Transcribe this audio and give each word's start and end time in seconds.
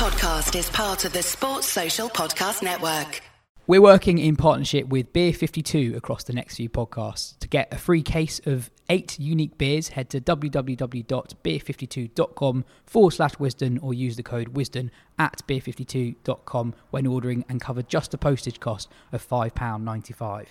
podcast 0.00 0.58
is 0.58 0.68
part 0.70 1.04
of 1.04 1.12
the 1.12 1.22
Sports 1.22 1.66
Social 1.66 2.08
Podcast 2.08 2.62
Network. 2.62 3.20
We're 3.66 3.82
working 3.82 4.16
in 4.16 4.34
partnership 4.34 4.88
with 4.88 5.12
Beer 5.12 5.34
52 5.34 5.92
across 5.94 6.24
the 6.24 6.32
next 6.32 6.56
few 6.56 6.70
podcasts. 6.70 7.38
To 7.40 7.46
get 7.46 7.70
a 7.70 7.76
free 7.76 8.02
case 8.02 8.40
of 8.46 8.70
eight 8.88 9.20
unique 9.20 9.58
beers, 9.58 9.88
head 9.88 10.08
to 10.08 10.18
www.beer52.com 10.22 12.64
forward 12.86 13.10
slash 13.10 13.34
wisden 13.34 13.78
or 13.82 13.92
use 13.92 14.16
the 14.16 14.22
code 14.22 14.54
wisden 14.54 14.88
at 15.18 15.42
beer52.com 15.46 16.74
when 16.88 17.06
ordering 17.06 17.44
and 17.50 17.60
cover 17.60 17.82
just 17.82 18.12
the 18.12 18.16
postage 18.16 18.58
cost 18.58 18.88
of 19.12 19.28
£5.95. 19.28 20.46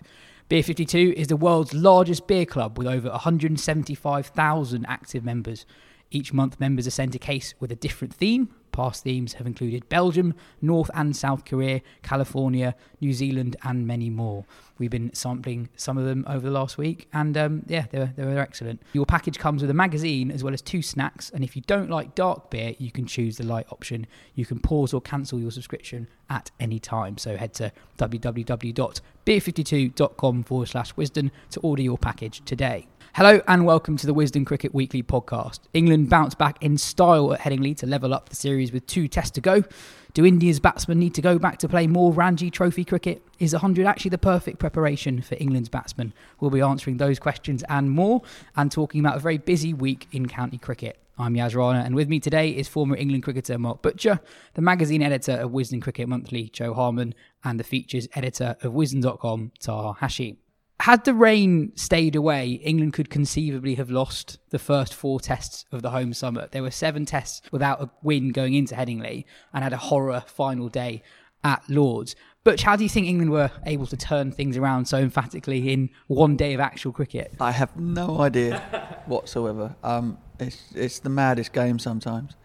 Beer 0.48 0.62
52 0.62 1.16
is 1.18 1.26
the 1.26 1.36
world's 1.36 1.74
largest 1.74 2.28
beer 2.28 2.46
club 2.46 2.78
with 2.78 2.86
over 2.86 3.10
175,000 3.10 4.86
active 4.88 5.26
members. 5.26 5.66
Each 6.12 6.34
month, 6.34 6.60
members 6.60 6.88
are 6.88 6.92
sent 6.92 7.14
a 7.14 7.20
case 7.20 7.54
with 7.60 7.72
a 7.72 7.76
different 7.76 8.14
theme. 8.14 8.50
Past 8.72 9.04
themes 9.04 9.34
have 9.34 9.46
included 9.46 9.88
Belgium, 9.90 10.34
North 10.62 10.90
and 10.94 11.16
South 11.16 11.46
Korea, 11.46 11.82
California, 12.02 12.76
New 13.02 13.14
Zealand, 13.14 13.56
and 13.64 13.86
many 13.86 14.10
more. 14.10 14.46
We've 14.78 14.90
been 14.90 15.14
sampling 15.14 15.70
some 15.76 15.98
of 15.98 16.06
them 16.06 16.24
over 16.28 16.40
the 16.40 16.52
last 16.52 16.78
week, 16.78 17.10
and 17.12 17.38
um, 17.38 17.64
yeah, 17.68 17.88
they're, 17.92 18.14
they're 18.16 18.40
excellent. 18.40 18.82
Your 18.94 19.06
package 19.06 19.38
comes 19.38 19.62
with 19.62 19.70
a 19.70 19.74
magazine 19.74 20.32
as 20.32 20.42
well 20.44 20.54
as 20.54 20.62
two 20.62 20.82
snacks, 20.82 21.30
and 21.30 21.44
if 21.44 21.56
you 21.56 21.62
don't 21.68 21.90
like 21.90 22.16
dark 22.16 22.50
beer, 22.50 22.74
you 22.80 22.92
can 22.92 23.06
choose 23.06 23.38
the 23.38 23.46
light 23.46 23.68
option. 23.70 24.08
You 24.36 24.46
can 24.46 24.60
pause 24.60 24.94
or 24.94 25.02
cancel 25.02 25.40
your 25.40 25.52
subscription 25.52 26.08
at 26.30 26.52
any 26.60 26.80
time. 26.80 27.18
So 27.18 27.38
head 27.38 27.54
to 27.56 27.72
www.beer52.com 27.98 30.44
forward 30.44 30.70
slash 30.70 30.94
wisden 30.96 31.32
to 31.52 31.60
order 31.60 31.82
your 31.82 31.98
package 31.98 32.42
today. 32.46 32.88
Hello 33.20 33.42
and 33.50 33.66
welcome 33.66 33.98
to 33.98 34.08
the 34.08 34.14
Wisden 34.14 34.46
Cricket 34.46 34.74
Weekly 34.74 35.04
podcast. 35.04 35.60
England 35.74 36.10
bounced 36.10 36.38
back 36.38 36.64
in 36.64 36.78
style 36.78 37.34
at 37.34 37.42
Headingley 37.42 37.76
to 37.80 37.86
level 37.86 38.14
up 38.14 38.30
the 38.30 38.36
series 38.38 38.72
with 38.72 38.88
two 38.88 39.10
tests 39.10 39.32
to 39.32 39.42
go. 39.42 39.66
Do 40.14 40.26
India's 40.26 40.62
batsmen 40.62 41.00
need 41.00 41.14
to 41.16 41.22
go 41.22 41.38
back 41.38 41.58
to 41.58 41.68
play 41.68 41.86
more 41.86 42.14
Ranji 42.14 42.50
Trophy 42.50 42.86
cricket? 42.86 43.22
Is 43.38 43.52
100 43.52 43.86
actually 43.86 44.12
the 44.12 44.18
perfect 44.18 44.58
preparation 44.58 45.22
for 45.22 45.36
England's 45.36 45.68
batsmen? 45.68 46.14
We'll 46.40 46.50
be 46.50 46.62
answering 46.62 46.96
those 46.96 47.20
questions 47.20 47.62
and 47.68 47.92
more 47.92 48.22
and 48.56 48.72
talking 48.72 49.02
about 49.02 49.18
a 49.18 49.20
very 49.20 49.38
busy 49.38 49.74
week 49.74 50.08
in 50.14 50.30
county 50.30 50.58
cricket. 50.58 50.98
I'm 51.18 51.36
Yas 51.36 51.54
Rana, 51.54 51.80
and 51.80 51.96
with 51.96 52.08
me 52.08 52.22
today 52.22 52.52
is 52.52 52.70
former 52.70 52.96
England 52.96 53.24
cricketer 53.24 53.60
Mark 53.60 53.82
Butcher, 53.82 54.22
the 54.54 54.62
magazine 54.62 55.04
editor 55.04 55.34
of 55.34 55.52
Wisden 55.52 55.82
Cricket 55.82 56.08
Monthly, 56.08 56.48
Jo 56.54 56.74
Harman, 56.74 57.14
and 57.44 57.60
the 57.60 57.66
features 57.66 58.08
editor 58.16 58.56
of 58.62 58.72
Wisden.com, 58.72 59.52
Taha 59.60 60.00
Hashi 60.00 60.38
had 60.82 61.04
the 61.04 61.14
rain 61.14 61.74
stayed 61.76 62.16
away, 62.16 62.52
England 62.52 62.94
could 62.94 63.10
conceivably 63.10 63.76
have 63.76 63.92
lost 63.92 64.40
the 64.50 64.60
first 64.60 64.94
four 64.94 65.20
tests 65.20 65.66
of 65.72 65.82
the 65.82 65.90
home 65.90 66.14
summer. 66.14 66.48
There 66.52 66.64
were 66.64 66.72
seven 66.72 67.06
tests 67.06 67.42
without 67.52 67.82
a 67.82 67.90
win 68.02 68.30
going 68.30 68.54
into 68.54 68.76
Headingley 68.76 69.26
and 69.54 69.64
had 69.64 69.74
a 69.74 69.78
horror 69.78 70.24
final 70.28 70.70
day 70.70 71.04
at 71.44 71.64
Lords. 71.70 72.16
Butch, 72.46 72.64
how 72.64 72.78
do 72.78 72.84
you 72.84 72.90
think 72.90 73.08
England 73.08 73.32
were 73.32 73.52
able 73.66 73.86
to 73.88 73.98
turn 73.98 74.32
things 74.32 74.56
around 74.56 74.86
so 74.86 74.98
emphatically 74.98 75.72
in 75.74 75.90
one 76.08 76.38
day 76.38 76.54
of 76.54 76.62
actual 76.62 76.94
cricket? 76.94 77.34
I 77.42 77.52
have 77.52 77.76
no 77.76 78.22
idea 78.22 79.04
whatsoever. 79.06 79.76
Um, 79.84 80.18
it's, 80.40 80.64
it's 80.74 81.00
the 81.00 81.10
maddest 81.10 81.52
game 81.52 81.78
sometimes. 81.80 82.38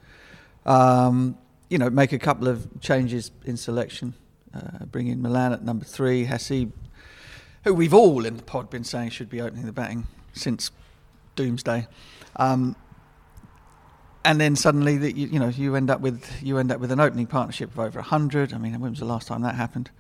Um, 0.67 1.39
you 1.71 1.79
know, 1.79 1.89
make 1.89 2.13
a 2.13 2.19
couple 2.19 2.49
of 2.49 2.81
changes 2.81 3.31
in 3.45 3.57
selection. 3.57 4.15
Uh, 4.53 4.85
bring 4.87 5.07
in 5.07 5.23
Malan 5.23 5.53
at 5.53 5.63
number 5.63 5.85
three, 5.85 6.27
Haseeb 6.27 6.73
who 7.65 7.75
we've 7.75 7.95
all 7.95 8.25
in 8.25 8.37
the 8.37 8.43
pod 8.43 8.71
been 8.71 8.85
saying 8.85 9.11
should 9.11 9.29
be 9.29 9.41
opening 9.41 9.67
the 9.67 9.73
batting 9.73 10.07
since 10.33 10.71
doomsday. 11.35 11.87
Um, 12.37 12.77
and 14.25 14.41
then 14.41 14.57
suddenly, 14.57 14.97
that 14.99 15.17
you, 15.17 15.29
you, 15.29 15.39
know, 15.39 15.49
you 15.49 15.75
end 15.75 15.91
up 15.91 16.01
with 16.01 16.43
you 16.43 16.57
end 16.59 16.73
up 16.73 16.81
with 16.81 16.91
an 16.93 17.01
opening 17.01 17.27
partnership 17.27 17.71
of 17.71 17.79
over 17.79 18.01
hundred. 18.01 18.55
I 18.55 18.59
mean, 18.59 18.79
when 18.81 18.93
was 18.93 19.01
the 19.01 19.05
last 19.05 19.29
time 19.29 19.43
that 19.43 19.55
happened? 19.55 19.91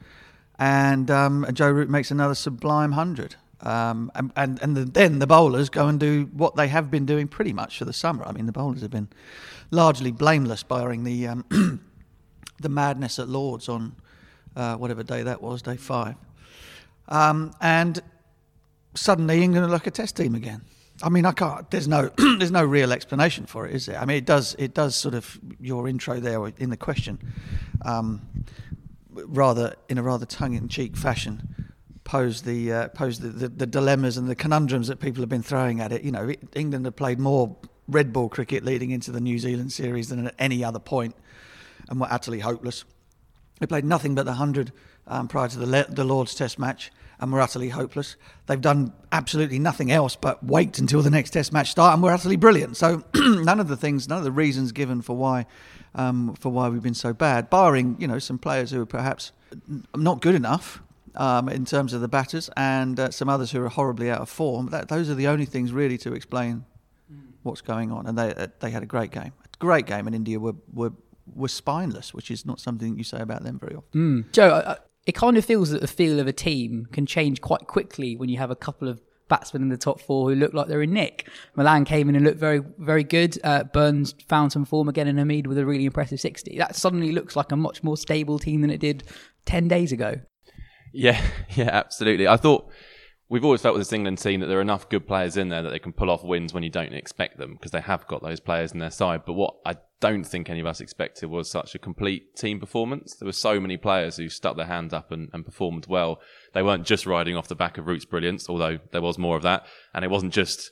And 0.59 1.11
um, 1.11 1.47
Joe 1.53 1.71
Root 1.71 1.91
makes 1.91 2.11
another 2.11 2.35
sublime 2.35 2.93
hundred. 2.93 3.37
Um, 3.61 4.11
and 4.15 4.33
and, 4.37 4.63
and 4.63 4.77
the, 4.77 4.85
then 4.85 5.19
the 5.19 5.27
bowlers 5.27 5.69
go 5.69 5.89
and 5.89 6.01
do 6.01 6.31
what 6.33 6.57
they 6.57 6.69
have 6.69 6.91
been 6.91 7.05
doing 7.05 7.29
pretty 7.29 7.53
much 7.53 7.79
for 7.79 7.85
the 7.85 7.93
summer. 7.93 8.25
I 8.27 8.33
mean, 8.33 8.47
the 8.47 8.53
bowlers 8.53 8.81
have 8.81 8.91
been 8.91 9.09
largely 9.71 10.11
blameless, 10.11 10.63
barring 10.63 11.05
the 11.05 11.27
um, 11.27 11.45
the 12.61 12.69
madness 12.69 13.19
at 13.19 13.29
Lords 13.29 13.69
on 13.69 13.95
uh, 14.57 14.77
whatever 14.77 15.03
day 15.03 15.23
that 15.23 15.43
was, 15.43 15.61
day 15.61 15.77
five. 15.77 16.17
Um, 17.09 17.53
and 17.61 18.01
suddenly 18.95 19.43
England 19.43 19.71
look 19.71 19.87
a 19.87 19.91
test 19.91 20.17
team 20.17 20.35
again. 20.35 20.63
I 21.03 21.09
mean, 21.09 21.27
I 21.27 21.33
can't. 21.33 21.69
There's 21.71 21.89
no, 21.89 22.11
there's 22.39 22.51
no 22.51 22.65
real 22.65 22.93
explanation 22.93 23.47
for 23.47 23.67
it, 23.67 23.75
is 23.75 23.87
there? 23.87 23.99
I 23.99 24.05
mean, 24.05 24.17
it 24.17 24.25
does, 24.25 24.55
it 24.59 24.75
does 24.75 24.95
sort 24.95 25.15
of 25.15 25.39
your 25.61 25.89
intro 25.89 26.21
there 26.21 26.47
in 26.59 26.71
the 26.71 26.77
question, 26.77 27.19
um, 27.83 28.23
rather 29.11 29.75
in 29.89 29.99
a 29.99 30.03
rather 30.03 30.27
tongue-in-cheek 30.27 30.97
fashion, 30.97 31.67
pose 32.05 32.43
the 32.43 32.71
uh, 32.71 32.89
pose 32.89 33.19
the, 33.19 33.29
the, 33.29 33.49
the, 33.49 33.67
dilemmas 33.67 34.19
and 34.19 34.29
the 34.29 34.35
conundrums 34.35 34.89
that 34.89 35.01
people 35.01 35.23
have 35.23 35.29
been 35.29 35.43
throwing 35.43 35.81
at 35.81 35.91
it. 35.91 36.03
You 36.03 36.13
know, 36.13 36.33
England 36.55 36.85
have 36.85 36.97
played 36.97 37.19
more 37.19 37.57
red 37.89 38.13
ball 38.13 38.29
cricket 38.29 38.65
leading 38.65 38.91
into 38.91 39.11
the 39.11 39.21
New 39.21 39.39
Zealand 39.39 39.73
series 39.73 40.11
than 40.11 40.27
at 40.27 40.35
any 40.39 40.63
other 40.63 40.79
point, 40.79 41.17
and 41.89 41.99
were 42.01 42.09
utterly 42.11 42.41
hopeless. 42.41 42.85
They 43.59 43.67
played 43.67 43.85
nothing 43.85 44.15
but 44.15 44.27
the 44.27 44.35
hundred 44.35 44.73
um, 45.07 45.29
prior 45.29 45.49
to 45.49 45.59
the, 45.59 45.67
Le- 45.67 45.87
the 45.89 46.05
Lord's 46.05 46.35
Test 46.35 46.59
match 46.59 46.91
and 47.21 47.33
were 47.33 47.41
utterly 47.41 47.69
hopeless. 47.69 48.17
They've 48.47 48.61
done 48.61 48.93
absolutely 49.13 49.59
nothing 49.59 49.91
else 49.91 50.17
but 50.17 50.43
wait 50.45 50.79
until 50.79 51.03
the 51.03 51.11
next 51.11 51.31
Test 51.31 51.53
match 51.53 51.71
start, 51.71 51.95
and 51.95 52.03
we're 52.03 52.13
utterly 52.13 52.37
brilliant. 52.37 52.77
So 52.77 53.03
none 53.15 53.61
of 53.61 53.69
the 53.69 53.77
things, 53.77 54.09
none 54.09 54.19
of 54.19 54.25
the 54.25 54.33
reasons 54.33 54.73
given 54.73 55.03
for 55.03 55.17
why 55.17 55.47
um, 55.95 56.35
for 56.35 56.51
why 56.51 56.69
we've 56.69 56.83
been 56.83 56.95
so 56.95 57.13
bad, 57.13 57.51
barring 57.51 57.97
you 58.01 58.09
know 58.09 58.19
some 58.19 58.39
players 58.39 58.71
who 58.71 58.83
are 58.83 58.87
perhaps 58.87 59.33
not 59.95 60.21
good 60.21 60.35
enough. 60.35 60.83
Um, 61.17 61.49
in 61.49 61.65
terms 61.65 61.93
of 61.93 62.01
the 62.01 62.09
batters, 62.09 62.51
and 62.57 62.99
uh, 62.99 63.13
some 63.13 63.29
others 63.29 63.53
who 63.53 63.63
are 63.63 63.69
horribly 63.69 64.11
out 64.11 64.21
of 64.21 64.29
form. 64.29 64.71
That, 64.71 64.89
those 64.89 65.09
are 65.09 65.15
the 65.15 65.29
only 65.29 65.45
things 65.45 65.73
really 65.73 65.97
to 65.99 66.13
explain 66.13 66.65
what's 67.45 67.61
going 67.61 67.93
on. 67.93 68.09
And 68.09 68.19
they 68.19 68.35
uh, 68.35 68.49
they 68.59 68.71
had 68.71 68.83
a 68.83 68.87
great 68.87 69.13
game, 69.13 69.33
a 69.45 69.59
great 69.59 69.87
game, 69.87 70.09
and 70.09 70.17
India 70.17 70.41
were 70.41 70.57
were 70.73 70.93
were 71.33 71.49
spineless, 71.49 72.13
which 72.13 72.31
is 72.31 72.45
not 72.45 72.59
something 72.59 72.99
you 72.99 73.05
say 73.05 73.21
about 73.21 73.45
them 73.45 73.59
very 73.59 73.77
often. 73.77 74.25
Mm. 74.25 74.33
Joe, 74.33 74.77
it 75.07 75.13
kind 75.13 75.37
of 75.37 75.45
feels 75.45 75.71
that 75.71 75.81
the 75.81 75.89
feel 75.89 76.19
of 76.21 76.27
a 76.27 76.33
team 76.33 76.87
can 76.93 77.07
change 77.07 77.41
quite 77.41 77.67
quickly 77.67 78.17
when 78.17 78.29
you 78.29 78.39
have 78.39 78.51
a 78.51 78.57
couple 78.57 78.89
of 78.89 79.01
batsmen 79.29 79.63
in 79.63 79.69
the 79.69 79.77
top 79.77 80.01
four 80.01 80.31
who 80.31 80.37
look 80.37 80.55
like 80.55 80.69
they're 80.69 80.83
in 80.83 80.93
nick. 80.93 81.29
Malan 81.57 81.85
came 81.85 82.09
in 82.09 82.17
and 82.17 82.25
looked 82.25 82.39
very, 82.39 82.61
very 82.79 83.05
good. 83.05 83.39
Uh, 83.43 83.65
Burns 83.65 84.15
found 84.29 84.53
some 84.53 84.65
form 84.65 84.89
again 84.89 85.09
in 85.09 85.17
Hameed 85.17 85.47
with 85.47 85.59
a 85.59 85.67
really 85.67 85.87
impressive 85.87 86.21
60. 86.21 86.57
That 86.59 86.77
suddenly 86.77 87.13
looks 87.13 87.37
like 87.37 87.53
a 87.53 87.57
much 87.57 87.83
more 87.83 87.97
stable 87.97 88.39
team 88.39 88.61
than 88.61 88.71
it 88.71 88.81
did 88.81 89.05
10 89.47 89.69
days 89.69 89.93
ago. 89.93 90.21
Yeah, 90.93 91.21
yeah, 91.51 91.71
absolutely. 91.73 92.29
I 92.29 92.37
thought 92.37 92.71
we've 93.29 93.45
always 93.45 93.63
felt 93.63 93.75
with 93.75 93.81
this 93.81 93.93
England 93.93 94.19
team 94.19 94.41
that 94.41 94.47
there 94.47 94.59
are 94.59 94.63
enough 94.63 94.89
good 94.89 95.07
players 95.07 95.37
in 95.37 95.49
there 95.49 95.63
that 95.63 95.71
they 95.71 95.79
can 95.79 95.93
pull 95.93 96.11
off 96.11 96.23
wins 96.25 96.53
when 96.53 96.63
you 96.63 96.71
don't 96.71 96.93
expect 96.93 97.39
them 97.39 97.55
because 97.55 97.71
they 97.71 97.81
have 97.81 98.07
got 98.07 98.23
those 98.23 98.41
players 98.41 98.73
in 98.73 98.79
their 98.79 98.91
side. 98.91 99.23
But 99.25 99.33
what 99.33 99.57
I 99.65 99.77
don't 100.01 100.25
think 100.25 100.51
any 100.51 100.61
of 100.61 100.67
us 100.67 100.81
expected 100.81 101.31
was 101.31 101.51
such 101.51 101.75
a 101.75 101.79
complete 101.79 102.37
team 102.37 102.61
performance. 102.61 103.15
There 103.15 103.27
were 103.27 103.33
so 103.33 103.59
many 103.61 103.77
players 103.77 104.17
who 104.17 104.29
stuck 104.29 104.57
their 104.57 104.67
hand 104.67 104.93
up 104.93 105.11
and, 105.11 105.31
and 105.33 105.45
performed 105.45 105.87
well. 105.87 106.21
They 106.53 106.63
weren't 106.63 106.85
just 106.85 107.07
riding 107.07 107.37
off 107.37 107.49
the 107.49 107.55
back 107.55 107.79
of 107.79 107.87
Root's 107.87 108.05
brilliance, 108.05 108.49
although 108.49 108.79
there 108.93 109.03
was 109.03 109.19
more 109.19 109.37
of 109.37 109.43
that. 109.43 109.67
And 109.95 110.05
it 110.05 110.11
wasn't 110.11 110.35
just 110.35 110.71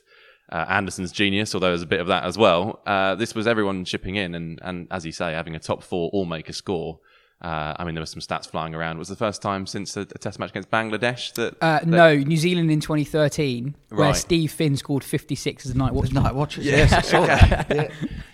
uh, 0.51 0.65
Anderson's 0.69 1.11
genius, 1.11 1.55
although 1.55 1.69
there's 1.69 1.81
a 1.81 1.87
bit 1.87 2.01
of 2.01 2.07
that 2.07 2.23
as 2.23 2.37
well. 2.37 2.81
Uh, 2.85 3.15
this 3.15 3.33
was 3.33 3.47
everyone 3.47 3.85
chipping 3.85 4.15
in 4.15 4.35
and, 4.35 4.59
and, 4.61 4.87
as 4.91 5.05
you 5.05 5.11
say, 5.11 5.33
having 5.33 5.55
a 5.55 5.59
top 5.59 5.81
four 5.81 6.09
all 6.13 6.25
make 6.25 6.49
a 6.49 6.53
score. 6.53 6.99
Uh, 7.43 7.75
I 7.77 7.83
mean, 7.83 7.93
there 7.93 8.01
were 8.01 8.05
some 8.05 8.21
stats 8.21 8.47
flying 8.49 8.73
around. 8.73 8.95
It 8.95 8.99
was 8.99 9.09
the 9.09 9.17
first 9.17 9.41
time 9.41 9.65
since 9.67 9.97
a, 9.97 10.01
a 10.01 10.05
test 10.05 10.39
match 10.39 10.51
against 10.51 10.71
Bangladesh 10.71 11.33
that, 11.33 11.55
uh, 11.59 11.79
that, 11.79 11.87
No, 11.87 12.15
New 12.15 12.37
Zealand 12.37 12.71
in 12.71 12.79
2013, 12.79 13.75
right. 13.89 13.97
where 13.97 14.13
Steve 14.13 14.51
Finn 14.51 14.77
scored 14.77 15.03
56 15.03 15.65
as 15.65 15.71
a 15.71 15.77
night 15.77 15.93
watchman. 15.93 16.23
Night 16.23 16.35
watchers, 16.35 16.65
yes, 16.65 16.93
I 16.93 17.01
saw 17.01 17.25
that. 17.25 17.69
Yeah. 17.73 17.89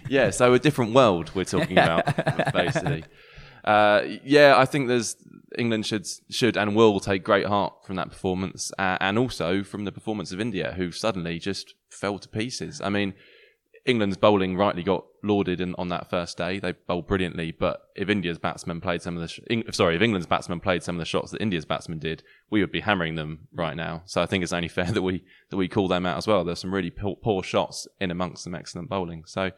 yeah, 0.07 0.29
so 0.29 0.53
a 0.53 0.59
different 0.59 0.93
world 0.93 1.31
we're 1.33 1.43
talking 1.45 1.77
about, 1.77 2.05
basically. 2.53 3.03
Uh, 3.63 4.03
yeah, 4.23 4.55
I 4.57 4.65
think 4.65 4.87
there's 4.87 5.15
England 5.57 5.85
should 5.85 6.07
should 6.29 6.57
and 6.57 6.75
will 6.75 6.99
take 6.99 7.23
great 7.23 7.45
heart 7.45 7.73
from 7.85 7.95
that 7.95 8.09
performance, 8.09 8.71
uh, 8.77 8.97
and 9.01 9.17
also 9.17 9.63
from 9.63 9.85
the 9.85 9.91
performance 9.91 10.31
of 10.31 10.39
India, 10.39 10.73
who 10.77 10.91
suddenly 10.91 11.39
just 11.39 11.73
fell 11.89 12.19
to 12.19 12.29
pieces. 12.29 12.79
I 12.81 12.89
mean, 12.89 13.13
England's 13.85 14.17
bowling 14.17 14.55
rightly 14.55 14.83
got 14.83 15.05
lauded 15.23 15.61
in, 15.61 15.75
on 15.77 15.89
that 15.89 16.09
first 16.09 16.37
day. 16.37 16.59
They 16.59 16.73
bowled 16.73 17.07
brilliantly, 17.07 17.51
but 17.51 17.81
if 17.95 18.09
India's 18.09 18.37
batsmen 18.37 18.81
played 18.81 19.01
some 19.01 19.17
of 19.17 19.21
the 19.21 19.27
sh- 19.27 19.39
sorry, 19.71 19.95
if 19.95 20.01
England's 20.01 20.27
batsmen 20.27 20.59
played 20.59 20.83
some 20.83 20.95
of 20.95 20.99
the 20.99 21.05
shots 21.05 21.31
that 21.31 21.41
India's 21.41 21.65
batsmen 21.65 21.99
did, 21.99 22.23
we 22.49 22.61
would 22.61 22.71
be 22.71 22.81
hammering 22.81 23.15
them 23.15 23.47
right 23.53 23.75
now. 23.75 24.03
So 24.05 24.21
I 24.21 24.25
think 24.25 24.43
it's 24.43 24.53
only 24.53 24.67
fair 24.69 24.91
that 24.91 25.01
we 25.01 25.23
that 25.49 25.57
we 25.57 25.67
call 25.67 25.87
them 25.87 26.05
out 26.05 26.17
as 26.17 26.27
well. 26.27 26.43
There's 26.43 26.59
some 26.59 26.73
really 26.73 26.91
poor, 26.91 27.15
poor 27.15 27.43
shots 27.43 27.87
in 27.99 28.11
amongst 28.11 28.43
some 28.43 28.55
excellent 28.55 28.89
bowling. 28.89 29.23
So 29.25 29.51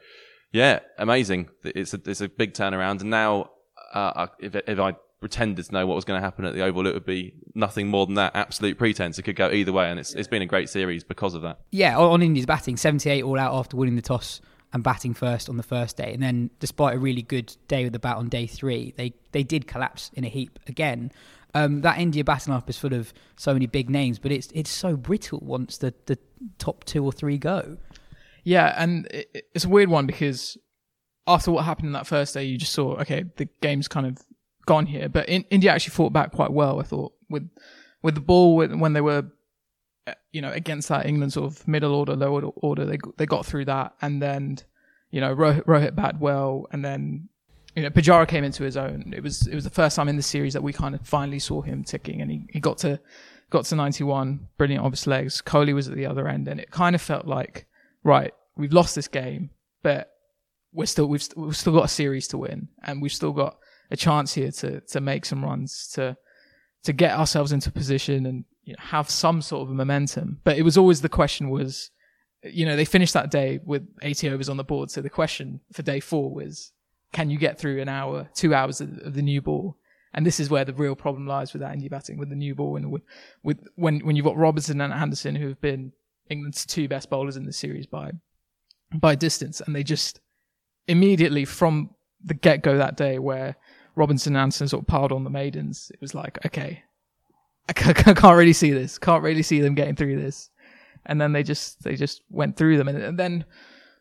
yeah, 0.52 0.80
amazing. 0.98 1.48
It's 1.64 1.94
a 1.94 2.00
it's 2.06 2.20
a 2.20 2.28
big 2.28 2.54
turnaround, 2.54 3.00
and 3.00 3.10
now 3.10 3.50
uh, 3.92 4.28
if 4.38 4.54
if 4.54 4.78
I 4.78 4.96
pretended 5.22 5.64
to 5.64 5.72
know 5.72 5.86
what 5.86 5.94
was 5.94 6.04
going 6.04 6.20
to 6.20 6.24
happen 6.24 6.44
at 6.44 6.52
the 6.52 6.62
Oval, 6.62 6.86
it 6.86 6.92
would 6.92 7.06
be 7.06 7.32
nothing 7.54 7.88
more 7.88 8.04
than 8.04 8.16
that 8.16 8.36
absolute 8.36 8.76
pretense. 8.76 9.18
It 9.18 9.22
could 9.22 9.36
go 9.36 9.50
either 9.50 9.72
way, 9.72 9.90
and 9.90 9.98
it's 9.98 10.12
it's 10.12 10.28
been 10.28 10.42
a 10.42 10.46
great 10.46 10.68
series 10.68 11.02
because 11.02 11.34
of 11.34 11.42
that. 11.42 11.60
Yeah, 11.70 11.96
on 11.96 12.20
India's 12.20 12.44
batting, 12.44 12.76
78 12.76 13.22
all 13.22 13.38
out 13.38 13.54
after 13.54 13.78
winning 13.78 13.96
the 13.96 14.02
toss 14.02 14.42
and 14.72 14.82
batting 14.82 15.14
first 15.14 15.48
on 15.48 15.56
the 15.56 15.62
first 15.62 15.96
day. 15.96 16.12
And 16.12 16.22
then, 16.22 16.50
despite 16.58 16.96
a 16.96 16.98
really 16.98 17.22
good 17.22 17.56
day 17.68 17.84
with 17.84 17.92
the 17.92 17.98
bat 17.98 18.16
on 18.16 18.28
day 18.28 18.46
three, 18.46 18.92
they, 18.96 19.14
they 19.32 19.42
did 19.42 19.66
collapse 19.66 20.10
in 20.14 20.24
a 20.24 20.28
heap 20.28 20.58
again. 20.66 21.12
Um, 21.54 21.82
that 21.82 21.98
India 21.98 22.24
batting 22.24 22.54
up 22.54 22.70
is 22.70 22.78
full 22.78 22.94
of 22.94 23.12
so 23.36 23.52
many 23.52 23.66
big 23.66 23.90
names, 23.90 24.18
but 24.18 24.32
it's 24.32 24.48
it's 24.54 24.70
so 24.70 24.96
brittle 24.96 25.40
once 25.42 25.78
the, 25.78 25.92
the 26.06 26.18
top 26.58 26.84
two 26.84 27.04
or 27.04 27.12
three 27.12 27.36
go. 27.36 27.76
Yeah, 28.44 28.74
and 28.76 29.06
it, 29.08 29.48
it's 29.54 29.66
a 29.66 29.68
weird 29.68 29.90
one 29.90 30.06
because 30.06 30.56
after 31.26 31.52
what 31.52 31.64
happened 31.64 31.88
in 31.88 31.92
that 31.92 32.06
first 32.06 32.32
day, 32.32 32.44
you 32.44 32.56
just 32.56 32.72
saw 32.72 32.94
okay, 33.00 33.24
the 33.36 33.48
game's 33.60 33.86
kind 33.86 34.06
of 34.06 34.16
gone 34.66 34.86
here. 34.86 35.08
But 35.08 35.28
in, 35.28 35.44
India 35.50 35.70
actually 35.70 35.92
fought 35.92 36.12
back 36.12 36.32
quite 36.32 36.52
well. 36.52 36.80
I 36.80 36.84
thought 36.84 37.12
with 37.28 37.48
with 38.02 38.14
the 38.14 38.20
ball 38.20 38.56
when 38.56 38.92
they 38.92 39.00
were 39.00 39.24
uh, 40.06 40.14
you 40.32 40.42
know 40.42 40.50
against 40.52 40.88
that 40.88 41.06
England 41.06 41.32
sort 41.32 41.50
of 41.50 41.66
middle 41.66 41.94
order, 41.94 42.16
low 42.16 42.52
order, 42.56 42.84
they 42.84 42.98
they 43.16 43.26
got 43.26 43.46
through 43.46 43.66
that, 43.66 43.94
and 44.02 44.20
then 44.20 44.58
you 45.10 45.20
know 45.20 45.34
Rohit, 45.34 45.64
Rohit 45.64 45.94
batted 45.94 46.20
well, 46.20 46.66
and 46.72 46.84
then 46.84 47.28
you 47.76 47.82
know 47.82 47.90
Pujara 47.90 48.26
came 48.26 48.44
into 48.44 48.64
his 48.64 48.76
own. 48.76 49.12
It 49.16 49.22
was 49.22 49.46
it 49.46 49.54
was 49.54 49.64
the 49.64 49.70
first 49.70 49.96
time 49.96 50.08
in 50.08 50.16
the 50.16 50.22
series 50.22 50.52
that 50.54 50.62
we 50.62 50.72
kind 50.72 50.94
of 50.94 51.06
finally 51.06 51.38
saw 51.38 51.62
him 51.62 51.84
ticking, 51.84 52.20
and 52.20 52.30
he, 52.30 52.46
he 52.50 52.60
got 52.60 52.78
to 52.78 53.00
got 53.50 53.66
to 53.66 53.76
91, 53.76 54.48
brilliant 54.56 54.82
off 54.82 54.92
his 54.92 55.06
legs. 55.06 55.42
Kohli 55.42 55.74
was 55.74 55.86
at 55.86 55.94
the 55.94 56.06
other 56.06 56.26
end, 56.26 56.48
and 56.48 56.58
it 56.58 56.70
kind 56.70 56.94
of 56.94 57.02
felt 57.02 57.26
like 57.26 57.66
right, 58.02 58.32
we've 58.56 58.72
lost 58.72 58.94
this 58.94 59.08
game, 59.08 59.50
but 59.82 60.10
we're 60.72 60.86
still 60.86 61.06
we've, 61.06 61.26
we've 61.36 61.56
still 61.56 61.74
got 61.74 61.84
a 61.84 61.88
series 61.88 62.28
to 62.28 62.38
win, 62.38 62.68
and 62.82 63.00
we've 63.00 63.12
still 63.12 63.32
got 63.32 63.58
a 63.92 63.96
chance 63.96 64.34
here 64.34 64.50
to 64.50 64.80
to 64.80 65.00
make 65.00 65.24
some 65.24 65.44
runs 65.44 65.88
to 65.94 66.16
to 66.84 66.92
get 66.92 67.16
ourselves 67.16 67.52
into 67.52 67.70
position 67.70 68.26
and 68.26 68.44
you 68.64 68.72
know, 68.72 68.78
have 68.80 69.10
some 69.10 69.42
sort 69.42 69.62
of 69.62 69.70
a 69.70 69.74
momentum. 69.74 70.40
But 70.44 70.56
it 70.56 70.62
was 70.62 70.76
always 70.76 71.00
the 71.00 71.08
question 71.08 71.50
was, 71.50 71.90
you 72.42 72.66
know, 72.66 72.76
they 72.76 72.84
finished 72.84 73.14
that 73.14 73.30
day 73.30 73.60
with 73.64 73.86
80 74.02 74.30
overs 74.30 74.48
on 74.48 74.56
the 74.56 74.64
board. 74.64 74.90
So 74.90 75.00
the 75.00 75.10
question 75.10 75.60
for 75.72 75.82
day 75.82 76.00
four 76.00 76.32
was, 76.32 76.72
can 77.12 77.30
you 77.30 77.38
get 77.38 77.58
through 77.58 77.80
an 77.80 77.88
hour, 77.88 78.28
two 78.34 78.54
hours 78.54 78.80
of, 78.80 78.98
of 78.98 79.14
the 79.14 79.22
new 79.22 79.40
ball? 79.40 79.76
And 80.14 80.26
this 80.26 80.40
is 80.40 80.50
where 80.50 80.64
the 80.64 80.74
real 80.74 80.94
problem 80.94 81.26
lies 81.26 81.52
with 81.52 81.62
that 81.62 81.72
India 81.72 81.88
batting 81.88 82.18
with 82.18 82.28
the 82.28 82.36
new 82.36 82.54
ball 82.54 82.76
and 82.76 82.90
with, 82.90 83.02
with 83.42 83.58
when 83.76 84.00
when 84.00 84.14
you've 84.14 84.26
got 84.26 84.36
Robinson 84.36 84.80
and 84.80 84.92
Anderson 84.92 85.34
who 85.34 85.48
have 85.48 85.60
been 85.60 85.92
England's 86.28 86.66
two 86.66 86.86
best 86.86 87.08
bowlers 87.08 87.36
in 87.36 87.44
the 87.44 87.52
series 87.52 87.86
by 87.86 88.12
by 88.94 89.14
distance, 89.14 89.62
and 89.62 89.74
they 89.74 89.82
just 89.82 90.20
immediately 90.86 91.46
from 91.46 91.94
the 92.22 92.34
get 92.34 92.62
go 92.62 92.76
that 92.76 92.96
day 92.96 93.18
where 93.18 93.56
Robinson 93.94 94.36
and 94.36 94.52
sort 94.52 94.72
of 94.72 94.86
piled 94.86 95.12
on 95.12 95.24
the 95.24 95.30
maidens, 95.30 95.90
it 95.92 96.00
was 96.00 96.14
like, 96.14 96.44
okay, 96.46 96.82
I 97.68 97.72
can't 97.72 98.36
really 98.36 98.52
see 98.52 98.70
this. 98.70 98.98
Can't 98.98 99.22
really 99.22 99.42
see 99.42 99.60
them 99.60 99.74
getting 99.74 99.96
through 99.96 100.20
this. 100.20 100.50
And 101.06 101.20
then 101.20 101.32
they 101.32 101.42
just 101.42 101.82
they 101.82 101.96
just 101.96 102.22
went 102.30 102.56
through 102.56 102.78
them, 102.78 102.88
and, 102.88 103.18
then 103.18 103.44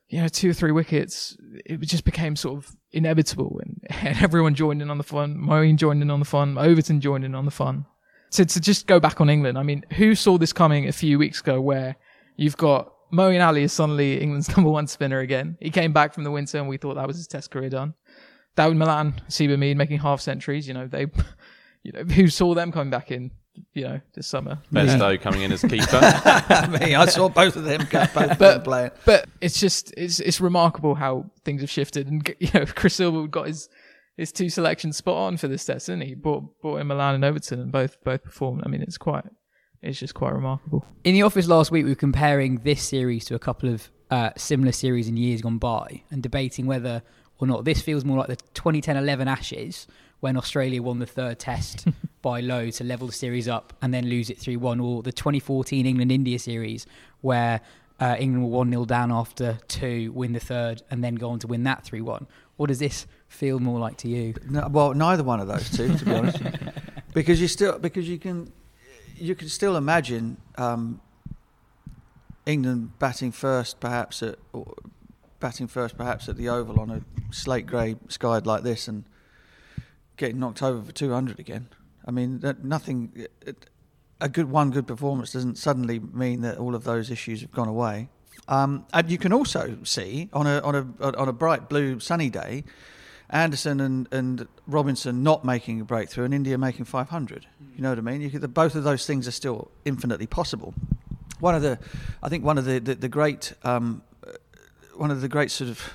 you 0.10 0.22
know 0.22 0.28
two 0.28 0.52
or 0.52 0.54
three 0.54 0.72
wickets, 0.72 1.36
it 1.66 1.82
just 1.82 2.06
became 2.06 2.36
sort 2.36 2.64
of 2.64 2.76
inevitable, 2.92 3.60
and, 3.64 3.82
and 3.90 4.22
everyone 4.22 4.54
joined 4.54 4.84
in 4.84 4.92
on 4.92 5.00
the 5.00 5.04
fun. 5.04 5.36
Moeen 5.36 5.78
joined 5.78 6.04
in 6.04 6.12
on 6.12 6.20
the 6.20 6.26
fun. 6.26 6.58
Overton 6.60 7.02
joined 7.02 7.26
in 7.26 7.34
on 7.34 7.46
the 7.46 7.52
fun. 7.52 7.86
So 8.30 8.44
to 8.44 8.60
just 8.62 8.86
go 8.86 9.00
back 9.00 9.20
on 9.20 9.30
England, 9.30 9.58
I 9.58 9.64
mean, 9.64 9.84
who 9.98 10.16
saw 10.16 10.38
this 10.38 10.54
coming 10.54 10.88
a 10.88 10.92
few 10.92 11.18
weeks 11.18 11.42
ago, 11.42 11.60
where 11.60 11.96
you've 12.38 12.58
got 12.58 12.94
Moeen 13.12 13.46
Ali 13.46 13.64
is 13.64 13.74
suddenly 13.74 14.22
England's 14.22 14.48
number 14.56 14.70
one 14.70 14.86
spinner 14.86 15.20
again. 15.20 15.58
He 15.60 15.72
came 15.72 15.92
back 15.92 16.14
from 16.14 16.24
the 16.24 16.32
winter, 16.32 16.60
and 16.60 16.68
we 16.68 16.78
thought 16.78 16.96
that 16.96 17.08
was 17.08 17.18
his 17.18 17.28
Test 17.28 17.50
career 17.50 17.70
done. 17.70 17.96
Dawid 18.57 18.75
Malan, 18.77 19.13
Haseeb 19.30 19.50
Hameed 19.50 19.75
making 19.75 20.00
half 20.00 20.21
centuries. 20.21 20.68
You 20.68 20.74
know 20.74 20.88
they, 20.88 21.07
you 21.83 21.92
know 21.92 22.03
who 22.03 22.27
saw 22.27 22.53
them 22.53 22.71
coming 22.71 22.89
back 22.92 23.12
in. 23.12 23.31
You 23.74 23.83
know 23.83 24.01
this 24.13 24.27
summer. 24.27 24.59
Bairstow 24.74 25.19
coming 25.19 25.42
in 25.42 25.51
as 25.51 25.62
keeper. 25.69 26.00
Me, 26.80 26.95
I 26.95 27.06
saw 27.07 27.27
both 27.27 27.56
of 27.57 27.65
them, 27.65 27.86
both 27.92 28.15
of 28.15 28.27
them 28.30 28.38
But 28.39 28.63
playing. 28.63 28.92
but 29.06 29.27
it's 29.42 29.59
just 29.59 29.94
it's 29.98 30.19
it's 30.21 30.39
remarkable 30.39 30.95
how 30.95 31.25
things 31.44 31.62
have 31.62 31.69
shifted, 31.69 32.07
and 32.07 32.33
you 32.39 32.50
know 32.53 32.65
Chris 32.65 32.95
Silver 32.95 33.27
got 33.27 33.48
his 33.48 33.68
his 34.18 34.31
two 34.31 34.50
selections 34.50 34.97
spot 34.97 35.15
on 35.15 35.38
for 35.38 35.47
this 35.50 35.65
test, 35.65 35.88
didn't 35.88 36.04
he? 36.04 36.15
Brought 36.15 36.62
brought 36.62 36.77
in 36.77 36.88
Malan 36.88 37.15
and 37.15 37.25
Overton, 37.25 37.59
and 37.59 37.71
both 37.71 38.01
both 38.04 38.24
performed. 38.24 38.63
I 38.65 38.69
mean, 38.69 38.81
it's 38.81 38.97
quite 38.97 39.25
it's 39.81 40.00
just 40.00 40.13
quite 40.13 40.33
remarkable. 40.33 40.86
In 41.04 41.13
the 41.13 41.24
office 41.24 41.47
last 41.47 41.71
week, 41.71 41.83
we 41.83 41.92
were 41.92 41.95
comparing 41.95 42.59
this 42.59 42.81
series 42.81 43.25
to 43.25 43.36
a 43.36 43.39
couple 43.39 43.68
of 43.68 43.89
uh, 44.12 44.30
similar 44.38 44.71
series 44.71 45.07
in 45.09 45.18
years 45.18 45.42
gone 45.42 45.57
by 45.57 46.04
and 46.09 46.21
debating 46.24 46.68
whether 46.68 47.01
or 47.42 47.48
not 47.48 47.66
this 47.66 47.82
feels 47.82 48.06
more 48.06 48.18
like 48.20 48.28
the 48.28 48.38
2010-11 48.54 49.28
Ashes 49.28 49.88
when 50.22 50.38
Australia 50.38 50.82
won 50.82 51.00
the 51.00 51.06
third 51.06 51.40
test 51.40 51.88
by 52.22 52.40
low 52.40 52.70
to 52.70 52.84
level 52.84 53.08
the 53.08 53.14
series 53.14 53.48
up 53.48 53.74
and 53.82 53.94
then 53.94 54.08
lose 54.08 54.30
it 54.30 54.40
3-1 54.40 54.82
or 54.82 55.02
the 55.02 55.12
2014 55.12 55.86
England-India 55.86 56.40
series 56.40 56.86
where 57.22 57.60
uh, 58.00 58.16
England 58.20 58.50
were 58.50 58.66
1-0 58.66 58.88
down 58.88 59.12
after 59.12 59.60
two, 59.68 60.12
win 60.14 60.34
the 60.34 60.40
third 60.40 60.82
and 60.90 61.04
then 61.04 61.16
go 61.16 61.30
on 61.30 61.40
to 61.40 61.48
win 61.48 61.64
that 61.64 61.84
3-1. 61.84 62.26
What 62.58 62.68
does 62.68 62.80
this 62.80 63.08
feel 63.28 63.60
more 63.60 63.80
like 63.80 63.98
to 63.98 64.08
you? 64.08 64.36
No, 64.48 64.68
well, 64.70 64.94
neither 64.94 65.24
one 65.24 65.40
of 65.40 65.48
those 65.48 65.70
two, 65.70 65.98
to 65.98 66.06
be 66.06 66.14
honest, 66.14 66.40
because 67.14 67.42
you 67.42 67.48
still 67.48 67.80
because 67.80 68.08
you 68.08 68.20
can 68.20 68.52
you 69.16 69.34
can 69.36 69.50
still 69.50 69.76
imagine 69.78 70.38
um, 70.58 71.02
England 72.46 73.00
batting 73.00 73.32
first, 73.32 73.80
perhaps 73.80 74.22
at 74.22 74.38
or 74.54 74.76
batting 75.42 75.68
first, 75.68 75.98
perhaps 75.98 76.30
at 76.30 76.38
the 76.38 76.48
Oval 76.48 76.80
on 76.80 76.90
a 76.90 77.02
slate 77.34 77.66
grey 77.66 77.96
sky 78.08 78.38
like 78.38 78.64
this, 78.64 78.88
and 78.88 79.04
getting 80.16 80.40
knocked 80.40 80.64
over 80.64 80.82
for 80.82 80.92
200 80.94 81.40
again. 81.40 81.68
I 82.06 82.12
mean, 82.12 82.40
that 82.40 82.64
nothing. 82.64 83.12
It, 83.42 83.68
a 84.22 84.30
good 84.30 84.50
one 84.50 84.70
good 84.70 84.86
performance 84.86 85.34
doesn't 85.34 85.58
suddenly 85.58 86.00
mean 86.00 86.42
that 86.42 86.60
all 86.60 86.76
of 86.76 86.84
those 86.84 87.10
issues 87.10 87.42
have 87.42 87.52
gone 87.52 87.68
away. 87.68 88.08
Um, 88.48 88.86
and 88.94 89.10
you 89.10 89.18
can 89.18 89.34
also 89.34 89.78
see 89.84 90.30
on 90.32 90.48
a 90.48 90.60
on 90.60 90.76
a 90.76 91.18
on 91.18 91.28
a 91.28 91.34
bright 91.34 91.70
blue 91.70 92.00
sunny 92.00 92.30
day, 92.30 92.64
Anderson 93.30 93.80
and, 93.80 94.08
and 94.12 94.48
Robinson 94.68 95.24
not 95.24 95.46
making 95.46 95.82
a 95.82 95.86
breakthrough 95.86 96.26
and 96.26 96.34
India 96.34 96.58
making 96.58 96.86
500. 96.86 97.48
You 97.76 97.82
know 97.82 97.90
what 97.90 97.98
I 97.98 98.02
mean? 98.02 98.30
Could, 98.30 98.54
both 98.54 98.76
of 98.76 98.84
those 98.84 99.06
things 99.06 99.28
are 99.28 99.32
still 99.32 99.72
infinitely 99.86 100.28
possible. 100.28 100.74
One 101.40 101.56
of 101.56 101.62
the, 101.62 101.80
I 102.22 102.30
think 102.30 102.44
one 102.44 102.58
of 102.58 102.66
the 102.66 102.80
the, 102.80 102.96
the 102.96 103.10
great 103.10 103.54
um, 103.64 104.04
one 104.96 105.12
of 105.12 105.22
the 105.22 105.28
great 105.28 105.52
sort 105.52 105.70
of 105.70 105.94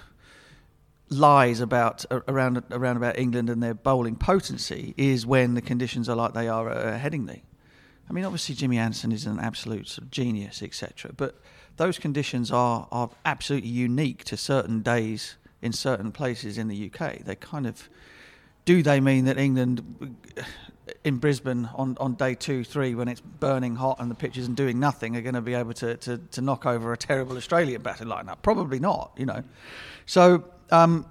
lies 1.09 1.61
about 1.61 2.05
around 2.29 2.63
around 2.71 2.97
about 2.97 3.19
England 3.19 3.49
and 3.49 3.63
their 3.63 3.75
bowling 3.75 4.17
potency 4.17 4.95
is 4.97 5.25
when 5.25 5.55
the 5.55 5.63
conditions 5.63 6.09
are 6.09 6.17
like 6.17 6.35
they 6.35 6.49
are 6.49 6.69
at 6.69 7.01
Headingley. 7.01 7.43
I 8.09 8.13
mean, 8.13 8.25
obviously 8.25 8.55
Jimmy 8.55 8.79
Anderson 8.79 9.13
is 9.13 9.27
an 9.27 9.39
absolute 9.41 9.89
sort 9.89 10.05
of 10.05 10.11
genius, 10.11 10.63
etc. 10.63 11.13
But 11.17 11.41
those 11.77 11.99
conditions 11.99 12.51
are 12.51 12.89
are 12.91 13.11
absolutely 13.25 13.71
unique 13.71 14.25
to 14.25 14.37
certain 14.37 14.83
days 14.83 15.37
in 15.63 15.73
certain 15.73 16.13
places 16.13 16.59
in 16.59 16.69
the 16.69 16.91
UK. 16.91 17.25
They 17.25 17.35
kind 17.35 17.67
of 17.67 17.89
do 18.65 18.83
they 18.83 19.01
mean 19.01 19.25
that 19.27 19.39
England 19.39 20.17
in 21.05 21.19
Brisbane 21.19 21.69
on, 21.75 21.97
on 21.99 22.15
day 22.15 22.35
two, 22.35 22.65
three, 22.65 22.95
when 22.95 23.09
it's 23.09 23.21
burning 23.21 23.77
hot 23.77 23.99
and 23.99 24.11
the 24.11 24.15
pitch 24.15 24.37
isn't 24.39 24.55
doing 24.55 24.79
nothing, 24.79 25.17
are 25.17 25.23
going 25.23 25.35
to 25.35 25.41
be 25.41 25.55
able 25.55 25.73
to, 25.75 25.97
to, 25.97 26.19
to 26.19 26.41
knock 26.41 26.67
over 26.67 26.93
a 26.93 26.97
terrible 26.97 27.37
Australian 27.37 27.83
batting 27.83 28.07
lineup? 28.07 28.37
Probably 28.43 28.79
not, 28.79 29.13
you 29.17 29.27
know. 29.27 29.43
So 30.07 30.45
um, 30.71 31.07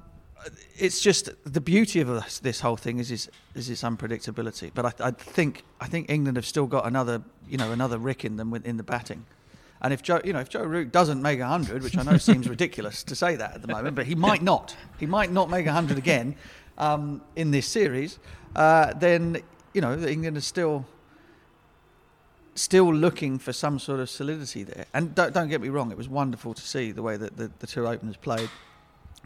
it's 0.78 1.02
just 1.02 1.30
the 1.46 1.62
beauty 1.62 2.02
of 2.02 2.08
this, 2.08 2.40
this 2.40 2.60
whole 2.62 2.78
thing 2.78 3.00
is 3.00 3.12
its, 3.12 3.30
is 3.54 3.70
its 3.70 3.84
unpredictability. 3.84 4.72
But 4.74 5.02
I, 5.02 5.08
I 5.08 5.12
think 5.12 5.64
I 5.82 5.88
think 5.88 6.10
England 6.10 6.38
have 6.38 6.46
still 6.46 6.68
got 6.68 6.86
another 6.86 7.22
you 7.48 7.58
know 7.58 7.72
another 7.72 7.98
Rick 7.98 8.26
in 8.26 8.38
them 8.38 8.54
in 8.54 8.78
the 8.78 8.84
batting. 8.84 9.26
And 9.82 9.94
if 9.94 10.02
Joe, 10.02 10.22
you 10.24 10.34
know, 10.34 10.40
if 10.40 10.50
Joe 10.50 10.64
Root 10.64 10.92
doesn't 10.92 11.22
make 11.22 11.40
hundred, 11.42 11.84
which 11.84 11.98
I 11.98 12.04
know 12.04 12.18
seems 12.18 12.48
ridiculous 12.56 13.04
to 13.04 13.16
say 13.16 13.36
that 13.36 13.56
at 13.56 13.62
the 13.62 13.68
moment, 13.68 13.96
but 13.96 14.06
he 14.06 14.16
might 14.16 14.42
not. 14.42 14.76
He 15.00 15.06
might 15.06 15.32
not 15.32 15.50
make 15.50 15.68
hundred 15.68 15.98
again 15.98 16.36
um, 16.78 17.22
in 17.36 17.52
this 17.52 17.68
series. 17.68 18.20
Uh, 18.56 18.94
then 18.94 19.42
you 19.76 19.82
know 19.82 19.94
England 19.94 20.38
is 20.38 20.46
still 20.46 20.86
still 22.56 22.94
looking 22.94 23.38
for 23.38 23.52
some 23.52 23.78
sort 23.78 24.00
of 24.00 24.10
solidity 24.10 24.64
there. 24.64 24.86
And 24.94 25.14
don't, 25.14 25.34
don't 25.34 25.50
get 25.50 25.60
me 25.60 25.68
wrong, 25.68 25.92
it 25.92 25.98
was 25.98 26.08
wonderful 26.08 26.54
to 26.54 26.62
see 26.62 26.94
the 26.94 27.04
way 27.04 27.18
that 27.18 27.36
the, 27.36 27.52
the 27.60 27.68
two 27.68 27.86
openers 27.86 28.16
played. 28.16 28.50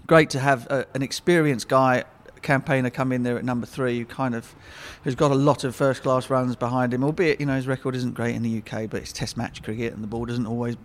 Great 0.08 0.32
to 0.32 0.40
have 0.40 0.66
a, 0.72 0.88
an 0.96 1.04
experienced 1.04 1.70
guy 1.70 2.04
campaigner 2.42 2.90
come 2.90 3.12
in 3.12 3.24
there 3.24 3.38
at 3.38 3.46
number 3.46 3.68
three, 3.68 4.00
who 4.00 4.06
kind 4.06 4.34
of 4.34 4.56
who's 5.04 5.16
got 5.16 5.30
a 5.30 5.36
lot 5.36 5.64
of 5.64 5.76
first 5.76 6.02
class 6.02 6.30
runs 6.30 6.56
behind 6.56 6.94
him. 6.94 7.04
Albeit, 7.04 7.40
you 7.40 7.46
know, 7.46 7.56
his 7.56 7.68
record 7.68 7.96
isn't 7.96 8.16
great 8.16 8.36
in 8.36 8.42
the 8.42 8.58
UK, 8.58 8.90
but 8.90 9.02
it's 9.02 9.12
Test 9.12 9.38
match 9.38 9.62
cricket, 9.62 9.94
and 9.94 10.04
the 10.04 10.08
ball 10.08 10.26
doesn't 10.26 10.48
always. 10.48 10.76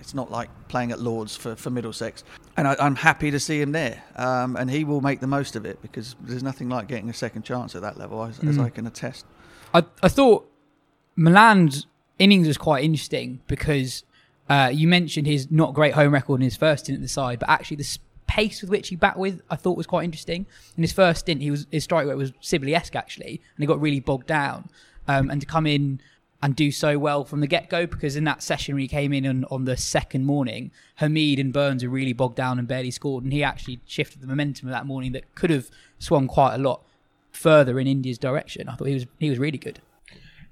It's 0.00 0.14
not 0.14 0.30
like 0.30 0.48
playing 0.68 0.92
at 0.92 1.00
Lords 1.00 1.36
for, 1.36 1.56
for 1.56 1.70
Middlesex, 1.70 2.24
and 2.56 2.66
I, 2.66 2.76
am 2.78 2.96
happy 2.96 3.30
to 3.30 3.40
see 3.40 3.60
him 3.60 3.72
there. 3.72 4.02
Um, 4.16 4.56
and 4.56 4.70
he 4.70 4.84
will 4.84 5.00
make 5.00 5.20
the 5.20 5.26
most 5.26 5.56
of 5.56 5.64
it 5.64 5.80
because 5.82 6.16
there's 6.20 6.42
nothing 6.42 6.68
like 6.68 6.88
getting 6.88 7.10
a 7.10 7.14
second 7.14 7.42
chance 7.42 7.74
at 7.74 7.82
that 7.82 7.98
level, 7.98 8.22
as, 8.24 8.38
mm. 8.38 8.48
as 8.48 8.58
I 8.58 8.70
can 8.70 8.86
attest. 8.86 9.26
I, 9.74 9.84
I 10.02 10.08
thought 10.08 10.50
Malan's 11.16 11.86
innings 12.18 12.46
was 12.46 12.56
quite 12.56 12.84
interesting 12.84 13.40
because 13.46 14.04
uh, 14.48 14.70
you 14.72 14.88
mentioned 14.88 15.26
his 15.26 15.50
not 15.50 15.74
great 15.74 15.94
home 15.94 16.14
record 16.14 16.36
in 16.36 16.44
his 16.44 16.56
first 16.56 16.84
stint 16.84 16.96
at 16.96 17.02
the 17.02 17.08
side, 17.08 17.38
but 17.40 17.48
actually 17.48 17.76
the 17.76 17.98
pace 18.26 18.60
with 18.60 18.70
which 18.70 18.88
he 18.88 18.96
bat 18.96 19.18
with, 19.18 19.42
I 19.50 19.56
thought 19.56 19.76
was 19.76 19.86
quite 19.86 20.04
interesting. 20.04 20.46
In 20.76 20.82
his 20.82 20.92
first 20.92 21.20
stint, 21.20 21.42
he 21.42 21.50
was 21.50 21.66
his 21.70 21.84
strike 21.84 22.06
rate 22.06 22.16
was 22.16 22.32
Sibley 22.40 22.74
esque 22.74 22.94
actually, 22.94 23.40
and 23.56 23.62
he 23.62 23.66
got 23.66 23.80
really 23.80 24.00
bogged 24.00 24.26
down. 24.26 24.70
Um, 25.08 25.30
and 25.30 25.40
to 25.40 25.46
come 25.46 25.66
in 25.66 26.00
and 26.40 26.54
do 26.54 26.70
so 26.70 26.98
well 26.98 27.24
from 27.24 27.40
the 27.40 27.46
get 27.46 27.68
go 27.68 27.86
because 27.86 28.14
in 28.14 28.24
that 28.24 28.42
session 28.42 28.74
when 28.74 28.82
he 28.82 28.88
came 28.88 29.12
in 29.12 29.26
on, 29.26 29.44
on 29.50 29.64
the 29.64 29.76
second 29.76 30.24
morning, 30.24 30.70
Hameed 31.00 31.40
and 31.40 31.52
Burns 31.52 31.82
were 31.82 31.90
really 31.90 32.12
bogged 32.12 32.36
down 32.36 32.58
and 32.58 32.68
barely 32.68 32.90
scored, 32.90 33.24
and 33.24 33.32
he 33.32 33.42
actually 33.42 33.80
shifted 33.86 34.20
the 34.20 34.26
momentum 34.26 34.68
of 34.68 34.72
that 34.72 34.86
morning 34.86 35.12
that 35.12 35.34
could 35.34 35.50
have 35.50 35.68
swung 35.98 36.28
quite 36.28 36.54
a 36.54 36.58
lot 36.58 36.82
further 37.32 37.80
in 37.80 37.86
India's 37.86 38.18
direction. 38.18 38.68
I 38.68 38.76
thought 38.76 38.86
he 38.86 38.94
was 38.94 39.06
he 39.18 39.30
was 39.30 39.38
really 39.38 39.58
good. 39.58 39.80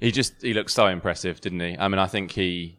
He 0.00 0.10
just 0.10 0.42
he 0.42 0.52
looked 0.52 0.72
so 0.72 0.86
impressive, 0.86 1.40
didn't 1.40 1.60
he? 1.60 1.76
I 1.78 1.88
mean, 1.88 1.98
I 1.98 2.06
think 2.06 2.32
he 2.32 2.78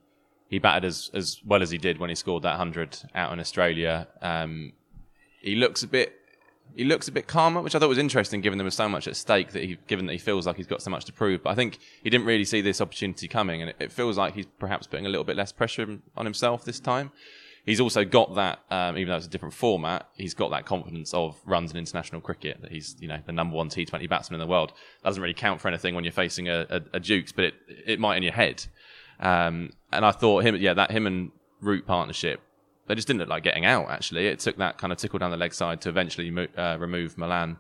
he 0.50 0.60
batted 0.60 0.86
as 0.86 1.10
as 1.14 1.42
well 1.46 1.62
as 1.62 1.72
he 1.72 1.78
did 1.78 2.00
when 2.00 2.10
he 2.10 2.16
scored 2.16 2.44
that 2.44 2.58
hundred 2.58 2.98
out 3.16 3.32
in 3.32 3.40
Australia. 3.40 4.08
Um, 4.22 4.74
he 5.42 5.56
looks 5.56 5.82
a 5.82 5.88
bit 5.88 6.14
he 6.78 6.84
looks 6.84 7.08
a 7.08 7.12
bit 7.12 7.26
calmer, 7.26 7.60
which 7.60 7.74
I 7.74 7.80
thought 7.80 7.90
was 7.90 7.98
interesting, 7.98 8.40
given 8.40 8.60
there 8.60 8.66
was 8.66 8.76
so 8.76 8.88
much 8.88 9.08
at 9.08 9.16
stake 9.16 9.52
that 9.54 9.64
he 9.64 9.80
given 9.88 10.06
that 10.06 10.12
he 10.12 10.20
feels 10.20 10.46
like 10.46 10.58
he's 10.58 10.68
got 10.68 10.84
so 10.84 10.92
much 10.92 11.06
to 11.06 11.12
prove. 11.12 11.42
But 11.42 11.50
I 11.50 11.56
think 11.56 11.80
he 12.04 12.12
didn't 12.12 12.28
really 12.28 12.46
see 12.46 12.62
this 12.62 12.80
opportunity 12.80 13.28
coming, 13.28 13.62
and 13.62 13.72
it, 13.72 13.78
it 13.80 13.92
feels 13.92 14.16
like 14.16 14.36
he's 14.36 14.46
perhaps 14.60 14.86
putting 14.86 15.08
a 15.08 15.10
little 15.10 15.24
bit 15.24 15.36
less 15.36 15.52
pressure 15.52 15.98
on 16.16 16.26
himself 16.26 16.66
this 16.66 16.80
time. 16.80 17.12
He's 17.66 17.82
also 17.82 18.06
got 18.06 18.36
that, 18.36 18.60
um, 18.70 18.96
even 18.96 19.10
though 19.10 19.18
it's 19.18 19.26
a 19.26 19.30
different 19.30 19.56
format, 19.56 20.08
he's 20.16 20.36
got 20.36 20.52
that 20.52 20.66
confidence 20.66 21.16
of 21.16 21.36
runs 21.46 21.72
in 21.72 21.78
international 21.78 22.22
cricket 22.22 22.62
that 22.62 22.72
he's, 22.72 22.96
you 23.00 23.08
know, 23.08 23.20
the 23.26 23.34
number 23.34 23.56
one 23.56 23.70
T20 23.70 24.08
batsman 24.08 24.40
in 24.40 24.48
the 24.48 24.50
world. 24.50 24.72
Doesn't 25.04 25.22
really 25.22 25.34
count 25.34 25.60
for 25.60 25.68
anything 25.68 25.96
when 25.96 26.04
you're 26.04 26.14
facing 26.14 26.48
a, 26.48 26.66
a, 26.70 26.82
a 26.94 27.00
Dukes, 27.00 27.32
but 27.32 27.46
it, 27.46 27.56
it 27.86 28.00
might 28.00 28.18
in 28.18 28.24
your 28.24 28.34
head. 28.34 28.64
Um, 29.20 29.72
and 29.92 30.06
I 30.06 30.12
thought 30.12 30.44
him, 30.44 30.56
yeah, 30.58 30.76
that 30.76 30.92
him 30.92 31.08
and 31.08 31.32
Root 31.60 31.88
partnership, 31.88 32.40
they 32.88 32.96
just 32.96 33.08
didn't 33.08 33.20
look 33.20 33.30
like 33.30 33.44
getting 33.44 33.66
out. 33.66 33.90
Actually, 33.90 34.28
it 34.28 34.40
took 34.40 34.58
that 34.58 34.78
kind 34.78 34.92
of 34.92 35.00
tickle 35.00 35.20
down 35.20 35.32
the 35.32 35.38
leg 35.38 35.54
side 35.54 35.82
to 35.82 35.90
eventually 35.90 36.32
mo- 36.32 36.48
uh, 36.58 36.78
remove 36.80 37.18
Malan. 37.18 37.58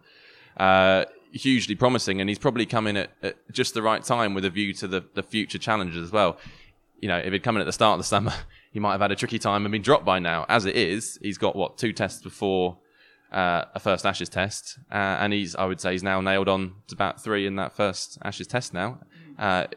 Uh, 0.58 1.06
hugely 1.32 1.76
promising, 1.76 2.22
and 2.22 2.30
he's 2.30 2.40
probably 2.40 2.66
come 2.66 2.88
in 2.88 2.98
at, 2.98 3.12
at, 3.22 3.36
just 3.52 3.74
the 3.74 3.82
right 3.82 4.04
time 4.04 4.34
with 4.34 4.46
a 4.46 4.50
view 4.50 4.74
to 4.74 4.88
the, 4.88 5.04
the 5.14 5.24
future 5.24 5.58
challenges 5.58 6.02
as 6.04 6.12
well. 6.12 6.38
You 7.00 7.10
know, 7.10 7.18
if 7.18 7.32
he'd 7.32 7.44
come 7.44 7.56
in 7.58 7.62
at 7.62 7.66
the 7.66 7.74
start 7.74 7.94
of 7.94 8.00
the 8.00 8.06
summer, 8.06 8.34
he 8.72 8.80
might 8.80 8.94
have 8.94 9.02
had 9.02 9.12
a 9.12 9.16
tricky 9.16 9.40
time 9.40 9.66
and 9.66 9.72
been 9.72 9.82
dropped 9.82 10.06
by 10.06 10.20
now. 10.20 10.46
As 10.50 10.66
it 10.66 10.76
is, 10.76 11.20
he's 11.22 11.38
got 11.38 11.56
what 11.56 11.78
two 11.78 11.94
tests 11.94 12.22
before 12.22 12.78
uh, 13.32 13.66
a 13.76 13.80
first 13.80 14.06
Ashes 14.06 14.30
test, 14.30 14.80
uh, 14.92 14.96
and 14.96 15.34
he's 15.34 15.56
I 15.56 15.66
would 15.66 15.82
say 15.82 15.92
he's 15.92 16.04
now 16.04 16.22
nailed 16.22 16.48
on 16.48 16.76
to 16.88 16.96
about 16.96 17.22
three 17.22 17.46
in 17.46 17.58
that 17.58 17.74
first 17.74 18.18
Ashes 18.24 18.48
test 18.48 18.74
now. 18.74 19.00
Uh, 19.38 19.68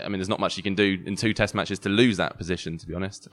I 0.00 0.08
mean, 0.08 0.18
there's 0.18 0.28
not 0.28 0.40
much 0.40 0.56
he 0.56 0.62
can 0.62 0.74
do 0.74 1.00
in 1.06 1.14
two 1.14 1.32
test 1.32 1.54
matches 1.54 1.78
to 1.80 1.88
lose 1.88 2.16
that 2.16 2.36
position, 2.36 2.78
to 2.78 2.86
be 2.86 2.94
honest. 2.94 3.28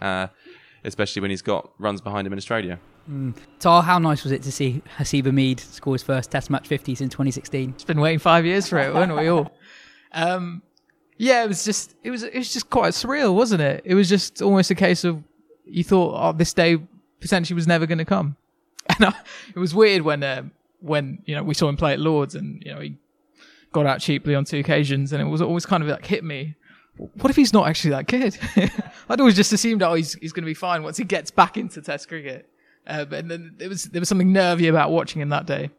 Especially 0.83 1.21
when 1.21 1.29
he's 1.29 1.41
got 1.41 1.71
runs 1.77 2.01
behind 2.01 2.25
him 2.25 2.33
in 2.33 2.37
Australia. 2.37 2.79
Mm. 3.09 3.35
So, 3.59 3.81
how 3.81 3.99
nice 3.99 4.23
was 4.23 4.31
it 4.31 4.41
to 4.43 4.51
see 4.51 4.81
Haseeb 4.97 5.23
Hameed 5.23 5.59
score 5.59 5.93
his 5.93 6.03
first 6.03 6.31
Test 6.31 6.49
match 6.49 6.67
50 6.67 6.95
since 6.95 7.11
2016? 7.13 7.71
It's 7.71 7.83
been 7.83 7.99
waiting 7.99 8.19
five 8.19 8.45
years 8.45 8.67
for 8.67 8.79
it, 8.79 8.93
weren't 8.93 9.15
we 9.15 9.27
all? 9.27 9.51
Um, 10.13 10.61
yeah, 11.21 11.43
it 11.43 11.47
was 11.47 11.63
just 11.63 11.95
it 12.03 12.09
was 12.09 12.23
it 12.23 12.35
was 12.35 12.51
just 12.51 12.69
quite 12.69 12.93
surreal, 12.93 13.33
wasn't 13.35 13.61
it? 13.61 13.81
It 13.85 13.93
was 13.93 14.09
just 14.09 14.41
almost 14.41 14.71
a 14.71 14.75
case 14.75 15.03
of 15.03 15.23
you 15.65 15.83
thought, 15.83 16.15
oh, 16.19 16.35
this 16.35 16.51
day 16.53 16.77
potentially 17.19 17.55
was 17.55 17.67
never 17.67 17.85
going 17.85 17.99
to 17.99 18.05
come, 18.05 18.35
and 18.89 19.05
I, 19.05 19.13
it 19.55 19.59
was 19.59 19.75
weird 19.75 20.01
when 20.01 20.23
uh, 20.23 20.43
when 20.79 21.21
you 21.25 21.35
know 21.35 21.43
we 21.43 21.53
saw 21.53 21.69
him 21.69 21.77
play 21.77 21.93
at 21.93 21.99
Lords, 21.99 22.33
and 22.33 22.61
you 22.65 22.73
know 22.73 22.81
he 22.81 22.97
got 23.71 23.85
out 23.85 23.99
cheaply 23.99 24.33
on 24.33 24.45
two 24.45 24.57
occasions, 24.57 25.13
and 25.13 25.21
it 25.21 25.25
was 25.25 25.41
always 25.41 25.65
kind 25.65 25.83
of 25.83 25.89
like 25.89 26.05
hit 26.05 26.23
me. 26.23 26.55
What 26.97 27.29
if 27.29 27.35
he's 27.35 27.53
not 27.53 27.67
actually 27.67 27.91
that 27.91 28.07
good? 28.07 28.37
I'd 29.09 29.19
always 29.19 29.35
just 29.35 29.51
assumed, 29.53 29.81
oh, 29.81 29.93
he's 29.95 30.13
he's 30.15 30.33
going 30.33 30.43
to 30.43 30.47
be 30.49 30.53
fine 30.53 30.83
once 30.83 30.97
he 30.97 31.03
gets 31.03 31.31
back 31.31 31.57
into 31.57 31.81
Test 31.81 32.07
cricket. 32.07 32.47
Uh, 32.85 33.05
but 33.05 33.27
then 33.27 33.53
there 33.57 33.69
was 33.69 33.85
there 33.85 33.99
was 34.01 34.09
something 34.09 34.31
nervy 34.33 34.67
about 34.67 34.91
watching 34.91 35.21
him 35.21 35.29
that 35.29 35.45
day. 35.45 35.69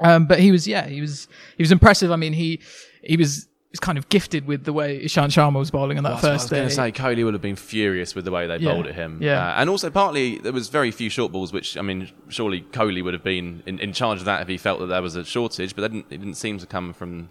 Um, 0.00 0.26
but 0.26 0.38
he 0.38 0.52
was, 0.52 0.68
yeah, 0.68 0.86
he 0.86 1.00
was 1.00 1.28
he 1.56 1.62
was 1.62 1.72
impressive. 1.72 2.10
I 2.12 2.16
mean, 2.16 2.34
he 2.34 2.60
he 3.02 3.16
was 3.16 3.48
was 3.70 3.80
kind 3.80 3.98
of 3.98 4.08
gifted 4.08 4.46
with 4.46 4.64
the 4.64 4.72
way 4.72 4.98
Ishant 5.04 5.26
Sharma 5.28 5.58
was 5.58 5.70
bowling 5.70 5.98
on 5.98 6.04
that 6.04 6.10
Well, 6.14 6.18
first 6.18 6.24
I 6.26 6.32
was 6.44 6.50
going 6.50 6.62
day. 6.62 6.68
to 6.68 6.74
say 6.74 6.92
Kohli 6.92 7.22
would 7.24 7.34
have 7.34 7.42
been 7.42 7.54
furious 7.56 8.14
with 8.14 8.24
the 8.24 8.30
way 8.30 8.46
they 8.46 8.56
Yeah. 8.56 8.72
bowled 8.72 8.86
at 8.86 8.94
him. 8.94 9.18
Yeah. 9.22 9.46
Uh, 9.46 9.54
and 9.60 9.68
also 9.68 9.90
partly 9.90 10.38
there 10.38 10.52
was 10.54 10.68
very 10.68 10.90
few 10.90 11.10
short 11.10 11.32
balls, 11.32 11.52
which 11.52 11.76
I 11.76 11.82
mean, 11.82 12.10
surely 12.28 12.62
Kohli 12.62 13.04
would 13.04 13.12
have 13.12 13.22
been 13.22 13.62
in, 13.66 13.78
in 13.78 13.92
charge 13.92 14.20
of 14.20 14.24
that 14.24 14.40
if 14.40 14.48
he 14.48 14.56
felt 14.56 14.80
that 14.80 14.86
there 14.86 15.02
was 15.02 15.16
a 15.16 15.24
shortage, 15.24 15.74
but 15.74 15.82
that 15.82 15.92
didn't, 15.92 16.06
it 16.10 16.16
didn't 16.18 16.36
seem 16.36 16.56
to 16.58 16.66
come 16.66 16.94
from 16.94 17.28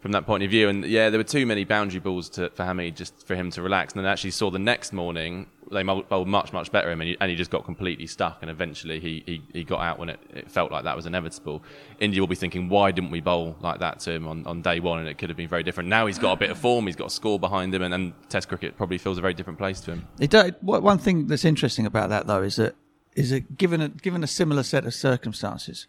from 0.00 0.12
that 0.12 0.26
point 0.26 0.42
of 0.42 0.50
view. 0.50 0.68
And 0.68 0.84
yeah, 0.84 1.10
there 1.10 1.18
were 1.18 1.24
too 1.24 1.46
many 1.46 1.64
boundary 1.64 2.00
balls 2.00 2.28
to, 2.30 2.50
for 2.50 2.64
Hameed 2.64 2.94
just 2.94 3.26
for 3.26 3.34
him 3.34 3.50
to 3.52 3.62
relax. 3.62 3.94
And 3.94 4.04
then 4.04 4.10
actually 4.10 4.30
saw 4.30 4.50
the 4.50 4.58
next 4.58 4.92
morning 4.92 5.48
they 5.70 5.82
bowled 5.82 6.28
much 6.28 6.52
much 6.52 6.70
better 6.70 6.90
him, 6.90 7.00
and 7.00 7.10
he, 7.10 7.16
and 7.20 7.28
he 7.28 7.36
just 7.36 7.50
got 7.50 7.64
completely 7.64 8.06
stuck. 8.06 8.38
And 8.40 8.50
eventually 8.50 9.00
he, 9.00 9.22
he, 9.26 9.42
he 9.52 9.64
got 9.64 9.80
out 9.80 9.98
when 9.98 10.10
it, 10.10 10.20
it 10.32 10.50
felt 10.50 10.70
like 10.70 10.84
that 10.84 10.94
was 10.94 11.06
inevitable. 11.06 11.62
India 11.98 12.20
will 12.20 12.28
be 12.28 12.36
thinking, 12.36 12.68
why 12.68 12.92
didn't 12.92 13.10
we 13.10 13.20
bowl 13.20 13.56
like 13.60 13.80
that 13.80 13.98
to 14.00 14.12
him 14.12 14.28
on, 14.28 14.46
on 14.46 14.62
day 14.62 14.80
one? 14.80 15.00
And 15.00 15.08
it 15.08 15.18
could 15.18 15.28
have 15.28 15.36
been 15.36 15.48
very 15.48 15.62
different. 15.62 15.88
Now 15.88 16.06
he's 16.06 16.18
got 16.18 16.32
a 16.32 16.36
bit 16.36 16.50
of 16.50 16.58
form, 16.58 16.86
he's 16.86 16.96
got 16.96 17.08
a 17.08 17.10
score 17.10 17.40
behind 17.40 17.74
him, 17.74 17.82
and, 17.82 17.92
and 17.92 18.12
Test 18.28 18.48
cricket 18.48 18.76
probably 18.76 18.98
feels 18.98 19.18
a 19.18 19.20
very 19.20 19.34
different 19.34 19.58
place 19.58 19.80
to 19.80 19.92
him. 19.92 20.06
It 20.20 20.32
one 20.62 20.98
thing 20.98 21.26
that's 21.26 21.44
interesting 21.44 21.86
about 21.86 22.10
that 22.10 22.26
though 22.26 22.42
is 22.42 22.56
that 22.56 22.76
is 23.14 23.30
that 23.30 23.56
given 23.56 23.80
a 23.80 23.88
given 23.88 24.22
a 24.22 24.26
similar 24.26 24.62
set 24.62 24.84
of 24.84 24.94
circumstances, 24.94 25.86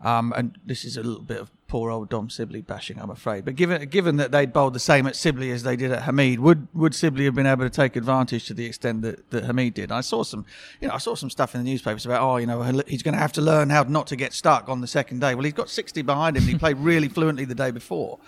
um, 0.00 0.32
and 0.36 0.58
this 0.64 0.84
is 0.84 0.96
a 0.96 1.02
little 1.02 1.22
bit 1.22 1.40
of 1.40 1.50
poor 1.66 1.90
old 1.90 2.10
Dom 2.10 2.28
Sibley 2.28 2.60
bashing, 2.60 3.00
I'm 3.00 3.10
afraid. 3.10 3.44
But 3.44 3.56
given 3.56 3.88
given 3.88 4.16
that 4.18 4.32
they'd 4.32 4.52
bowled 4.52 4.74
the 4.74 4.80
same 4.80 5.06
at 5.06 5.16
Sibley 5.16 5.50
as 5.50 5.62
they 5.62 5.76
did 5.76 5.90
at 5.90 6.02
Hameed, 6.02 6.38
would 6.38 6.68
would 6.74 6.94
Sibley 6.94 7.24
have 7.24 7.34
been 7.34 7.46
able 7.46 7.64
to 7.64 7.70
take 7.70 7.96
advantage 7.96 8.46
to 8.46 8.54
the 8.54 8.66
extent 8.66 9.02
that, 9.02 9.30
that 9.30 9.44
Hameed 9.44 9.74
did? 9.74 9.90
I 9.90 10.02
saw 10.02 10.22
some, 10.22 10.44
you 10.80 10.88
know, 10.88 10.94
I 10.94 10.98
saw 10.98 11.14
some 11.14 11.30
stuff 11.30 11.54
in 11.54 11.64
the 11.64 11.70
newspapers 11.70 12.04
about 12.04 12.22
oh, 12.22 12.36
you 12.36 12.46
know, 12.46 12.62
he's 12.86 13.02
going 13.02 13.14
to 13.14 13.20
have 13.20 13.32
to 13.32 13.40
learn 13.40 13.70
how 13.70 13.82
not 13.84 14.06
to 14.08 14.16
get 14.16 14.32
stuck 14.32 14.68
on 14.68 14.80
the 14.80 14.86
second 14.86 15.20
day. 15.20 15.34
Well, 15.34 15.44
he's 15.44 15.52
got 15.52 15.70
60 15.70 16.02
behind 16.02 16.36
him. 16.36 16.44
He 16.44 16.56
played 16.58 16.76
really 16.78 17.08
fluently 17.08 17.44
the 17.44 17.54
day 17.54 17.70
before. 17.70 18.18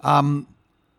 Um, 0.00 0.48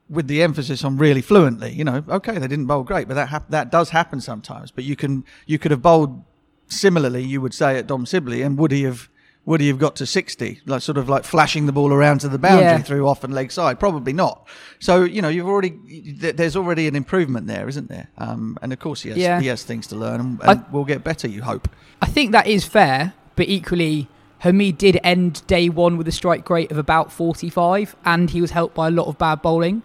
with 0.10 0.28
the 0.28 0.42
emphasis 0.42 0.84
on 0.84 0.98
really 0.98 1.22
fluently. 1.22 1.74
You 1.74 1.84
know, 1.84 2.04
okay, 2.08 2.38
they 2.38 2.48
didn't 2.48 2.66
bowl 2.66 2.84
great, 2.84 3.08
but 3.08 3.16
that 3.16 3.30
hap- 3.30 3.50
that 3.50 3.72
does 3.72 3.90
happen 3.90 4.22
sometimes. 4.22 4.72
But 4.72 4.84
you 4.84 4.96
can 4.96 5.26
you 5.46 5.60
could 5.60 5.72
have 5.72 5.82
bowled 5.82 6.24
similarly, 6.68 7.24
you 7.24 7.42
would 7.42 7.54
say 7.54 7.78
at 7.78 7.88
Dom 7.88 8.06
Sibley, 8.06 8.42
and 8.42 8.58
would 8.58 8.72
he 8.72 8.84
have 8.84 9.10
would 9.46 9.60
he 9.62 9.68
have 9.68 9.78
got 9.80 9.96
to 9.98 10.06
sixty, 10.06 10.62
like 10.66 10.82
sort 10.82 10.98
of 10.98 11.10
like 11.10 11.24
flashing 11.26 11.66
the 11.66 11.72
ball 11.72 11.92
around 11.92 12.20
to 12.20 12.30
the 12.30 12.38
boundary 12.38 12.64
Yeah. 12.66 12.78
through 12.82 13.08
off 13.08 13.24
and 13.24 13.34
leg 13.34 13.52
side? 13.52 13.80
Probably 13.80 14.14
not. 14.14 14.48
So 14.80 15.04
you 15.04 15.22
know, 15.22 15.30
you've 15.30 15.48
already 15.48 15.72
there's 16.20 16.56
already 16.56 16.88
an 16.88 16.96
improvement 16.96 17.48
there, 17.48 17.68
isn't 17.68 17.90
there? 17.90 18.08
Um, 18.18 18.58
and 18.62 18.72
of 18.72 18.80
course, 18.80 19.02
he 19.02 19.10
has 19.10 19.18
Yeah. 19.18 19.40
he 19.42 19.48
has 19.48 19.64
things 19.64 19.88
to 19.88 19.96
learn, 19.96 20.20
and, 20.22 20.40
and 20.42 20.60
I- 20.62 20.64
we'll 20.72 20.86
get 20.86 21.04
better. 21.04 21.28
You 21.28 21.42
hope. 21.44 21.68
I 22.02 22.06
think 22.06 22.32
that 22.32 22.48
is 22.48 22.66
fair, 22.66 23.14
but 23.36 23.48
equally, 23.50 24.08
Hameed 24.44 24.78
did 24.78 25.00
end 25.04 25.42
day 25.48 25.70
one 25.70 25.98
with 25.98 26.08
a 26.08 26.12
strike 26.12 26.50
rate 26.50 26.72
of 26.72 26.78
about 26.78 27.12
45, 27.12 27.96
and 28.06 28.30
he 28.30 28.42
was 28.42 28.52
helped 28.52 28.76
by 28.76 28.88
a 28.88 28.92
lot 28.92 29.08
of 29.08 29.18
bad 29.18 29.42
bowling. 29.42 29.84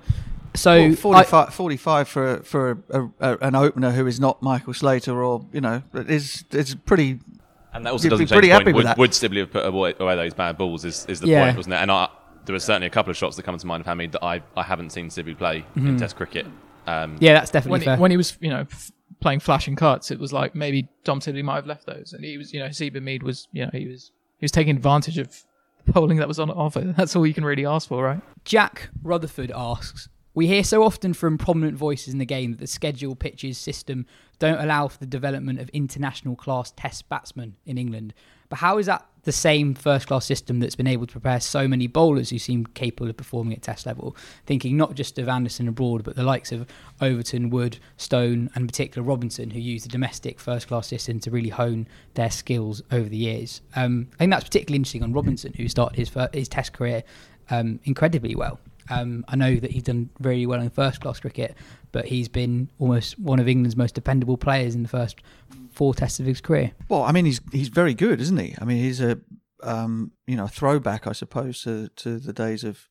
So 0.55 0.73
Well, 1.05 1.15
I- 1.15 1.25
45, 1.25 1.55
45 1.55 2.09
for 2.09 2.35
a, 2.35 2.43
for 2.43 2.79
a, 2.91 3.03
a, 3.21 3.39
an 3.39 3.55
opener 3.55 3.91
who 3.93 4.07
is 4.07 4.19
not 4.19 4.43
Michael 4.43 4.75
Slater 4.75 5.23
or 5.23 5.45
you 5.53 5.61
know 5.61 5.83
is 5.95 6.45
is 6.53 6.75
pretty 6.75 7.21
And 7.79 7.87
that 7.87 7.93
also 7.93 8.05
You'd 8.05 8.11
doesn't 8.11 8.25
be 8.25 8.29
change 8.29 8.37
pretty 8.37 8.49
the 8.49 8.53
happy 8.55 8.65
point. 8.65 8.77
with 8.77 8.85
Would, 8.85 8.87
that. 8.91 8.99
would 8.99 9.15
Sibley 9.15 9.41
have 9.41 9.51
put 9.53 9.65
away, 9.67 9.95
away 9.99 10.17
those 10.17 10.35
bad 10.35 10.59
balls? 10.59 10.85
Is, 10.85 11.07
is 11.09 11.21
the 11.21 11.29
Yeah. 11.29 11.45
point, 11.45 11.57
wasn't 11.57 11.75
it? 11.75 11.79
And 11.79 11.91
I, 11.91 12.09
there 12.45 12.53
were 12.53 12.61
certainly 12.61 12.87
a 12.87 12.91
couple 12.91 13.11
of 13.11 13.17
shots 13.17 13.37
that 13.37 13.43
come 13.45 13.57
to 13.57 13.67
mind 13.67 13.81
of 13.81 13.87
Hameed 13.87 14.13
that 14.13 14.23
I, 14.25 14.43
I 14.57 14.63
haven't 14.63 14.91
seen 14.91 15.11
Sibley 15.11 15.35
play 15.35 15.65
in 15.77 15.97
Test 15.99 16.17
cricket. 16.17 16.47
Um, 16.87 17.17
yeah, 17.21 17.35
that's 17.35 17.51
definitely 17.51 17.73
when, 17.81 17.85
fair. 17.85 17.97
he, 17.97 18.03
when 18.03 18.11
he 18.11 18.17
was, 18.17 18.37
you 18.41 18.49
know, 18.51 18.61
f- 18.71 18.91
playing 19.21 19.41
flashing 19.41 19.77
cuts, 19.77 20.11
it 20.11 20.19
was 20.19 20.33
like 20.33 20.55
maybe 20.55 20.89
Dom 21.05 21.21
Sibley 21.21 21.43
might 21.43 21.57
have 21.57 21.67
left 21.67 21.85
those, 21.87 22.13
and 22.15 22.25
he 22.25 22.39
was, 22.39 22.53
you 22.55 22.61
know, 22.61 22.67
Haseeb 22.67 22.95
Hameed 22.97 23.23
was, 23.23 23.47
you 23.53 23.65
know, 23.65 23.71
he 23.73 23.87
was 23.87 24.11
he 24.39 24.45
was 24.45 24.53
taking 24.53 24.75
advantage 24.75 25.19
of 25.19 25.43
the 25.85 25.93
bowling 25.93 26.17
that 26.19 26.29
was 26.29 26.39
on 26.41 26.51
offer. 26.51 26.81
That's 26.97 27.15
all 27.15 27.27
you 27.27 27.35
can 27.35 27.45
really 27.45 27.67
ask 27.67 27.89
for, 27.89 28.03
right? 28.05 28.21
Jack 28.45 28.89
Rutherford 29.03 29.53
asks 29.55 30.09
We 30.35 30.47
hear 30.47 30.63
so 30.63 30.85
often 30.85 31.15
from 31.15 31.39
prominent 31.39 31.77
voices 31.77 32.13
in 32.13 32.19
the 32.19 32.27
game 32.27 32.53
that 32.53 32.61
the 32.61 32.67
schedule 32.67 33.17
pitches 33.17 33.59
system 33.59 34.07
don't 34.39 34.61
allow 34.61 34.89
for 34.89 34.99
the 34.99 35.07
development 35.07 35.59
of 35.59 35.69
international 35.71 36.37
class 36.37 36.73
test 36.77 37.09
batsmen 37.09 37.57
in 37.67 37.77
England. 37.77 38.15
But 38.49 38.61
how 38.61 38.79
is 38.79 38.87
that 38.87 39.07
the 39.23 39.33
same 39.33 39.75
first 39.75 40.07
class 40.07 40.25
system 40.25 40.61
that's 40.61 40.77
been 40.77 40.87
able 40.87 41.07
to 41.07 41.13
prepare 41.13 41.41
so 41.41 41.69
many 41.69 41.87
bowlers 41.87 42.31
who 42.31 42.39
seem 42.39 42.65
capable 42.67 43.11
of 43.11 43.17
performing 43.17 43.53
at 43.53 43.63
test 43.63 43.85
level? 43.85 44.17
Thinking 44.47 44.77
not 44.77 44.95
just 44.95 45.19
of 45.19 45.29
Anderson 45.29 45.69
abroad, 45.69 46.05
but 46.05 46.17
the 46.17 46.23
likes 46.23 46.53
of 46.53 46.67
Overton, 47.01 47.51
Wood, 47.51 47.79
Stone, 47.97 48.51
and 48.55 48.63
in 48.63 48.67
particular 48.67 49.07
Robinson, 49.07 49.51
who 49.51 49.61
use 49.61 49.83
the 49.83 49.89
domestic 49.89 50.41
first 50.41 50.69
class 50.69 50.87
system 50.87 51.21
to 51.21 51.31
really 51.31 51.51
hone 51.51 51.87
their 52.15 52.31
skills 52.31 52.81
over 52.91 53.09
the 53.09 53.17
years. 53.17 53.61
Um, 53.77 54.09
I 54.15 54.19
think 54.19 54.31
that's 54.31 54.45
particularly 54.45 54.77
interesting 54.77 55.03
on 55.03 55.13
Robinson, 55.13 55.53
who 55.55 55.69
started 55.69 55.99
his, 55.99 56.09
fir- 56.09 56.31
his 56.33 56.49
test 56.49 56.73
career 56.73 57.03
um, 57.51 57.81
incredibly 57.85 58.35
well. 58.35 58.61
Um, 58.91 59.25
I 59.29 59.37
know 59.37 59.57
that 59.57 59.71
he's 59.71 59.83
done 59.83 60.11
very 60.19 60.47
well 60.47 60.61
in 60.61 60.71
first 60.71 61.01
class 61.01 61.21
cricket, 61.21 61.55
but 61.93 62.07
he's 62.07 62.29
been 62.29 62.71
almost 62.79 63.19
one 63.19 63.39
of 63.39 63.49
England's 63.49 63.77
most 63.77 63.95
dependable 63.95 64.37
players 64.37 64.75
in 64.75 64.83
the 64.83 64.89
first 64.89 65.21
four 65.71 65.95
tests 65.95 66.21
of 66.21 66.27
his 66.27 66.41
career. 66.41 66.73
Well, 66.89 67.03
I 67.03 67.13
mean, 67.13 67.25
he's 67.25 67.41
he's 67.53 67.69
very 67.69 67.95
good, 67.95 68.21
isn't 68.21 68.39
he? 68.39 68.55
I 68.61 68.65
mean, 68.65 68.79
he's 68.79 69.01
a 69.01 69.19
um, 69.63 70.13
you 70.27 70.37
know 70.37 70.47
throwback, 70.47 71.07
I 71.07 71.13
suppose, 71.13 71.63
to 71.63 71.89
to 71.97 72.19
the 72.19 72.33
days 72.33 72.65
of 72.65 72.87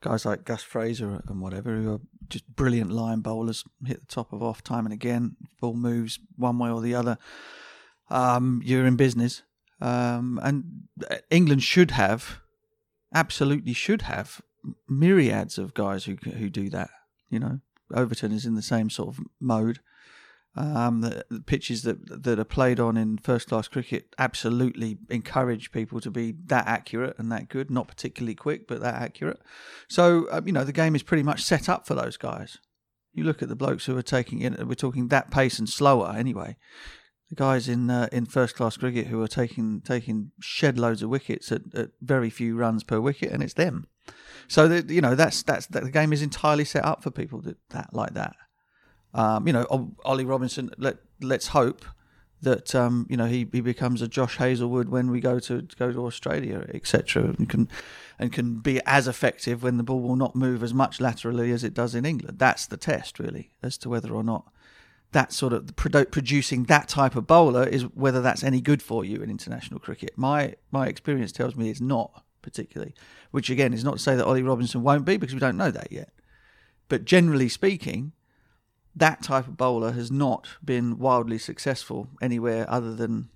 guys 0.00 0.24
like 0.24 0.44
Gus 0.44 0.62
Fraser 0.62 1.22
and 1.26 1.40
whatever, 1.40 1.74
who 1.74 1.94
are 1.94 2.00
just 2.28 2.46
brilliant 2.54 2.90
line 2.90 3.20
bowlers, 3.20 3.64
hit 3.86 4.00
the 4.00 4.06
top 4.06 4.32
of 4.32 4.42
off 4.42 4.62
time 4.62 4.84
and 4.84 4.92
again, 4.92 5.36
ball 5.60 5.74
moves 5.74 6.18
one 6.36 6.58
way 6.58 6.70
or 6.70 6.80
the 6.80 6.94
other. 6.94 7.18
Um, 8.10 8.60
you're 8.64 8.86
in 8.86 8.96
business, 8.96 9.42
um, 9.80 10.38
and 10.42 10.88
England 11.30 11.62
should 11.62 11.92
have, 11.92 12.40
absolutely 13.14 13.72
should 13.72 14.02
have 14.02 14.42
myriads 14.88 15.58
of 15.58 15.74
guys 15.74 16.04
who 16.04 16.16
who 16.16 16.50
do 16.50 16.68
that. 16.70 16.90
You 17.30 17.38
know, 17.38 17.60
Overton 17.92 18.32
is 18.32 18.46
in 18.46 18.54
the 18.54 18.62
same 18.62 18.90
sort 18.90 19.08
of 19.16 19.24
mode. 19.40 19.80
Um, 20.56 21.00
the, 21.00 21.24
the 21.30 21.40
pitches 21.40 21.82
that 21.82 22.22
that 22.22 22.38
are 22.38 22.44
played 22.44 22.78
on 22.78 22.96
in 22.96 23.18
first 23.18 23.48
class 23.48 23.66
cricket 23.66 24.14
absolutely 24.18 24.98
encourage 25.10 25.72
people 25.72 26.00
to 26.00 26.10
be 26.10 26.34
that 26.46 26.66
accurate 26.68 27.18
and 27.18 27.30
that 27.32 27.48
good. 27.48 27.70
Not 27.70 27.88
particularly 27.88 28.36
quick, 28.36 28.68
but 28.68 28.80
that 28.80 28.94
accurate. 28.94 29.40
So 29.88 30.26
uh, 30.30 30.42
you 30.44 30.52
know 30.52 30.64
the 30.64 30.72
game 30.72 30.94
is 30.94 31.02
pretty 31.02 31.24
much 31.24 31.42
set 31.42 31.68
up 31.68 31.86
for 31.86 31.94
those 31.94 32.16
guys. 32.16 32.58
You 33.12 33.24
look 33.24 33.42
at 33.42 33.48
the 33.48 33.56
blokes 33.56 33.86
who 33.86 33.96
are 33.96 34.02
taking 34.02 34.40
it. 34.40 34.66
We're 34.66 34.74
talking 34.74 35.08
that 35.08 35.30
pace 35.30 35.58
and 35.58 35.68
slower 35.68 36.14
anyway. 36.16 36.56
The 37.30 37.36
guys 37.36 37.68
in 37.68 37.90
uh, 37.90 38.08
in 38.12 38.26
first 38.26 38.54
class 38.54 38.76
cricket 38.76 39.08
who 39.08 39.20
are 39.22 39.28
taking 39.28 39.80
taking 39.80 40.30
shed 40.40 40.78
loads 40.78 41.02
of 41.02 41.10
wickets 41.10 41.50
at, 41.50 41.62
at 41.74 41.90
very 42.00 42.30
few 42.30 42.54
runs 42.54 42.84
per 42.84 43.00
wicket, 43.00 43.32
and 43.32 43.42
it's 43.42 43.54
them. 43.54 43.88
So 44.48 44.82
you 44.88 45.00
know 45.00 45.14
that's 45.14 45.42
that's 45.42 45.66
that 45.66 45.84
the 45.84 45.90
game 45.90 46.12
is 46.12 46.22
entirely 46.22 46.64
set 46.64 46.84
up 46.84 47.02
for 47.02 47.10
people 47.10 47.40
that, 47.42 47.56
that 47.70 47.90
like 47.92 48.14
that. 48.14 48.36
Um, 49.12 49.46
you 49.46 49.52
know, 49.52 49.94
Ollie 50.04 50.24
Robinson. 50.24 50.70
Let 50.76 50.96
let's 51.20 51.48
hope 51.48 51.84
that 52.42 52.74
um, 52.74 53.06
you 53.08 53.16
know 53.16 53.26
he, 53.26 53.46
he 53.52 53.60
becomes 53.60 54.02
a 54.02 54.08
Josh 54.08 54.36
Hazlewood 54.36 54.88
when 54.88 55.10
we 55.10 55.20
go 55.20 55.38
to, 55.38 55.62
to 55.62 55.76
go 55.76 55.92
to 55.92 56.06
Australia, 56.06 56.66
etc. 56.72 57.34
And 57.38 57.48
can 57.48 57.68
and 58.18 58.32
can 58.32 58.60
be 58.60 58.80
as 58.86 59.08
effective 59.08 59.62
when 59.62 59.76
the 59.76 59.82
ball 59.82 60.00
will 60.00 60.16
not 60.16 60.36
move 60.36 60.62
as 60.62 60.74
much 60.74 61.00
laterally 61.00 61.50
as 61.50 61.64
it 61.64 61.74
does 61.74 61.94
in 61.94 62.04
England. 62.04 62.38
That's 62.38 62.66
the 62.66 62.76
test, 62.76 63.18
really, 63.18 63.52
as 63.62 63.78
to 63.78 63.88
whether 63.88 64.14
or 64.14 64.22
not 64.22 64.52
that 65.12 65.32
sort 65.32 65.52
of 65.52 65.74
producing 65.76 66.64
that 66.64 66.88
type 66.88 67.14
of 67.14 67.26
bowler 67.26 67.64
is 67.64 67.82
whether 67.94 68.20
that's 68.20 68.42
any 68.42 68.60
good 68.60 68.82
for 68.82 69.04
you 69.04 69.22
in 69.22 69.30
international 69.30 69.80
cricket. 69.80 70.10
My 70.16 70.54
my 70.70 70.86
experience 70.86 71.32
tells 71.32 71.56
me 71.56 71.70
it's 71.70 71.80
not 71.80 72.23
particularly, 72.44 72.94
which 73.32 73.50
again 73.50 73.72
is 73.72 73.82
not 73.82 73.94
to 73.94 74.02
say 74.02 74.14
that 74.14 74.24
Ollie 74.24 74.42
Robinson 74.42 74.82
won't 74.82 75.04
be 75.04 75.16
because 75.16 75.34
we 75.34 75.40
don't 75.40 75.56
know 75.56 75.70
that 75.72 75.90
yet. 75.90 76.10
But 76.88 77.04
generally 77.04 77.48
speaking, 77.48 78.12
that 78.94 79.22
type 79.22 79.48
of 79.48 79.56
bowler 79.56 79.92
has 79.92 80.12
not 80.12 80.50
been 80.64 80.98
wildly 80.98 81.38
successful 81.38 82.08
anywhere 82.22 82.66
other 82.68 82.94
than 82.94 83.30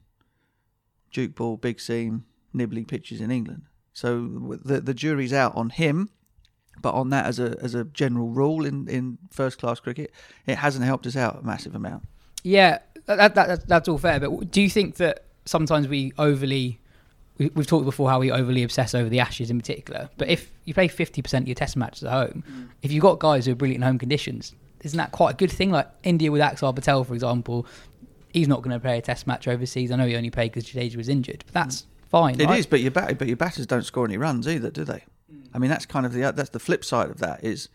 Duke 1.10 1.34
ball, 1.34 1.56
big 1.56 1.80
seam, 1.80 2.26
nibbling 2.52 2.84
pitches 2.84 3.20
in 3.20 3.30
England. 3.30 3.62
So 3.92 4.58
the 4.64 4.80
the 4.80 4.94
jury's 4.94 5.32
out 5.32 5.56
on 5.56 5.70
him, 5.70 6.10
but 6.80 6.94
on 6.94 7.08
that 7.10 7.26
as 7.26 7.40
a 7.40 7.56
as 7.60 7.74
a 7.74 7.84
general 7.84 8.28
rule 8.28 8.64
in, 8.64 8.86
in 8.88 9.18
first 9.30 9.58
class 9.58 9.80
cricket, 9.80 10.12
it 10.46 10.58
hasn't 10.58 10.84
helped 10.84 11.06
us 11.06 11.16
out 11.16 11.40
a 11.40 11.42
massive 11.42 11.74
amount. 11.74 12.04
Yeah, 12.44 12.78
that, 13.06 13.34
that, 13.34 13.66
that's 13.66 13.88
all 13.88 13.98
fair. 13.98 14.20
But 14.20 14.52
do 14.52 14.62
you 14.62 14.70
think 14.70 14.96
that 14.96 15.24
sometimes 15.44 15.88
we 15.88 16.12
overly 16.18 16.78
we, 17.38 17.50
have 17.56 17.66
talked 17.66 17.84
before 17.84 18.10
how 18.10 18.18
we 18.18 18.30
overly 18.30 18.62
obsess 18.62 18.94
over 18.94 19.08
the 19.08 19.20
Ashes 19.20 19.50
in 19.50 19.58
particular. 19.58 20.10
But 20.16 20.28
if 20.28 20.50
you 20.64 20.74
play 20.74 20.88
50% 20.88 21.38
of 21.38 21.48
your 21.48 21.54
test 21.54 21.76
matches 21.76 22.04
at 22.04 22.12
home, 22.12 22.44
mm. 22.48 22.68
if 22.82 22.92
you've 22.92 23.02
got 23.02 23.18
guys 23.18 23.46
who 23.46 23.52
are 23.52 23.54
brilliant 23.54 23.82
in 23.82 23.86
home 23.86 23.98
conditions, 23.98 24.54
isn't 24.82 24.96
that 24.96 25.12
quite 25.12 25.34
a 25.34 25.36
good 25.36 25.50
thing? 25.50 25.70
Like 25.70 25.88
India 26.02 26.30
with 26.30 26.42
Axar 26.42 26.74
Patel, 26.74 27.04
for 27.04 27.14
example, 27.14 27.66
he's 28.32 28.48
not 28.48 28.62
going 28.62 28.74
to 28.74 28.80
play 28.80 28.98
a 28.98 29.02
Test 29.02 29.26
match 29.26 29.48
overseas. 29.48 29.90
I 29.90 29.96
know 29.96 30.06
he 30.06 30.16
only 30.16 30.30
played 30.30 30.52
because 30.52 30.68
Jadeja 30.68 30.96
was 30.96 31.08
injured, 31.08 31.44
but 31.46 31.54
that's 31.54 31.86
fine. 32.08 32.40
It 32.40 32.46
right? 32.46 32.58
is, 32.58 32.66
but 32.66 32.80
your 32.80 32.90
bat- 32.90 33.18
but 33.18 33.28
your 33.28 33.36
batters 33.36 33.66
don't 33.66 33.84
score 33.84 34.04
any 34.04 34.16
runs 34.16 34.48
either, 34.48 34.70
do 34.70 34.84
they? 34.84 35.04
Mm. 35.32 35.48
I 35.54 35.58
mean, 35.58 35.70
that's 35.70 35.86
kind 35.86 36.06
of 36.06 36.12
the 36.12 36.32
that's 36.32 36.50
the 36.50 36.60
flip 36.60 36.84
side 36.84 37.10
of 37.10 37.18
that 37.18 37.44
is 37.44 37.68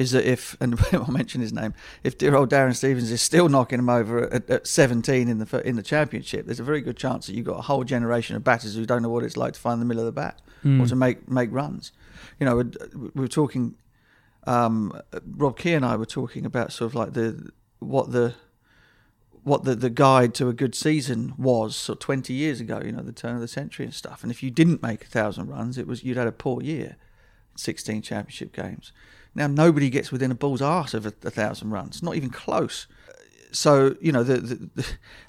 is 0.00 0.12
that 0.12 0.24
if 0.24 0.56
and 0.60 0.80
I'll 0.92 1.10
mention 1.10 1.42
his 1.42 1.52
name, 1.52 1.74
if 2.02 2.16
dear 2.16 2.34
old 2.34 2.50
Darren 2.50 2.74
Stevens 2.74 3.10
is 3.10 3.20
still 3.20 3.50
knocking 3.50 3.78
him 3.78 3.90
over 3.90 4.32
at, 4.32 4.48
at 4.48 4.66
17 4.66 5.28
in 5.28 5.38
the 5.38 5.68
in 5.68 5.76
the 5.76 5.82
championship, 5.82 6.46
there's 6.46 6.58
a 6.58 6.64
very 6.64 6.80
good 6.80 6.96
chance 6.96 7.26
that 7.26 7.34
you've 7.34 7.44
got 7.44 7.58
a 7.58 7.62
whole 7.62 7.84
generation 7.84 8.34
of 8.34 8.42
batters 8.42 8.74
who 8.74 8.86
don't 8.86 9.02
know 9.02 9.10
what 9.10 9.22
it's 9.22 9.36
like 9.36 9.52
to 9.52 9.60
find 9.60 9.78
the 9.78 9.84
middle 9.84 10.00
of 10.00 10.06
the 10.06 10.18
bat 10.18 10.40
mm. 10.64 10.82
or 10.82 10.86
to 10.86 10.96
make 10.96 11.28
make 11.28 11.52
runs. 11.52 11.92
You 12.38 12.46
know, 12.46 12.56
we 12.56 13.10
were 13.14 13.28
talking 13.28 13.74
um, 14.46 14.98
Rob 15.36 15.58
Key 15.58 15.74
and 15.74 15.84
I 15.84 15.96
were 15.96 16.06
talking 16.06 16.46
about 16.46 16.72
sort 16.72 16.92
of 16.92 16.94
like 16.94 17.12
the 17.12 17.50
what 17.80 18.10
the 18.10 18.34
what 19.42 19.64
the, 19.64 19.74
the 19.74 19.90
guide 19.90 20.32
to 20.34 20.48
a 20.48 20.54
good 20.54 20.74
season 20.74 21.34
was 21.36 21.76
sort 21.76 21.96
of 21.96 22.00
20 22.00 22.34
years 22.34 22.60
ago, 22.60 22.82
you 22.84 22.92
know, 22.92 23.02
the 23.02 23.10
turn 23.10 23.34
of 23.34 23.40
the 23.40 23.48
century 23.48 23.86
and 23.86 23.94
stuff. 23.94 24.22
And 24.22 24.30
if 24.30 24.42
you 24.42 24.50
didn't 24.50 24.82
make 24.82 25.04
a 25.04 25.08
thousand 25.08 25.48
runs, 25.48 25.78
it 25.78 25.86
was 25.86 26.04
you'd 26.04 26.18
had 26.18 26.26
a 26.26 26.32
poor 26.32 26.62
year, 26.62 26.96
16 27.56 28.02
championship 28.02 28.54
games. 28.54 28.92
Now 29.34 29.46
nobody 29.46 29.90
gets 29.90 30.10
within 30.10 30.30
a 30.30 30.34
ball's 30.34 30.62
arse 30.62 30.94
of 30.94 31.06
a, 31.06 31.12
a 31.24 31.30
thousand 31.30 31.70
runs, 31.70 32.02
not 32.02 32.16
even 32.16 32.30
close. 32.30 32.86
So 33.52 33.96
you 34.00 34.12
know 34.12 34.22
the, 34.22 34.68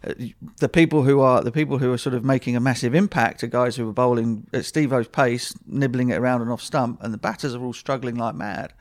the, 0.05 0.33
the 0.57 0.69
people 0.69 1.03
who 1.03 1.21
are 1.21 1.43
the 1.43 1.51
people 1.51 1.79
who 1.79 1.91
are 1.91 1.97
sort 1.97 2.13
of 2.13 2.23
making 2.23 2.55
a 2.55 2.59
massive 2.59 2.93
impact 2.93 3.43
are 3.43 3.47
guys 3.47 3.75
who 3.75 3.89
are 3.89 3.93
bowling 3.93 4.47
at 4.53 4.65
Steve 4.65 4.93
O's 4.93 5.07
pace, 5.07 5.55
nibbling 5.65 6.09
it 6.09 6.17
around 6.17 6.41
and 6.41 6.51
off 6.51 6.61
stump, 6.61 7.01
and 7.01 7.13
the 7.13 7.17
batters 7.17 7.55
are 7.55 7.63
all 7.63 7.73
struggling 7.73 8.15
like 8.15 8.35
mad 8.35 8.73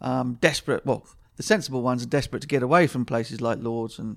um, 0.00 0.38
desperate. 0.40 0.86
Well, 0.86 1.06
the 1.36 1.42
sensible 1.42 1.82
ones 1.82 2.02
are 2.02 2.08
desperate 2.08 2.42
to 2.42 2.48
get 2.48 2.62
away 2.62 2.86
from 2.86 3.04
places 3.04 3.40
like 3.40 3.58
Lords 3.60 3.98
and. 3.98 4.16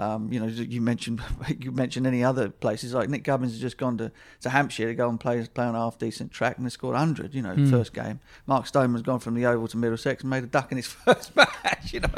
Um, 0.00 0.32
you 0.32 0.40
know, 0.40 0.46
you 0.46 0.80
mentioned 0.80 1.20
you 1.60 1.72
mentioned 1.72 2.06
any 2.06 2.24
other 2.24 2.48
places 2.48 2.94
like 2.94 3.10
Nick 3.10 3.22
Gubbins 3.22 3.52
has 3.52 3.60
just 3.60 3.76
gone 3.76 3.98
to, 3.98 4.10
to 4.40 4.48
Hampshire 4.48 4.86
to 4.86 4.94
go 4.94 5.10
and 5.10 5.20
play 5.20 5.46
play 5.52 5.66
on 5.66 5.74
a 5.74 5.78
half 5.78 5.98
decent 5.98 6.32
track 6.32 6.56
and 6.56 6.64
they 6.64 6.70
scored 6.70 6.96
hundred. 6.96 7.34
You 7.34 7.42
know, 7.42 7.54
mm. 7.54 7.70
first 7.70 7.92
game. 7.92 8.20
Mark 8.46 8.64
Stoneman's 8.64 9.02
gone 9.02 9.20
from 9.20 9.34
the 9.34 9.44
Oval 9.44 9.68
to 9.68 9.76
Middlesex 9.76 10.22
and 10.22 10.30
made 10.30 10.42
a 10.42 10.46
duck 10.46 10.72
in 10.72 10.78
his 10.78 10.86
first 11.04 11.36
match. 11.36 11.92
You 11.92 12.00
know, 12.00 12.08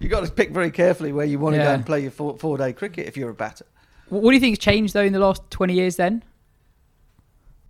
you 0.00 0.08
have 0.08 0.10
got 0.10 0.26
to 0.26 0.32
pick 0.32 0.50
very 0.50 0.72
carefully 0.72 1.12
where 1.12 1.26
you 1.26 1.38
want 1.38 1.54
to 1.54 1.62
go 1.62 1.72
and 1.72 1.86
play 1.86 2.00
your 2.00 2.10
four, 2.10 2.36
four 2.36 2.58
day 2.58 2.72
cricket 2.72 3.06
if 3.06 3.16
you're 3.16 3.30
a 3.30 3.34
batter. 3.34 3.66
What 4.08 4.30
do 4.30 4.34
you 4.34 4.40
think's 4.40 4.58
changed 4.58 4.92
though 4.92 5.02
in 5.02 5.12
the 5.12 5.20
last 5.20 5.42
twenty 5.50 5.74
years? 5.74 5.94
Then 5.94 6.24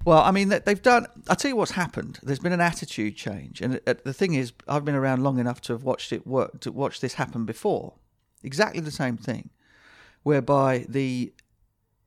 well, 0.08 0.22
I 0.22 0.30
mean, 0.30 0.48
they've 0.48 0.80
done. 0.80 1.06
I'll 1.28 1.36
tell 1.36 1.50
you 1.50 1.56
what's 1.56 1.72
happened. 1.72 2.18
There's 2.22 2.38
been 2.38 2.52
an 2.52 2.62
attitude 2.62 3.14
change, 3.16 3.60
and 3.60 3.74
the 3.84 4.14
thing 4.14 4.32
is, 4.32 4.54
I've 4.66 4.82
been 4.82 4.94
around 4.94 5.22
long 5.22 5.38
enough 5.38 5.60
to 5.62 5.74
have 5.74 5.82
watched 5.82 6.14
it 6.14 6.26
work, 6.26 6.60
to 6.60 6.72
watch 6.72 7.00
this 7.00 7.14
happen 7.14 7.44
before. 7.44 7.92
Exactly 8.42 8.80
the 8.80 8.90
same 8.90 9.18
thing, 9.18 9.50
whereby 10.22 10.84
the 10.88 11.32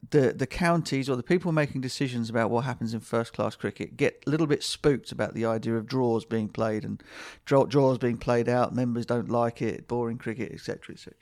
the 0.10 0.34
the 0.34 0.48
counties 0.48 1.10
or 1.10 1.16
the 1.16 1.24
people 1.24 1.52
making 1.52 1.82
decisions 1.82 2.30
about 2.30 2.50
what 2.50 2.66
happens 2.66 2.94
in 2.94 3.00
first 3.00 3.34
class 3.34 3.56
cricket 3.56 3.96
get 3.96 4.24
a 4.26 4.30
little 4.30 4.48
bit 4.48 4.64
spooked 4.64 5.12
about 5.12 5.34
the 5.34 5.46
idea 5.46 5.76
of 5.76 5.86
draws 5.86 6.26
being 6.26 6.50
played 6.50 6.84
and 6.84 7.04
draw, 7.46 7.66
draws 7.66 7.98
being 7.98 8.18
played 8.18 8.50
out. 8.50 8.74
Members 8.74 9.06
don't 9.06 9.30
like 9.30 9.62
it, 9.62 9.88
boring 9.88 10.18
cricket, 10.18 10.52
etc., 10.52 10.94
etc. 10.94 11.16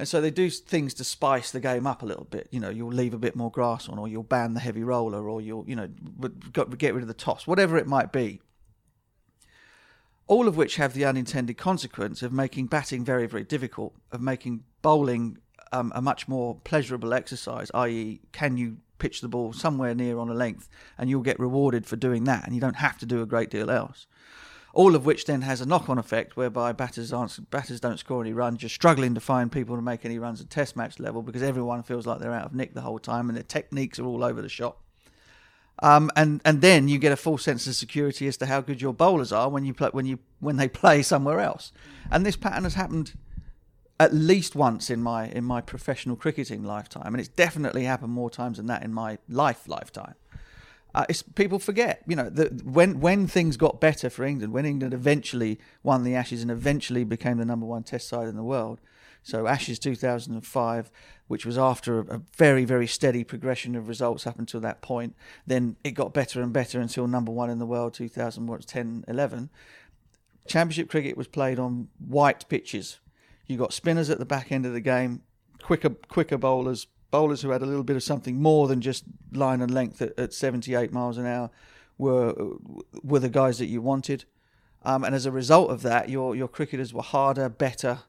And 0.00 0.08
so 0.08 0.22
they 0.22 0.30
do 0.30 0.48
things 0.48 0.94
to 0.94 1.04
spice 1.04 1.50
the 1.50 1.60
game 1.60 1.86
up 1.86 2.02
a 2.02 2.06
little 2.06 2.24
bit. 2.24 2.48
You 2.50 2.58
know, 2.58 2.70
you'll 2.70 2.90
leave 2.90 3.12
a 3.12 3.18
bit 3.18 3.36
more 3.36 3.50
grass 3.50 3.86
on, 3.86 3.98
or 3.98 4.08
you'll 4.08 4.22
ban 4.22 4.54
the 4.54 4.60
heavy 4.60 4.82
roller, 4.82 5.28
or 5.28 5.42
you'll, 5.42 5.68
you 5.68 5.76
know, 5.76 5.88
get 6.48 6.94
rid 6.94 7.02
of 7.02 7.06
the 7.06 7.12
toss, 7.12 7.46
whatever 7.46 7.76
it 7.76 7.86
might 7.86 8.10
be. 8.10 8.40
All 10.26 10.48
of 10.48 10.56
which 10.56 10.76
have 10.76 10.94
the 10.94 11.04
unintended 11.04 11.58
consequence 11.58 12.22
of 12.22 12.32
making 12.32 12.68
batting 12.68 13.04
very, 13.04 13.26
very 13.26 13.44
difficult, 13.44 13.94
of 14.10 14.22
making 14.22 14.64
bowling 14.80 15.36
um, 15.72 15.92
a 15.94 16.02
much 16.02 16.28
more 16.28 16.56
pleasurable 16.64 17.14
exercise, 17.14 17.70
i.e., 17.74 18.20
can 18.32 18.56
you 18.56 18.78
pitch 18.98 19.20
the 19.20 19.28
ball 19.28 19.52
somewhere 19.52 19.94
near 19.94 20.18
on 20.18 20.28
a 20.28 20.34
length 20.34 20.68
and 20.98 21.08
you'll 21.08 21.22
get 21.22 21.40
rewarded 21.40 21.86
for 21.86 21.96
doing 21.96 22.24
that 22.24 22.44
and 22.44 22.54
you 22.54 22.60
don't 22.60 22.76
have 22.76 22.98
to 22.98 23.06
do 23.06 23.22
a 23.22 23.26
great 23.26 23.48
deal 23.48 23.70
else 23.70 24.06
all 24.72 24.94
of 24.94 25.04
which 25.04 25.24
then 25.24 25.42
has 25.42 25.60
a 25.60 25.66
knock-on 25.66 25.98
effect 25.98 26.36
whereby 26.36 26.72
batters 26.72 27.12
aren't 27.12 27.50
batters 27.50 27.80
don't 27.80 27.98
score 27.98 28.22
any 28.22 28.32
runs, 28.32 28.62
you're 28.62 28.68
struggling 28.68 29.14
to 29.14 29.20
find 29.20 29.50
people 29.50 29.76
to 29.76 29.82
make 29.82 30.04
any 30.04 30.18
runs 30.18 30.40
at 30.40 30.50
Test 30.50 30.76
match 30.76 30.98
level 30.98 31.22
because 31.22 31.42
everyone 31.42 31.82
feels 31.82 32.06
like 32.06 32.20
they're 32.20 32.32
out 32.32 32.46
of 32.46 32.54
nick 32.54 32.74
the 32.74 32.80
whole 32.82 32.98
time 32.98 33.28
and 33.28 33.36
their 33.36 33.44
techniques 33.44 33.98
are 33.98 34.06
all 34.06 34.22
over 34.22 34.40
the 34.40 34.48
shop. 34.48 34.82
Um, 35.82 36.10
and 36.14 36.42
and 36.44 36.60
then 36.60 36.88
you 36.88 36.98
get 36.98 37.10
a 37.10 37.16
full 37.16 37.38
sense 37.38 37.66
of 37.66 37.74
security 37.74 38.26
as 38.26 38.36
to 38.36 38.46
how 38.46 38.60
good 38.60 38.82
your 38.82 38.92
bowlers 38.92 39.32
are 39.32 39.48
when 39.48 39.64
you 39.64 39.72
play 39.72 39.88
when 39.92 40.06
you 40.06 40.18
when 40.38 40.56
they 40.56 40.68
play 40.82 41.02
somewhere 41.02 41.40
else. 41.40 41.72
And 42.10 42.24
this 42.24 42.36
pattern 42.36 42.64
has 42.64 42.74
happened 42.74 43.14
at 44.00 44.14
least 44.14 44.56
once 44.56 44.88
in 44.88 45.02
my 45.02 45.26
in 45.28 45.44
my 45.44 45.60
professional 45.60 46.16
cricketing 46.16 46.64
lifetime, 46.64 47.14
and 47.14 47.20
it's 47.20 47.28
definitely 47.28 47.84
happened 47.84 48.12
more 48.12 48.30
times 48.30 48.56
than 48.56 48.66
that 48.66 48.82
in 48.82 48.92
my 48.92 49.18
life 49.28 49.68
lifetime. 49.68 50.14
Uh, 50.92 51.04
people 51.36 51.60
forget, 51.60 52.02
you 52.06 52.16
know, 52.16 52.30
when 52.64 52.98
when 52.98 53.26
things 53.26 53.58
got 53.58 53.78
better 53.78 54.08
for 54.08 54.24
England, 54.24 54.54
when 54.54 54.64
England 54.64 54.94
eventually 54.94 55.60
won 55.82 56.02
the 56.02 56.14
Ashes 56.14 56.40
and 56.40 56.50
eventually 56.50 57.04
became 57.04 57.36
the 57.36 57.44
number 57.44 57.66
one 57.66 57.82
Test 57.82 58.08
side 58.08 58.26
in 58.26 58.36
the 58.36 58.42
world. 58.42 58.80
So 59.22 59.46
Ashes 59.46 59.78
2005, 59.78 60.90
which 61.28 61.44
was 61.44 61.58
after 61.58 62.00
a, 62.00 62.16
a 62.16 62.22
very 62.38 62.64
very 62.64 62.86
steady 62.86 63.22
progression 63.22 63.76
of 63.76 63.86
results 63.86 64.26
up 64.26 64.38
until 64.38 64.60
that 64.60 64.80
point. 64.80 65.14
Then 65.46 65.76
it 65.84 65.90
got 65.90 66.14
better 66.14 66.40
and 66.40 66.54
better 66.54 66.80
until 66.80 67.06
number 67.06 67.30
one 67.30 67.50
in 67.50 67.58
the 67.58 67.66
world 67.66 67.92
2010 67.92 69.04
11. 69.06 69.50
Championship 70.48 70.88
cricket 70.88 71.18
was 71.18 71.28
played 71.28 71.58
on 71.58 71.88
white 71.98 72.48
pitches. 72.48 72.98
You 73.50 73.56
got 73.56 73.72
spinners 73.72 74.08
at 74.10 74.18
the 74.18 74.24
back 74.24 74.52
end 74.52 74.64
of 74.64 74.72
the 74.72 74.80
game, 74.80 75.22
quicker 75.62 75.90
quicker 75.90 76.38
bowlers, 76.38 76.86
bowlers 77.10 77.42
who 77.42 77.50
had 77.50 77.62
a 77.62 77.66
little 77.66 77.84
bit 77.84 77.96
of 77.96 78.02
something 78.02 78.40
more 78.40 78.68
than 78.68 78.80
just 78.80 79.04
line 79.32 79.60
and 79.60 79.72
length 79.72 80.00
at, 80.00 80.18
at 80.18 80.32
78 80.32 80.92
miles 80.92 81.18
an 81.18 81.26
hour 81.26 81.50
were 81.98 82.34
were 83.02 83.18
the 83.18 83.28
guys 83.28 83.58
that 83.58 83.66
you 83.66 83.82
wanted. 83.82 84.24
Um, 84.82 85.04
and 85.04 85.14
as 85.14 85.26
a 85.26 85.30
result 85.30 85.70
of 85.70 85.82
that, 85.82 86.08
your 86.08 86.34
your 86.34 86.48
cricketers 86.48 86.94
were 86.94 87.02
harder, 87.02 87.48
better, 87.48 88.00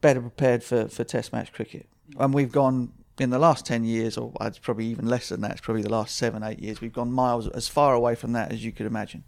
better 0.00 0.20
prepared 0.20 0.62
for, 0.62 0.86
for 0.88 1.02
Test 1.02 1.32
match 1.32 1.52
cricket. 1.52 1.88
And 2.18 2.32
we've 2.32 2.52
gone 2.52 2.92
in 3.18 3.30
the 3.30 3.38
last 3.38 3.66
ten 3.66 3.84
years, 3.84 4.16
or 4.16 4.32
it's 4.42 4.58
probably 4.58 4.86
even 4.86 5.06
less 5.06 5.30
than 5.30 5.40
that. 5.40 5.52
It's 5.52 5.60
probably 5.60 5.82
the 5.82 5.90
last 5.90 6.16
seven, 6.16 6.42
eight 6.44 6.60
years. 6.60 6.80
We've 6.80 6.92
gone 6.92 7.10
miles 7.10 7.48
as 7.48 7.66
far 7.66 7.94
away 7.94 8.14
from 8.14 8.32
that 8.32 8.52
as 8.52 8.64
you 8.64 8.70
could 8.70 8.86
imagine. 8.86 9.24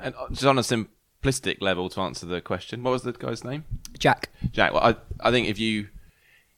And 0.00 0.14
uh, 0.16 0.28
just 0.30 0.44
on 0.44 0.58
a 0.58 0.62
sim- 0.62 0.88
simplistic 1.22 1.60
level 1.60 1.88
to 1.90 2.00
answer 2.00 2.26
the 2.26 2.40
question. 2.40 2.82
What 2.82 2.92
was 2.92 3.02
the 3.02 3.12
guy's 3.12 3.44
name? 3.44 3.64
Jack. 3.98 4.30
Jack. 4.50 4.72
Well, 4.72 4.82
I 4.82 4.96
I 5.20 5.30
think 5.30 5.48
if 5.48 5.58
you 5.58 5.88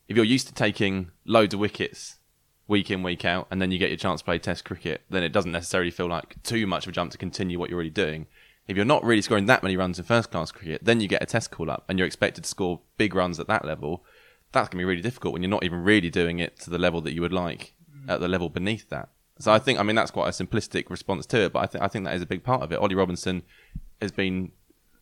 if 0.09 0.17
you're 0.17 0.25
used 0.25 0.47
to 0.49 0.55
taking 0.55 1.11
loads 1.25 1.55
of 1.55 1.61
wickets 1.61 2.19
week 2.67 2.91
in 2.91 3.03
week 3.03 3.25
out, 3.25 3.47
and 3.51 3.61
then 3.61 3.71
you 3.71 3.79
get 3.79 3.91
your 3.91 3.97
chance 3.97 4.21
to 4.21 4.25
play 4.25 4.39
Test 4.39 4.65
cricket, 4.65 5.03
then 5.11 5.23
it 5.23 5.33
doesn't 5.33 5.53
necessarily 5.53 5.91
feel 5.91 6.07
like 6.07 6.41
too 6.43 6.67
much 6.67 6.87
of 6.87 6.91
a 6.91 6.93
jump 6.93 7.11
to 7.13 7.19
continue 7.19 7.59
what 7.59 7.69
you're 7.69 7.77
already 7.77 7.91
doing. 7.91 8.27
If 8.69 8.77
you're 8.77 8.87
not 8.87 9.03
really 9.03 9.23
scoring 9.23 9.47
that 9.47 9.65
many 9.65 9.77
runs 9.77 9.99
in 9.99 10.05
first 10.05 10.31
class 10.31 10.53
cricket, 10.53 10.83
then 10.85 11.01
you 11.01 11.09
get 11.09 11.23
a 11.23 11.27
Test 11.27 11.51
call 11.51 11.71
up, 11.71 11.85
and 11.89 11.99
you're 11.99 12.07
expected 12.07 12.45
to 12.45 12.51
score 12.51 12.81
big 12.97 13.15
runs 13.15 13.41
at 13.41 13.49
that 13.49 13.65
level. 13.65 14.05
That's 14.53 14.69
going 14.69 14.79
to 14.79 14.83
be 14.83 14.85
really 14.85 15.03
difficult 15.03 15.33
when 15.33 15.43
you're 15.43 15.51
not 15.51 15.65
even 15.65 15.83
really 15.83 16.11
doing 16.11 16.39
it 16.39 16.59
to 16.61 16.71
the 16.71 16.79
level 16.79 17.01
that 17.03 17.13
you 17.13 17.21
would 17.23 17.33
like 17.33 17.75
at 18.09 18.21
the 18.21 18.29
level 18.29 18.49
beneath 18.49 18.89
that. 18.91 19.09
So 19.39 19.53
I 19.53 19.59
think, 19.59 19.79
I 19.81 19.83
mean, 19.83 19.97
that's 19.97 20.11
quite 20.11 20.29
a 20.29 20.45
simplistic 20.45 20.91
response 20.91 21.25
to 21.27 21.41
it, 21.41 21.53
but 21.53 21.61
I 21.61 21.67
think 21.67 21.83
I 21.83 21.89
think 21.89 22.05
that 22.05 22.15
is 22.15 22.23
a 22.23 22.27
big 22.27 22.45
part 22.45 22.63
of 22.63 22.73
it. 22.73 22.79
Ollie 22.79 22.95
Robinson 22.95 23.43
has 24.01 24.13
been 24.13 24.53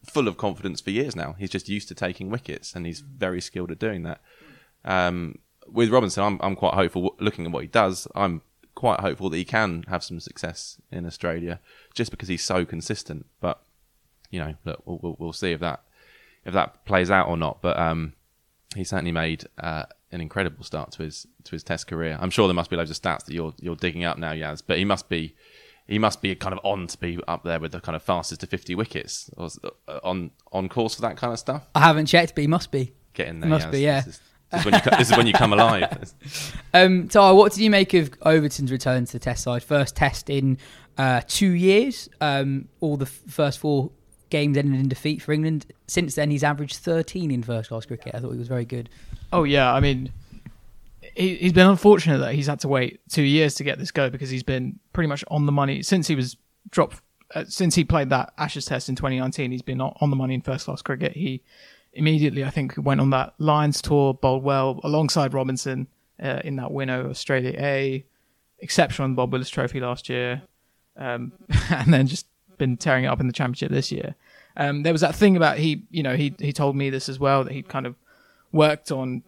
full 0.05 0.29
of 0.29 0.37
confidence 0.37 0.81
for 0.81 0.91
years 0.91 1.15
now. 1.15 1.35
He's 1.39 1.51
just 1.51 1.69
used 1.69 1.89
to 1.89 1.95
taking 1.95 2.31
wickets, 2.31 2.75
and 2.75 2.87
he's 2.87 3.01
very 3.01 3.41
skilled 3.41 3.71
at 3.71 3.79
doing 3.79 4.03
that. 4.05 4.21
Um, 4.85 5.39
with 5.67 5.91
Robinson, 5.91 6.25
I'm 6.25 6.41
I'm 6.43 6.57
quite 6.57 6.75
hopeful. 6.75 7.17
Looking 7.21 7.47
at 7.47 7.53
what 7.53 7.63
he 7.63 7.69
does, 7.69 8.09
I'm 8.15 8.43
quite 8.75 9.01
hopeful 9.01 9.29
that 9.31 9.37
he 9.37 9.45
can 9.45 9.85
have 9.89 10.05
some 10.05 10.21
success 10.21 10.81
in 10.91 11.05
Australia, 11.05 11.61
just 11.95 12.11
because 12.11 12.29
he's 12.29 12.45
so 12.45 12.65
consistent. 12.65 13.27
But 13.41 13.61
you 14.31 14.41
know, 14.41 14.55
look, 14.65 14.83
we'll, 14.85 15.17
we'll, 15.19 15.33
see 15.33 15.53
if 15.53 15.61
that 15.61 15.83
if 16.45 16.55
that 16.55 16.85
plays 16.85 17.11
out 17.11 17.29
or 17.29 17.37
not. 17.37 17.61
But 17.61 17.79
um, 17.79 18.15
he 18.77 18.85
certainly 18.85 19.13
made 19.13 19.47
uh, 19.59 19.85
an 20.13 20.21
incredible 20.21 20.65
start 20.65 20.93
to 20.93 21.03
his 21.03 21.27
to 21.45 21.51
his 21.53 21.63
Test 21.63 21.87
career. 21.87 22.19
I'm 22.21 22.31
sure 22.31 22.47
there 22.47 22.55
must 22.55 22.71
be 22.71 22.77
loads 22.77 22.91
of 22.91 22.97
stats 22.97 23.25
that 23.25 23.35
you're 23.35 23.55
you're 23.61 23.77
digging 23.77 24.05
up 24.05 24.19
now, 24.19 24.33
Yas. 24.33 24.63
But 24.63 24.79
he 24.79 24.85
must 24.85 25.09
be 25.09 25.35
he 25.89 25.99
must 25.99 26.21
be 26.23 26.35
kind 26.37 26.53
of 26.53 26.61
on 26.65 26.87
to 26.87 26.99
be 26.99 27.19
up 27.27 27.43
there 27.43 27.59
with 27.59 27.73
the 27.73 27.81
kind 27.81 27.97
of 27.97 28.03
fastest 28.03 28.43
to 28.43 28.47
50 28.47 28.75
wickets, 28.75 29.31
or 29.37 29.49
uh, 29.89 29.99
on 30.05 30.31
on 30.53 30.69
course 30.69 30.95
for 30.95 31.01
that 31.03 31.17
kind 31.17 31.33
of 31.33 31.39
stuff. 31.39 31.65
I 31.75 31.81
haven't 31.81 32.07
checked, 32.07 32.35
but 32.35 32.43
he 32.43 32.47
must 32.47 32.71
be. 32.71 32.93
Get 33.15 33.29
in 33.29 33.41
there, 33.41 33.51
Must 33.51 33.65
Yas. 33.67 33.73
be, 33.73 33.81
yeah. 33.81 34.01
This 34.03 34.07
is, 34.15 34.21
this 34.53 34.61
is 34.61 34.65
when 34.67 34.75
you 34.75 34.81
this 34.99 35.11
is 35.11 35.17
when 35.17 35.27
you 35.27 35.33
come 35.33 35.53
alive. 35.53 36.15
Um, 36.75 37.09
Taha, 37.09 37.35
what 37.35 37.53
did 37.53 37.63
you 37.63 37.71
make 37.71 37.95
of 37.95 38.11
Overton's 38.23 38.71
return 38.71 39.07
to 39.07 39.13
the 39.13 39.19
Test 39.19 39.43
side? 39.45 39.63
First 39.63 39.97
Test 39.97 40.29
in 40.31 40.59
uh, 40.99 41.23
two 41.27 41.51
years. 41.51 42.09
Um, 42.21 42.69
all 42.81 42.97
the 42.99 43.07
f- 43.07 43.23
first 43.27 43.59
four 43.59 43.91
games 44.31 44.59
ended 44.59 44.79
in 44.79 44.89
defeat 44.89 45.23
for 45.23 45.33
England. 45.33 45.67
Since 45.87 46.15
then, 46.15 46.31
he's 46.31 46.45
averaged 46.45 46.77
13 46.77 47.31
in 47.31 47.43
first 47.43 47.71
class 47.71 47.87
cricket. 47.87 48.15
I 48.15 48.21
thought 48.21 48.33
he 48.33 48.39
was 48.39 48.49
very 48.49 48.67
good. 48.67 48.91
Oh 49.33 49.45
yeah, 49.45 49.73
I 49.73 49.81
mean, 49.81 50.13
he, 51.19 51.35
he's 51.35 51.53
been 51.53 51.67
unfortunate 51.67 52.19
that 52.19 52.35
he's 52.35 52.47
had 52.47 52.61
to 52.61 52.69
wait 52.69 53.01
two 53.09 53.23
years 53.23 53.55
to 53.57 53.65
get 53.65 53.79
this 53.79 53.91
go 53.91 54.09
because 54.09 54.31
he's 54.31 54.45
been 54.45 54.79
pretty 54.93 55.09
much 55.09 55.25
on 55.29 55.47
the 55.47 55.53
money 55.53 55.83
since 55.83 56.07
he 56.07 56.15
was 56.15 56.37
dropped. 56.71 57.03
Uh, 57.35 57.45
since 57.47 57.75
he 57.75 57.85
played 57.85 58.09
that 58.09 58.33
Ashes 58.39 58.65
Test 58.65 58.89
in 58.89 58.97
2019, 58.97 59.51
he's 59.51 59.61
been 59.61 59.81
on 59.81 60.11
the 60.11 60.17
money 60.17 60.35
in 60.35 60.41
first 60.41 60.65
class 60.65 60.81
cricket. 60.81 61.13
He 61.13 61.43
immediately, 61.93 62.45
I 62.45 62.51
think, 62.51 62.75
went 62.79 63.01
on 63.01 63.11
that 63.11 63.35
Lions 63.39 63.83
tour, 63.83 64.15
bowled 64.15 64.45
well 64.45 64.81
alongside 64.85 65.35
Robinson 65.35 65.89
uh, 66.23 66.41
in 66.45 66.57
that 66.57 66.71
win 66.71 66.89
over 66.89 67.11
Australia 67.11 67.55
A, 67.59 68.05
exceptional 68.61 69.07
in 69.07 69.13
the 69.13 69.17
Bob 69.17 69.33
Willis 69.33 69.51
Trophy 69.51 69.81
last 69.81 70.09
year, 70.09 70.43
um, 70.97 71.33
and 71.71 71.93
then 71.93 72.07
just 72.07 72.27
been 72.57 72.77
tearing 72.77 73.05
it 73.05 73.09
up 73.09 73.21
in 73.21 73.27
the 73.27 73.33
Championship 73.33 73.71
this 73.71 73.93
year. 73.93 74.15
Um, 74.57 74.83
there 74.83 74.93
was 74.93 75.03
that 75.03 75.15
thing 75.15 75.37
about 75.37 75.59
he, 75.59 75.85
you 75.91 76.03
know, 76.03 76.17
he 76.17 76.35
he 76.39 76.53
told 76.53 76.77
me 76.77 76.91
this 76.91 77.09
as 77.09 77.19
well 77.19 77.45
that 77.45 77.53
he'd 77.53 77.69
kind 77.69 77.87
of 77.87 77.95
worked 78.53 78.91
on, 78.91 79.23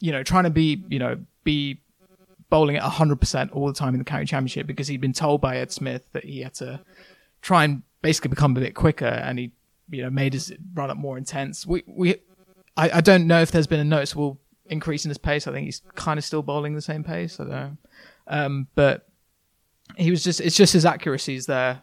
you 0.00 0.12
know, 0.12 0.22
trying 0.22 0.44
to 0.44 0.50
be, 0.50 0.84
you 0.88 0.98
know, 0.98 1.18
be 1.44 1.80
bowling 2.48 2.76
at 2.76 2.82
100% 2.82 3.50
all 3.52 3.66
the 3.66 3.72
time 3.72 3.94
in 3.94 3.98
the 3.98 4.04
county 4.04 4.24
championship 4.24 4.66
because 4.66 4.88
he'd 4.88 5.00
been 5.00 5.12
told 5.12 5.40
by 5.40 5.56
Ed 5.56 5.72
Smith 5.72 6.04
that 6.12 6.24
he 6.24 6.40
had 6.40 6.54
to 6.54 6.80
try 7.42 7.64
and 7.64 7.82
basically 8.02 8.28
become 8.28 8.56
a 8.56 8.60
bit 8.60 8.74
quicker 8.74 9.06
and 9.06 9.38
he, 9.38 9.52
you 9.90 10.02
know, 10.02 10.10
made 10.10 10.32
his 10.32 10.52
run 10.74 10.90
up 10.90 10.96
more 10.96 11.18
intense. 11.18 11.66
We, 11.66 11.82
we, 11.86 12.16
I, 12.76 12.90
I 12.94 13.00
don't 13.00 13.26
know 13.26 13.40
if 13.40 13.50
there's 13.50 13.66
been 13.66 13.80
a 13.80 13.84
noticeable 13.84 14.38
increase 14.66 15.04
in 15.04 15.08
his 15.10 15.18
pace. 15.18 15.46
I 15.46 15.52
think 15.52 15.64
he's 15.66 15.82
kind 15.94 16.18
of 16.18 16.24
still 16.24 16.42
bowling 16.42 16.74
the 16.74 16.82
same 16.82 17.02
pace. 17.02 17.40
I 17.40 17.44
don't 17.44 17.52
know. 17.52 17.76
Um, 18.28 18.66
but 18.74 19.08
he 19.96 20.10
was 20.10 20.22
just, 20.22 20.40
it's 20.40 20.56
just 20.56 20.72
his 20.72 20.84
accuracy 20.84 21.34
is 21.34 21.46
there. 21.46 21.82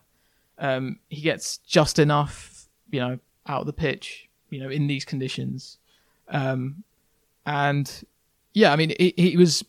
Um, 0.58 1.00
he 1.10 1.22
gets 1.22 1.58
just 1.60 2.00
enough, 2.00 2.68
you 2.90 3.00
know, 3.00 3.20
out 3.48 3.62
of 3.62 3.66
the 3.66 3.74
pitch, 3.74 4.30
you 4.50 4.60
know, 4.60 4.70
in 4.70 4.88
these 4.88 5.04
conditions. 5.04 5.78
Um, 6.30 6.84
and 7.46 8.04
yeah, 8.54 8.72
I 8.72 8.76
mean, 8.76 8.94
he, 9.00 9.14
he 9.18 9.38
was, 9.38 9.64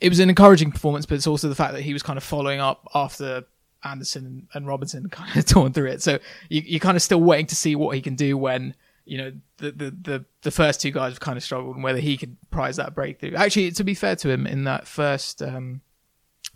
it 0.00 0.08
was 0.08 0.20
an 0.20 0.28
encouraging 0.28 0.70
performance, 0.70 1.06
but 1.06 1.16
it's 1.16 1.26
also 1.26 1.48
the 1.48 1.54
fact 1.54 1.74
that 1.74 1.82
he 1.82 1.92
was 1.92 2.02
kind 2.02 2.16
of 2.16 2.22
following 2.22 2.60
up 2.60 2.86
after 2.94 3.44
Anderson 3.84 4.48
and 4.54 4.66
Robinson 4.66 5.08
kind 5.10 5.36
of 5.36 5.46
torn 5.46 5.72
through 5.72 5.90
it. 5.90 6.02
So 6.02 6.18
you, 6.48 6.62
you're 6.64 6.80
kind 6.80 6.96
of 6.96 7.02
still 7.02 7.20
waiting 7.20 7.46
to 7.46 7.56
see 7.56 7.74
what 7.76 7.94
he 7.94 8.02
can 8.02 8.14
do 8.14 8.36
when, 8.36 8.74
you 9.04 9.18
know, 9.18 9.32
the, 9.58 9.72
the, 9.72 9.90
the, 9.90 10.24
the 10.42 10.50
first 10.50 10.80
two 10.80 10.90
guys 10.90 11.12
have 11.12 11.20
kind 11.20 11.36
of 11.36 11.42
struggled 11.42 11.74
and 11.74 11.84
whether 11.84 12.00
he 12.00 12.16
could 12.16 12.36
prize 12.50 12.76
that 12.76 12.94
breakthrough. 12.94 13.34
Actually, 13.34 13.70
to 13.72 13.84
be 13.84 13.94
fair 13.94 14.16
to 14.16 14.30
him, 14.30 14.46
in 14.46 14.64
that 14.64 14.86
first, 14.86 15.42
um, 15.42 15.80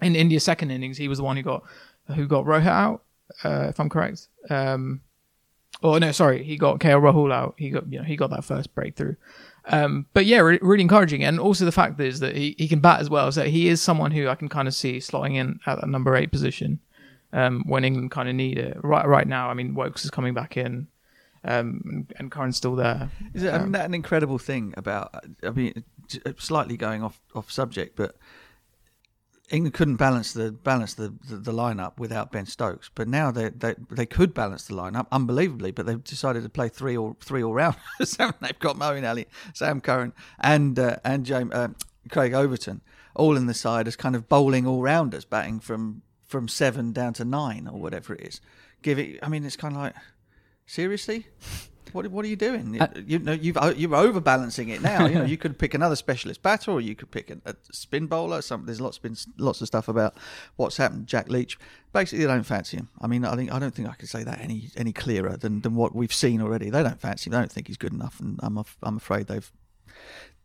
in 0.00 0.14
India's 0.14 0.44
second 0.44 0.70
innings, 0.70 0.96
he 0.96 1.08
was 1.08 1.18
the 1.18 1.24
one 1.24 1.36
who 1.36 1.42
got, 1.42 1.64
who 2.14 2.26
got 2.26 2.44
Rohit 2.44 2.66
out, 2.66 3.02
uh, 3.44 3.66
if 3.68 3.80
I'm 3.80 3.88
correct. 3.88 4.28
Um, 4.48 5.02
oh 5.82 5.98
no, 5.98 6.12
sorry, 6.12 6.42
he 6.42 6.56
got 6.56 6.80
KL 6.80 7.00
Rahul 7.00 7.32
out. 7.32 7.54
He 7.56 7.70
got, 7.70 7.90
you 7.90 7.98
know, 7.98 8.04
he 8.04 8.16
got 8.16 8.30
that 8.30 8.44
first 8.44 8.74
breakthrough. 8.74 9.16
Um, 9.68 10.06
but 10.14 10.24
yeah, 10.26 10.38
re- 10.38 10.58
really 10.62 10.82
encouraging. 10.82 11.24
And 11.24 11.38
also 11.38 11.64
the 11.64 11.72
fact 11.72 12.00
is 12.00 12.20
that 12.20 12.34
he, 12.34 12.54
he 12.58 12.68
can 12.68 12.80
bat 12.80 13.00
as 13.00 13.10
well. 13.10 13.30
So 13.30 13.44
he 13.44 13.68
is 13.68 13.82
someone 13.82 14.10
who 14.10 14.28
I 14.28 14.34
can 14.34 14.48
kind 14.48 14.66
of 14.66 14.74
see 14.74 14.96
slotting 14.98 15.36
in 15.36 15.60
at 15.66 15.80
that 15.80 15.88
number 15.88 16.16
eight 16.16 16.32
position 16.32 16.80
um, 17.32 17.64
when 17.66 17.84
England 17.84 18.10
kind 18.10 18.28
of 18.28 18.34
need 18.34 18.58
it. 18.58 18.76
Right 18.82 19.06
right 19.06 19.28
now, 19.28 19.50
I 19.50 19.54
mean, 19.54 19.74
Woakes 19.74 20.04
is 20.04 20.10
coming 20.10 20.34
back 20.34 20.56
in 20.56 20.88
um, 21.44 21.82
and, 21.84 22.12
and 22.18 22.30
Curran's 22.30 22.56
still 22.56 22.74
there. 22.74 23.10
Is 23.34 23.42
it, 23.42 23.52
I 23.52 23.58
mean, 23.58 23.72
that 23.72 23.86
an 23.86 23.94
incredible 23.94 24.38
thing 24.38 24.74
about? 24.76 25.14
I 25.42 25.50
mean, 25.50 25.84
slightly 26.38 26.76
going 26.76 27.02
off 27.02 27.20
off 27.34 27.50
subject, 27.50 27.96
but 27.96 28.16
England 29.50 29.74
couldn't 29.74 29.96
balance 29.96 30.32
the 30.32 30.52
balance 30.52 30.94
the, 30.94 31.14
the, 31.28 31.36
the 31.36 31.52
lineup 31.52 31.98
without 31.98 32.32
Ben 32.32 32.46
Stokes. 32.46 32.90
But 32.94 33.08
now 33.08 33.30
they, 33.30 33.48
they 33.48 33.74
they 33.90 34.06
could 34.06 34.34
balance 34.34 34.64
the 34.64 34.74
lineup 34.74 35.06
unbelievably, 35.10 35.72
but 35.72 35.86
they've 35.86 36.02
decided 36.02 36.42
to 36.42 36.48
play 36.48 36.68
three 36.68 36.96
or 36.96 37.16
three 37.20 37.42
all 37.42 37.54
rounders. 37.54 37.80
they've 38.18 38.58
got 38.58 38.76
Moeen 38.76 39.08
Ali, 39.08 39.26
Sam 39.54 39.80
Curran, 39.80 40.12
and 40.38 40.78
uh, 40.78 40.96
and 41.04 41.24
James, 41.24 41.52
uh, 41.52 41.68
Craig 42.10 42.34
Overton 42.34 42.82
all 43.14 43.36
in 43.36 43.46
the 43.46 43.54
side 43.54 43.88
as 43.88 43.96
kind 43.96 44.14
of 44.14 44.28
bowling 44.28 44.66
all 44.66 44.80
rounders, 44.80 45.24
batting 45.24 45.60
from 45.60 46.02
from 46.26 46.46
seven 46.46 46.92
down 46.92 47.14
to 47.14 47.24
nine 47.24 47.66
or 47.66 47.80
whatever 47.80 48.14
it 48.14 48.26
is. 48.26 48.40
Give 48.82 48.98
it. 48.98 49.18
I 49.22 49.28
mean, 49.28 49.44
it's 49.44 49.56
kind 49.56 49.74
of 49.74 49.82
like 49.82 49.94
seriously. 50.66 51.26
What, 51.94 52.06
what 52.08 52.24
are 52.24 52.28
you 52.28 52.36
doing? 52.36 52.74
You, 52.74 52.86
you 53.06 53.18
know, 53.18 53.32
you've 53.32 53.56
you're 53.76 53.90
overbalancing 53.90 54.68
it 54.68 54.82
now. 54.82 55.06
You 55.06 55.14
know, 55.16 55.24
you 55.24 55.36
could 55.36 55.58
pick 55.58 55.74
another 55.74 55.96
specialist 55.96 56.42
batter, 56.42 56.70
or 56.70 56.80
you 56.80 56.94
could 56.94 57.10
pick 57.10 57.30
a, 57.30 57.38
a 57.46 57.54
spin 57.72 58.06
bowler. 58.06 58.42
Some 58.42 58.66
there's 58.66 58.80
lots 58.80 58.98
been 58.98 59.16
lots 59.38 59.60
of 59.60 59.66
stuff 59.66 59.88
about 59.88 60.16
what's 60.56 60.76
happened. 60.76 61.06
Jack 61.06 61.28
Leach, 61.28 61.58
basically, 61.92 62.24
they 62.24 62.32
don't 62.32 62.44
fancy 62.44 62.76
him. 62.76 62.88
I 63.00 63.06
mean, 63.06 63.24
I 63.24 63.36
think 63.36 63.52
I 63.52 63.58
don't 63.58 63.74
think 63.74 63.88
I 63.88 63.94
can 63.94 64.06
say 64.06 64.22
that 64.24 64.40
any 64.40 64.70
any 64.76 64.92
clearer 64.92 65.36
than, 65.36 65.60
than 65.62 65.74
what 65.74 65.94
we've 65.94 66.12
seen 66.12 66.40
already. 66.42 66.70
They 66.70 66.82
don't 66.82 67.00
fancy 67.00 67.28
him. 67.28 67.32
They 67.32 67.38
don't 67.38 67.52
think 67.52 67.66
he's 67.66 67.76
good 67.76 67.92
enough, 67.92 68.20
and 68.20 68.38
I'm 68.42 68.58
af- 68.58 68.76
I'm 68.82 68.96
afraid 68.96 69.26
they've 69.26 69.50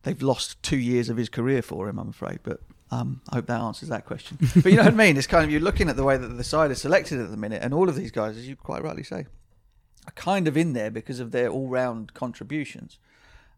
they've 0.03 0.21
lost 0.21 0.61
two 0.63 0.77
years 0.77 1.09
of 1.09 1.17
his 1.17 1.29
career 1.29 1.61
for 1.61 1.87
him. 1.89 1.99
I'm 1.99 2.09
afraid, 2.09 2.39
but. 2.43 2.59
Um, 2.91 3.21
I 3.31 3.37
hope 3.37 3.47
that 3.47 3.59
answers 3.59 3.89
that 3.89 4.05
question. 4.05 4.37
But 4.61 4.65
you 4.65 4.77
know 4.77 4.83
what 4.83 4.93
I 4.93 4.95
mean? 4.95 5.17
It's 5.17 5.25
kind 5.25 5.43
of 5.43 5.49
you're 5.49 5.61
looking 5.61 5.89
at 5.89 5.95
the 5.95 6.03
way 6.03 6.15
that 6.15 6.27
the 6.27 6.43
side 6.43 6.69
is 6.69 6.79
selected 6.79 7.19
at 7.19 7.31
the 7.31 7.37
minute, 7.37 7.63
and 7.63 7.73
all 7.73 7.89
of 7.89 7.95
these 7.95 8.11
guys, 8.11 8.37
as 8.37 8.47
you 8.47 8.55
quite 8.55 8.83
rightly 8.83 9.01
say, 9.01 9.25
are 10.07 10.11
kind 10.11 10.47
of 10.47 10.57
in 10.57 10.73
there 10.73 10.91
because 10.91 11.19
of 11.19 11.31
their 11.31 11.49
all-round 11.49 12.13
contributions. 12.13 12.99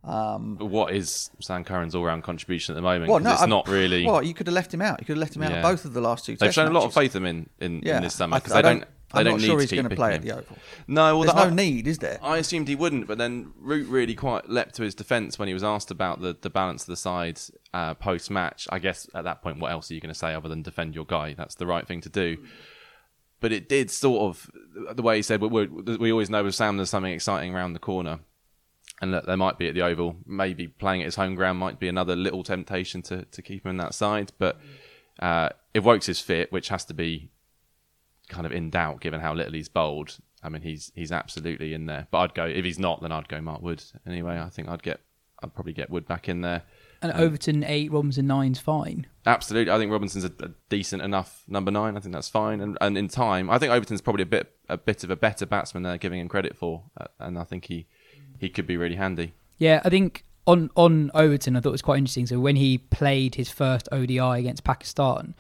Um, 0.03 0.57
what 0.59 0.93
is 0.93 1.31
Sam 1.39 1.63
Curran's 1.63 1.95
all-round 1.95 2.23
contribution 2.23 2.73
at 2.73 2.75
the 2.75 2.81
moment? 2.83 3.09
well, 3.09 3.19
no, 3.19 3.31
it's 3.33 3.41
I- 3.41 3.47
not 3.47 3.67
really. 3.67 4.05
Well, 4.05 4.21
you 4.21 4.33
could 4.35 4.45
have 4.47 4.53
left 4.53 4.71
him 4.73 4.81
out. 4.81 4.99
You 4.99 5.05
could 5.05 5.13
have 5.17 5.21
left 5.21 5.35
him 5.35 5.41
out 5.41 5.49
Yeah. 5.51 5.57
of 5.57 5.63
both 5.63 5.83
of 5.85 5.93
the 5.93 6.01
last 6.01 6.25
two. 6.25 6.35
They've 6.35 6.53
shown 6.53 6.67
a 6.67 6.73
lot 6.73 6.83
of 6.83 6.93
faith 6.93 7.15
in 7.15 7.25
him 7.25 7.47
in, 7.59 7.65
in, 7.77 7.81
Yeah, 7.83 7.97
in 7.97 8.03
this 8.03 8.13
summer 8.15 8.35
I- 8.35 8.39
because 8.39 8.53
I 8.53 8.61
they 8.61 8.69
don't. 8.69 8.85
They 9.13 9.19
I'm 9.19 9.25
don't 9.25 9.33
not 9.39 9.45
sure 9.45 9.59
he's 9.61 9.71
going 9.71 9.87
to 9.87 9.95
play 9.95 10.13
at 10.15 10.23
the. 10.23 10.31
Oval. 10.31 10.57
No, 10.87 11.17
well, 11.17 11.21
There's 11.21 11.35
that- 11.35 11.49
no 11.49 11.53
need, 11.55 11.87
is 11.87 11.99
there? 11.99 12.19
I 12.21 12.37
assumed 12.37 12.67
he 12.67 12.75
wouldn't, 12.75 13.07
but 13.07 13.17
then 13.17 13.53
Root 13.59 13.87
really 13.87 14.13
quite 14.15 14.49
leapt 14.49 14.75
to 14.75 14.83
his 14.83 14.93
defence 14.93 15.39
when 15.39 15.47
he 15.47 15.53
was 15.53 15.63
asked 15.63 15.89
about 15.89 16.21
the, 16.21 16.35
the 16.41 16.49
balance 16.49 16.81
of 16.83 16.87
the 16.87 16.97
sides 16.97 17.49
uh, 17.73 17.93
post 17.93 18.29
match. 18.29 18.67
I 18.71 18.79
guess 18.79 19.07
at 19.13 19.23
that 19.23 19.41
point, 19.41 19.59
what 19.59 19.71
else 19.71 19.89
are 19.89 19.93
you 19.93 20.01
going 20.01 20.13
to 20.13 20.19
say 20.19 20.33
other 20.33 20.49
than 20.49 20.63
defend 20.63 20.95
your 20.95 21.05
guy? 21.05 21.33
That's 21.33 21.55
the 21.55 21.65
right 21.67 21.87
thing 21.87 22.01
to 22.01 22.09
do. 22.09 22.37
But 23.45 23.51
it 23.51 23.69
did 23.69 23.91
sort 23.91 24.23
of 24.23 24.49
the 24.95 25.03
way 25.03 25.17
he 25.17 25.21
said, 25.21 25.39
we, 25.39 25.67
we, 25.67 26.11
always 26.11 26.31
know 26.31 26.43
with 26.43 26.55
Sam 26.55 26.77
there's 26.77 26.89
something 26.89 27.13
exciting 27.13 27.53
around 27.53 27.73
the 27.73 27.79
corner. 27.79 28.21
And 29.01 29.13
that 29.13 29.27
there 29.27 29.37
might 29.37 29.59
be 29.59 29.67
at 29.67 29.75
the 29.75 29.83
Oval, 29.83 30.15
maybe 30.25 30.67
playing 30.67 31.03
at 31.03 31.05
his 31.05 31.15
home 31.15 31.35
ground 31.35 31.59
might 31.59 31.77
be 31.77 31.87
another 31.87 32.15
little 32.15 32.41
temptation 32.41 33.03
to, 33.03 33.25
to 33.25 33.41
keep 33.43 33.63
him 33.63 33.69
in 33.69 33.77
that 33.77 33.93
side. 33.93 34.31
But 34.39 34.59
uh, 35.19 35.49
if 35.75 35.83
Woakes 35.83 36.09
is 36.09 36.19
fit, 36.19 36.51
which 36.51 36.69
has 36.69 36.85
to 36.85 36.95
be 36.95 37.29
kind 38.29 38.47
of 38.47 38.51
in 38.51 38.71
doubt 38.71 38.99
given 38.99 39.19
how 39.19 39.35
little 39.35 39.53
he's 39.53 39.69
bowled. 39.69 40.17
I 40.41 40.49
mean, 40.49 40.63
he's 40.63 40.91
he's 40.95 41.11
absolutely 41.11 41.75
in 41.75 41.85
there. 41.85 42.07
But 42.09 42.17
I'd 42.17 42.33
go 42.33 42.45
if 42.45 42.65
he's 42.65 42.79
not, 42.79 43.03
then 43.03 43.11
I'd 43.11 43.27
go 43.27 43.41
Mark 43.41 43.61
Wood 43.61 43.83
anyway. 44.07 44.39
I 44.39 44.49
think 44.49 44.69
I'd 44.69 44.81
get 44.81 45.01
I'd 45.43 45.53
probably 45.53 45.73
get 45.73 45.91
Wood 45.91 46.07
back 46.07 46.27
in 46.27 46.41
there. 46.41 46.63
And 47.09 47.19
Overton 47.19 47.63
eight, 47.63 47.91
Robinson 47.91 48.27
nine's 48.27 48.59
fine. 48.59 49.07
Absolutely, 49.25 49.71
I 49.71 49.77
think 49.77 49.91
Robinson's 49.91 50.25
a, 50.25 50.31
a 50.43 50.49
decent 50.69 51.01
enough 51.01 51.43
number 51.47 51.71
nine. 51.71 51.97
I 51.97 51.99
think 51.99 52.13
that's 52.13 52.29
fine, 52.29 52.61
and 52.61 52.77
and 52.81 52.97
in 52.97 53.07
time, 53.07 53.49
I 53.49 53.57
think 53.57 53.71
Overton's 53.71 54.01
probably 54.01 54.23
a 54.23 54.27
bit 54.27 54.53
a 54.69 54.77
bit 54.77 55.03
of 55.03 55.09
a 55.09 55.15
better 55.15 55.45
batsman 55.45 55.83
than 55.83 55.91
they're 55.91 55.97
giving 55.97 56.19
him 56.19 56.27
credit 56.27 56.55
for, 56.55 56.83
uh, 56.99 57.07
and 57.19 57.37
I 57.37 57.43
think 57.43 57.65
he 57.65 57.87
he 58.37 58.49
could 58.49 58.67
be 58.67 58.77
really 58.77 58.95
handy. 58.95 59.33
Yeah, 59.57 59.81
I 59.83 59.89
think 59.89 60.25
on 60.47 60.69
on 60.75 61.11
Overton, 61.13 61.55
I 61.55 61.59
thought 61.59 61.69
it 61.69 61.71
was 61.73 61.81
quite 61.81 61.97
interesting. 61.97 62.27
So 62.27 62.39
when 62.39 62.55
he 62.55 62.77
played 62.77 63.35
his 63.35 63.49
first 63.49 63.87
ODI 63.91 64.19
against 64.19 64.63
Pakistan, 64.63 65.35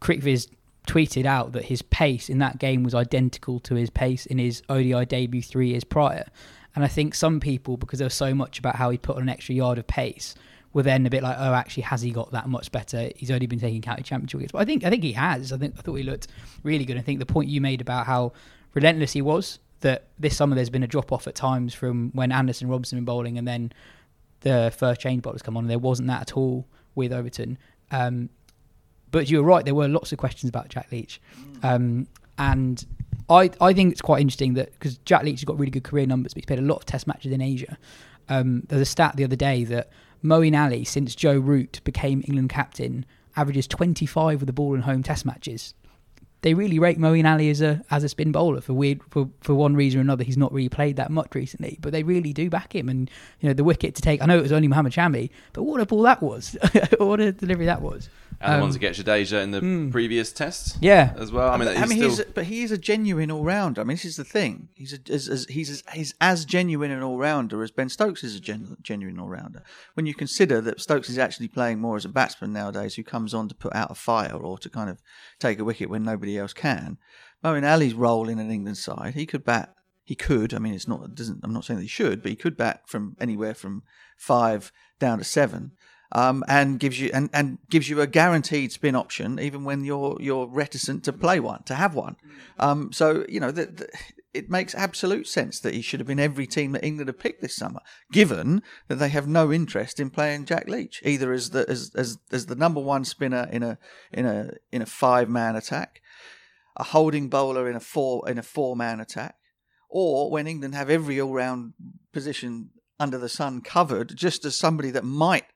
CricViz 0.00 0.48
tweeted 0.86 1.26
out 1.26 1.52
that 1.52 1.64
his 1.64 1.82
pace 1.82 2.28
in 2.28 2.38
that 2.38 2.58
game 2.58 2.82
was 2.82 2.94
identical 2.94 3.58
to 3.60 3.74
his 3.74 3.90
pace 3.90 4.24
in 4.24 4.38
his 4.38 4.62
ODI 4.68 5.04
debut 5.04 5.42
three 5.42 5.70
years 5.70 5.84
prior. 5.84 6.26
And 6.74 6.84
I 6.84 6.88
think 6.88 7.14
some 7.14 7.40
people, 7.40 7.76
because 7.76 7.98
there 7.98 8.06
was 8.06 8.14
so 8.14 8.34
much 8.34 8.58
about 8.58 8.76
how 8.76 8.90
he 8.90 8.98
put 8.98 9.16
on 9.16 9.22
an 9.22 9.28
extra 9.28 9.54
yard 9.54 9.78
of 9.78 9.86
pace, 9.86 10.34
were 10.76 10.82
then 10.82 11.06
a 11.06 11.10
bit 11.10 11.22
like, 11.22 11.36
oh, 11.38 11.54
actually, 11.54 11.84
has 11.84 12.02
he 12.02 12.10
got 12.10 12.32
that 12.32 12.50
much 12.50 12.70
better? 12.70 13.10
He's 13.16 13.30
only 13.30 13.46
been 13.46 13.58
taking 13.58 13.80
county 13.80 14.02
championship 14.02 14.36
wickets. 14.36 14.52
But 14.52 14.58
I 14.58 14.66
think 14.66 14.84
I 14.84 14.90
think 14.90 15.02
he 15.02 15.12
has. 15.12 15.50
I 15.50 15.56
think 15.56 15.74
I 15.78 15.80
thought 15.80 15.94
he 15.94 16.02
looked 16.02 16.28
really 16.64 16.84
good. 16.84 16.98
I 16.98 17.00
think 17.00 17.18
the 17.18 17.24
point 17.24 17.48
you 17.48 17.62
made 17.62 17.80
about 17.80 18.04
how 18.04 18.34
relentless 18.74 19.12
he 19.12 19.22
was 19.22 19.58
that 19.80 20.08
this 20.18 20.36
summer 20.36 20.54
there's 20.54 20.68
been 20.68 20.82
a 20.82 20.86
drop 20.86 21.12
off 21.12 21.26
at 21.26 21.34
times 21.34 21.72
from 21.72 22.10
when 22.12 22.30
Anderson 22.30 22.68
Robinson 22.68 22.98
been 22.98 23.06
bowling 23.06 23.38
and 23.38 23.48
then 23.48 23.72
the 24.40 24.70
first 24.76 25.00
change 25.00 25.22
bowlers 25.22 25.40
come 25.40 25.56
on, 25.56 25.64
and 25.64 25.70
There 25.70 25.78
wasn't 25.78 26.08
that 26.08 26.20
at 26.20 26.36
all 26.36 26.66
with 26.94 27.10
Overton. 27.10 27.56
Um, 27.90 28.28
but 29.10 29.30
you 29.30 29.38
were 29.38 29.44
right. 29.44 29.64
There 29.64 29.74
were 29.74 29.88
lots 29.88 30.12
of 30.12 30.18
questions 30.18 30.50
about 30.50 30.68
Jack 30.68 30.92
Leach, 30.92 31.22
um, 31.62 32.06
and 32.36 32.84
I 33.30 33.50
I 33.62 33.72
think 33.72 33.92
it's 33.92 34.02
quite 34.02 34.20
interesting 34.20 34.52
that 34.54 34.74
because 34.74 34.98
Jack 34.98 35.22
Leach 35.22 35.40
has 35.40 35.44
got 35.44 35.58
really 35.58 35.70
good 35.70 35.84
career 35.84 36.04
numbers, 36.04 36.34
but 36.34 36.42
he's 36.42 36.46
played 36.46 36.58
a 36.58 36.68
lot 36.70 36.76
of 36.76 36.84
Test 36.84 37.06
matches 37.06 37.32
in 37.32 37.40
Asia. 37.40 37.78
Um, 38.28 38.64
there's 38.68 38.82
a 38.82 38.84
stat 38.84 39.16
the 39.16 39.24
other 39.24 39.36
day 39.36 39.64
that 39.64 39.88
Moeen 40.26 40.60
Ali, 40.60 40.82
since 40.82 41.14
Joe 41.14 41.38
Root 41.38 41.80
became 41.84 42.20
England 42.26 42.50
captain, 42.50 43.06
averages 43.36 43.68
25 43.68 44.40
with 44.40 44.48
the 44.48 44.52
ball 44.52 44.74
in 44.74 44.82
home 44.82 45.04
Test 45.04 45.24
matches. 45.24 45.72
They 46.46 46.54
really 46.54 46.78
rate 46.78 46.96
Moeen 46.96 47.28
Ali 47.28 47.50
as 47.50 47.60
a 47.60 47.84
as 47.90 48.04
a 48.04 48.08
spin 48.08 48.30
bowler 48.30 48.60
for 48.60 48.72
weird 48.72 49.00
for, 49.10 49.28
for 49.40 49.52
one 49.56 49.74
reason 49.74 49.98
or 49.98 50.02
another. 50.02 50.22
He's 50.22 50.36
not 50.36 50.52
really 50.52 50.68
played 50.68 50.94
that 50.94 51.10
much 51.10 51.34
recently, 51.34 51.76
but 51.80 51.90
they 51.90 52.04
really 52.04 52.32
do 52.32 52.48
back 52.48 52.72
him. 52.72 52.88
And 52.88 53.10
you 53.40 53.48
know 53.48 53.52
the 53.52 53.64
wicket 53.64 53.96
to 53.96 54.02
take. 54.02 54.22
I 54.22 54.26
know 54.26 54.38
it 54.38 54.42
was 54.42 54.52
only 54.52 54.68
Mohammad 54.68 54.92
Shami, 54.92 55.30
but 55.52 55.64
what 55.64 55.80
a 55.80 55.86
ball 55.86 56.02
that 56.02 56.22
was! 56.22 56.56
what 56.98 57.18
a 57.18 57.32
delivery 57.32 57.66
that 57.66 57.82
was! 57.82 58.08
And 58.40 58.52
the 58.52 58.56
Um, 58.56 58.60
ones 58.62 58.74
that 58.74 58.80
get 58.80 58.94
Jadeja 58.94 59.42
in 59.42 59.50
the 59.50 59.60
hmm. 59.60 59.90
previous 59.90 60.30
tests 60.30 60.76
Yeah, 60.80 61.14
as 61.16 61.32
well. 61.32 61.50
I 61.50 61.56
mean, 61.56 61.68
he's 61.68 61.76
I 61.78 61.86
mean, 61.86 61.98
still, 61.98 62.10
he's, 62.10 62.34
but 62.34 62.44
he 62.44 62.62
is 62.62 62.70
a 62.70 62.78
genuine 62.78 63.30
all 63.30 63.42
rounder. 63.42 63.80
I 63.80 63.84
mean, 63.84 63.96
this 63.96 64.04
is 64.04 64.16
the 64.16 64.24
thing. 64.24 64.68
He's 64.74 64.92
a, 64.92 64.98
as, 65.10 65.28
as, 65.28 65.46
he's 65.46 65.70
as, 65.70 65.82
he's 65.92 66.14
as 66.20 66.44
genuine 66.44 66.90
an 66.90 67.02
all 67.02 67.16
rounder 67.18 67.62
as 67.62 67.70
Ben 67.70 67.88
Stokes 67.88 68.22
is 68.22 68.36
a 68.36 68.40
gen, 68.40 68.76
genuine 68.82 69.18
all 69.18 69.28
rounder. 69.28 69.62
When 69.94 70.06
you 70.06 70.14
consider 70.14 70.60
that 70.60 70.80
Stokes 70.80 71.08
is 71.08 71.18
actually 71.18 71.48
playing 71.48 71.80
more 71.80 71.96
as 71.96 72.04
a 72.04 72.10
batsman 72.10 72.52
nowadays, 72.52 72.94
who 72.94 73.02
comes 73.02 73.32
on 73.32 73.48
to 73.48 73.54
put 73.54 73.74
out 73.74 73.90
a 73.90 73.94
fire 73.94 74.36
or 74.36 74.58
to 74.58 74.68
kind 74.68 74.90
of 74.90 75.00
take 75.38 75.58
a 75.58 75.64
wicket 75.64 75.88
when 75.88 76.02
nobody 76.02 76.35
else 76.38 76.52
can. 76.52 76.98
Moeen 77.44 77.70
Ali's 77.70 77.94
role 77.94 78.28
in 78.28 78.38
an 78.38 78.50
England 78.50 78.78
side, 78.78 79.14
he 79.14 79.26
could 79.26 79.44
bat. 79.44 79.74
He 80.04 80.14
could. 80.14 80.54
I 80.54 80.58
mean, 80.58 80.74
it's 80.74 80.88
not. 80.88 81.14
Doesn't. 81.14 81.40
I'm 81.42 81.52
not 81.52 81.64
saying 81.64 81.78
that 81.78 81.84
he 81.84 81.88
should, 81.88 82.22
but 82.22 82.30
he 82.30 82.36
could 82.36 82.56
bat 82.56 82.82
from 82.86 83.16
anywhere 83.20 83.54
from 83.54 83.82
five 84.16 84.72
down 84.98 85.18
to 85.18 85.24
seven 85.24 85.72
um, 86.12 86.44
and 86.48 86.78
gives 86.78 87.00
you 87.00 87.10
and, 87.12 87.30
and 87.32 87.58
gives 87.68 87.88
you 87.88 88.00
a 88.00 88.06
guaranteed 88.06 88.72
spin 88.72 88.94
option 88.94 89.38
even 89.38 89.64
when 89.64 89.84
you're 89.84 90.16
you're 90.20 90.46
reticent 90.46 91.04
to 91.04 91.12
play 91.12 91.40
one 91.40 91.62
to 91.64 91.74
have 91.74 91.94
one. 91.94 92.16
Um, 92.58 92.92
so 92.92 93.24
you 93.28 93.40
know 93.40 93.50
the, 93.50 93.88
it 94.32 94.50
makes 94.50 94.74
absolute 94.74 95.26
sense 95.26 95.60
that 95.60 95.74
he 95.74 95.80
should 95.80 95.98
have 95.98 96.06
been 96.06 96.20
every 96.20 96.46
team 96.46 96.72
that 96.72 96.84
England 96.84 97.08
have 97.08 97.18
picked 97.18 97.40
this 97.40 97.56
summer, 97.56 97.80
given 98.12 98.62
that 98.88 98.96
they 98.96 99.08
have 99.08 99.26
no 99.26 99.50
interest 99.50 99.98
in 99.98 100.10
playing 100.10 100.44
Jack 100.44 100.68
Leach 100.68 101.02
either 101.04 101.32
as 101.32 101.50
the 101.50 101.68
as 101.68 101.90
as, 101.94 102.18
as 102.30 102.46
the 102.46 102.54
number 102.54 102.80
one 102.80 103.04
spinner 103.04 103.48
in 103.50 103.62
a 103.62 103.78
in 104.12 104.26
a 104.26 104.50
in 104.70 104.82
a 104.82 104.86
five 104.86 105.28
man 105.28 105.56
attack, 105.56 106.00
a 106.76 106.84
holding 106.84 107.28
bowler 107.28 107.68
in 107.68 107.76
a 107.76 107.80
four 107.80 108.28
in 108.28 108.38
a 108.38 108.42
four 108.42 108.76
man 108.76 109.00
attack, 109.00 109.36
or 109.88 110.30
when 110.30 110.46
England 110.46 110.74
have 110.74 110.90
every 110.90 111.20
all 111.20 111.32
round 111.32 111.74
position 112.12 112.70
under 112.98 113.18
the 113.18 113.28
sun 113.28 113.60
covered, 113.60 114.16
just 114.16 114.44
as 114.44 114.56
somebody 114.56 114.90
that 114.90 115.04
might 115.04 115.46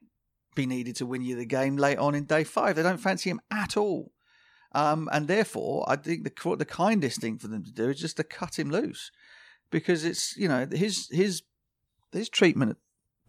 be 0.55 0.67
needed 0.67 0.97
to 0.97 1.07
win 1.07 1.23
you 1.23 1.37
the 1.37 1.47
game 1.47 1.77
late 1.77 1.99
on 1.99 2.15
in 2.15 2.25
day 2.25 2.45
five. 2.45 2.77
They 2.77 2.83
don't 2.83 2.99
fancy 2.99 3.31
him 3.31 3.41
at 3.51 3.77
all. 3.77 4.13
Um, 4.73 5.09
and 5.13 5.27
therefore, 5.27 5.85
I 5.89 5.97
think 5.97 6.25
the 6.25 6.57
the 6.57 6.65
kindest 6.65 7.21
thing 7.21 7.39
for 7.39 7.49
them 7.49 7.65
to 7.65 7.73
do 7.73 7.89
is 7.89 8.01
just 8.01 8.17
to 8.19 8.25
cut 8.25 8.59
him 8.59 8.71
loose, 8.71 9.11
because 9.71 10.05
it's 10.05 10.37
you 10.37 10.49
know 10.49 10.67
his 10.71 11.09
his 11.11 11.43
his 12.13 12.29
treatment 12.29 12.79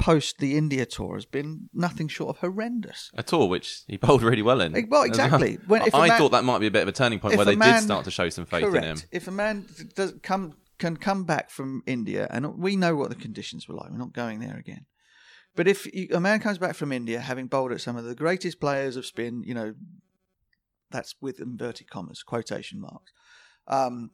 post 0.02 0.40
the 0.40 0.58
India 0.58 0.86
tour 0.86 1.16
has 1.16 1.26
been 1.26 1.70
nothing 1.74 2.08
short 2.08 2.36
of 2.36 2.38
horrendous. 2.42 3.12
a 3.14 3.24
tour 3.24 3.48
which 3.48 3.84
he 3.88 3.98
bowled 3.98 4.24
really 4.24 4.42
well 4.42 4.60
in. 4.62 4.76
Eh, 4.76 4.82
well, 4.90 5.04
exactly. 5.04 5.58
When- 5.68 5.84
I 5.94 6.08
man- 6.08 6.18
thought 6.18 6.32
that 6.32 6.44
might 6.44 6.60
be 6.60 6.68
a 6.68 6.72
bit 6.72 6.82
of 6.82 6.88
a 6.88 6.92
turning 6.92 7.20
point 7.20 7.38
where 7.38 7.46
they 7.46 7.56
man- 7.56 7.76
did 7.76 7.84
start 7.84 8.06
to 8.06 8.12
show 8.12 8.28
some 8.30 8.46
faith 8.46 8.64
Correct. 8.66 8.86
in 8.86 8.92
him. 8.92 8.98
If 9.12 9.28
a 9.28 9.32
man 9.32 9.68
does 9.96 10.14
come 10.24 10.56
can 10.80 10.98
come 10.98 11.24
back 11.26 11.52
from 11.52 11.84
India, 11.86 12.28
and 12.32 12.58
we 12.58 12.76
know 12.76 12.96
what 12.96 13.10
the 13.10 13.16
conditions 13.16 13.68
were 13.68 13.76
like, 13.76 13.92
we're 13.92 13.98
not 13.98 14.14
going 14.14 14.40
there 14.40 14.58
again. 14.58 14.86
But 15.56 15.68
if 15.68 15.86
you, 15.94 16.08
a 16.12 16.20
man 16.20 16.40
comes 16.40 16.58
back 16.58 16.76
from 16.76 16.92
India 16.92 17.20
having 17.20 17.46
bowled 17.48 17.72
at 17.72 17.82
some 17.82 17.98
of 17.98 18.04
the 18.06 18.16
greatest 18.16 18.60
players 18.60 18.96
of 18.96 19.06
spin, 19.06 19.44
you 19.46 19.54
know, 19.54 19.76
that's 20.90 21.14
with 21.22 21.40
inverted 21.40 21.90
commas, 21.90 22.24
quotation 22.24 22.82
marks, 22.82 23.12
um, 23.68 24.12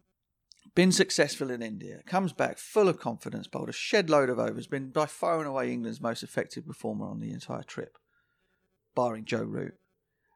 been 0.77 0.91
successful 0.91 1.49
in 1.49 1.63
India, 1.63 2.01
comes 2.05 2.33
back 2.33 2.59
full 2.59 2.87
of 2.87 2.99
confidence, 2.99 3.47
bowled 3.47 3.67
a 3.67 3.73
shed 3.73 4.11
load 4.11 4.29
of 4.29 4.37
overs, 4.37 4.67
been 4.67 4.91
by 4.91 5.07
far 5.07 5.39
and 5.39 5.47
away 5.47 5.71
England's 5.71 5.99
most 5.99 6.21
effective 6.21 6.67
performer 6.67 7.07
on 7.07 7.19
the 7.19 7.31
entire 7.31 7.63
trip, 7.63 7.97
barring 8.93 9.25
Joe 9.25 9.41
Root, 9.41 9.73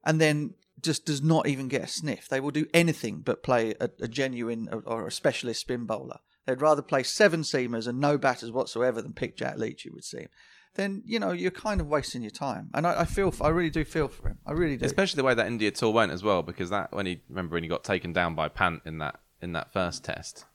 and 0.04 0.20
then 0.20 0.56
just 0.82 1.06
does 1.06 1.22
not 1.22 1.48
even 1.48 1.68
get 1.68 1.84
a 1.84 1.88
sniff. 1.88 2.28
They 2.28 2.40
will 2.40 2.50
do 2.50 2.66
anything 2.74 3.20
but 3.20 3.44
play 3.44 3.76
a, 3.80 3.92
a 4.00 4.08
genuine 4.08 4.68
or, 4.84 5.06
a 5.06 5.12
specialist 5.12 5.62
spin 5.62 5.86
bowler. 5.86 6.18
They'd 6.48 6.60
rather 6.60 6.82
play 6.82 7.04
seven 7.04 7.42
seamers 7.44 7.88
and 7.88 8.00
no 8.00 8.18
batters 8.18 8.52
whatsoever 8.52 9.00
than 9.00 9.14
pick 9.14 9.38
Jack 9.38 9.60
Leach, 9.60 9.86
it 9.86 9.94
would 9.94 10.04
seem. 10.04 10.28
Then 10.74 11.04
you 11.06 11.20
know 11.20 11.34
you're 11.34 11.52
kind 11.52 11.80
of 11.80 11.86
wasting 11.86 12.24
your 12.24 12.32
time, 12.32 12.72
and 12.74 12.88
I, 12.88 13.02
I 13.02 13.06
feel 13.06 13.32
I 13.42 13.50
really 13.50 13.70
do 13.70 13.86
feel 13.86 14.08
for 14.08 14.30
him. 14.30 14.40
I 14.48 14.54
really 14.54 14.78
do. 14.78 14.86
Especially 14.86 15.18
the 15.18 15.24
way 15.24 15.36
that 15.36 15.46
India 15.46 15.70
tour 15.70 15.94
went 15.94 16.12
as 16.12 16.24
well, 16.24 16.42
because 16.42 16.72
that 16.72 16.94
when 16.94 17.06
he 17.06 17.22
remember 17.30 17.54
when 17.54 17.62
he 17.62 17.70
got 17.70 17.84
taken 17.84 18.12
down 18.12 18.34
by 18.34 18.48
Pant 18.48 18.82
in 18.88 18.98
that 18.98 19.20
in 19.42 19.54
that 19.54 19.72
first 19.74 20.04
test, 20.04 20.46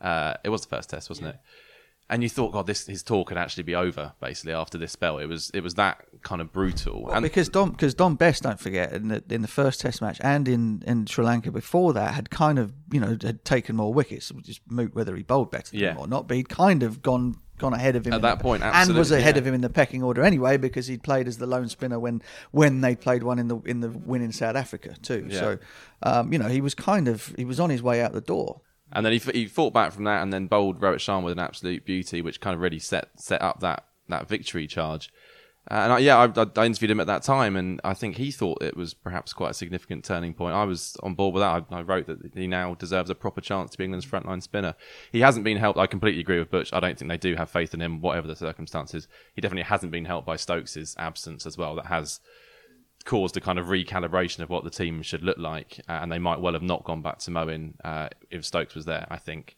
uh, 0.00 0.34
it 0.44 0.48
was 0.48 0.62
the 0.62 0.68
first 0.68 0.90
test, 0.90 1.08
wasn't 1.08 1.28
it? 1.28 1.36
And 2.12 2.22
you 2.22 2.28
thought, 2.28 2.52
God, 2.52 2.66
this 2.66 2.86
his 2.86 3.02
tour 3.02 3.24
could 3.24 3.38
actually 3.38 3.62
be 3.62 3.74
over 3.74 4.12
basically 4.20 4.52
after 4.52 4.76
this 4.78 4.92
spell. 4.92 5.18
It 5.18 5.26
was 5.26 5.50
it 5.54 5.60
was 5.62 5.74
that 5.74 6.04
kind 6.22 6.40
of 6.40 6.52
brutal. 6.52 7.04
Well, 7.04 7.14
and 7.14 7.22
because 7.22 7.48
Don 7.48 7.70
because 7.70 7.94
Dom 7.94 8.16
Bess, 8.16 8.38
don't 8.40 8.60
forget, 8.60 8.92
in 8.92 9.08
the 9.08 9.24
in 9.30 9.40
the 9.42 9.48
first 9.48 9.80
Test 9.80 10.02
match 10.02 10.18
and 10.22 10.46
in, 10.46 10.82
in 10.86 11.06
Sri 11.06 11.24
Lanka 11.24 11.50
before 11.50 11.92
that, 11.94 12.14
had 12.14 12.30
kind 12.30 12.58
of 12.58 12.72
you 12.92 13.00
know 13.00 13.16
had 13.22 13.44
taken 13.44 13.76
more 13.76 13.92
wickets. 13.94 14.30
Which 14.30 14.48
is 14.48 14.60
moot 14.68 14.94
whether 14.94 15.16
he 15.16 15.22
bowled 15.22 15.50
better 15.50 15.70
than 15.70 15.80
Yeah. 15.80 15.92
him 15.92 15.98
or 15.98 16.06
not, 16.06 16.28
but 16.28 16.36
he'd 16.36 16.48
kind 16.50 16.82
of 16.82 17.00
gone 17.02 17.36
gone 17.58 17.72
ahead 17.74 17.96
of 17.96 18.06
him 18.06 18.12
At 18.12 18.22
that 18.22 18.38
the- 18.38 18.42
point, 18.42 18.62
and 18.62 18.94
was 18.94 19.10
ahead 19.12 19.36
yeah. 19.36 19.40
of 19.40 19.46
him 19.46 19.54
in 19.54 19.60
the 19.60 19.70
pecking 19.70 20.02
order 20.02 20.22
anyway 20.22 20.56
because 20.56 20.88
he'd 20.88 21.02
played 21.02 21.28
as 21.28 21.38
the 21.38 21.46
lone 21.46 21.68
spinner 21.68 21.98
when 21.98 22.20
when 22.50 22.82
they 22.82 22.94
played 22.94 23.22
one 23.22 23.38
in 23.38 23.48
the 23.48 23.56
in 23.60 23.80
the 23.80 23.88
win 23.88 24.20
in 24.20 24.32
South 24.32 24.56
Africa 24.56 24.96
too. 25.00 25.26
Yeah. 25.30 25.40
So 25.40 25.58
um, 26.02 26.32
you 26.32 26.38
know 26.38 26.48
he 26.48 26.60
was 26.60 26.74
kind 26.74 27.08
of 27.08 27.32
he 27.38 27.44
was 27.44 27.58
on 27.58 27.70
his 27.70 27.82
way 27.82 28.02
out 28.02 28.12
the 28.12 28.20
door. 28.20 28.60
And 28.92 29.04
then 29.06 29.12
he, 29.12 29.18
he 29.18 29.46
fought 29.46 29.72
back 29.72 29.92
from 29.92 30.04
that 30.04 30.22
and 30.22 30.32
then 30.32 30.46
bowled 30.46 30.80
Rohit 30.80 30.96
Sharma 30.96 31.24
with 31.24 31.32
an 31.32 31.38
absolute 31.38 31.84
beauty, 31.84 32.20
which 32.20 32.40
kind 32.40 32.54
of 32.54 32.60
really 32.60 32.78
set 32.78 33.08
set 33.16 33.40
up 33.40 33.60
that, 33.60 33.86
that 34.08 34.28
victory 34.28 34.66
charge. 34.66 35.10
Uh, 35.70 35.74
and 35.74 35.92
I, 35.92 35.98
yeah, 35.98 36.18
I, 36.18 36.60
I, 36.60 36.66
interviewed 36.66 36.90
him 36.90 36.98
at 36.98 37.06
that 37.06 37.22
time, 37.22 37.54
and 37.54 37.80
I 37.84 37.94
think 37.94 38.16
he 38.16 38.32
thought 38.32 38.60
it 38.62 38.76
was 38.76 38.94
perhaps 38.94 39.32
quite 39.32 39.52
a 39.52 39.54
significant 39.54 40.04
turning 40.04 40.34
point. 40.34 40.56
I 40.56 40.64
was 40.64 40.96
on 41.04 41.14
board 41.14 41.34
with 41.34 41.42
that. 41.42 41.66
I, 41.70 41.76
I 41.76 41.82
wrote 41.82 42.08
that 42.08 42.32
he 42.34 42.48
now 42.48 42.74
deserves 42.74 43.10
a 43.10 43.14
proper 43.14 43.40
chance 43.40 43.70
to 43.70 43.78
be 43.78 43.84
England's 43.84 44.04
frontline 44.04 44.42
spinner. 44.42 44.74
He 45.12 45.20
hasn't 45.20 45.44
been 45.44 45.58
helped. 45.58 45.78
I 45.78 45.86
completely 45.86 46.20
agree 46.20 46.40
with 46.40 46.50
Butch. 46.50 46.72
I 46.72 46.80
don't 46.80 46.98
think 46.98 47.08
they 47.08 47.16
do 47.16 47.36
have 47.36 47.48
faith 47.48 47.74
in 47.74 47.80
him, 47.80 48.00
whatever 48.00 48.26
the 48.26 48.34
circumstances. 48.34 49.06
He 49.34 49.40
definitely 49.40 49.62
hasn't 49.62 49.92
been 49.92 50.06
helped 50.06 50.26
by 50.26 50.34
Stokes' 50.34 50.96
absence 50.98 51.46
as 51.46 51.56
well. 51.56 51.76
That 51.76 51.86
has 51.86 52.18
caused 53.04 53.36
a 53.36 53.40
kind 53.40 53.58
of 53.58 53.66
recalibration 53.66 54.40
of 54.40 54.50
what 54.50 54.64
the 54.64 54.70
team 54.70 55.02
should 55.02 55.22
look 55.22 55.38
like, 55.38 55.80
uh, 55.88 55.98
and 56.02 56.10
they 56.10 56.18
might 56.18 56.40
well 56.40 56.52
have 56.52 56.62
not 56.62 56.84
gone 56.84 57.02
back 57.02 57.18
to 57.20 57.30
Moeen 57.30 57.74
uh, 57.84 58.08
if 58.30 58.44
Stokes 58.44 58.74
was 58.74 58.84
there. 58.84 59.06
I 59.10 59.16
think, 59.16 59.56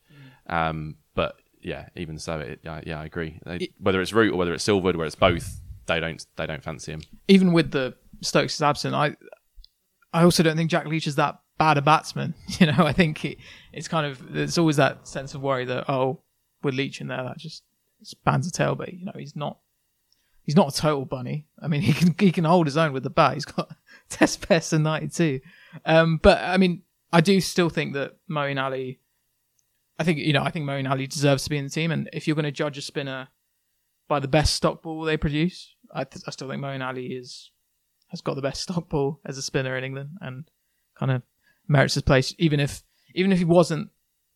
um, 0.49 0.97
but 1.15 1.37
yeah, 1.63 1.89
even 1.97 2.19
so, 2.19 2.39
it, 2.41 2.61
yeah, 2.63 2.81
yeah, 2.87 3.01
I 3.01 3.05
agree. 3.05 3.39
They, 3.45 3.71
whether 3.79 4.01
it's 4.01 4.13
Root 4.13 4.35
or 4.35 4.37
whether 4.37 4.55
it's 4.55 4.67
Silverwood, 4.67 4.97
where 4.97 5.07
it's 5.07 5.15
both, 5.15 5.61
they 5.87 6.01
don't 6.01 6.25
they 6.37 6.47
don't 6.47 6.63
fancy 6.63 6.93
him. 6.93 7.03
even 7.29 7.53
with 7.53 7.71
the 7.71 7.95
Stokes' 8.21 8.55
is 8.55 8.63
absent, 8.63 8.95
I 8.95 9.17
I 10.13 10.23
also 10.23 10.43
don't 10.43 10.57
think 10.57 10.71
Jack 10.71 10.87
Leach 10.87 11.07
is 11.07 11.17
that 11.17 11.41
bad 11.59 11.79
a 11.79 11.83
batsman. 11.83 12.35
You 12.61 12.67
know, 12.67 12.85
I 12.85 12.93
think 12.93 13.25
it, 13.25 13.39
it's 13.73 13.89
kind 13.89 14.07
of 14.07 14.33
there's 14.33 14.59
always 14.59 14.77
that 14.77 15.09
sense 15.09 15.35
of 15.35 15.43
worry 15.43 15.65
that 15.65 15.91
oh, 15.91 16.21
with 16.63 16.75
Leach 16.75 17.01
in 17.01 17.09
there, 17.09 17.23
that 17.25 17.39
just 17.39 17.63
spans 18.03 18.47
a 18.47 18.51
tailbait. 18.51 18.99
You 18.99 19.07
know, 19.07 19.13
he's 19.17 19.35
not 19.37 19.59
he's 20.45 20.57
not 20.57 20.73
a 20.73 20.81
total 20.81 21.05
bunny. 21.05 21.47
I 21.61 21.69
mean, 21.69 21.81
he 21.89 21.93
can 21.93 22.15
he 22.19 22.33
can 22.33 22.45
hold 22.45 22.67
his 22.67 22.77
own 22.77 22.93
with 22.93 23.03
the 23.03 23.11
bat. 23.11 23.35
He's 23.35 23.45
got 23.45 23.75
test 24.09 24.47
best 24.49 24.73
in 24.73 24.83
'92. 24.83 25.41
Um, 25.85 26.19
but 26.23 26.39
I 26.39 26.57
mean, 26.57 26.83
I 27.13 27.21
do 27.21 27.41
still 27.41 27.69
think 27.69 27.95
that 27.95 28.17
Moeen 28.31 28.63
Ali. 28.63 29.01
I 29.99 30.05
think 30.05 30.19
you 30.19 30.33
know, 30.33 30.43
I 30.43 30.51
think 30.51 30.67
Moeen 30.67 30.91
Ali 30.91 31.07
deserves 31.07 31.45
to 31.45 31.51
be 31.51 31.57
in 31.57 31.65
the 31.65 31.71
team, 31.71 31.91
and 31.91 32.09
if 32.13 32.27
you're 32.27 32.37
going 32.37 32.45
to 32.45 32.53
judge 32.53 32.79
a 32.79 32.83
spinner 32.83 33.29
by 34.09 34.21
the 34.21 34.29
best 34.29 34.55
stock 34.55 34.83
ball 34.83 35.03
they 35.03 35.17
produce, 35.17 35.75
I, 35.93 36.05
th- 36.05 36.25
I 36.27 36.31
still 36.31 36.49
think 36.49 36.63
Moeen 36.63 36.85
Ali 36.85 37.07
is 37.07 37.51
has 38.09 38.21
got 38.21 38.35
the 38.35 38.43
best 38.43 38.63
stock 38.63 38.89
ball 38.89 39.21
as 39.25 39.39
a 39.39 39.43
spinner 39.43 39.77
in 39.77 39.85
England 39.85 40.11
and 40.21 40.45
kind 40.99 41.13
of 41.13 41.23
merits 41.69 41.95
his 41.95 42.03
place. 42.03 42.35
Even 42.39 42.61
if 42.61 42.83
even 43.15 43.31
if 43.31 43.39
he 43.39 43.45
wasn't, 43.45 43.91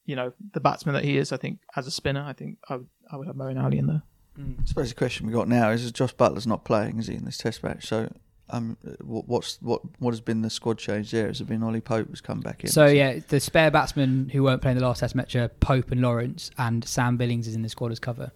you 0.04 0.14
know, 0.14 0.32
the 0.52 0.60
batsman 0.60 0.94
that 0.94 1.04
he 1.04 1.18
is, 1.18 1.32
I 1.32 1.36
think 1.36 1.58
as 1.74 1.88
a 1.88 1.90
spinner, 1.90 2.22
I 2.22 2.32
think 2.32 2.58
I 2.68 2.76
would 2.76 2.88
I 3.12 3.16
would 3.16 3.26
have 3.26 3.36
Moeen 3.36 3.62
Ali 3.62 3.78
in 3.78 3.86
there. 3.86 4.02
I 4.38 4.64
suppose 4.66 4.88
the 4.90 4.94
question 4.94 5.26
we 5.26 5.32
got 5.32 5.48
now 5.48 5.70
is: 5.70 5.84
is 5.84 5.92
Jos 5.92 6.12
Buttler's 6.12 6.46
not 6.46 6.64
playing, 6.64 6.98
is 6.98 7.08
he, 7.08 7.14
in 7.14 7.24
this 7.24 7.38
Test 7.38 7.62
match? 7.62 7.86
So, 7.86 8.10
um, 8.50 8.76
what, 9.00 9.26
what's 9.28 9.58
what 9.60 9.82
what 9.98 10.10
has 10.12 10.20
been 10.20 10.42
the 10.42 10.50
squad 10.50 10.78
change 10.78 11.10
there? 11.10 11.26
Has 11.26 11.40
it 11.40 11.48
been 11.48 11.62
Ollie 11.62 11.80
Pope 11.80 12.08
has 12.10 12.20
come 12.20 12.40
back 12.40 12.62
in? 12.64 12.70
So 12.70 12.86
yeah, 12.86 13.18
the 13.28 13.40
spare 13.40 13.70
batsmen 13.70 14.28
who 14.30 14.42
weren't 14.44 14.62
playing 14.62 14.78
the 14.78 14.84
last 14.84 15.00
Test 15.00 15.14
match 15.14 15.34
are 15.36 15.48
Pope 15.48 15.90
and 15.90 16.00
Lawrence, 16.00 16.50
and 16.56 16.84
Sam 16.84 17.16
Billings 17.16 17.48
is 17.48 17.54
in 17.54 17.62
the 17.62 17.68
squad 17.68 17.90
as 17.92 17.98
cover. 17.98 18.30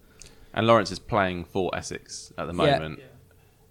And 0.54 0.66
Lawrence 0.66 0.90
is 0.90 0.98
playing 0.98 1.44
for 1.44 1.70
Essex 1.74 2.32
at 2.36 2.46
the 2.46 2.52
Yeah. 2.54 2.78
moment, 2.78 3.00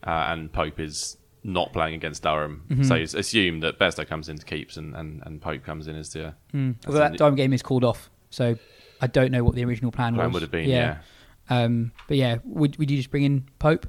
uh, 0.04 0.10
and 0.30 0.52
Pope 0.52 0.80
is 0.80 1.18
not 1.44 1.74
playing 1.74 1.96
against 1.96 2.24
Durham. 2.24 2.64
Mm-hmm. 2.70 2.84
So 2.84 2.96
it's 2.96 3.14
assumed 3.14 3.64
that 3.64 3.78
Bairstow 3.80 4.08
comes 4.08 4.30
in 4.30 4.38
to 4.38 4.46
keeps, 4.46 4.78
and, 4.78 4.96
and, 4.96 5.22
and 5.26 5.42
Pope 5.42 5.64
comes 5.64 5.88
in 5.88 5.96
as 5.96 6.14
the 6.14 6.34
Mm. 6.54 6.76
That's 6.76 6.88
Although 6.88 7.00
that 7.00 7.18
Durham 7.18 7.36
game 7.36 7.52
is 7.54 7.62
called 7.62 7.84
off, 7.84 8.10
so 8.30 8.58
I 9.02 9.08
don't 9.08 9.32
know 9.32 9.44
what 9.44 9.56
the 9.56 9.66
original 9.66 9.92
plan, 9.92 10.16
plan 10.16 10.28
was. 10.28 10.34
would 10.36 10.42
have 10.44 10.52
been. 10.52 10.70
Yeah. 10.70 11.00
Um, 11.50 11.92
but 12.08 12.18
yeah, 12.18 12.38
would 12.44 12.78
would 12.78 12.90
you 12.90 12.98
just 12.98 13.12
bring 13.12 13.24
in 13.24 13.48
Pope? 13.60 13.88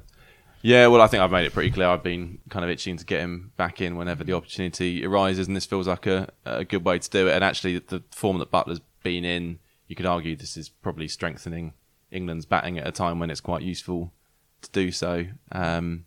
Yeah, 0.61 0.87
well, 0.87 1.01
I 1.01 1.07
think 1.07 1.21
I've 1.21 1.31
made 1.31 1.45
it 1.45 1.51
pretty 1.51 1.71
clear. 1.71 1.89
I've 1.89 2.03
been 2.03 2.39
kind 2.49 2.63
of 2.63 2.71
itching 2.71 2.95
to 2.95 3.05
get 3.05 3.19
him 3.19 3.51
back 3.57 3.81
in 3.81 3.97
whenever 3.97 4.23
the 4.23 4.31
opportunity 4.31 5.05
arises, 5.05 5.47
and 5.47 5.57
this 5.57 5.65
feels 5.65 5.89
like 5.89 6.07
a, 6.07 6.29
a 6.45 6.63
good 6.63 6.85
way 6.85 6.99
to 6.99 7.09
do 7.09 7.27
it. 7.27 7.33
And 7.33 7.43
actually, 7.43 7.79
the 7.79 8.01
form 8.11 8.39
that 8.39 8.49
Buttler's 8.49 8.79
been 9.03 9.25
in, 9.25 9.59
you 9.87 9.95
could 9.97 10.05
argue 10.05 10.37
this 10.37 10.55
is 10.55 10.69
probably 10.69 11.09
strengthening 11.09 11.73
England's 12.11 12.45
batting 12.45 12.77
at 12.79 12.87
a 12.87 12.91
time 12.93 13.19
when 13.19 13.29
it's 13.29 13.41
quite 13.41 13.61
useful 13.61 14.13
to 14.61 14.71
do 14.71 14.91
so. 14.91 15.25
Um, 15.51 16.05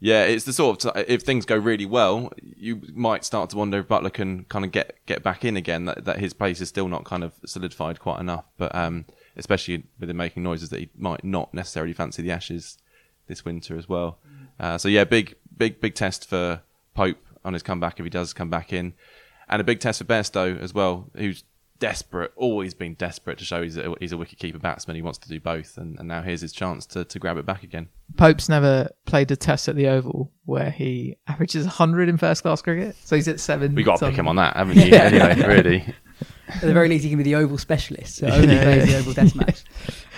yeah, 0.00 0.24
it's 0.24 0.44
the 0.44 0.52
sort 0.52 0.84
of 0.84 0.96
if 1.08 1.22
things 1.22 1.46
go 1.46 1.56
really 1.56 1.86
well, 1.86 2.32
you 2.42 2.82
might 2.92 3.24
start 3.24 3.50
to 3.50 3.56
wonder 3.56 3.78
if 3.78 3.88
Buttler 3.88 4.12
can 4.12 4.44
kind 4.44 4.64
of 4.64 4.72
get 4.72 4.98
get 5.06 5.22
back 5.22 5.44
in 5.44 5.56
again. 5.56 5.84
That 5.86 6.04
that 6.04 6.18
his 6.18 6.32
place 6.32 6.60
is 6.60 6.68
still 6.68 6.88
not 6.88 7.04
kind 7.04 7.24
of 7.24 7.32
solidified 7.46 8.00
quite 8.00 8.20
enough, 8.20 8.44
but 8.58 8.74
um, 8.74 9.06
especially 9.36 9.84
with 9.98 10.10
him 10.10 10.16
making 10.16 10.42
noises 10.42 10.70
that 10.70 10.80
he 10.80 10.90
might 10.96 11.24
not 11.24 11.54
necessarily 11.54 11.92
fancy 11.92 12.22
the 12.22 12.30
Ashes 12.30 12.78
this 13.28 13.44
winter 13.44 13.76
as 13.76 13.88
well. 13.88 14.18
Uh, 14.60 14.78
so 14.78 14.88
yeah, 14.88 15.04
big 15.04 15.36
big 15.56 15.80
big 15.80 15.94
test 15.94 16.28
for 16.28 16.60
Pope 16.94 17.24
on 17.44 17.52
his 17.52 17.62
comeback 17.62 17.98
if 17.98 18.04
he 18.04 18.10
does 18.10 18.32
come 18.32 18.50
back 18.50 18.72
in, 18.72 18.94
and 19.48 19.60
a 19.60 19.64
big 19.64 19.80
test 19.80 19.98
for 19.98 20.04
Bairstow 20.04 20.60
as 20.60 20.74
well, 20.74 21.10
who's 21.16 21.44
desperate, 21.78 22.32
always 22.36 22.74
been 22.74 22.94
desperate 22.94 23.38
to 23.38 23.44
show 23.44 23.62
he's 23.62 23.76
a, 23.76 23.94
he's 24.00 24.12
a 24.12 24.16
wicket 24.16 24.38
keeper 24.38 24.58
batsman. 24.58 24.96
He 24.96 25.02
wants 25.02 25.18
to 25.18 25.28
do 25.28 25.40
both, 25.40 25.76
and, 25.76 25.98
and 25.98 26.08
now 26.08 26.22
here's 26.22 26.40
his 26.40 26.52
chance 26.52 26.86
to, 26.86 27.04
to 27.04 27.18
grab 27.18 27.36
it 27.36 27.46
back 27.46 27.62
again. 27.62 27.88
Pope's 28.16 28.48
never 28.48 28.90
played 29.06 29.30
a 29.30 29.36
test 29.36 29.68
at 29.68 29.76
the 29.76 29.88
Oval 29.88 30.30
where 30.44 30.70
he 30.70 31.16
averages 31.26 31.64
100 31.64 32.08
in 32.08 32.16
first 32.16 32.42
class 32.42 32.62
cricket, 32.62 32.96
so 33.04 33.16
he's 33.16 33.28
at 33.28 33.40
seven. 33.40 33.74
We've 33.74 33.84
got 33.84 33.98
to 33.98 34.08
pick 34.08 34.16
him 34.16 34.28
on 34.28 34.36
that, 34.36 34.56
haven't 34.56 34.76
you? 34.76 34.94
Anyway, 34.94 35.46
really. 35.46 35.94
At 36.48 36.60
the 36.60 36.72
very 36.72 36.88
least, 36.88 37.04
he 37.04 37.10
can 37.10 37.18
be 37.18 37.24
the 37.24 37.34
Oval 37.34 37.58
specialist. 37.58 38.16
So 38.16 38.28
only 38.28 38.56
plays 38.56 38.86
the 38.86 38.98
Oval 38.98 39.14
Test 39.14 39.34
match. 39.34 39.64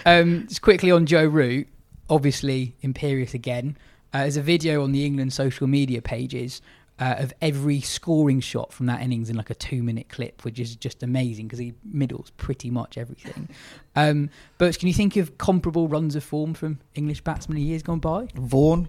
Um, 0.05 0.47
just 0.49 0.63
quickly 0.63 0.91
on 0.91 1.07
Joe 1.07 1.27
Root, 1.27 1.69
obviously 2.09 2.77
imperious 2.83 3.35
again. 3.35 3.77
Uh, 4.13 4.21
there's 4.21 4.37
a 4.37 4.43
video 4.43 4.83
on 4.83 4.93
the 4.93 5.05
England 5.05 5.33
social 5.33 5.67
media 5.67 6.01
pages 6.01 6.63
uh, 6.99 7.17
of 7.19 7.35
every 7.43 7.81
scoring 7.81 8.41
shot 8.41 8.73
from 8.73 8.87
that 8.87 9.03
innings 9.03 9.29
in 9.29 9.37
like 9.37 9.51
a 9.51 9.55
two-minute 9.55 10.09
clip, 10.09 10.45
which 10.45 10.59
is 10.59 10.77
just 10.77 11.03
amazing 11.03 11.47
because 11.47 11.59
he 11.59 11.75
middles 11.85 12.31
pretty 12.37 12.71
much 12.71 12.99
everything. 12.99 13.49
Um, 13.99 14.29
but 14.59 14.79
can 14.79 14.89
you 14.89 14.93
think 14.93 15.17
of 15.17 15.39
comparable 15.39 15.89
runs 15.89 16.17
of 16.17 16.23
form 16.23 16.53
from 16.53 16.81
English 16.95 17.23
batsmen 17.23 17.57
in 17.57 17.65
years 17.65 17.83
gone 17.83 17.99
by? 17.99 18.29
Vaughan, 18.35 18.89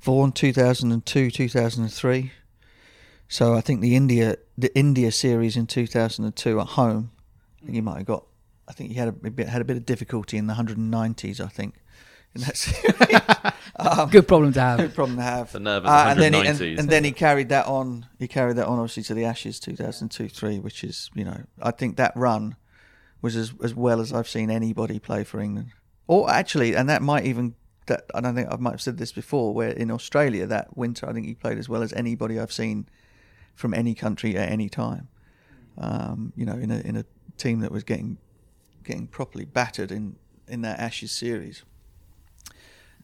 Vaughan, 0.00 0.32
two 0.32 0.54
thousand 0.54 0.90
and 0.90 1.04
two, 1.04 1.30
two 1.30 1.50
thousand 1.50 1.82
and 1.82 1.92
three. 1.92 2.32
So 3.28 3.54
I 3.54 3.60
think 3.60 3.82
the 3.82 3.94
India 3.94 4.36
the 4.56 4.74
India 4.74 5.12
series 5.12 5.54
in 5.54 5.66
two 5.66 5.86
thousand 5.86 6.24
and 6.24 6.34
two 6.34 6.60
at 6.60 6.68
home. 6.68 7.10
I 7.60 7.66
think 7.66 7.74
he 7.74 7.82
might 7.82 7.98
have 7.98 8.06
got. 8.06 8.24
I 8.66 8.72
think 8.72 8.88
he 8.88 8.96
had 8.96 9.08
a, 9.08 9.12
bit 9.12 9.48
had 9.50 9.60
a 9.60 9.66
bit 9.66 9.76
of 9.76 9.84
difficulty 9.84 10.38
in 10.38 10.46
the 10.46 10.54
hundred 10.54 10.78
and 10.78 10.90
nineties. 10.90 11.42
I 11.42 11.48
think 11.48 11.74
in 12.34 12.40
that 12.42 12.56
series. 12.56 14.10
Good 14.10 14.28
problem 14.28 14.52
to 14.52 14.60
have. 14.60 14.78
Good 14.78 14.94
problem 14.94 15.16
to 15.16 15.22
have. 15.22 15.52
The 15.52 15.60
nerve 15.60 15.84
of 15.84 15.90
Uh, 15.90 16.04
and 16.10 16.20
then 16.20 16.32
he, 16.34 16.46
and, 16.46 16.60
and 16.60 16.88
then 16.88 17.04
he 17.04 17.12
carried 17.12 17.48
that 17.48 17.66
on. 17.66 18.06
He 18.18 18.28
carried 18.28 18.56
that 18.56 18.66
on, 18.66 18.78
obviously, 18.78 19.02
to 19.04 19.14
the 19.14 19.24
Ashes 19.24 19.58
2002-3, 19.60 20.62
which 20.62 20.84
is, 20.84 21.10
you 21.14 21.24
know, 21.24 21.42
I 21.60 21.70
think 21.70 21.96
that 21.96 22.12
run 22.16 22.56
was 23.22 23.36
as 23.36 23.52
as 23.62 23.74
well 23.74 24.00
as 24.00 24.12
I've 24.12 24.28
seen 24.28 24.50
anybody 24.50 24.98
play 24.98 25.24
for 25.24 25.40
England. 25.40 25.72
Or 26.06 26.30
actually, 26.30 26.74
and 26.74 26.88
that 26.88 27.02
might 27.02 27.24
even 27.24 27.54
that 27.86 28.04
I 28.14 28.20
don't 28.20 28.34
think 28.34 28.48
I 28.50 28.56
might 28.56 28.72
have 28.72 28.82
said 28.82 28.98
this 28.98 29.12
before. 29.12 29.54
Where 29.54 29.70
in 29.70 29.90
Australia 29.90 30.46
that 30.46 30.76
winter, 30.76 31.08
I 31.08 31.12
think 31.12 31.26
he 31.26 31.34
played 31.34 31.58
as 31.58 31.68
well 31.68 31.82
as 31.82 31.92
anybody 31.92 32.38
I've 32.38 32.52
seen 32.52 32.88
from 33.54 33.74
any 33.74 33.94
country 33.94 34.36
at 34.36 34.50
any 34.50 34.68
time. 34.68 35.08
Um, 35.78 36.32
you 36.36 36.44
know, 36.46 36.54
in 36.54 36.70
a 36.70 36.80
in 36.80 36.96
a 36.96 37.04
team 37.36 37.60
that 37.60 37.72
was 37.72 37.84
getting 37.84 38.18
getting 38.84 39.06
properly 39.06 39.44
battered 39.44 39.92
in 39.92 40.16
in 40.48 40.62
that 40.62 40.78
Ashes 40.78 41.12
series. 41.12 41.64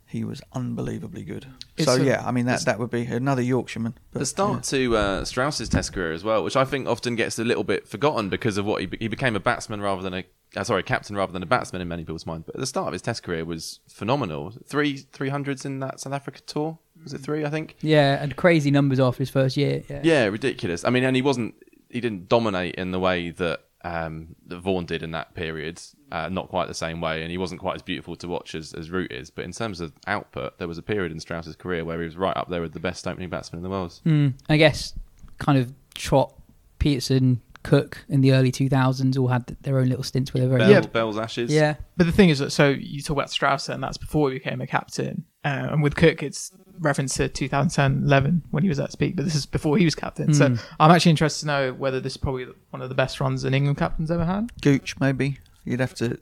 He 0.09 0.23
was 0.25 0.41
unbelievably 0.53 1.25
good. 1.25 1.47
It's 1.77 1.87
so 1.93 2.01
a- 2.01 2.05
yeah, 2.05 2.23
I 2.25 2.31
mean 2.31 2.47
that 2.47 2.65
that 2.65 2.79
would 2.79 2.91
be 2.91 3.07
another 3.07 3.43
Yorkshireman. 3.43 3.95
But, 4.13 4.21
the 4.21 4.27
start 4.27 4.63
to 4.65 4.97
uh, 4.97 5.25
Strauss's 5.25 5.69
Test 5.69 5.93
career 5.93 6.13
as 6.13 6.23
well, 6.23 6.45
which 6.45 6.57
I 6.57 6.65
think 6.65 6.87
often 6.87 7.17
gets 7.17 7.39
a 7.39 7.45
little 7.45 7.65
bit 7.65 7.89
forgotten 7.89 8.29
because 8.29 8.57
of 8.57 8.65
what 8.65 8.81
he, 8.81 8.87
be- 8.87 8.99
he 9.01 9.09
became 9.09 9.35
a 9.35 9.41
batsman 9.41 9.81
rather 9.81 10.03
than 10.03 10.15
a 10.15 10.25
uh, 10.57 10.63
sorry 10.65 10.85
captain 10.85 11.17
rather 11.17 11.33
than 11.33 11.43
a 11.43 11.47
batsman 11.47 11.83
in 11.83 11.89
many 11.89 12.05
people's 12.05 12.25
mind. 12.25 12.45
But 12.47 12.55
at 12.55 12.61
the 12.61 12.67
start 12.67 12.87
of 12.87 12.93
his 12.93 13.03
Test 13.03 13.25
career 13.25 13.45
was 13.45 13.81
phenomenal. 13.89 14.53
Three 14.65 14.99
three 14.99 15.29
hundreds 15.29 15.65
in 15.65 15.81
that 15.81 15.99
South 16.01 16.13
Africa 16.13 16.41
tour. 16.47 16.79
Was 17.03 17.13
it 17.13 17.21
three? 17.21 17.45
I 17.45 17.51
think. 17.51 17.77
Yeah, 17.81 18.23
and 18.23 18.37
crazy 18.37 18.71
numbers 18.71 19.01
after 19.01 19.19
his 19.19 19.31
first 19.31 19.57
year. 19.57 19.83
Yeah. 19.91 20.01
Yeah, 20.05 20.25
ridiculous. 20.27 20.85
I 20.85 20.91
mean, 20.91 21.03
and 21.05 21.17
he 21.17 21.23
wasn't. 21.23 21.57
He 21.91 22.01
didn't 22.01 22.29
dominate 22.29 22.77
in 22.77 22.91
the 22.93 22.99
way 23.01 23.31
that 23.31 23.61
um, 23.87 24.35
that 24.49 24.59
Vaughan 24.59 24.85
did 24.85 25.03
in 25.03 25.13
that 25.13 25.35
period. 25.35 25.81
Uh, 26.11 26.29
not 26.29 26.49
quite 26.49 26.67
the 26.67 26.75
same 26.75 27.01
way, 27.01 27.23
and 27.23 27.31
he 27.31 27.39
wasn't 27.39 27.61
quite 27.61 27.77
as 27.77 27.83
beautiful 27.83 28.17
to 28.17 28.27
watch 28.27 28.55
as, 28.55 28.75
as 28.75 28.91
Root 28.91 29.13
is. 29.13 29.31
But 29.31 29.45
in 29.45 29.53
terms 29.53 29.81
of 29.81 29.93
output, 30.07 30.59
there 30.59 30.67
was 30.67 30.79
a 30.79 30.83
period 30.83 31.13
in 31.13 31.21
Strauss's 31.21 31.55
career 31.55 31.85
where 31.85 32.01
he 32.01 32.05
was 32.05 32.17
right 32.17 32.37
up 32.37 32.49
there 32.49 32.61
with 32.61 32.73
the 32.73 32.81
best 32.81 33.07
opening 33.07 33.29
batsman 33.29 33.59
in 33.59 33.63
the 33.63 33.71
world. 33.71 34.01
Mm, 34.05 34.35
I 34.49 34.57
guess 34.57 34.93
kind 35.39 35.59
of 35.59 35.73
Trott, 35.95 36.35
Pietersen, 36.81 37.39
Cook 37.67 38.05
in 38.09 38.21
the 38.21 38.33
early 38.33 38.53
2000s 38.53 39.19
all 39.19 39.29
had 39.29 39.57
their 39.63 39.79
own 39.79 39.89
little 39.89 40.05
stints 40.05 40.33
where 40.33 40.43
they 40.43 40.49
were 40.49 40.59
Bell, 40.59 40.69
very 40.69 40.83
Yeah. 40.83 40.89
Bell's 40.89 41.19
Ashes. 41.19 41.51
Yeah. 41.53 41.75
But 41.97 42.07
the 42.07 42.13
thing 42.13 42.29
is 42.31 42.39
that 42.39 42.51
so 42.51 42.69
you 42.69 43.03
talk 43.03 43.17
about 43.17 43.31
Strauss, 43.31 43.69
and 43.69 43.83
that's 43.83 43.97
before 43.99 44.31
he 44.31 44.39
became 44.39 44.61
a 44.61 44.67
captain. 44.67 45.25
Uh, 45.45 45.69
and 45.73 45.83
with 45.83 45.97
Cook, 45.97 46.23
it's 46.23 46.53
reference 46.81 47.15
to 47.15 47.29
2010-11 47.29 48.43
when 48.51 48.63
he 48.63 48.69
was 48.69 48.79
at 48.79 48.97
peak, 48.99 49.17
but 49.17 49.25
this 49.25 49.35
is 49.35 49.47
before 49.47 49.79
he 49.79 49.85
was 49.85 49.95
captain. 49.95 50.33
So 50.35 50.57
I'm 50.79 50.91
actually 50.91 51.11
interested 51.11 51.41
to 51.41 51.47
know 51.47 51.73
whether 51.73 52.01
this 52.01 52.13
is 52.15 52.17
probably 52.19 52.47
one 52.71 52.83
of 52.83 52.89
the 52.89 52.95
best 52.95 53.21
runs 53.21 53.45
an 53.45 53.55
England 53.55 53.79
captain's 53.79 54.11
ever 54.11 54.25
had. 54.25 54.51
Gooch 54.61 54.99
maybe 55.01 55.39
you'd 55.65 55.81
have 55.81 55.95
to 55.95 56.19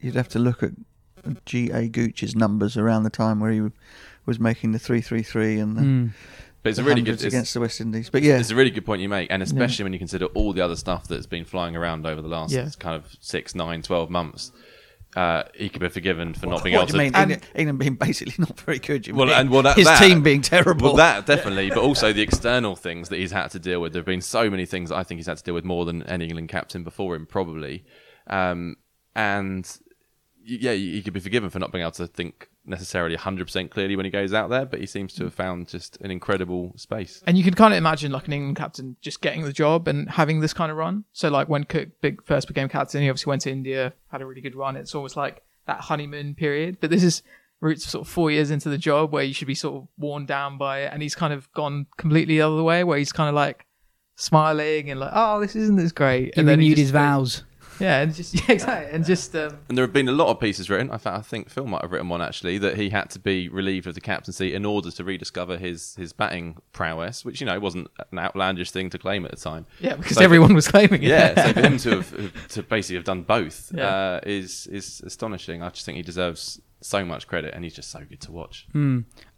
you'd 0.00 0.14
have 0.14 0.28
to 0.28 0.38
look 0.38 0.62
at 0.62 0.72
G 1.44 1.70
A 1.70 1.88
Gooch's 1.88 2.34
numbers 2.34 2.76
around 2.76 3.02
the 3.02 3.10
time 3.10 3.40
where 3.40 3.50
he 3.52 3.62
was 4.26 4.38
making 4.40 4.72
the 4.72 4.78
three 4.78 5.00
three 5.00 5.22
three 5.22 5.58
and 5.58 5.76
the, 5.76 5.82
Mm. 5.82 6.10
But 6.62 6.70
it's 6.70 6.78
a 6.78 6.84
really 6.84 7.02
good. 7.02 7.22
against 7.24 7.54
the 7.54 7.60
West 7.60 7.80
Indies. 7.80 8.10
But 8.10 8.22
yeah, 8.22 8.38
it's 8.38 8.50
a 8.50 8.56
really 8.56 8.70
good 8.70 8.84
point 8.84 9.00
you 9.00 9.08
make, 9.08 9.30
and 9.30 9.42
especially 9.42 9.84
when 9.84 9.92
you 9.92 9.98
consider 9.98 10.26
all 10.26 10.52
the 10.52 10.60
other 10.60 10.76
stuff 10.76 11.06
that's 11.06 11.26
been 11.26 11.44
flying 11.44 11.76
around 11.76 12.04
over 12.06 12.20
the 12.20 12.28
last 12.28 12.52
Yeah. 12.52 12.68
kind 12.78 12.96
of 12.96 13.06
six, 13.20 13.54
nine, 13.54 13.82
twelve 13.82 14.10
months. 14.10 14.50
Uh, 15.16 15.44
he 15.54 15.70
could 15.70 15.80
be 15.80 15.88
forgiven 15.88 16.34
for 16.34 16.46
not 16.46 16.62
being 16.62 16.76
what 16.76 16.82
able 16.82 16.98
do 16.98 17.04
you 17.04 17.10
to 17.10 17.18
mean? 17.18 17.22
England, 17.22 17.46
England 17.54 17.78
being 17.78 17.94
basically 17.94 18.34
not 18.38 18.60
very 18.60 18.78
good. 18.78 19.06
You 19.06 19.14
Well, 19.14 19.26
mean? 19.26 19.36
and 19.36 19.50
well, 19.50 19.62
that, 19.62 19.76
his 19.76 19.86
that- 19.86 19.98
team 20.02 20.22
being 20.22 20.42
terrible. 20.42 20.88
Well, 20.88 20.96
that 20.96 21.24
definitely, 21.24 21.70
but 21.70 21.78
also 21.82 22.12
the 22.12 22.20
external 22.22 22.76
things 22.76 23.08
that 23.08 23.16
he's 23.18 23.30
had 23.32 23.48
to 23.52 23.58
deal 23.58 23.80
with. 23.80 23.92
There 23.94 24.00
have 24.00 24.06
been 24.06 24.20
so 24.20 24.50
many 24.50 24.66
things 24.66 24.90
that 24.90 24.96
I 24.96 25.04
think 25.04 25.18
he's 25.18 25.26
had 25.26 25.38
to 25.38 25.42
deal 25.42 25.54
with 25.54 25.64
more 25.64 25.86
than 25.86 26.02
any 26.02 26.26
England 26.26 26.50
captain 26.50 26.84
before 26.84 27.14
him, 27.16 27.24
probably. 27.24 27.84
Um, 28.26 28.76
and 29.16 29.66
yeah, 30.44 30.72
he 30.72 31.00
could 31.02 31.14
be 31.14 31.20
forgiven 31.20 31.48
for 31.50 31.58
not 31.58 31.72
being 31.72 31.82
able 31.82 31.92
to 31.92 32.06
think 32.06 32.48
necessarily 32.68 33.16
100% 33.16 33.70
clearly 33.70 33.96
when 33.96 34.04
he 34.04 34.10
goes 34.10 34.32
out 34.32 34.50
there, 34.50 34.64
but 34.64 34.80
he 34.80 34.86
seems 34.86 35.12
to 35.14 35.24
have 35.24 35.34
found 35.34 35.68
just 35.68 35.96
an 36.00 36.10
incredible 36.10 36.72
space. 36.76 37.22
And 37.26 37.38
you 37.38 37.44
can 37.44 37.54
kind 37.54 37.72
of 37.72 37.78
imagine 37.78 38.12
like 38.12 38.26
an 38.26 38.32
England 38.32 38.56
captain 38.56 38.96
just 39.00 39.20
getting 39.20 39.42
the 39.42 39.52
job 39.52 39.88
and 39.88 40.08
having 40.10 40.40
this 40.40 40.52
kind 40.52 40.70
of 40.70 40.76
run. 40.76 41.04
So 41.12 41.28
like 41.28 41.48
when 41.48 41.64
Cook 41.64 41.88
big 42.00 42.24
first 42.24 42.48
became 42.48 42.68
captain, 42.68 43.02
he 43.02 43.08
obviously 43.08 43.30
went 43.30 43.42
to 43.42 43.50
India, 43.50 43.92
had 44.10 44.22
a 44.22 44.26
really 44.26 44.40
good 44.40 44.54
run. 44.54 44.76
It's 44.76 44.94
almost 44.94 45.16
like 45.16 45.42
that 45.66 45.82
honeymoon 45.82 46.34
period. 46.34 46.78
But 46.80 46.90
this 46.90 47.02
is 47.02 47.22
Root's 47.60 47.86
sort 47.86 48.06
of 48.06 48.12
four 48.12 48.30
years 48.30 48.50
into 48.50 48.68
the 48.68 48.78
job 48.78 49.12
where 49.12 49.24
you 49.24 49.34
should 49.34 49.48
be 49.48 49.54
sort 49.54 49.82
of 49.82 49.88
worn 49.98 50.26
down 50.26 50.58
by 50.58 50.80
it, 50.80 50.92
and 50.92 51.02
he's 51.02 51.14
kind 51.14 51.32
of 51.32 51.52
gone 51.52 51.86
completely 51.96 52.36
the 52.36 52.42
other 52.42 52.62
way 52.62 52.84
where 52.84 52.98
he's 52.98 53.12
kind 53.12 53.28
of 53.28 53.34
like 53.34 53.66
smiling 54.16 54.90
and 54.90 55.00
like, 55.00 55.10
oh, 55.12 55.40
this 55.40 55.56
isn't 55.56 55.78
as 55.78 55.92
great. 55.92 56.34
He 56.34 56.40
and 56.40 56.48
then 56.48 56.58
renewed 56.58 56.76
just 56.76 56.80
his 56.80 56.90
vows. 56.90 57.44
Yeah, 57.80 58.00
and 58.00 58.14
just 58.14 58.34
yeah, 58.48 58.54
exactly, 58.54 58.92
and 58.94 59.04
just 59.04 59.34
um, 59.36 59.58
And 59.68 59.76
there 59.78 59.84
have 59.84 59.92
been 59.92 60.08
a 60.08 60.12
lot 60.12 60.28
of 60.28 60.40
pieces 60.40 60.68
written. 60.70 60.90
I, 60.90 60.96
th- 60.96 61.06
I 61.16 61.20
think 61.20 61.48
Phil 61.50 61.66
might 61.66 61.82
have 61.82 61.92
written 61.92 62.08
one 62.08 62.20
actually 62.22 62.58
that 62.58 62.76
he 62.76 62.90
had 62.90 63.10
to 63.10 63.18
be 63.18 63.48
relieved 63.48 63.86
of 63.86 63.94
the 63.94 64.00
captaincy 64.00 64.54
in 64.54 64.64
order 64.64 64.90
to 64.90 65.04
rediscover 65.04 65.56
his 65.58 65.94
his 65.96 66.12
batting 66.12 66.56
prowess, 66.72 67.24
which 67.24 67.40
you 67.40 67.46
know 67.46 67.58
wasn't 67.60 67.88
an 68.12 68.18
outlandish 68.18 68.70
thing 68.70 68.90
to 68.90 68.98
claim 68.98 69.24
at 69.24 69.30
the 69.30 69.36
time. 69.36 69.66
yeah, 69.80 69.96
because 69.96 70.16
So- 70.16 70.24
everyone 70.24 70.54
was 70.54 70.68
claiming 70.68 71.02
it. 71.02 71.08
yeah, 71.08 71.34
so 71.46 71.52
for 71.52 71.60
him 71.60 71.78
to 71.78 71.90
have 72.02 72.48
to 72.48 72.62
basically 72.62 72.96
have 72.96 73.04
done 73.04 73.22
both 73.22 73.70
Yeah. 73.74 73.86
uh, 73.86 74.20
is 74.24 74.66
is 74.68 75.00
astonishing. 75.04 75.62
I 75.62 75.70
just 75.70 75.84
think 75.86 75.96
he 75.96 76.02
deserves 76.02 76.60
so 76.80 77.04
much 77.04 77.26
credit, 77.26 77.54
and 77.54 77.64
he's 77.64 77.74
just 77.74 77.90
so 77.90 78.00
good 78.08 78.20
to 78.20 78.32
watch. 78.32 78.66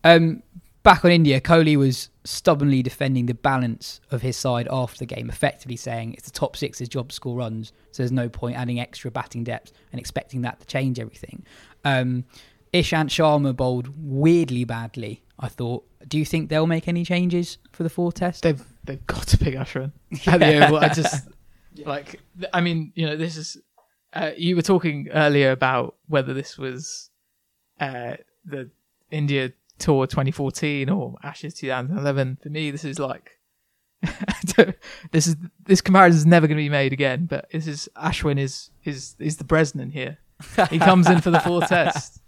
Um, 0.04 0.42
back 0.82 1.04
on 1.04 1.10
India, 1.10 1.40
Kohli 1.40 1.76
was 1.76 2.10
stubbornly 2.24 2.82
defending 2.82 3.26
the 3.26 3.34
balance 3.34 4.00
of 4.10 4.22
his 4.22 4.36
side 4.36 4.68
after 4.70 4.98
the 4.98 5.06
game, 5.06 5.28
effectively 5.28 5.76
saying 5.76 6.14
it's 6.14 6.24
the 6.24 6.30
top 6.30 6.56
six's 6.56 6.88
job 6.88 7.08
to 7.08 7.14
score 7.14 7.36
runs, 7.36 7.72
so 7.92 8.02
there's 8.02 8.12
no 8.12 8.28
point 8.28 8.56
adding 8.56 8.80
extra 8.80 9.10
batting 9.10 9.44
depth 9.44 9.72
and 9.92 10.00
expecting 10.00 10.42
that 10.42 10.60
to 10.60 10.66
change 10.66 10.98
everything. 10.98 11.44
Um, 11.84 12.24
Ishant 12.72 13.08
Sharma 13.08 13.54
bowled 13.54 13.92
weirdly 13.96 14.64
badly. 14.64 15.24
I 15.38 15.48
thought. 15.48 15.86
Do 16.06 16.18
you 16.18 16.24
think 16.24 16.50
they'll 16.50 16.66
make 16.66 16.86
any 16.86 17.04
changes 17.04 17.58
for 17.72 17.82
the 17.82 17.90
four 17.90 18.12
test? 18.12 18.42
They've 18.42 18.62
they've 18.84 19.04
got 19.06 19.26
to 19.28 19.38
pick 19.38 19.54
Ashwin 19.54 19.92
at 20.26 20.40
the 20.40 20.64
Oval. 20.64 20.78
I 20.78 20.88
just 20.88 21.28
like. 21.84 22.20
I 22.52 22.60
mean, 22.60 22.92
you 22.94 23.06
know, 23.06 23.16
this 23.16 23.36
is. 23.36 23.56
Uh, 24.12 24.32
you 24.36 24.56
were 24.56 24.62
talking 24.62 25.08
earlier 25.12 25.52
about 25.52 25.96
whether 26.08 26.34
this 26.34 26.58
was 26.58 27.10
uh, 27.80 28.16
the 28.44 28.70
India 29.10 29.52
Tour 29.80 30.06
2014 30.06 30.88
or 30.88 31.16
Ashes 31.22 31.54
2011. 31.54 32.38
For 32.42 32.48
me, 32.48 32.70
this 32.70 32.84
is 32.84 32.98
like. 32.98 33.30
this 35.12 35.26
is 35.26 35.36
this 35.66 35.80
comparison 35.82 36.16
is 36.18 36.26
never 36.26 36.46
going 36.46 36.56
to 36.56 36.62
be 36.62 36.68
made 36.70 36.92
again. 36.92 37.26
But 37.26 37.50
this 37.52 37.66
is 37.66 37.88
Ashwin 37.96 38.38
is 38.38 38.70
is 38.84 39.14
is 39.18 39.36
the 39.36 39.44
Bresnan 39.44 39.92
here. 39.92 40.18
He 40.70 40.78
comes 40.78 41.08
in 41.10 41.20
for 41.20 41.30
the 41.30 41.40
four 41.40 41.60
test. 41.66 42.20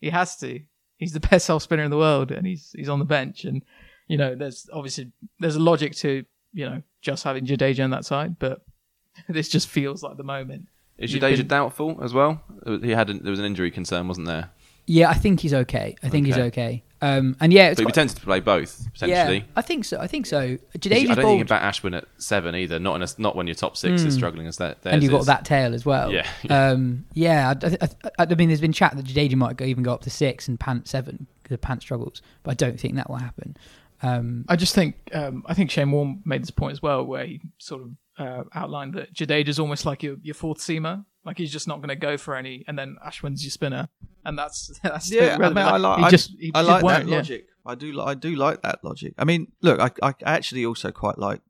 He 0.00 0.10
has 0.10 0.36
to. 0.38 0.60
He's 0.96 1.12
the 1.12 1.20
best 1.20 1.48
off 1.48 1.62
spinner 1.62 1.84
in 1.84 1.90
the 1.90 1.96
world, 1.96 2.32
and 2.32 2.46
he's 2.46 2.72
he's 2.76 2.88
on 2.88 2.98
the 2.98 3.04
bench. 3.04 3.44
And 3.44 3.62
you 4.08 4.16
know, 4.16 4.34
there's 4.34 4.68
obviously 4.72 5.12
there's 5.38 5.56
a 5.56 5.60
logic 5.60 5.94
to 5.96 6.24
you 6.52 6.68
know 6.68 6.82
just 7.02 7.22
having 7.24 7.46
Jadeja 7.46 7.84
on 7.84 7.90
that 7.90 8.04
side, 8.04 8.38
but 8.38 8.62
this 9.28 9.48
just 9.48 9.68
feels 9.68 10.02
like 10.02 10.16
the 10.16 10.24
moment. 10.24 10.66
Is 10.98 11.12
You've 11.12 11.22
Jadeja 11.22 11.38
been- 11.38 11.48
doubtful 11.48 11.98
as 12.02 12.12
well? 12.12 12.42
He 12.82 12.90
had 12.90 13.10
a, 13.10 13.14
there 13.14 13.30
was 13.30 13.38
an 13.40 13.46
injury 13.46 13.70
concern, 13.70 14.08
wasn't 14.08 14.26
there? 14.26 14.50
Yeah, 14.86 15.08
I 15.10 15.14
think 15.14 15.40
he's 15.40 15.54
okay. 15.54 15.94
I 16.02 16.08
think 16.08 16.26
he's 16.26 16.36
Okay. 16.36 16.82
Okay. 17.02 17.16
Um, 17.16 17.36
and 17.40 17.52
yeah, 17.52 17.68
it's 17.68 17.76
But 17.76 17.82
he'd 17.82 17.86
be 17.86 17.92
to 18.14 18.20
play 18.20 18.40
both 18.40 18.86
potentially. 18.92 19.38
yeah, 19.38 19.44
I 19.56 19.62
think 19.62 19.84
so. 19.84 19.98
I 19.98 20.06
think 20.06 20.26
so. 20.26 20.56
Jadeja's 20.76 20.82
I 20.82 20.88
don't 20.88 20.98
think 20.98 21.16
bowled, 21.16 21.38
you 21.38 21.44
can 21.44 21.46
Ashwin 21.62 21.96
at 21.96 22.04
seven 22.18 22.54
either. 22.54 22.78
Not 22.78 22.96
in 22.96 23.02
a, 23.02 23.08
not 23.18 23.36
when 23.36 23.46
your 23.46 23.54
top 23.54 23.76
six 23.76 24.02
is 24.02 24.14
struggling 24.14 24.46
as 24.46 24.58
that. 24.58 24.78
and 24.84 25.02
you've 25.02 25.12
got 25.12 25.20
is. 25.22 25.26
that 25.26 25.44
tail 25.44 25.74
as 25.74 25.84
well. 25.84 26.12
Yeah. 26.12 26.26
um, 26.50 27.04
yeah. 27.14 27.54
I, 27.62 27.66
I, 27.66 27.88
I, 28.18 28.26
I 28.30 28.34
mean, 28.34 28.48
there's 28.48 28.60
been 28.60 28.72
chat 28.72 28.96
that 28.96 29.04
Jadeja 29.04 29.34
might 29.34 29.56
go, 29.56 29.64
even 29.64 29.82
go 29.82 29.92
up 29.92 30.02
to 30.02 30.10
six 30.10 30.48
and 30.48 30.58
Pant 30.58 30.86
seven 30.86 31.26
because 31.42 31.58
Pant 31.58 31.82
struggles, 31.82 32.22
but 32.42 32.52
I 32.52 32.54
don't 32.54 32.78
think 32.78 32.96
that 32.96 33.08
will 33.08 33.16
happen. 33.16 33.56
Um, 34.02 34.44
I 34.48 34.56
just 34.56 34.74
think 34.74 34.96
um, 35.12 35.44
I 35.46 35.54
think 35.54 35.70
Shane 35.70 35.90
Warne 35.92 36.22
made 36.24 36.42
this 36.42 36.50
point 36.50 36.72
as 36.72 36.82
well, 36.82 37.04
where 37.04 37.24
he 37.24 37.40
sort 37.58 37.82
of 37.82 37.90
uh, 38.18 38.44
outlined 38.54 38.94
that 38.94 39.12
Jadeja's 39.14 39.58
almost 39.58 39.86
like 39.86 40.02
your 40.02 40.16
your 40.22 40.34
fourth 40.34 40.58
seamer. 40.58 41.04
Like 41.24 41.38
he's 41.38 41.52
just 41.52 41.68
not 41.68 41.78
going 41.78 41.88
to 41.88 41.96
go 41.96 42.16
for 42.16 42.34
any, 42.34 42.64
and 42.66 42.76
then 42.76 42.96
Ashwin's 43.06 43.44
your 43.44 43.52
spinner, 43.52 43.88
and 44.24 44.36
that's 44.36 44.78
that's 44.82 45.10
Yeah, 45.10 45.36
I, 45.40 45.48
mean. 45.48 45.58
I 45.58 45.76
like. 45.76 45.98
He 45.98 46.04
I, 46.04 46.10
just 46.10 46.30
he 46.38 46.50
I 46.54 46.62
like 46.62 46.82
won't, 46.82 47.04
that 47.04 47.10
yeah. 47.10 47.16
logic. 47.16 47.46
I 47.64 47.74
do. 47.76 48.00
I 48.00 48.14
do 48.14 48.34
like 48.34 48.62
that 48.62 48.82
logic. 48.82 49.14
I 49.18 49.24
mean, 49.24 49.52
look, 49.60 49.78
I, 49.80 49.90
I 50.02 50.14
actually 50.24 50.66
also 50.66 50.90
quite 50.90 51.18
like 51.18 51.40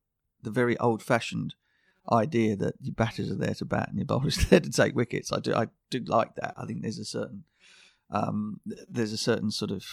the 0.42 0.50
very 0.50 0.76
old-fashioned 0.78 1.54
idea 2.10 2.56
that 2.56 2.74
your 2.80 2.94
batters 2.94 3.30
are 3.30 3.36
there 3.36 3.54
to 3.54 3.64
bat 3.64 3.88
and 3.88 3.96
your 3.96 4.04
bowlers 4.04 4.38
are 4.38 4.46
there 4.50 4.60
to 4.60 4.70
take 4.70 4.94
wickets. 4.94 5.32
I 5.32 5.38
do. 5.38 5.54
I 5.54 5.68
do 5.90 6.00
like 6.00 6.34
that. 6.36 6.52
I 6.58 6.66
think 6.66 6.82
there's 6.82 6.98
a 6.98 7.04
certain, 7.04 7.44
um, 8.10 8.60
there's 8.90 9.12
a 9.12 9.18
certain 9.18 9.50
sort 9.50 9.70
of 9.70 9.84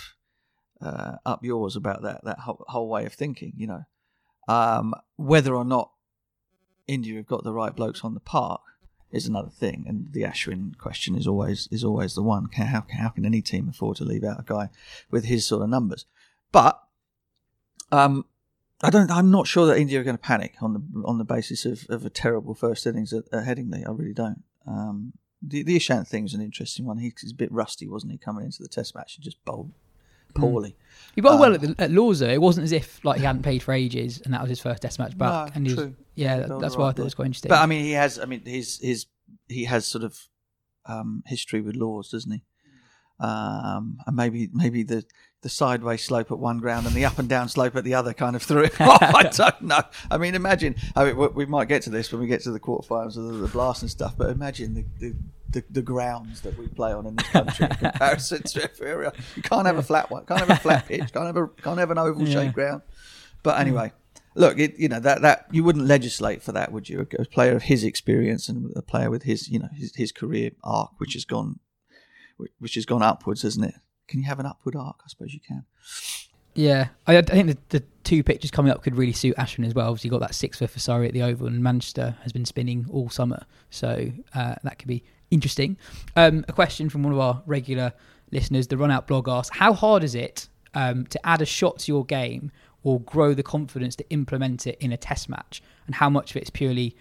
uh, 0.81 1.15
up 1.25 1.43
yours 1.45 1.77
about 1.77 2.01
that 2.01 2.25
that 2.25 2.39
whole, 2.39 2.65
whole 2.67 2.89
way 2.89 3.05
of 3.05 3.13
thinking. 3.13 3.53
You 3.55 3.67
know, 3.67 3.83
um, 4.49 4.93
whether 5.15 5.55
or 5.55 5.63
not 5.63 5.91
India 6.85 7.15
have 7.15 7.27
got 7.27 7.45
the 7.45 7.53
right 7.53 7.73
blokes 7.73 8.03
on 8.03 8.13
the 8.13 8.19
park 8.19 8.61
is 9.11 9.27
another 9.27 9.49
thing, 9.49 9.85
and 9.87 10.11
the 10.11 10.21
Ashwin 10.21 10.77
question 10.77 11.15
is 11.15 11.27
always 11.27 11.67
is 11.71 11.83
always 11.83 12.15
the 12.15 12.23
one. 12.23 12.49
How 12.53 12.85
how 12.91 13.09
can 13.09 13.25
any 13.25 13.41
team 13.41 13.67
afford 13.69 13.97
to 13.97 14.05
leave 14.05 14.23
out 14.23 14.39
a 14.39 14.43
guy 14.43 14.69
with 15.09 15.25
his 15.25 15.45
sort 15.45 15.63
of 15.63 15.69
numbers? 15.69 16.05
But 16.51 16.81
um, 17.91 18.25
I 18.81 18.89
don't. 18.89 19.11
I'm 19.11 19.31
not 19.31 19.47
sure 19.47 19.65
that 19.67 19.77
India 19.77 19.99
are 19.99 20.03
going 20.03 20.17
to 20.17 20.21
panic 20.21 20.55
on 20.61 20.73
the 20.73 21.03
on 21.05 21.17
the 21.17 21.25
basis 21.25 21.65
of, 21.65 21.85
of 21.89 22.05
a 22.05 22.09
terrible 22.09 22.53
first 22.53 22.85
innings 22.85 23.13
at, 23.13 23.23
at 23.33 23.45
Headingley. 23.45 23.87
I 23.87 23.91
really 23.91 24.13
don't. 24.13 24.43
Um, 24.67 25.13
the 25.41 25.63
the 25.63 25.75
thing 25.79 26.25
is 26.25 26.33
an 26.33 26.41
interesting 26.41 26.85
one. 26.85 26.99
He 26.99 27.07
a 27.31 27.35
bit 27.35 27.51
rusty, 27.51 27.87
wasn't 27.87 28.11
he, 28.11 28.17
coming 28.17 28.45
into 28.45 28.61
the 28.61 28.69
Test 28.69 28.95
match 28.95 29.15
and 29.15 29.23
just 29.23 29.43
bowled 29.45 29.71
poorly. 30.33 30.75
he 31.15 31.21
bowled 31.21 31.35
Um, 31.35 31.39
well 31.41 31.53
at, 31.55 31.61
the, 31.61 31.75
at 31.79 31.91
Lords 31.91 32.19
though. 32.19 32.27
It 32.29 32.41
wasn't 32.41 32.65
as 32.65 32.71
if 32.71 33.03
like 33.05 33.19
he 33.19 33.25
hadn't 33.25 33.43
played 33.43 33.63
for 33.63 33.73
ages 33.73 34.21
and 34.23 34.33
that 34.33 34.41
was 34.41 34.49
his 34.49 34.59
first 34.59 34.81
Test 34.81 34.99
match 34.99 35.17
back. 35.17 35.47
No, 35.49 35.51
and 35.55 35.67
he 35.67 35.73
was, 35.73 35.83
true. 35.83 35.95
yeah, 36.15 36.39
that- 36.39 36.59
that's 36.59 36.75
why 36.77 36.87
I 36.89 36.91
thought 36.91 36.99
it 36.99 37.03
was 37.03 37.15
quite 37.15 37.25
interesting. 37.25 37.49
But 37.49 37.59
I 37.61 37.65
mean, 37.65 37.83
he 37.83 37.91
has. 37.91 38.19
I 38.19 38.25
mean, 38.25 38.43
his 38.45 38.79
his 38.79 39.05
he 39.47 39.65
has 39.65 39.85
sort 39.85 40.03
of 40.03 40.27
um, 40.85 41.23
history 41.27 41.61
with 41.61 41.75
Lords, 41.75 42.09
doesn't 42.11 42.31
he? 42.31 42.43
Um, 43.19 43.97
and 44.07 44.15
maybe 44.15 44.49
maybe 44.53 44.83
the 44.83 45.03
the 45.41 45.49
sideways 45.49 46.03
slope 46.03 46.31
at 46.31 46.39
one 46.39 46.57
ground 46.59 46.85
and 46.85 46.95
the 46.95 47.05
up 47.05 47.17
and 47.19 47.27
down 47.29 47.47
slope 47.49 47.75
at 47.75 47.83
the 47.83 47.93
other 47.93 48.13
kind 48.13 48.35
of 48.35 48.41
threw 48.43 48.63
it 48.63 48.79
off. 48.81 49.01
I 49.01 49.23
don't 49.35 49.61
know. 49.63 49.81
I 50.09 50.17
mean, 50.17 50.35
imagine. 50.35 50.75
I 50.95 51.05
mean, 51.05 51.17
we- 51.17 51.27
we 51.29 51.45
might 51.45 51.67
get 51.67 51.81
to 51.83 51.89
this 51.89 52.11
when 52.11 52.21
we 52.21 52.27
get 52.27 52.41
to 52.43 52.51
the 52.51 52.59
quarterfinals 52.59 53.17
of 53.17 53.25
the, 53.25 53.33
the 53.33 53.47
blast 53.47 53.81
and 53.81 53.91
stuff. 53.91 54.15
But 54.17 54.29
imagine 54.29 54.73
the, 54.73 54.85
the 54.99 55.15
the, 55.51 55.63
the 55.69 55.81
grounds 55.81 56.41
that 56.41 56.57
we 56.57 56.67
play 56.67 56.91
on 56.93 57.05
in 57.05 57.15
this 57.15 57.27
country 57.29 57.65
in 57.69 57.75
comparison 57.77 58.43
to 58.43 58.63
every 58.63 58.87
area. 58.87 59.13
You 59.35 59.41
can't 59.41 59.65
have 59.65 59.77
a 59.77 59.83
flat 59.83 60.11
one. 60.11 60.25
Can't 60.25 60.39
have 60.41 60.49
a 60.49 60.55
flat 60.55 60.85
pitch. 60.87 61.11
Can't 61.13 61.25
have 61.25 61.37
a 61.37 61.47
can't 61.47 61.79
have 61.79 61.91
an 61.91 61.97
oval 61.97 62.27
Yeah. 62.27 62.33
shaped 62.43 62.53
ground. 62.55 62.81
But 63.41 63.59
anyway, 63.59 63.93
look, 64.35 64.59
it, 64.59 64.77
you 64.77 64.89
know 64.89 64.99
that 64.99 65.21
that 65.21 65.47
you 65.51 65.63
wouldn't 65.63 65.85
legislate 65.85 66.41
for 66.43 66.51
that, 66.51 66.71
would 66.71 66.89
you? 66.89 67.07
A 67.17 67.25
player 67.25 67.55
of 67.55 67.63
his 67.63 67.83
experience 67.83 68.47
and 68.49 68.71
a 68.75 68.81
player 68.81 69.09
with 69.09 69.23
his, 69.23 69.49
you 69.49 69.59
know, 69.59 69.69
his, 69.75 69.95
his 69.95 70.11
career 70.11 70.51
arc, 70.63 70.91
which 70.99 71.13
has 71.13 71.25
gone, 71.25 71.59
which 72.59 72.75
has 72.75 72.85
gone 72.85 73.01
upwards, 73.01 73.41
hasn't 73.41 73.65
it? 73.65 73.75
Can 74.07 74.19
you 74.19 74.25
have 74.25 74.39
an 74.39 74.45
upward 74.45 74.75
arc? 74.75 74.97
I 75.05 75.07
suppose 75.07 75.33
you 75.33 75.39
can. 75.39 75.65
Yeah, 76.55 76.89
I, 77.07 77.17
I 77.17 77.21
think 77.21 77.47
the, 77.47 77.57
the 77.79 77.83
two 78.03 78.23
pitches 78.23 78.51
coming 78.51 78.71
up 78.71 78.83
could 78.83 78.95
really 78.95 79.13
suit 79.13 79.35
Ashwin 79.37 79.65
as 79.65 79.73
well. 79.75 79.87
Obviously, 79.87 80.07
you 80.07 80.11
got 80.11 80.21
that 80.21 80.35
six 80.35 80.57
for 80.57 80.65
Fasari 80.67 81.07
at 81.07 81.13
the 81.13 81.21
Oval, 81.21 81.47
and 81.47 81.61
Manchester 81.63 82.17
has 82.23 82.33
been 82.33 82.43
spinning 82.43 82.85
all 82.91 83.09
summer, 83.09 83.45
so 83.69 84.11
uh, 84.33 84.55
that 84.63 84.79
could 84.79 84.87
be 84.87 85.03
interesting. 85.31 85.77
Um, 86.15 86.45
a 86.47 86.53
question 86.53 86.89
from 86.89 87.03
one 87.03 87.13
of 87.13 87.19
our 87.19 87.41
regular 87.45 87.93
listeners, 88.31 88.67
the 88.67 88.77
Run 88.77 88.91
Out 88.91 89.07
blog 89.07 89.27
asks, 89.27 89.57
"How 89.57 89.73
hard 89.73 90.03
is 90.03 90.15
it 90.15 90.47
um, 90.73 91.05
to 91.07 91.25
add 91.25 91.41
a 91.41 91.45
shot 91.45 91.79
to 91.79 91.91
your 91.91 92.05
game 92.05 92.51
or 92.83 93.01
grow 93.01 93.33
the 93.33 93.43
confidence 93.43 93.95
to 93.97 94.09
implement 94.09 94.65
it 94.67 94.77
in 94.79 94.91
a 94.91 94.97
Test 94.97 95.29
match, 95.29 95.61
and 95.85 95.95
how 95.95 96.09
much 96.09 96.31
of 96.31 96.37
it's 96.37 96.49
purely 96.49 96.95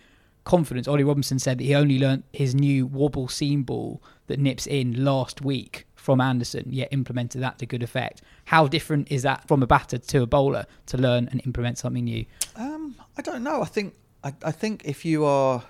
confidence?" 0.45 0.89
Ollie 0.89 1.05
Robinson 1.05 1.39
said 1.39 1.59
that 1.59 1.64
he 1.64 1.74
only 1.74 1.99
learnt 1.99 2.24
his 2.33 2.55
new 2.55 2.87
wobble 2.87 3.29
seam 3.29 3.62
ball 3.62 4.03
that 4.26 4.39
nips 4.39 4.66
in 4.66 5.05
last 5.05 5.41
week 5.41 5.87
from 5.95 6.20
Anderson, 6.20 6.64
yet 6.70 6.89
implemented 6.91 7.43
that 7.43 7.59
to 7.59 7.66
good 7.66 7.83
effect. 7.83 8.22
How 8.47 8.66
different 8.66 9.12
is 9.12 9.22
that 9.22 9.47
from 9.47 9.62
a 9.62 9.66
batter 9.66 9.99
to 9.99 10.22
a 10.22 10.26
bowler 10.26 10.64
to 10.87 10.97
learn 10.97 11.29
and 11.31 11.43
implement 11.45 11.76
something 11.76 12.05
new? 12.05 12.24
Um, 12.57 12.97
I 13.18 13.22
don't 13.22 13.43
know. 13.43 13.61
I 13.61 13.66
think 13.66 13.95
I, 14.24 14.33
I 14.43 14.53
think 14.53 14.83
if 14.85 15.05
you 15.05 15.24
are, 15.24 15.62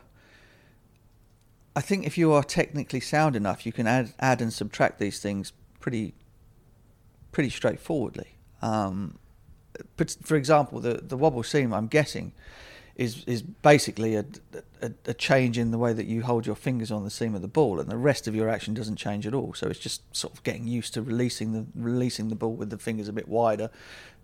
I 1.78 1.80
think 1.80 2.04
if 2.04 2.18
you 2.18 2.32
are 2.32 2.42
technically 2.42 2.98
sound 2.98 3.36
enough, 3.36 3.64
you 3.64 3.72
can 3.72 3.86
add 3.86 4.12
add 4.18 4.42
and 4.42 4.52
subtract 4.52 4.98
these 4.98 5.20
things 5.20 5.52
pretty, 5.78 6.12
pretty 7.30 7.50
straightforwardly. 7.50 8.30
Um, 8.60 9.20
but 9.96 10.16
for 10.24 10.34
example, 10.34 10.80
the 10.80 10.94
the 10.94 11.16
wobble 11.16 11.44
seam, 11.44 11.72
I'm 11.72 11.86
guessing, 11.86 12.32
is 12.96 13.22
is 13.26 13.42
basically 13.42 14.16
a, 14.16 14.24
a 14.82 14.90
a 15.06 15.14
change 15.14 15.56
in 15.56 15.70
the 15.70 15.78
way 15.78 15.92
that 15.92 16.06
you 16.06 16.22
hold 16.22 16.46
your 16.46 16.56
fingers 16.56 16.90
on 16.90 17.04
the 17.04 17.10
seam 17.10 17.36
of 17.36 17.42
the 17.42 17.54
ball, 17.60 17.78
and 17.78 17.88
the 17.88 17.96
rest 17.96 18.26
of 18.26 18.34
your 18.34 18.48
action 18.48 18.74
doesn't 18.74 18.96
change 18.96 19.24
at 19.24 19.32
all. 19.32 19.54
So 19.54 19.68
it's 19.68 19.78
just 19.78 20.02
sort 20.10 20.34
of 20.34 20.42
getting 20.42 20.66
used 20.66 20.94
to 20.94 21.02
releasing 21.02 21.52
the 21.52 21.64
releasing 21.76 22.28
the 22.28 22.34
ball 22.34 22.54
with 22.54 22.70
the 22.70 22.78
fingers 22.78 23.06
a 23.06 23.12
bit 23.12 23.28
wider, 23.28 23.70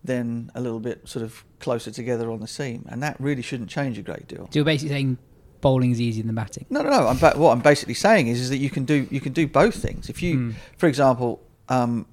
then 0.03 0.51
a 0.55 0.59
little 0.59 0.81
bit 0.81 1.07
sort 1.07 1.23
of 1.23 1.45
closer 1.61 1.91
together 1.91 2.29
on 2.29 2.41
the 2.41 2.47
seam, 2.47 2.83
and 2.89 3.01
that 3.01 3.15
really 3.17 3.41
shouldn't 3.41 3.69
change 3.69 3.97
a 3.97 4.01
great 4.01 4.27
deal. 4.27 4.49
So 4.51 4.59
you're 4.59 4.65
basically 4.65 4.95
saying 4.95 5.17
bowling 5.65 5.89
is 5.89 5.99
easier 5.99 6.23
than 6.23 6.35
batting. 6.35 6.63
No, 6.69 6.83
no, 6.83 6.91
no. 6.91 7.07
I'm 7.07 7.17
ba- 7.17 7.33
what 7.37 7.51
I'm 7.51 7.59
basically 7.59 7.95
saying 7.95 8.27
is, 8.27 8.39
is 8.39 8.49
that 8.51 8.57
you 8.57 8.69
can 8.69 8.85
do 8.85 9.07
you 9.09 9.19
can 9.19 9.33
do 9.33 9.47
both 9.47 9.73
things. 9.73 10.09
If 10.09 10.21
you, 10.21 10.53
for 10.77 10.85
example, 10.85 11.41
um, 11.69 12.05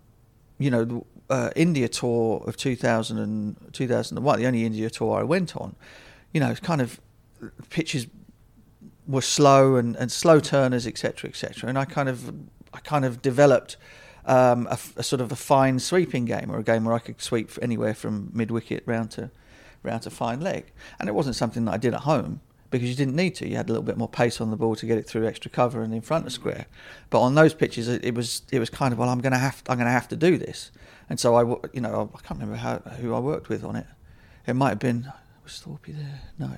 you 0.59 0.70
know, 0.70 0.84
the, 0.86 1.03
uh, 1.28 1.50
India 1.55 1.86
tour 1.86 2.42
of 2.46 2.57
2000 2.57 3.18
and 3.18 3.57
2001, 3.74 4.38
the 4.38 4.46
only 4.46 4.64
India 4.64 4.88
tour 4.88 5.20
I 5.20 5.22
went 5.22 5.55
on, 5.55 5.76
you 6.32 6.40
know, 6.40 6.50
it's 6.50 6.61
kind 6.61 6.80
of 6.80 6.98
pitches 7.68 8.07
were 9.07 9.20
slow 9.20 9.76
and, 9.76 9.96
and 9.96 10.11
slow 10.11 10.40
turners, 10.40 10.86
etc., 10.86 11.28
etc. 11.28 11.68
And 11.68 11.78
I 11.78 11.84
kind 11.84 12.09
of 12.09 12.32
I 12.72 12.78
kind 12.78 13.05
of 13.05 13.20
developed 13.20 13.76
um, 14.24 14.66
a, 14.70 14.78
a 14.96 15.03
sort 15.03 15.20
of 15.20 15.30
a 15.30 15.36
fine 15.36 15.78
sweeping 15.78 16.24
game, 16.24 16.50
or 16.50 16.59
a 16.59 16.62
game 16.62 16.86
where 16.86 16.94
I 16.94 17.00
could 17.00 17.20
sweep 17.20 17.50
anywhere 17.61 17.92
from 17.92 18.30
mid 18.32 18.50
wicket 18.50 18.82
round 18.86 19.11
to 19.11 19.30
round 19.82 20.05
to 20.05 20.11
fine 20.11 20.40
leg. 20.40 20.72
And 20.98 21.07
it 21.11 21.12
wasn't 21.12 21.36
something 21.36 21.66
that 21.66 21.72
I 21.72 21.76
did 21.76 21.92
at 21.92 22.00
home 22.12 22.40
because 22.73 22.89
you 22.89 22.97
didn't 22.97 23.14
need 23.14 23.37
to. 23.37 23.49
You 23.49 23.57
had 23.57 23.68
a 23.68 23.73
little 23.73 23.85
bit 23.85 23.97
more 23.97 24.09
pace 24.09 24.41
on 24.41 24.51
the 24.51 24.57
ball 24.57 24.75
to 24.75 24.87
get 24.87 24.99
it 24.99 25.07
through 25.07 25.27
extra 25.27 25.51
cover 25.51 25.83
and 25.83 25.95
in 25.95 26.01
front 26.01 26.27
of 26.27 26.33
square. 26.33 26.66
But 27.11 27.20
on 27.20 27.37
those 27.37 27.55
pitches, 27.55 27.87
it, 27.87 28.05
it 28.05 28.14
was 28.14 28.43
it 28.51 28.59
was 28.59 28.70
kind 28.70 28.93
of 28.93 28.99
well, 28.99 29.09
I'm 29.09 29.20
going 29.20 29.33
to 29.33 29.39
have 29.39 29.62
I'm 29.68 29.77
going 29.77 29.87
to 29.87 29.93
have 29.93 30.09
to 30.09 30.16
do 30.16 30.37
this. 30.39 30.73
And 31.09 31.20
so 31.20 31.37
I, 31.37 31.43
you 31.73 31.81
know, 31.81 32.11
I 32.14 32.18
can't 32.27 32.41
remember 32.41 32.57
how, 32.57 32.79
who 32.79 33.14
I 33.14 33.20
worked 33.20 33.49
with 33.49 33.62
on 33.62 33.77
it. 33.77 33.87
It 34.47 34.55
might 34.55 34.70
have 34.70 34.79
been 34.79 35.12
was 35.45 35.61
Thorpe 35.61 35.87
there? 35.87 36.20
No, 36.39 36.51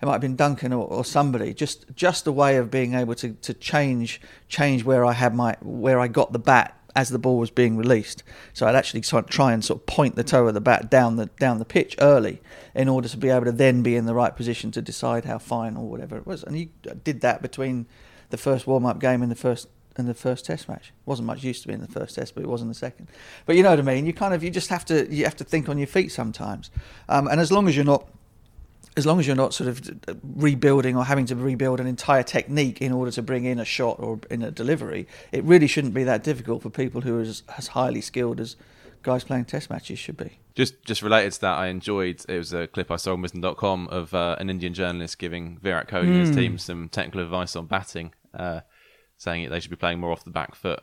it 0.00 0.06
might 0.06 0.12
have 0.12 0.20
been 0.20 0.36
Duncan 0.36 0.72
or, 0.72 0.86
or 0.86 1.04
somebody. 1.04 1.52
Just 1.52 1.84
just 1.94 2.26
a 2.26 2.32
way 2.32 2.56
of 2.56 2.70
being 2.70 2.94
able 2.94 3.14
to, 3.16 3.32
to 3.32 3.54
change 3.54 4.20
change 4.48 4.84
where 4.84 5.04
I 5.04 5.12
had 5.12 5.34
my 5.34 5.56
where 5.60 6.00
I 6.00 6.08
got 6.08 6.32
the 6.32 6.38
bat 6.38 6.79
as 6.94 7.10
the 7.10 7.18
ball 7.18 7.38
was 7.38 7.50
being 7.50 7.76
released. 7.76 8.22
So 8.52 8.66
I'd 8.66 8.74
actually 8.74 9.00
try 9.00 9.52
and 9.52 9.64
sort 9.64 9.80
of 9.80 9.86
point 9.86 10.16
the 10.16 10.24
toe 10.24 10.46
of 10.46 10.54
the 10.54 10.60
bat 10.60 10.90
down 10.90 11.16
the 11.16 11.26
down 11.38 11.58
the 11.58 11.64
pitch 11.64 11.96
early 12.00 12.40
in 12.74 12.88
order 12.88 13.08
to 13.08 13.16
be 13.16 13.28
able 13.28 13.44
to 13.44 13.52
then 13.52 13.82
be 13.82 13.96
in 13.96 14.06
the 14.06 14.14
right 14.14 14.34
position 14.34 14.70
to 14.72 14.82
decide 14.82 15.24
how 15.24 15.38
fine 15.38 15.76
or 15.76 15.88
whatever 15.88 16.16
it 16.16 16.26
was. 16.26 16.42
And 16.42 16.58
you 16.58 16.68
did 17.04 17.20
that 17.20 17.42
between 17.42 17.86
the 18.30 18.36
first 18.36 18.66
warm 18.66 18.86
up 18.86 19.00
game 19.00 19.22
and 19.22 19.30
the 19.30 19.36
first 19.36 19.68
and 19.96 20.08
the 20.08 20.14
first 20.14 20.46
test 20.46 20.68
match. 20.68 20.92
wasn't 21.04 21.26
much 21.26 21.42
used 21.42 21.62
to 21.62 21.68
be 21.68 21.74
in 21.74 21.80
the 21.80 21.88
first 21.88 22.14
test, 22.14 22.34
but 22.34 22.42
it 22.42 22.46
was 22.46 22.62
in 22.62 22.68
the 22.68 22.74
second. 22.74 23.08
But 23.44 23.56
you 23.56 23.62
know 23.62 23.70
what 23.70 23.78
I 23.78 23.82
mean. 23.82 24.06
You 24.06 24.12
kind 24.12 24.32
of 24.32 24.42
you 24.42 24.50
just 24.50 24.70
have 24.70 24.84
to 24.86 25.12
you 25.12 25.24
have 25.24 25.36
to 25.36 25.44
think 25.44 25.68
on 25.68 25.78
your 25.78 25.86
feet 25.86 26.12
sometimes. 26.12 26.70
Um, 27.08 27.28
and 27.28 27.40
as 27.40 27.52
long 27.52 27.68
as 27.68 27.76
you're 27.76 27.84
not 27.84 28.08
as 28.96 29.06
long 29.06 29.20
as 29.20 29.26
you're 29.26 29.36
not 29.36 29.54
sort 29.54 29.68
of 29.68 29.80
rebuilding 30.22 30.96
or 30.96 31.04
having 31.04 31.26
to 31.26 31.36
rebuild 31.36 31.80
an 31.80 31.86
entire 31.86 32.22
technique 32.22 32.82
in 32.82 32.92
order 32.92 33.10
to 33.10 33.22
bring 33.22 33.44
in 33.44 33.58
a 33.58 33.64
shot 33.64 33.96
or 34.00 34.20
in 34.30 34.42
a 34.42 34.50
delivery, 34.50 35.06
it 35.32 35.44
really 35.44 35.66
shouldn't 35.66 35.94
be 35.94 36.04
that 36.04 36.24
difficult 36.24 36.62
for 36.62 36.70
people 36.70 37.02
who 37.02 37.18
are 37.18 37.22
as, 37.22 37.42
as 37.56 37.68
highly 37.68 38.00
skilled 38.00 38.40
as 38.40 38.56
guys 39.02 39.24
playing 39.24 39.44
test 39.44 39.70
matches 39.70 39.98
should 39.98 40.16
be. 40.16 40.38
Just 40.54 40.82
just 40.84 41.02
related 41.02 41.32
to 41.32 41.40
that, 41.42 41.58
I 41.58 41.68
enjoyed 41.68 42.24
it 42.28 42.36
was 42.36 42.52
a 42.52 42.66
clip 42.66 42.90
I 42.90 42.96
saw 42.96 43.12
on 43.12 43.22
Wisden.com 43.22 43.88
of 43.88 44.12
uh, 44.12 44.36
an 44.38 44.50
Indian 44.50 44.74
journalist 44.74 45.18
giving 45.18 45.58
Virat 45.58 45.88
Kohli 45.88 46.08
and 46.08 46.26
his 46.26 46.36
team 46.36 46.58
some 46.58 46.88
technical 46.88 47.20
advice 47.20 47.54
on 47.54 47.66
batting, 47.66 48.12
uh, 48.34 48.60
saying 49.16 49.48
they 49.48 49.60
should 49.60 49.70
be 49.70 49.76
playing 49.76 50.00
more 50.00 50.10
off 50.10 50.24
the 50.24 50.30
back 50.30 50.54
foot. 50.54 50.82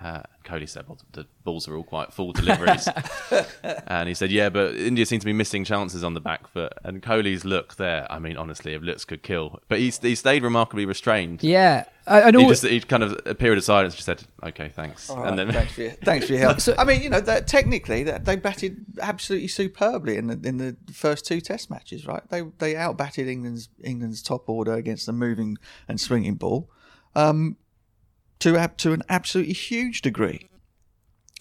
Uh, 0.00 0.22
Kohli 0.44 0.68
said, 0.68 0.86
well, 0.86 0.98
the 1.12 1.26
balls 1.44 1.66
are 1.68 1.76
all 1.76 1.82
quite 1.82 2.12
full 2.12 2.32
deliveries. 2.32 2.88
and 3.86 4.08
he 4.08 4.14
said, 4.14 4.30
yeah, 4.30 4.48
but 4.48 4.74
India 4.76 5.06
seem 5.06 5.20
to 5.20 5.26
be 5.26 5.32
missing 5.32 5.64
chances 5.64 6.04
on 6.04 6.14
the 6.14 6.20
back 6.20 6.46
foot. 6.46 6.74
And 6.84 7.02
Kohli's 7.02 7.44
look 7.44 7.76
there, 7.76 8.06
I 8.10 8.18
mean, 8.18 8.36
honestly, 8.36 8.74
if 8.74 8.82
looks 8.82 9.04
could 9.04 9.22
kill. 9.22 9.60
But 9.68 9.78
he, 9.78 9.90
he 9.90 10.14
stayed 10.14 10.42
remarkably 10.42 10.84
restrained. 10.84 11.42
Yeah. 11.42 11.84
I, 12.06 12.22
I 12.22 12.30
know. 12.30 12.40
He 12.40 12.46
just 12.46 12.64
he 12.64 12.80
kind 12.80 13.02
of 13.02 13.20
a 13.26 13.34
period 13.34 13.58
of 13.58 13.64
silence 13.64 13.94
just 13.94 14.06
said, 14.06 14.22
okay, 14.42 14.68
thanks. 14.68 15.10
All 15.10 15.16
right, 15.16 15.28
and 15.28 15.38
then 15.38 15.50
thanks 15.50 15.72
for 15.72 15.82
your, 15.82 15.90
thanks 16.04 16.26
for 16.26 16.32
your 16.34 16.42
help. 16.42 16.58
I 16.78 16.84
mean, 16.84 17.02
you 17.02 17.10
know, 17.10 17.20
that 17.20 17.48
technically 17.48 18.04
that 18.04 18.24
they 18.24 18.36
batted 18.36 18.84
absolutely 19.00 19.48
superbly 19.48 20.16
in 20.16 20.28
the 20.28 20.48
in 20.48 20.58
the 20.58 20.76
first 20.92 21.26
two 21.26 21.40
Test 21.40 21.68
matches, 21.68 22.06
right? 22.06 22.22
They 22.28 22.42
they 22.58 22.74
outbatted 22.74 23.26
England's 23.26 23.68
England's 23.82 24.22
top 24.22 24.48
order 24.48 24.74
against 24.74 25.06
the 25.06 25.12
moving 25.12 25.58
and 25.88 26.00
swinging 26.00 26.36
ball, 26.36 26.70
um, 27.16 27.56
to 28.40 28.56
ab- 28.56 28.76
to 28.78 28.92
an 28.92 29.02
absolutely 29.08 29.54
huge 29.54 30.02
degree, 30.02 30.48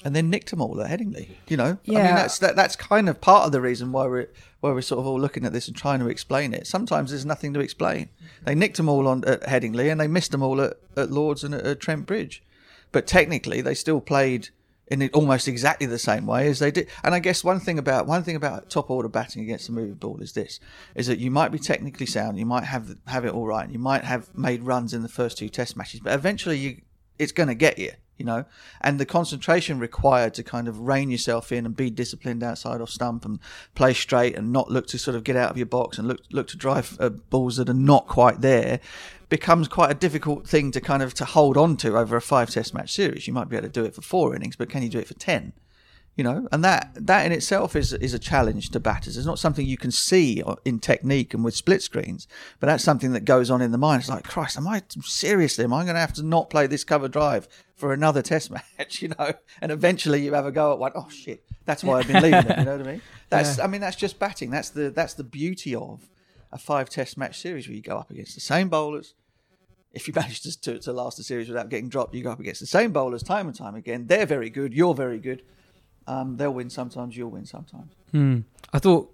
and 0.04 0.16
then 0.16 0.30
nicked 0.30 0.52
them 0.52 0.62
all 0.62 0.82
at 0.82 0.90
Headingley. 0.90 1.30
You 1.48 1.58
know, 1.58 1.78
I 1.88 2.04
mean, 2.04 2.16
that's 2.16 2.40
that, 2.40 2.56
that's 2.56 2.76
kind 2.76 3.10
of 3.10 3.22
part 3.22 3.46
of 3.46 3.52
the 3.52 3.62
reason 3.62 3.92
why 3.92 4.06
we're 4.08 4.30
why 4.60 4.72
we're 4.72 4.82
sort 4.82 5.00
of 5.00 5.08
all 5.08 5.20
looking 5.20 5.46
at 5.46 5.54
this 5.54 5.68
and 5.68 5.76
trying 5.76 6.00
to 6.00 6.08
explain 6.08 6.54
it. 6.54 6.68
Sometimes 6.68 7.12
there's 7.12 7.26
nothing 7.26 7.54
to 7.54 7.60
explain. 7.60 8.10
They 8.44 8.56
nicked 8.56 8.78
them 8.78 8.90
all 8.90 9.08
on 9.08 9.24
at 9.26 9.44
Headingley, 9.44 9.92
and 9.92 10.00
they 10.00 10.08
missed 10.08 10.32
them 10.32 10.44
all 10.44 10.62
at, 10.62 10.74
at 10.96 11.12
Lords 11.12 11.44
and 11.44 11.54
at, 11.54 11.66
at 11.66 11.80
Trent 11.80 12.06
Bridge 12.06 12.42
but 12.96 13.06
technically 13.06 13.60
they 13.60 13.74
still 13.74 14.00
played 14.00 14.48
in 14.88 15.02
it 15.02 15.14
almost 15.14 15.50
exactly 15.50 15.86
the 15.86 16.00
same 16.00 16.26
way 16.26 16.48
as 16.48 16.60
they 16.60 16.72
did. 16.72 16.88
And 17.04 17.14
I 17.14 17.20
guess 17.20 17.44
one 17.44 17.60
thing 17.60 17.78
about 17.78 18.08
one 18.08 18.24
thing 18.24 18.38
about 18.38 18.70
top 18.70 18.90
order 18.90 19.10
batting 19.10 19.44
against 19.44 19.68
the 19.68 19.74
moving 19.74 19.96
ball 19.96 20.22
is 20.22 20.32
this: 20.32 20.62
is 20.96 21.08
that 21.08 21.20
you 21.20 21.30
might 21.30 21.52
be 21.52 21.60
technically 21.60 22.06
sound, 22.06 22.40
you 22.40 22.46
might 22.46 22.64
have 22.64 22.96
have 23.08 23.26
it 23.26 23.34
all 23.34 23.48
right, 23.48 23.66
and 23.66 23.74
you 23.74 23.80
might 23.80 24.06
have 24.06 24.34
made 24.34 24.64
runs 24.64 24.94
in 24.94 25.02
the 25.02 25.10
first 25.10 25.38
two 25.38 25.50
Test 25.50 25.76
matches, 25.76 26.00
but 26.00 26.14
eventually 26.14 26.58
you 26.58 26.82
it's 27.20 27.32
going 27.32 27.50
to 27.50 27.56
get 27.56 27.78
you. 27.80 27.92
You 28.18 28.24
know, 28.24 28.46
and 28.80 28.98
the 28.98 29.06
concentration 29.06 29.78
required 29.78 30.34
to 30.36 30.44
kind 30.44 30.70
of 30.70 30.80
rein 30.80 31.12
yourself 31.12 31.52
in 31.52 31.66
and 31.66 31.76
be 31.76 31.90
disciplined 31.90 32.44
outside 32.44 32.80
off 32.80 32.90
stump 32.90 33.26
and 33.26 33.40
play 33.76 33.94
straight 33.94 34.38
and 34.38 34.54
not 34.54 34.72
look 34.72 34.88
to 34.88 34.98
sort 34.98 35.18
of 35.18 35.26
get 35.26 35.36
out 35.36 35.52
of 35.52 35.58
your 35.58 35.66
box 35.66 35.98
and 35.98 36.08
look 36.08 36.22
look 36.32 36.48
to 36.48 36.56
drive 36.56 36.96
uh, 37.02 37.10
balls 37.10 37.58
that 37.58 37.68
are 37.68 37.74
not 37.74 38.08
quite 38.08 38.40
there 38.40 38.80
becomes 39.28 39.68
quite 39.68 39.92
a 39.92 39.96
difficult 39.96 40.48
thing 40.48 40.72
to 40.72 40.80
kind 40.80 41.04
of 41.04 41.14
to 41.16 41.26
hold 41.26 41.58
on 41.58 41.76
to 41.76 41.98
over 41.98 42.16
a 42.16 42.22
five 42.22 42.50
test 42.50 42.74
match 42.74 42.94
series. 42.94 43.28
You 43.28 43.34
might 43.34 43.50
be 43.50 43.58
able 43.58 43.68
to 43.68 43.74
do 43.74 43.84
it 43.84 43.94
for 43.94 44.02
four 44.02 44.34
innings, 44.34 44.56
but 44.56 44.70
can 44.70 44.82
you 44.82 44.88
do 44.88 45.00
it 45.00 45.08
for 45.08 45.16
ten? 45.16 45.52
You 46.16 46.24
know, 46.24 46.48
and 46.54 46.64
that 46.64 46.92
that 46.96 47.26
in 47.26 47.34
itself 47.34 47.76
is 47.76 47.92
is 47.92 48.14
a 48.14 48.20
challenge 48.20 48.70
to 48.70 48.80
batters. 48.80 49.18
It's 49.18 49.26
not 49.26 49.38
something 49.38 49.66
you 49.66 49.76
can 49.76 49.92
see 49.92 50.42
in 50.64 50.80
technique 50.80 51.34
and 51.34 51.44
with 51.44 51.56
split 51.56 51.82
screens, 51.82 52.26
but 52.62 52.68
that's 52.68 52.86
something 52.86 53.12
that 53.12 53.26
goes 53.26 53.52
on 53.52 53.62
in 53.62 53.74
the 53.74 53.78
mind. 53.78 54.00
It's 54.00 54.10
like, 54.10 54.24
Christ, 54.24 54.56
am 54.56 54.66
I 54.66 54.82
seriously? 55.02 55.66
Am 55.66 55.74
I 55.74 55.84
going 55.84 55.96
to 55.96 56.00
have 56.00 56.14
to 56.14 56.24
not 56.24 56.50
play 56.50 56.68
this 56.68 56.86
cover 56.86 57.10
drive 57.10 57.50
for 57.76 57.92
another 57.92 58.22
Test 58.22 58.50
match? 58.80 59.02
You 59.02 59.10
know, 59.20 59.34
and 59.62 59.74
eventually 59.74 60.24
you 60.24 60.34
have 60.34 60.46
a 60.46 60.54
go 60.54 60.72
at 60.72 60.80
one. 60.80 60.94
Oh 60.96 61.10
shit, 61.10 61.44
that's 61.66 61.84
why 61.84 62.00
I've 62.00 62.08
been 62.08 62.24
leaving 62.24 62.50
it. 62.50 62.60
You 62.60 62.66
know 62.66 62.78
what 62.78 62.88
I 62.88 62.92
mean? 62.92 63.02
That's 63.30 63.60
I 63.60 63.66
mean 63.68 63.82
that's 63.82 63.98
just 63.98 64.20
batting. 64.20 64.52
That's 64.52 64.70
the 64.70 64.92
that's 64.92 65.16
the 65.16 65.24
beauty 65.24 65.76
of 65.76 66.08
a 66.52 66.58
five 66.58 66.90
Test 66.90 67.18
match 67.18 67.40
series 67.42 67.68
where 67.68 67.76
you 67.76 67.82
go 67.82 67.98
up 67.98 68.12
against 68.12 68.36
the 68.36 68.40
same 68.40 68.70
bowlers. 68.70 69.16
If 69.94 70.08
you 70.08 70.14
manage 70.16 70.42
to, 70.42 70.62
to, 70.62 70.80
to 70.80 70.94
last 70.94 71.18
the 71.18 71.24
series 71.24 71.48
without 71.48 71.70
getting 71.70 71.90
dropped, 71.90 72.14
you 72.14 72.24
go 72.24 72.32
up 72.32 72.40
against 72.40 72.62
the 72.62 72.68
same 72.68 72.92
bowlers 72.92 73.24
time 73.24 73.48
and 73.48 73.56
time 73.56 73.76
again. 73.76 74.06
They're 74.08 74.28
very 74.28 74.50
good. 74.50 74.74
You're 74.74 74.94
very 74.94 75.20
good. 75.20 75.42
Um, 76.08 76.38
they'll 76.38 76.54
win 76.54 76.70
sometimes. 76.70 77.18
You'll 77.18 77.32
win 77.32 77.46
sometimes. 77.46 77.94
I 78.74 78.80
thought 78.80 79.12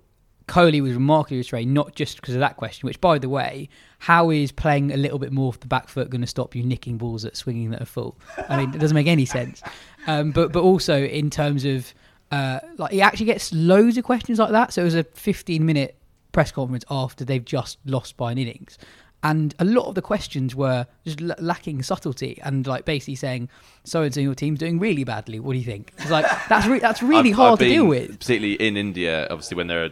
Kohli 0.47 0.81
was 0.81 0.93
remarkably 0.93 1.37
restrained, 1.37 1.73
not 1.73 1.95
just 1.95 2.17
because 2.17 2.33
of 2.33 2.39
that 2.41 2.57
question, 2.57 2.87
which, 2.87 2.99
by 2.99 3.17
the 3.17 3.29
way, 3.29 3.69
how 3.99 4.29
is 4.29 4.51
playing 4.51 4.91
a 4.91 4.97
little 4.97 5.17
bit 5.17 5.31
more 5.31 5.47
off 5.47 5.59
the 5.59 5.67
back 5.67 5.87
foot 5.87 6.09
going 6.09 6.21
to 6.21 6.27
stop 6.27 6.55
you 6.55 6.63
nicking 6.63 6.97
balls 6.97 7.23
at 7.23 7.37
swinging 7.37 7.71
that 7.71 7.81
are 7.81 7.85
full? 7.85 8.17
I 8.49 8.57
mean, 8.57 8.73
it 8.73 8.79
doesn't 8.79 8.95
make 8.95 9.07
any 9.07 9.25
sense. 9.25 9.63
Um, 10.07 10.31
but 10.31 10.51
but 10.51 10.61
also 10.63 11.03
in 11.03 11.29
terms 11.29 11.63
of 11.63 11.93
uh, 12.31 12.59
like 12.77 12.91
he 12.91 13.01
actually 13.01 13.27
gets 13.27 13.53
loads 13.53 13.97
of 13.97 14.03
questions 14.03 14.39
like 14.39 14.51
that. 14.51 14.73
So 14.73 14.81
it 14.81 14.85
was 14.85 14.95
a 14.95 15.03
15 15.03 15.65
minute 15.65 15.97
press 16.31 16.51
conference 16.51 16.85
after 16.89 17.25
they've 17.25 17.43
just 17.43 17.77
lost 17.85 18.17
by 18.17 18.31
an 18.31 18.37
innings. 18.37 18.77
And 19.24 19.53
a 19.59 19.65
lot 19.65 19.86
of 19.86 19.93
the 19.95 20.01
questions 20.01 20.55
were 20.55 20.88
just 21.05 21.22
l- 21.22 21.36
lacking 21.39 21.84
subtlety 21.84 22.39
and 22.43 22.65
like 22.65 22.86
basically 22.86 23.15
saying, 23.15 23.49
"So 23.84 24.01
and 24.01 24.11
so 24.13 24.19
your 24.19 24.34
team's 24.34 24.57
doing 24.59 24.80
really 24.80 25.03
badly. 25.03 25.39
What 25.39 25.53
do 25.53 25.59
you 25.59 25.65
think?" 25.65 25.93
It's 25.99 26.09
like 26.09 26.26
that's 26.49 26.65
re- 26.65 26.80
that's 26.80 27.03
really 27.03 27.30
I've- 27.30 27.32
hard 27.34 27.53
I've 27.53 27.59
to 27.59 27.65
deal 27.65 27.86
with. 27.86 28.19
Particularly 28.19 28.55
in 28.55 28.78
India, 28.78 29.28
obviously, 29.30 29.57
when 29.57 29.67
there 29.67 29.84
are 29.86 29.89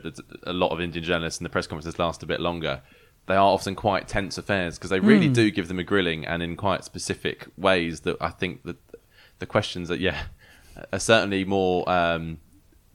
a 0.48 0.54
lot 0.54 0.72
of 0.72 0.82
Indian 0.82 1.04
journalists 1.06 1.40
and 1.40 1.46
the 1.46 1.50
press 1.52 1.68
conferences 1.68 2.00
last 2.00 2.24
a 2.24 2.26
bit 2.26 2.40
longer, 2.40 2.82
they 3.28 3.36
are 3.36 3.54
often 3.54 3.76
quite 3.76 4.08
tense 4.08 4.40
affairs 4.40 4.80
because 4.80 4.90
they 4.90 5.00
really 5.00 5.28
Hmm. 5.28 5.34
do 5.34 5.52
give 5.52 5.68
them 5.68 5.78
a 5.78 5.84
grilling 5.84 6.26
and 6.26 6.42
in 6.42 6.56
quite 6.56 6.84
specific 6.84 7.48
ways 7.56 8.00
that 8.02 8.18
I 8.20 8.30
think 8.30 8.64
that 8.64 8.78
the 9.38 9.46
questions 9.46 9.90
that, 9.90 10.00
yeah, 10.00 10.24
are 10.92 10.98
certainly 11.00 11.46
more 11.46 11.88
um, 11.88 12.40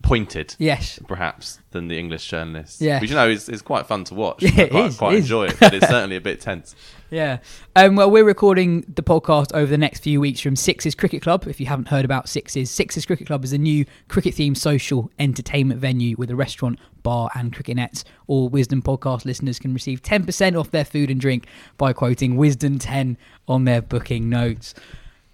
pointed. 0.04 0.54
Yes. 0.58 1.00
Perhaps 1.08 1.58
than 1.70 1.88
the 1.88 1.98
English 1.98 2.28
journalists, 2.28 2.80
Yeah. 2.80 3.00
which 3.00 3.10
you 3.10 3.16
know 3.16 3.28
is, 3.28 3.48
is 3.48 3.62
quite 3.62 3.86
fun 3.86 4.04
to 4.04 4.14
watch. 4.14 4.42
Yeah, 4.42 4.64
I 4.64 4.68
quite, 4.68 4.84
is, 4.86 4.96
quite 4.98 5.14
it 5.14 5.18
enjoy 5.18 5.46
it, 5.46 5.56
but 5.58 5.74
it's 5.74 5.88
certainly 5.88 6.16
a 6.16 6.20
bit 6.20 6.40
tense. 6.40 6.76
Yeah. 7.10 7.38
Um, 7.76 7.94
well, 7.94 8.10
we're 8.10 8.24
recording 8.24 8.80
the 8.92 9.02
podcast 9.02 9.54
over 9.54 9.70
the 9.70 9.78
next 9.78 10.00
few 10.00 10.20
weeks 10.20 10.40
from 10.40 10.56
Sixes 10.56 10.96
Cricket 10.96 11.22
Club. 11.22 11.46
If 11.46 11.60
you 11.60 11.66
haven't 11.66 11.86
heard 11.86 12.04
about 12.04 12.28
Sixes, 12.28 12.72
Sixes 12.72 13.06
Cricket 13.06 13.28
Club 13.28 13.44
is 13.44 13.52
a 13.52 13.58
new 13.58 13.84
cricket 14.08 14.34
themed 14.34 14.56
social 14.56 15.12
entertainment 15.20 15.80
venue 15.80 16.16
with 16.18 16.28
a 16.30 16.34
restaurant, 16.34 16.76
bar, 17.04 17.30
and 17.36 17.54
cricket 17.54 17.76
nets. 17.76 18.04
All 18.26 18.50
Wisden 18.50 18.82
podcast 18.82 19.24
listeners 19.26 19.60
can 19.60 19.72
receive 19.72 20.02
10% 20.02 20.58
off 20.58 20.72
their 20.72 20.84
food 20.84 21.08
and 21.08 21.20
drink 21.20 21.46
by 21.78 21.92
quoting 21.92 22.36
Wisden 22.36 22.78
10 22.80 23.16
on 23.46 23.64
their 23.64 23.80
booking 23.80 24.28
notes. 24.28 24.74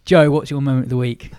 Jo, 0.04 0.30
what's 0.30 0.50
your 0.50 0.60
moment 0.60 0.84
of 0.86 0.90
the 0.90 0.98
week? 0.98 1.32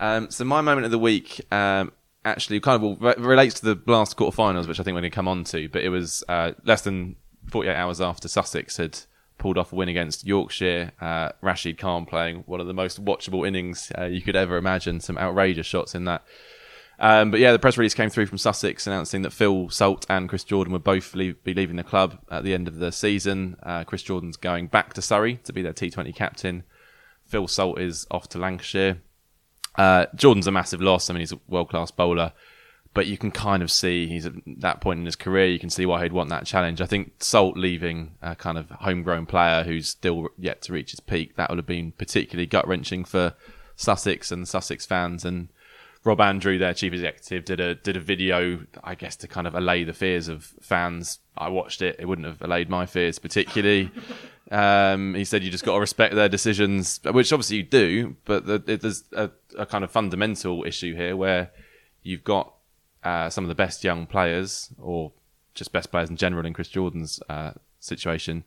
Um, 0.00 0.30
so 0.30 0.44
my 0.44 0.62
moment 0.62 0.86
of 0.86 0.90
the 0.90 0.98
week 0.98 1.40
um, 1.52 1.92
actually 2.26 2.60
kind 2.60 2.82
of 2.82 3.00
re- 3.00 3.14
relates 3.18 3.60
to 3.60 3.74
the 3.74 3.80
last 3.90 4.16
quarterfinals, 4.16 4.66
which 4.66 4.80
I 4.80 4.82
think 4.82 4.94
we're 4.94 5.00
going 5.00 5.10
to 5.10 5.14
come 5.14 5.28
on 5.28 5.44
to. 5.44 5.68
But 5.68 5.82
it 5.82 5.88
was 5.88 6.24
uh, 6.28 6.52
less 6.64 6.82
than 6.82 7.16
48 7.50 7.74
hours 7.74 8.00
after 8.00 8.28
Sussex 8.28 8.76
had 8.76 8.98
pulled 9.38 9.56
off 9.56 9.72
a 9.72 9.76
win 9.76 9.88
against 9.88 10.26
Yorkshire. 10.26 10.92
Uh, 11.00 11.30
Rashid 11.40 11.78
Khan 11.78 12.04
playing 12.04 12.42
one 12.46 12.60
of 12.60 12.66
the 12.66 12.74
most 12.74 13.02
watchable 13.04 13.46
innings 13.46 13.92
uh, 13.96 14.04
you 14.04 14.20
could 14.20 14.36
ever 14.36 14.56
imagine. 14.56 15.00
Some 15.00 15.16
outrageous 15.16 15.66
shots 15.66 15.94
in 15.94 16.04
that. 16.04 16.24
Um, 16.98 17.30
but 17.30 17.40
yeah, 17.40 17.52
the 17.52 17.58
press 17.58 17.76
release 17.76 17.94
came 17.94 18.08
through 18.08 18.26
from 18.26 18.38
Sussex 18.38 18.86
announcing 18.86 19.22
that 19.22 19.32
Phil 19.32 19.68
Salt 19.68 20.06
and 20.08 20.28
Chris 20.28 20.44
Jordan 20.44 20.72
would 20.72 20.84
both 20.84 21.14
leave, 21.14 21.42
be 21.44 21.52
leaving 21.52 21.76
the 21.76 21.84
club 21.84 22.18
at 22.30 22.42
the 22.42 22.54
end 22.54 22.68
of 22.68 22.76
the 22.76 22.90
season. 22.90 23.56
Uh, 23.62 23.84
Chris 23.84 24.02
Jordan's 24.02 24.38
going 24.38 24.68
back 24.68 24.94
to 24.94 25.02
Surrey 25.02 25.36
to 25.44 25.52
be 25.52 25.60
their 25.60 25.74
T20 25.74 26.14
captain. 26.14 26.64
Phil 27.26 27.46
Salt 27.48 27.78
is 27.78 28.06
off 28.10 28.28
to 28.30 28.38
Lancashire. 28.38 29.02
Uh, 29.76 30.06
Jordan's 30.14 30.46
a 30.46 30.52
massive 30.52 30.80
loss. 30.80 31.10
I 31.10 31.14
mean, 31.14 31.20
he's 31.20 31.32
a 31.32 31.40
world 31.48 31.68
class 31.68 31.90
bowler, 31.90 32.32
but 32.94 33.06
you 33.06 33.18
can 33.18 33.30
kind 33.30 33.62
of 33.62 33.70
see 33.70 34.06
he's 34.06 34.26
at 34.26 34.32
that 34.46 34.80
point 34.80 35.00
in 35.00 35.04
his 35.06 35.16
career. 35.16 35.46
You 35.46 35.58
can 35.58 35.70
see 35.70 35.86
why 35.86 36.02
he'd 36.02 36.12
want 36.12 36.30
that 36.30 36.46
challenge. 36.46 36.80
I 36.80 36.86
think 36.86 37.12
Salt 37.22 37.56
leaving 37.56 38.14
a 38.22 38.34
kind 38.34 38.56
of 38.56 38.70
homegrown 38.70 39.26
player 39.26 39.64
who's 39.64 39.88
still 39.88 40.28
yet 40.38 40.62
to 40.62 40.72
reach 40.72 40.92
his 40.92 41.00
peak 41.00 41.36
that 41.36 41.50
would 41.50 41.58
have 41.58 41.66
been 41.66 41.92
particularly 41.92 42.46
gut 42.46 42.66
wrenching 42.66 43.04
for 43.04 43.34
Sussex 43.76 44.32
and 44.32 44.48
Sussex 44.48 44.86
fans. 44.86 45.24
And 45.24 45.48
Rob 46.04 46.20
Andrew, 46.20 46.56
their 46.56 46.72
chief 46.72 46.92
executive, 46.92 47.44
did 47.44 47.60
a 47.60 47.74
did 47.74 47.96
a 47.96 48.00
video, 48.00 48.60
I 48.82 48.94
guess, 48.94 49.16
to 49.16 49.28
kind 49.28 49.46
of 49.46 49.54
allay 49.54 49.84
the 49.84 49.92
fears 49.92 50.28
of 50.28 50.44
fans. 50.62 51.18
I 51.36 51.48
watched 51.48 51.82
it; 51.82 51.96
it 51.98 52.06
wouldn't 52.06 52.26
have 52.26 52.40
allayed 52.40 52.70
my 52.70 52.86
fears 52.86 53.18
particularly. 53.18 53.90
Um, 54.50 55.14
he 55.14 55.24
said 55.24 55.42
you 55.42 55.50
just 55.50 55.64
got 55.64 55.74
to 55.74 55.80
respect 55.80 56.14
their 56.14 56.28
decisions, 56.28 57.00
which 57.04 57.32
obviously 57.32 57.58
you 57.58 57.62
do, 57.64 58.16
but 58.24 58.46
the, 58.46 58.62
it, 58.66 58.80
there's 58.80 59.04
a, 59.12 59.30
a 59.58 59.66
kind 59.66 59.82
of 59.82 59.90
fundamental 59.90 60.64
issue 60.64 60.94
here 60.94 61.16
where 61.16 61.50
you've 62.02 62.22
got 62.22 62.54
uh, 63.02 63.28
some 63.28 63.44
of 63.44 63.48
the 63.48 63.54
best 63.54 63.82
young 63.82 64.06
players, 64.06 64.70
or 64.80 65.12
just 65.54 65.72
best 65.72 65.90
players 65.90 66.10
in 66.10 66.16
general 66.16 66.46
in 66.46 66.52
Chris 66.52 66.68
Jordan's 66.68 67.20
uh, 67.28 67.52
situation, 67.80 68.44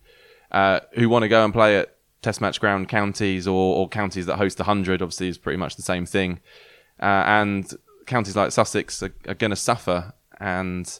uh, 0.51 0.79
who 0.93 1.09
want 1.09 1.23
to 1.23 1.29
go 1.29 1.43
and 1.43 1.53
play 1.53 1.77
at 1.77 1.95
test 2.21 2.41
match 2.41 2.59
ground 2.59 2.89
counties 2.89 3.47
or, 3.47 3.77
or 3.77 3.87
counties 3.87 4.25
that 4.25 4.37
host 4.37 4.59
100 4.59 5.01
obviously 5.01 5.29
is 5.29 5.37
pretty 5.37 5.57
much 5.57 5.75
the 5.75 5.81
same 5.81 6.05
thing. 6.05 6.39
Uh, 7.01 7.23
and 7.25 7.73
counties 8.05 8.35
like 8.35 8.51
Sussex 8.51 9.01
are, 9.01 9.13
are 9.27 9.35
going 9.35 9.51
to 9.51 9.55
suffer. 9.55 10.13
And 10.39 10.99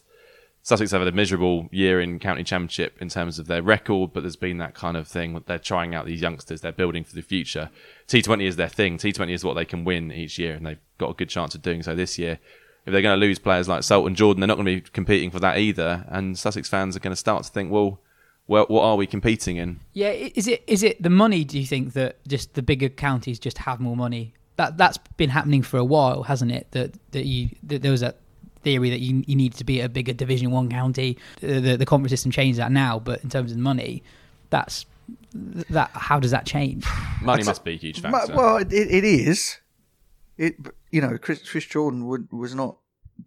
Sussex 0.70 0.92
have 0.92 1.02
had 1.02 1.08
a 1.08 1.12
miserable 1.12 1.68
year 1.72 2.00
in 2.00 2.20
county 2.20 2.44
championship 2.44 2.96
in 3.02 3.10
terms 3.10 3.40
of 3.40 3.48
their 3.48 3.64
record, 3.64 4.14
but 4.14 4.22
there's 4.22 4.36
been 4.36 4.60
that 4.60 4.76
kind 4.76 4.96
of 4.96 5.08
thing. 5.08 5.42
They're 5.48 5.58
trying 5.58 5.96
out 5.96 6.06
these 6.06 6.22
youngsters, 6.22 6.62
they're 6.62 6.72
building 6.72 7.04
for 7.04 7.16
the 7.16 7.24
future. 7.24 7.72
T20 8.08 8.48
is 8.48 8.56
their 8.56 8.70
thing. 8.70 9.00
T20 9.00 9.32
is 9.32 9.44
what 9.44 9.56
they 9.56 9.66
can 9.66 9.84
win 9.84 10.12
each 10.12 10.38
year, 10.38 10.54
and 10.54 10.64
they've 10.68 10.78
got 11.00 11.10
a 11.10 11.16
good 11.16 11.28
chance 11.30 11.56
of 11.56 11.64
doing 11.64 11.82
so 11.82 11.96
this 11.96 12.20
year. 12.20 12.38
If 12.86 12.92
they're 12.92 13.02
going 13.02 13.20
to 13.20 13.26
lose 13.26 13.40
players 13.40 13.68
like 13.68 13.82
Salt 13.82 14.06
and 14.06 14.16
Jordan, 14.16 14.42
they're 14.42 14.48
not 14.48 14.58
going 14.58 14.68
to 14.68 14.76
be 14.76 14.90
competing 14.92 15.32
for 15.32 15.40
that 15.40 15.58
either. 15.58 16.06
And 16.08 16.38
Sussex 16.38 16.70
fans 16.70 16.96
are 16.96 17.00
going 17.00 17.14
to 17.14 17.16
start 17.16 17.46
to 17.46 17.52
think, 17.52 17.72
well, 17.72 18.00
well, 18.46 18.66
what 18.68 18.84
are 18.84 18.96
we 18.96 19.08
competing 19.08 19.58
in? 19.58 19.80
Yeah, 19.94 20.12
is 20.12 20.48
it 20.48 20.64
is 20.68 20.84
it 20.84 21.02
the 21.02 21.10
money? 21.10 21.44
Do 21.44 21.60
you 21.60 21.66
think 21.66 21.94
that 21.94 22.24
just 22.28 22.54
the 22.54 22.62
bigger 22.62 22.90
counties 22.90 23.40
just 23.40 23.58
have 23.60 23.80
more 23.80 23.96
money? 23.96 24.36
That 24.58 24.78
that's 24.78 25.00
been 25.18 25.32
happening 25.32 25.64
for 25.64 25.78
a 25.78 25.84
while, 25.84 26.24
hasn't 26.24 26.52
it? 26.52 26.68
That 26.72 26.94
that 27.12 27.26
you 27.26 27.50
that 27.64 27.82
there 27.82 27.92
was 27.92 28.04
a 28.04 28.14
theory 28.64 28.90
that 28.90 29.00
you 29.00 29.24
you 29.28 29.36
need 29.36 29.54
to 29.56 29.64
be 29.64 29.82
a 29.82 29.90
bigger 29.90 30.14
Division 30.14 30.52
One 30.52 30.70
county. 30.70 31.18
The, 31.42 31.60
the 31.60 31.78
the 31.78 31.86
conference 31.86 32.12
system 32.12 32.32
changed 32.32 32.60
that 32.60 32.72
now, 32.72 33.00
but 33.00 33.24
in 33.24 33.30
terms 33.30 33.52
of 33.52 33.58
money, 33.58 34.04
that's 34.50 34.86
that. 35.70 35.92
How 35.94 36.20
does 36.20 36.32
that 36.32 36.46
change? 36.46 36.86
Money 37.22 37.44
must 37.44 37.64
be 37.64 37.74
a 37.74 37.78
huge 37.78 38.02
factor. 38.02 38.36
Well, 38.36 38.58
it, 38.58 38.72
it 38.72 39.04
is. 39.04 39.60
It 40.38 40.56
you 40.92 41.02
know 41.02 41.18
Chris, 41.18 41.48
Chris 41.50 41.66
Jordan 41.66 42.08
would, 42.08 42.32
was 42.32 42.56
not 42.56 42.78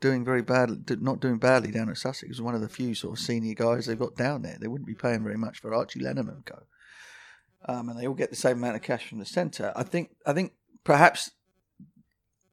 doing 0.00 0.24
very 0.24 0.42
bad, 0.42 0.90
not 1.02 1.20
doing 1.20 1.38
badly 1.38 1.70
down 1.70 1.90
at 1.90 1.98
Sussex. 1.98 2.22
He 2.22 2.28
was 2.28 2.40
one 2.40 2.54
of 2.54 2.60
the 2.60 2.68
few 2.68 2.94
sort 2.94 3.18
of 3.18 3.24
senior 3.24 3.54
guys 3.54 3.86
they've 3.86 3.98
got 3.98 4.16
down 4.16 4.42
there. 4.42 4.56
They 4.60 4.68
wouldn't 4.68 4.86
be 4.86 4.94
paying 4.94 5.22
very 5.22 5.36
much 5.36 5.60
for 5.60 5.74
Archie 5.74 6.00
Lenham 6.00 6.28
and 6.28 6.44
co. 6.44 6.62
Um, 7.66 7.88
and 7.88 7.98
they 7.98 8.06
all 8.06 8.14
get 8.14 8.30
the 8.30 8.36
same 8.36 8.58
amount 8.58 8.76
of 8.76 8.82
cash 8.82 9.08
from 9.08 9.18
the 9.18 9.24
centre. 9.24 9.72
I 9.76 9.82
think. 9.82 10.10
I 10.26 10.32
think 10.32 10.52
perhaps 10.84 11.30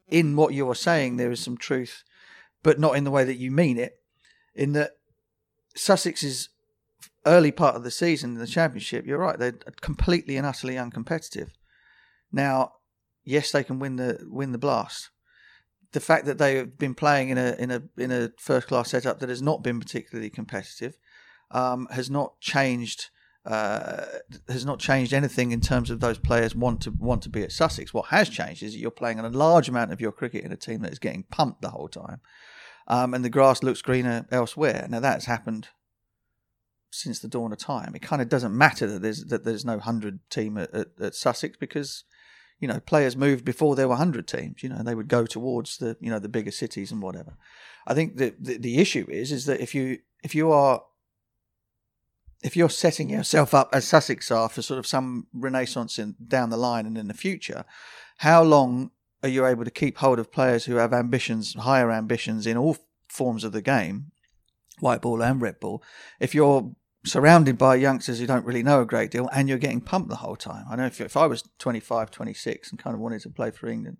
in 0.07 0.35
what 0.35 0.53
you 0.53 0.69
are 0.69 0.75
saying 0.75 1.17
there 1.17 1.31
is 1.31 1.39
some 1.39 1.57
truth, 1.57 2.03
but 2.63 2.79
not 2.79 2.95
in 2.95 3.03
the 3.03 3.11
way 3.11 3.23
that 3.23 3.37
you 3.37 3.51
mean 3.51 3.77
it. 3.77 3.99
In 4.55 4.73
that 4.73 4.91
Sussex's 5.75 6.49
early 7.25 7.51
part 7.51 7.75
of 7.75 7.83
the 7.83 7.91
season 7.91 8.33
in 8.33 8.39
the 8.39 8.47
championship, 8.47 9.05
you're 9.05 9.19
right, 9.19 9.37
they're 9.37 9.57
completely 9.81 10.37
and 10.37 10.45
utterly 10.45 10.75
uncompetitive. 10.75 11.49
Now, 12.31 12.73
yes, 13.23 13.51
they 13.51 13.63
can 13.63 13.79
win 13.79 13.95
the 13.95 14.25
win 14.29 14.51
the 14.51 14.57
blast. 14.57 15.09
The 15.91 15.99
fact 15.99 16.25
that 16.25 16.37
they 16.37 16.55
have 16.55 16.77
been 16.77 16.93
playing 16.93 17.29
in 17.29 17.37
a 17.37 17.55
in 17.57 17.71
a 17.71 17.81
in 17.97 18.11
a 18.11 18.31
first 18.37 18.67
class 18.67 18.91
setup 18.91 19.19
that 19.19 19.29
has 19.29 19.41
not 19.41 19.63
been 19.63 19.79
particularly 19.79 20.29
competitive 20.29 20.97
um, 21.51 21.87
has 21.91 22.09
not 22.09 22.39
changed 22.39 23.09
uh, 23.49 24.05
has 24.47 24.63
not 24.63 24.77
changed 24.79 25.11
anything 25.11 25.51
in 25.51 25.59
terms 25.59 25.89
of 25.89 25.99
those 25.99 26.19
players 26.19 26.55
want 26.55 26.81
to 26.81 26.91
want 26.91 27.23
to 27.23 27.29
be 27.29 27.41
at 27.41 27.51
Sussex. 27.51 27.91
What 27.91 28.09
has 28.09 28.29
changed 28.29 28.61
is 28.61 28.73
that 28.73 28.79
you're 28.79 28.91
playing 28.91 29.19
a 29.19 29.27
large 29.27 29.67
amount 29.67 29.91
of 29.91 29.99
your 29.99 30.11
cricket 30.11 30.45
in 30.45 30.51
a 30.51 30.55
team 30.55 30.81
that 30.81 30.91
is 30.91 30.99
getting 30.99 31.23
pumped 31.23 31.63
the 31.63 31.71
whole 31.71 31.87
time, 31.87 32.21
um, 32.87 33.15
and 33.15 33.25
the 33.25 33.29
grass 33.29 33.63
looks 33.63 33.81
greener 33.81 34.27
elsewhere. 34.31 34.85
Now 34.87 34.99
that's 34.99 35.25
happened 35.25 35.69
since 36.91 37.19
the 37.19 37.27
dawn 37.27 37.51
of 37.51 37.57
time. 37.57 37.95
It 37.95 38.03
kind 38.03 38.21
of 38.21 38.29
doesn't 38.29 38.55
matter 38.55 38.85
that 38.85 39.01
there's 39.01 39.25
that 39.25 39.43
there's 39.45 39.65
no 39.65 39.79
hundred 39.79 40.19
team 40.29 40.55
at, 40.55 40.71
at, 40.71 40.87
at 41.01 41.15
Sussex 41.15 41.57
because 41.57 42.03
you 42.59 42.67
know 42.67 42.79
players 42.79 43.17
moved 43.17 43.45
before 43.45 43.75
there 43.75 43.87
were 43.87 43.95
hundred 43.95 44.27
teams. 44.27 44.61
You 44.61 44.69
know 44.69 44.83
they 44.83 44.93
would 44.93 45.07
go 45.07 45.25
towards 45.25 45.77
the 45.77 45.97
you 45.99 46.11
know 46.11 46.19
the 46.19 46.29
bigger 46.29 46.51
cities 46.51 46.91
and 46.91 47.01
whatever. 47.01 47.35
I 47.87 47.95
think 47.95 48.17
the, 48.17 48.35
the 48.39 48.59
the 48.59 48.77
issue 48.77 49.07
is 49.09 49.31
is 49.31 49.45
that 49.45 49.59
if 49.59 49.73
you 49.73 49.97
if 50.23 50.35
you 50.35 50.51
are 50.51 50.83
if 52.43 52.55
you're 52.55 52.69
setting 52.69 53.09
yourself 53.09 53.53
up 53.53 53.69
as 53.73 53.87
Sussex 53.87 54.31
are 54.31 54.49
for 54.49 54.61
sort 54.61 54.79
of 54.79 54.87
some 54.87 55.27
renaissance 55.33 55.99
in 55.99 56.15
down 56.25 56.49
the 56.49 56.57
line 56.57 56.85
and 56.85 56.97
in 56.97 57.07
the 57.07 57.13
future, 57.13 57.65
how 58.17 58.41
long 58.43 58.91
are 59.21 59.29
you 59.29 59.45
able 59.45 59.65
to 59.65 59.71
keep 59.71 59.97
hold 59.97 60.19
of 60.19 60.31
players 60.31 60.65
who 60.65 60.75
have 60.75 60.93
ambitions, 60.93 61.53
higher 61.55 61.91
ambitions 61.91 62.47
in 62.47 62.57
all 62.57 62.77
forms 63.09 63.43
of 63.43 63.51
the 63.51 63.61
game, 63.61 64.11
white 64.79 65.01
ball 65.01 65.21
and 65.21 65.41
red 65.41 65.59
ball, 65.59 65.83
if 66.19 66.33
you're 66.33 66.71
surrounded 67.05 67.57
by 67.57 67.75
youngsters 67.75 68.19
who 68.19 68.27
don't 68.27 68.45
really 68.45 68.63
know 68.63 68.81
a 68.81 68.85
great 68.85 69.11
deal 69.11 69.29
and 69.33 69.49
you're 69.49 69.57
getting 69.57 69.81
pumped 69.81 70.09
the 70.09 70.17
whole 70.17 70.35
time? 70.35 70.65
I 70.69 70.75
know 70.75 70.85
if, 70.85 71.01
if 71.01 71.17
I 71.17 71.27
was 71.27 71.43
25, 71.59 72.11
26 72.11 72.71
and 72.71 72.79
kind 72.79 72.93
of 72.93 73.01
wanted 73.01 73.21
to 73.21 73.29
play 73.29 73.51
for 73.51 73.67
England, 73.67 73.97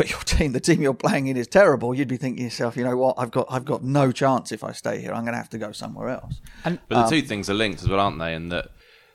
but 0.00 0.08
your 0.10 0.20
team, 0.24 0.52
the 0.52 0.60
team 0.60 0.80
you're 0.80 0.94
playing 0.94 1.26
in, 1.26 1.36
is 1.36 1.46
terrible. 1.46 1.94
You'd 1.94 2.08
be 2.08 2.16
thinking 2.16 2.38
to 2.38 2.44
yourself, 2.44 2.74
you 2.74 2.84
know 2.84 2.96
what? 2.96 3.16
I've 3.18 3.30
got, 3.30 3.46
I've 3.50 3.66
got 3.66 3.84
no 3.84 4.10
chance 4.12 4.50
if 4.50 4.64
I 4.64 4.72
stay 4.72 4.98
here. 4.98 5.12
I'm 5.12 5.24
going 5.24 5.32
to 5.34 5.38
have 5.38 5.50
to 5.50 5.58
go 5.58 5.72
somewhere 5.72 6.08
else. 6.08 6.40
And 6.64 6.78
But 6.88 6.94
the 6.94 7.00
um, 7.02 7.10
two 7.10 7.20
things 7.20 7.50
are 7.50 7.54
linked 7.54 7.82
as 7.82 7.88
well, 7.88 8.00
aren't 8.00 8.18
they? 8.18 8.34
And 8.34 8.50
that 8.50 8.68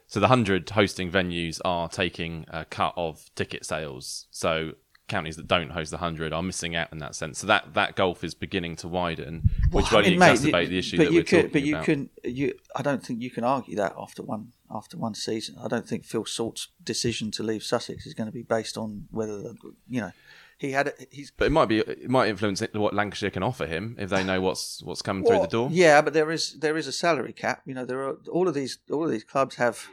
so 0.06 0.20
the 0.20 0.28
hundred 0.28 0.70
hosting 0.70 1.10
venues 1.10 1.60
are 1.66 1.90
taking 1.90 2.46
a 2.50 2.66
cut 2.66 2.94
of 2.96 3.34
ticket 3.36 3.66
sales. 3.66 4.28
So 4.30 4.74
counties 5.08 5.36
that 5.38 5.48
don't 5.48 5.70
host 5.72 5.90
the 5.92 5.98
hundred 5.98 6.34
are 6.34 6.44
missing 6.44 6.76
out 6.76 6.92
in 6.92 7.00
that 7.00 7.16
sense. 7.16 7.40
So 7.40 7.48
that 7.48 7.74
that 7.74 7.96
gulf 7.96 8.24
is 8.24 8.36
beginning 8.36 8.76
to 8.78 8.88
widen, 8.88 9.50
which 9.72 9.86
Well, 9.92 9.92
will 9.92 9.98
I 9.98 10.00
only 10.00 10.10
mean, 10.12 10.20
mate, 10.20 10.38
exacerbate 10.40 10.62
you- 10.64 10.68
the 10.70 10.78
issue 10.78 10.98
but 10.98 11.04
that 11.06 11.12
you 11.14 11.20
we're 11.20 11.24
could, 11.24 11.36
talking 11.38 11.52
But 11.52 11.62
you 11.64 11.74
about. 11.76 11.86
can, 11.86 12.10
you. 12.24 12.54
I 12.76 12.82
don't 12.84 13.04
think 13.04 13.22
you 13.22 13.32
can 13.32 13.44
argue 13.44 13.76
that 13.78 13.96
after 13.98 14.22
one 14.22 14.52
after 14.70 14.98
one 14.98 15.16
season. 15.16 15.56
I 15.64 15.68
don't 15.68 15.88
think 15.88 16.06
Phil 16.06 16.26
Salt's 16.26 16.68
decision 16.84 17.32
to 17.32 17.44
leave 17.44 17.64
Sussex 17.64 18.06
is 18.06 18.14
going 18.14 18.28
to 18.28 18.32
be 18.34 18.44
based 18.44 18.78
on 18.78 19.08
whether 19.12 19.38
the, 19.42 19.56
you 19.90 20.02
know 20.02 20.12
he 20.58 20.72
had. 20.72 20.94
He's 21.12 21.32
But 21.32 21.46
it 21.46 21.52
might 21.52 21.66
be 21.66 21.80
it 21.80 22.10
might 22.10 22.30
influence 22.30 22.64
what 22.74 22.94
Lancashire 22.94 23.30
can 23.30 23.44
offer 23.44 23.66
him 23.66 23.96
if 24.00 24.10
they 24.10 24.24
know 24.24 24.42
what's 24.42 24.82
what's 24.84 25.02
coming 25.02 25.26
through 25.26 25.42
the 25.42 25.48
door. 25.48 25.70
Yeah, 25.72 26.02
but 26.02 26.14
there 26.14 26.32
is 26.32 26.58
there 26.60 26.78
is 26.78 26.88
a 26.88 26.92
salary 26.92 27.34
cap. 27.34 27.62
You 27.66 27.74
know, 27.74 27.86
there 27.86 28.00
are 28.00 28.18
all 28.32 28.48
of 28.48 28.54
these 28.54 28.80
all 28.90 29.06
of 29.06 29.12
these 29.12 29.24
clubs 29.24 29.56
have 29.56 29.88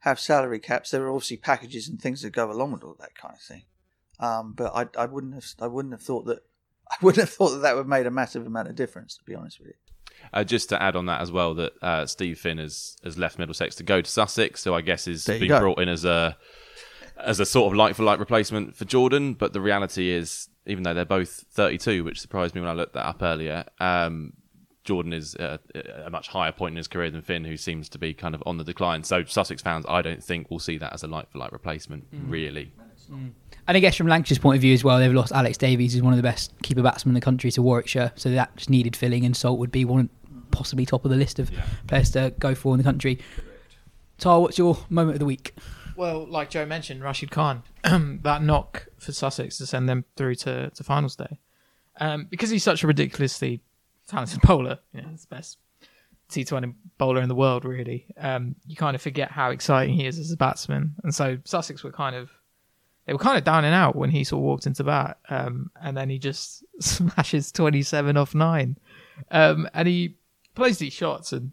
have 0.00 0.18
salary 0.18 0.58
caps. 0.58 0.90
There 0.90 1.04
are 1.04 1.10
obviously 1.10 1.36
packages 1.36 1.88
and 1.88 2.00
things 2.00 2.22
that 2.22 2.30
go 2.30 2.50
along 2.50 2.72
with 2.72 2.82
all 2.82 2.96
that 2.98 3.14
kind 3.14 3.34
of 3.34 3.40
thing. 3.40 3.62
Um, 4.18 4.52
but 4.56 4.72
I, 4.74 5.02
I 5.02 5.06
wouldn't 5.06 5.34
have 5.34 5.46
I 5.60 5.68
wouldn't 5.68 5.94
have 5.94 6.02
thought 6.02 6.26
that 6.26 6.40
I 6.90 6.96
wouldn't 7.00 7.20
have 7.20 7.34
thought 7.34 7.50
that 7.50 7.62
that 7.62 7.74
would 7.74 7.82
have 7.82 7.88
made 7.88 8.06
a 8.06 8.10
massive 8.10 8.46
amount 8.46 8.68
of 8.68 8.74
difference. 8.74 9.16
To 9.16 9.24
be 9.24 9.34
honest 9.34 9.60
with 9.60 9.68
you. 9.68 9.74
Uh, 10.32 10.44
just 10.44 10.68
to 10.68 10.80
add 10.80 10.94
on 10.94 11.06
that 11.06 11.20
as 11.20 11.32
well, 11.32 11.54
that 11.54 11.72
uh, 11.82 12.06
Steve 12.06 12.38
Finn 12.38 12.58
has, 12.58 12.96
has 13.02 13.18
left 13.18 13.40
Middlesex 13.40 13.74
to 13.76 13.82
go 13.82 14.00
to 14.00 14.08
Sussex, 14.08 14.60
so 14.60 14.72
I 14.72 14.80
guess 14.80 15.06
you 15.08 15.18
being 15.26 15.48
go. 15.48 15.58
brought 15.58 15.80
in 15.80 15.88
as 15.88 16.04
a 16.04 16.36
as 17.24 17.40
a 17.40 17.46
sort 17.46 17.72
of 17.72 17.76
like 17.76 17.94
for 17.94 18.02
like 18.02 18.18
replacement 18.18 18.76
for 18.76 18.84
Jordan. 18.84 19.34
But 19.34 19.52
the 19.52 19.60
reality 19.60 20.10
is, 20.10 20.48
even 20.66 20.82
though 20.82 20.94
they're 20.94 21.04
both 21.04 21.44
32, 21.52 22.04
which 22.04 22.20
surprised 22.20 22.54
me 22.54 22.60
when 22.60 22.70
I 22.70 22.74
looked 22.74 22.94
that 22.94 23.06
up 23.06 23.22
earlier, 23.22 23.64
um, 23.80 24.34
Jordan 24.84 25.12
is 25.12 25.36
uh, 25.36 25.58
at 25.74 26.06
a 26.06 26.10
much 26.10 26.28
higher 26.28 26.52
point 26.52 26.72
in 26.72 26.76
his 26.76 26.88
career 26.88 27.10
than 27.10 27.22
Finn, 27.22 27.44
who 27.44 27.56
seems 27.56 27.88
to 27.90 27.98
be 27.98 28.14
kind 28.14 28.34
of 28.34 28.42
on 28.46 28.58
the 28.58 28.64
decline. 28.64 29.04
So 29.04 29.24
Sussex 29.24 29.62
fans, 29.62 29.84
I 29.88 30.02
don't 30.02 30.22
think 30.22 30.50
will 30.50 30.58
see 30.58 30.78
that 30.78 30.92
as 30.92 31.02
a 31.02 31.06
like 31.06 31.30
for 31.30 31.38
like 31.38 31.52
replacement, 31.52 32.04
really. 32.26 32.72
And 33.68 33.76
I 33.76 33.80
guess 33.80 33.94
from 33.94 34.08
Lancashire's 34.08 34.38
point 34.38 34.56
of 34.56 34.60
view 34.62 34.74
as 34.74 34.82
well, 34.82 34.98
they've 34.98 35.12
lost 35.12 35.32
Alex 35.32 35.56
Davies, 35.56 35.92
who's 35.92 36.02
one 36.02 36.12
of 36.12 36.16
the 36.16 36.22
best 36.22 36.52
keeper 36.62 36.82
batsmen 36.82 37.10
in 37.10 37.14
the 37.14 37.20
country, 37.20 37.50
to 37.52 37.62
Warwickshire. 37.62 38.10
So 38.16 38.30
that 38.30 38.56
just 38.56 38.70
needed 38.70 38.96
filling, 38.96 39.24
and 39.24 39.36
Salt 39.36 39.58
would 39.60 39.70
be 39.70 39.84
one 39.84 40.10
possibly 40.50 40.84
top 40.84 41.04
of 41.04 41.10
the 41.10 41.16
list 41.16 41.38
of 41.38 41.50
players 41.86 42.10
to 42.10 42.34
go 42.38 42.54
for 42.54 42.74
in 42.74 42.78
the 42.78 42.84
country. 42.84 43.20
Taha, 44.18 44.40
what's 44.40 44.58
your 44.58 44.78
moment 44.88 45.14
of 45.14 45.18
the 45.20 45.26
week? 45.26 45.54
Well, 46.02 46.26
like 46.26 46.50
Jo 46.50 46.66
mentioned, 46.66 47.00
Rashid 47.00 47.30
Khan, 47.30 47.62
that 47.84 48.42
knock 48.42 48.88
for 48.98 49.12
Sussex 49.12 49.56
to 49.58 49.66
send 49.66 49.88
them 49.88 50.04
through 50.16 50.34
to, 50.34 50.68
to 50.70 50.82
finals 50.82 51.14
day. 51.14 51.38
Um, 52.00 52.26
because 52.28 52.50
he's 52.50 52.64
such 52.64 52.82
a 52.82 52.88
ridiculously 52.88 53.60
talented 54.08 54.40
bowler, 54.42 54.80
you 54.92 55.00
know, 55.00 55.10
he's 55.10 55.20
the 55.20 55.36
best 55.36 55.58
T20 56.28 56.74
bowler 56.98 57.20
in 57.20 57.28
the 57.28 57.36
world, 57.36 57.64
really. 57.64 58.06
Um, 58.18 58.56
you 58.66 58.74
kind 58.74 58.96
of 58.96 59.00
forget 59.00 59.30
how 59.30 59.50
exciting 59.50 59.94
he 59.94 60.04
is 60.04 60.18
as 60.18 60.32
a 60.32 60.36
batsman. 60.36 60.96
And 61.04 61.14
so 61.14 61.38
Sussex 61.44 61.84
were 61.84 61.92
kind 61.92 62.16
of, 62.16 62.32
they 63.06 63.12
were 63.12 63.18
kind 63.20 63.38
of 63.38 63.44
down 63.44 63.64
and 63.64 63.72
out 63.72 63.94
when 63.94 64.10
he 64.10 64.24
sort 64.24 64.40
of 64.40 64.44
walked 64.44 64.66
into 64.66 64.82
bat. 64.82 65.18
Um, 65.28 65.70
and 65.80 65.96
then 65.96 66.10
he 66.10 66.18
just 66.18 66.64
smashes 66.80 67.52
27 67.52 68.16
off 68.16 68.34
nine. 68.34 68.76
Um, 69.30 69.68
and 69.72 69.86
he 69.86 70.16
plays 70.56 70.78
these 70.78 70.94
shots 70.94 71.32
and 71.32 71.52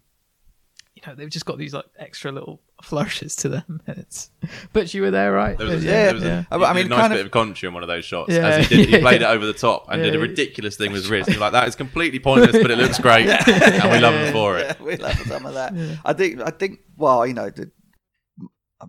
you 1.02 1.08
know, 1.08 1.16
they've 1.16 1.30
just 1.30 1.46
got 1.46 1.58
these 1.58 1.74
like 1.74 1.86
extra 1.98 2.32
little 2.32 2.62
flourishes 2.84 3.36
to 3.38 3.50
them. 3.50 3.82
It's, 3.88 4.30
but 4.74 4.94
you 4.94 5.02
were 5.02 5.12
there, 5.12 5.32
right? 5.32 5.58
There 5.58 5.68
was, 5.68 5.84
a, 5.84 5.88
Yeah, 5.88 6.04
there 6.06 6.14
was 6.16 6.24
yeah. 6.24 6.44
a, 6.52 6.58
I 6.60 6.70
I 6.72 6.74
mean, 6.74 6.84
mean, 6.84 6.86
a 6.88 6.90
nice 6.90 7.00
kind 7.00 7.14
bit 7.14 7.20
of- 7.22 7.26
of 7.28 7.32
commentary 7.32 7.68
on 7.70 7.74
one 7.74 7.84
of 7.84 7.88
those 7.90 8.06
shots. 8.06 8.34
Yeah. 8.34 8.48
As 8.48 8.68
he, 8.68 8.76
did, 8.78 8.90
he 8.90 9.00
played 9.02 9.22
it 9.22 9.26
over 9.26 9.46
the 9.46 9.54
top 9.54 9.86
and 9.90 10.02
did 10.04 10.16
a 10.16 10.20
ridiculous 10.20 10.76
thing 10.78 10.92
with 10.92 11.02
his 11.04 11.10
wrist. 11.10 11.30
You're 11.30 11.40
like, 11.40 11.54
that 11.54 11.68
is 11.68 11.76
completely 11.76 12.20
pointless, 12.20 12.62
but 12.62 12.70
it 12.72 12.78
looks 12.78 13.00
great, 13.08 13.28
and 13.30 13.92
we 13.92 14.00
love 14.00 14.14
him 14.14 14.34
for 14.34 14.58
it. 14.58 14.78
Yeah, 14.80 14.84
we'll 14.86 14.98
have 15.08 15.28
some 15.28 15.46
of 15.46 15.54
that. 15.54 15.74
I 16.06 16.14
think. 16.14 16.42
I 16.42 16.50
think. 16.52 16.80
Well, 16.98 17.26
you 17.26 17.34
know, 17.34 17.50
the, 17.50 17.72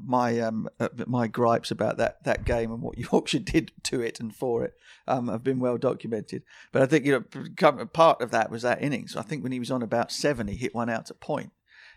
my 0.04 0.38
um 0.40 0.68
uh, 0.78 0.88
my 1.06 1.26
gripes 1.26 1.70
about 1.72 1.96
that 1.96 2.22
that 2.24 2.44
game 2.44 2.70
and 2.70 2.80
what 2.80 2.96
Yorkshire 3.12 3.40
did 3.40 3.72
to 3.84 4.00
it 4.00 4.20
and 4.20 4.32
for 4.34 4.62
it 4.64 4.74
um 5.08 5.26
have 5.28 5.42
been 5.42 5.58
well 5.58 5.78
documented. 5.78 6.42
But 6.72 6.82
I 6.82 6.86
think 6.86 7.04
you 7.04 7.24
know 7.60 7.86
part 7.86 8.20
of 8.20 8.30
that 8.30 8.50
was 8.50 8.62
that 8.62 8.82
innings. 8.82 9.16
I 9.16 9.22
think 9.22 9.42
when 9.42 9.50
he 9.52 9.58
was 9.58 9.70
on 9.70 9.82
about 9.82 10.12
seven, 10.12 10.46
he 10.46 10.54
hit 10.56 10.74
one 10.76 10.88
out 10.90 11.06
to 11.06 11.14
point, 11.14 11.50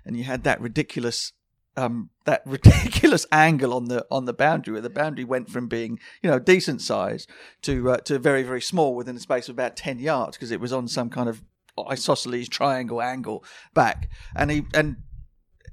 and 0.05 0.17
you 0.17 0.23
had 0.23 0.43
that 0.43 0.59
ridiculous. 0.61 1.33
Um, 1.75 2.11
that 2.25 2.43
ridiculous 2.45 3.25
angle 3.31 3.73
on 3.73 3.85
the 3.85 4.05
on 4.11 4.25
the 4.25 4.33
boundary, 4.33 4.73
where 4.73 4.81
the 4.81 4.91
boundary 4.91 5.25
went 5.25 5.49
from 5.49 5.67
being 5.67 5.99
you 6.21 6.29
know 6.29 6.37
decent 6.37 6.83
size 6.83 7.25
to 7.63 7.89
uh, 7.89 7.97
to 7.97 8.19
very 8.19 8.43
very 8.43 8.61
small 8.61 8.93
within 8.93 9.15
a 9.15 9.19
space 9.19 9.49
of 9.49 9.55
about 9.55 9.75
ten 9.75 9.97
yards 9.97 10.37
because 10.37 10.51
it 10.51 10.59
was 10.59 10.71
on 10.71 10.87
some 10.87 11.09
kind 11.09 11.27
of 11.27 11.41
isosceles 11.89 12.47
triangle 12.47 13.01
angle 13.01 13.43
back, 13.73 14.07
and 14.35 14.51
he 14.51 14.65
and 14.75 14.97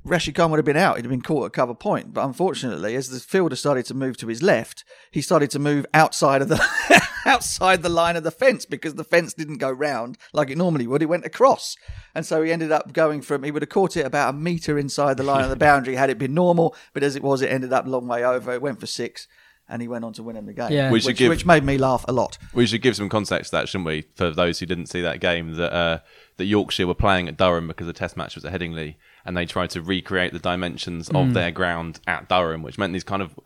Rashid 0.04 0.34
Khan 0.34 0.50
would 0.50 0.58
have 0.58 0.64
been 0.64 0.76
out. 0.76 0.96
He'd 0.96 1.04
have 1.04 1.10
been 1.10 1.20
caught 1.20 1.46
at 1.46 1.52
cover 1.52 1.74
point. 1.74 2.14
But 2.14 2.24
unfortunately, 2.24 2.96
as 2.96 3.10
the 3.10 3.20
fielder 3.20 3.56
started 3.56 3.84
to 3.86 3.94
move 3.94 4.16
to 4.18 4.28
his 4.28 4.42
left, 4.42 4.84
he 5.10 5.20
started 5.20 5.50
to 5.50 5.58
move 5.58 5.84
outside 5.92 6.42
of 6.42 6.48
the 6.48 6.56
outside 7.26 7.82
the 7.82 7.88
line 7.88 8.16
of 8.16 8.22
the 8.24 8.30
fence 8.30 8.64
because 8.66 8.94
the 8.94 9.04
fence 9.04 9.34
didn't 9.34 9.58
go 9.58 9.70
round 9.70 10.18
like 10.32 10.50
it 10.50 10.58
normally 10.58 10.86
would. 10.86 11.02
It 11.02 11.06
went 11.06 11.24
across, 11.24 11.76
and 12.14 12.24
so 12.26 12.42
he 12.42 12.52
ended 12.52 12.72
up 12.72 12.92
going 12.92 13.22
from. 13.22 13.42
He 13.42 13.50
would 13.50 13.62
have 13.62 13.68
caught 13.68 13.96
it 13.96 14.06
about 14.06 14.34
a 14.34 14.36
meter 14.36 14.78
inside 14.78 15.16
the 15.16 15.22
line 15.22 15.44
of 15.44 15.50
the 15.50 15.56
boundary 15.68 15.96
had 15.96 16.10
it 16.10 16.18
been 16.18 16.34
normal. 16.34 16.74
But 16.92 17.02
as 17.02 17.16
it 17.16 17.22
was, 17.22 17.42
it 17.42 17.50
ended 17.50 17.72
up 17.72 17.86
a 17.86 17.90
long 17.90 18.06
way 18.06 18.24
over. 18.24 18.52
It 18.52 18.62
went 18.62 18.80
for 18.80 18.86
six. 18.86 19.26
And 19.72 19.80
he 19.80 19.86
went 19.86 20.04
on 20.04 20.12
to 20.14 20.24
win 20.24 20.34
him 20.34 20.46
the 20.46 20.52
game, 20.52 20.72
Yeah. 20.72 20.90
Which, 20.90 21.06
give- 21.16 21.28
which 21.28 21.46
made 21.46 21.62
me 21.62 21.78
laugh 21.78 22.04
a 22.08 22.12
lot. 22.12 22.38
We 22.52 22.66
should 22.66 22.82
give 22.82 22.96
some 22.96 23.08
context 23.08 23.50
to 23.50 23.56
that, 23.58 23.68
shouldn't 23.68 23.86
we, 23.86 24.02
for 24.16 24.32
those 24.32 24.58
who 24.58 24.66
didn't 24.66 24.86
see 24.86 25.00
that 25.02 25.20
game? 25.20 25.52
That 25.54 25.72
uh, 25.72 25.98
that 26.38 26.46
Yorkshire 26.46 26.88
were 26.88 26.94
playing 26.96 27.28
at 27.28 27.36
Durham 27.36 27.68
because 27.68 27.86
the 27.86 27.92
Test 27.92 28.16
match 28.16 28.34
was 28.34 28.44
at 28.44 28.52
Headingley, 28.52 28.96
and 29.24 29.36
they 29.36 29.46
tried 29.46 29.70
to 29.70 29.80
recreate 29.80 30.32
the 30.32 30.40
dimensions 30.40 31.08
of 31.10 31.34
their 31.34 31.52
ground 31.52 32.00
at 32.08 32.28
Durham, 32.28 32.64
which 32.64 32.78
meant 32.78 32.92
these 32.92 33.04
kind 33.04 33.22
of 33.22 33.38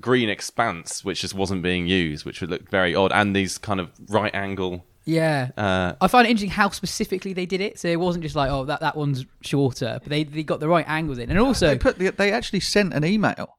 green 0.00 0.28
expanse, 0.28 1.04
which 1.04 1.20
just 1.20 1.34
wasn't 1.34 1.62
being 1.62 1.86
used, 1.86 2.24
which 2.24 2.40
would 2.40 2.50
look 2.50 2.70
very 2.70 2.94
odd, 2.94 3.12
and 3.12 3.34
these 3.34 3.58
kind 3.58 3.80
of 3.80 3.90
right 4.08 4.34
angle. 4.34 4.84
Yeah. 5.04 5.50
Uh, 5.56 5.94
I 6.00 6.08
find 6.08 6.26
it 6.26 6.30
interesting 6.30 6.50
how 6.50 6.68
specifically 6.68 7.32
they 7.32 7.46
did 7.46 7.62
it. 7.62 7.78
So 7.78 7.88
it 7.88 7.98
wasn't 7.98 8.24
just 8.24 8.36
like, 8.36 8.50
oh, 8.50 8.66
that, 8.66 8.80
that 8.80 8.94
one's 8.94 9.24
shorter, 9.40 9.98
but 10.02 10.10
they, 10.10 10.22
they 10.24 10.42
got 10.42 10.60
the 10.60 10.68
right 10.68 10.84
angles 10.86 11.16
in. 11.16 11.30
And 11.30 11.38
also, 11.38 11.68
they 11.68 11.78
put 11.78 11.98
the, 11.98 12.10
they 12.10 12.30
actually 12.30 12.60
sent 12.60 12.92
an 12.92 13.04
email 13.04 13.54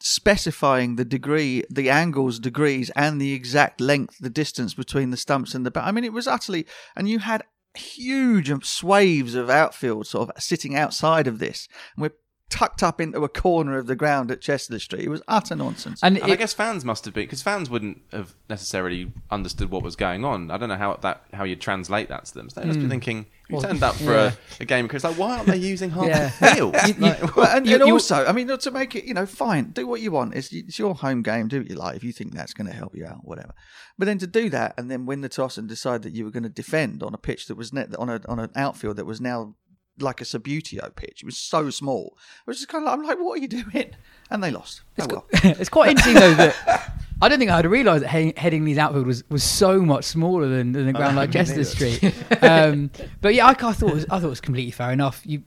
specifying 0.00 0.96
the 0.96 1.04
degree, 1.04 1.64
the 1.70 1.88
angles, 1.88 2.38
degrees, 2.38 2.90
and 2.90 3.20
the 3.20 3.32
exact 3.32 3.80
length, 3.80 4.18
the 4.20 4.28
distance 4.28 4.74
between 4.74 5.10
the 5.10 5.16
stumps 5.16 5.54
and 5.54 5.64
the. 5.64 5.70
ba- 5.70 5.84
I 5.84 5.92
mean, 5.92 6.04
it 6.04 6.12
was 6.12 6.26
utterly, 6.26 6.66
and 6.94 7.08
you 7.08 7.20
had 7.20 7.44
huge 7.74 8.52
swathes 8.66 9.34
of 9.34 9.48
outfield 9.48 10.06
sort 10.06 10.28
of 10.28 10.42
sitting 10.42 10.76
outside 10.76 11.26
of 11.26 11.38
this, 11.38 11.68
and 11.96 12.02
we're 12.02 12.12
tucked 12.52 12.82
up 12.82 13.00
into 13.00 13.24
a 13.24 13.28
corner 13.30 13.78
of 13.78 13.86
the 13.86 13.96
ground 13.96 14.30
at 14.30 14.42
Chester-le-Street. 14.42 15.02
It 15.02 15.08
was 15.08 15.22
utter 15.26 15.56
nonsense. 15.56 16.00
and 16.02 16.18
And 16.18 16.30
I 16.30 16.36
guess 16.36 16.52
fans 16.52 16.84
must 16.84 17.06
have 17.06 17.14
been 17.14 17.24
because 17.24 17.40
fans 17.40 17.70
wouldn't 17.70 18.02
have 18.12 18.34
necessarily 18.50 19.10
understood 19.30 19.70
what 19.70 19.82
was 19.82 19.96
going 19.96 20.22
on. 20.22 20.50
I 20.50 20.58
don't 20.58 20.68
know 20.68 20.76
how 20.76 20.96
that 20.96 21.22
how 21.32 21.44
you 21.44 21.56
translate 21.56 22.10
that 22.10 22.26
to 22.26 22.34
them. 22.34 22.50
So 22.50 22.60
they 22.60 22.66
must 22.66 22.78
be 22.78 22.84
hmm. 22.84 22.90
thinking, 22.90 23.26
"You 23.48 23.58
turned 23.60 23.82
up 23.82 23.94
for 23.94 24.12
yeah. 24.12 24.32
a, 24.60 24.62
a 24.62 24.64
game 24.66 24.86
because 24.86 25.02
like, 25.02 25.16
why 25.16 25.36
aren't 25.36 25.46
they 25.46 25.56
using 25.56 25.90
half 25.90 26.06
Yeah. 26.06 26.30
the 26.38 26.54
field?" 26.54 26.76
You- 26.86 26.94
you- 26.94 27.00
Like, 27.00 27.36
Well, 27.36 27.56
and, 27.56 27.66
You- 27.66 27.74
and 27.74 27.84
also, 27.84 28.26
I 28.26 28.32
mean, 28.32 28.48
to 28.48 28.70
make 28.70 28.94
it, 28.94 29.04
you 29.04 29.14
know, 29.14 29.24
fine, 29.24 29.70
do 29.70 29.86
what 29.86 30.02
you 30.02 30.10
want. 30.10 30.34
It's, 30.34 30.52
it's 30.52 30.78
your 30.78 30.94
home 30.94 31.22
game. 31.22 31.48
Do 31.48 31.60
what 31.60 31.70
you 31.70 31.76
like. 31.76 31.96
If 31.96 32.04
you 32.04 32.12
think 32.12 32.34
that's 32.34 32.52
going 32.52 32.68
to 32.68 32.76
help 32.76 32.94
you 32.94 33.06
out, 33.06 33.24
whatever. 33.24 33.54
But 33.98 34.06
then 34.06 34.18
to 34.18 34.26
do 34.26 34.50
that 34.50 34.74
and 34.76 34.90
then 34.90 35.06
win 35.06 35.22
the 35.22 35.28
toss 35.28 35.56
and 35.56 35.68
decide 35.68 36.02
that 36.02 36.12
you 36.12 36.24
were 36.24 36.30
going 36.30 36.42
to 36.42 36.48
defend 36.48 37.02
on 37.02 37.14
a 37.14 37.18
pitch 37.18 37.46
that 37.46 37.56
was 37.56 37.72
net 37.72 37.94
on 37.96 38.08
a 38.10 38.20
on 38.28 38.38
an 38.38 38.50
outfield 38.54 38.96
that 38.96 39.06
was 39.06 39.20
now 39.20 39.54
like 39.98 40.20
a 40.20 40.24
Subbuteo 40.24 40.94
pitch. 40.96 41.22
It 41.22 41.26
was 41.26 41.36
so 41.36 41.70
small. 41.70 42.16
It 42.46 42.50
was 42.50 42.58
just 42.58 42.68
kind 42.68 42.84
of 42.84 42.86
like, 42.86 42.98
I'm 42.98 43.04
like, 43.06 43.24
what 43.24 43.38
are 43.38 43.42
you 43.42 43.48
doing? 43.48 43.90
And 44.30 44.42
they 44.42 44.50
lost. 44.50 44.82
Oh, 44.98 45.06
well. 45.10 45.26
it's 45.32 45.68
quite 45.68 45.90
interesting 45.90 46.14
though 46.14 46.34
that 46.34 46.92
I 47.22 47.28
don't 47.28 47.38
think 47.38 47.50
I'd 47.50 47.66
realised 47.66 48.02
that 48.02 48.08
heading, 48.08 48.32
Headingley's 48.32 48.78
outfield 48.78 49.06
was, 49.06 49.22
was 49.30 49.44
so 49.44 49.80
much 49.82 50.04
smaller 50.04 50.48
than, 50.48 50.72
than 50.72 50.88
a 50.88 50.92
ground 50.92 51.16
like 51.16 51.30
Chester-le-Street. 51.30 52.14
Um, 52.42 52.90
but 53.20 53.34
yeah, 53.34 53.46
I, 53.46 53.50
I 53.50 53.54
thought 53.54 53.90
it 53.90 53.94
was, 53.94 54.04
I 54.06 54.18
thought 54.18 54.24
it 54.26 54.30
was 54.30 54.40
completely 54.40 54.72
fair 54.72 54.90
enough. 54.90 55.22
You 55.24 55.44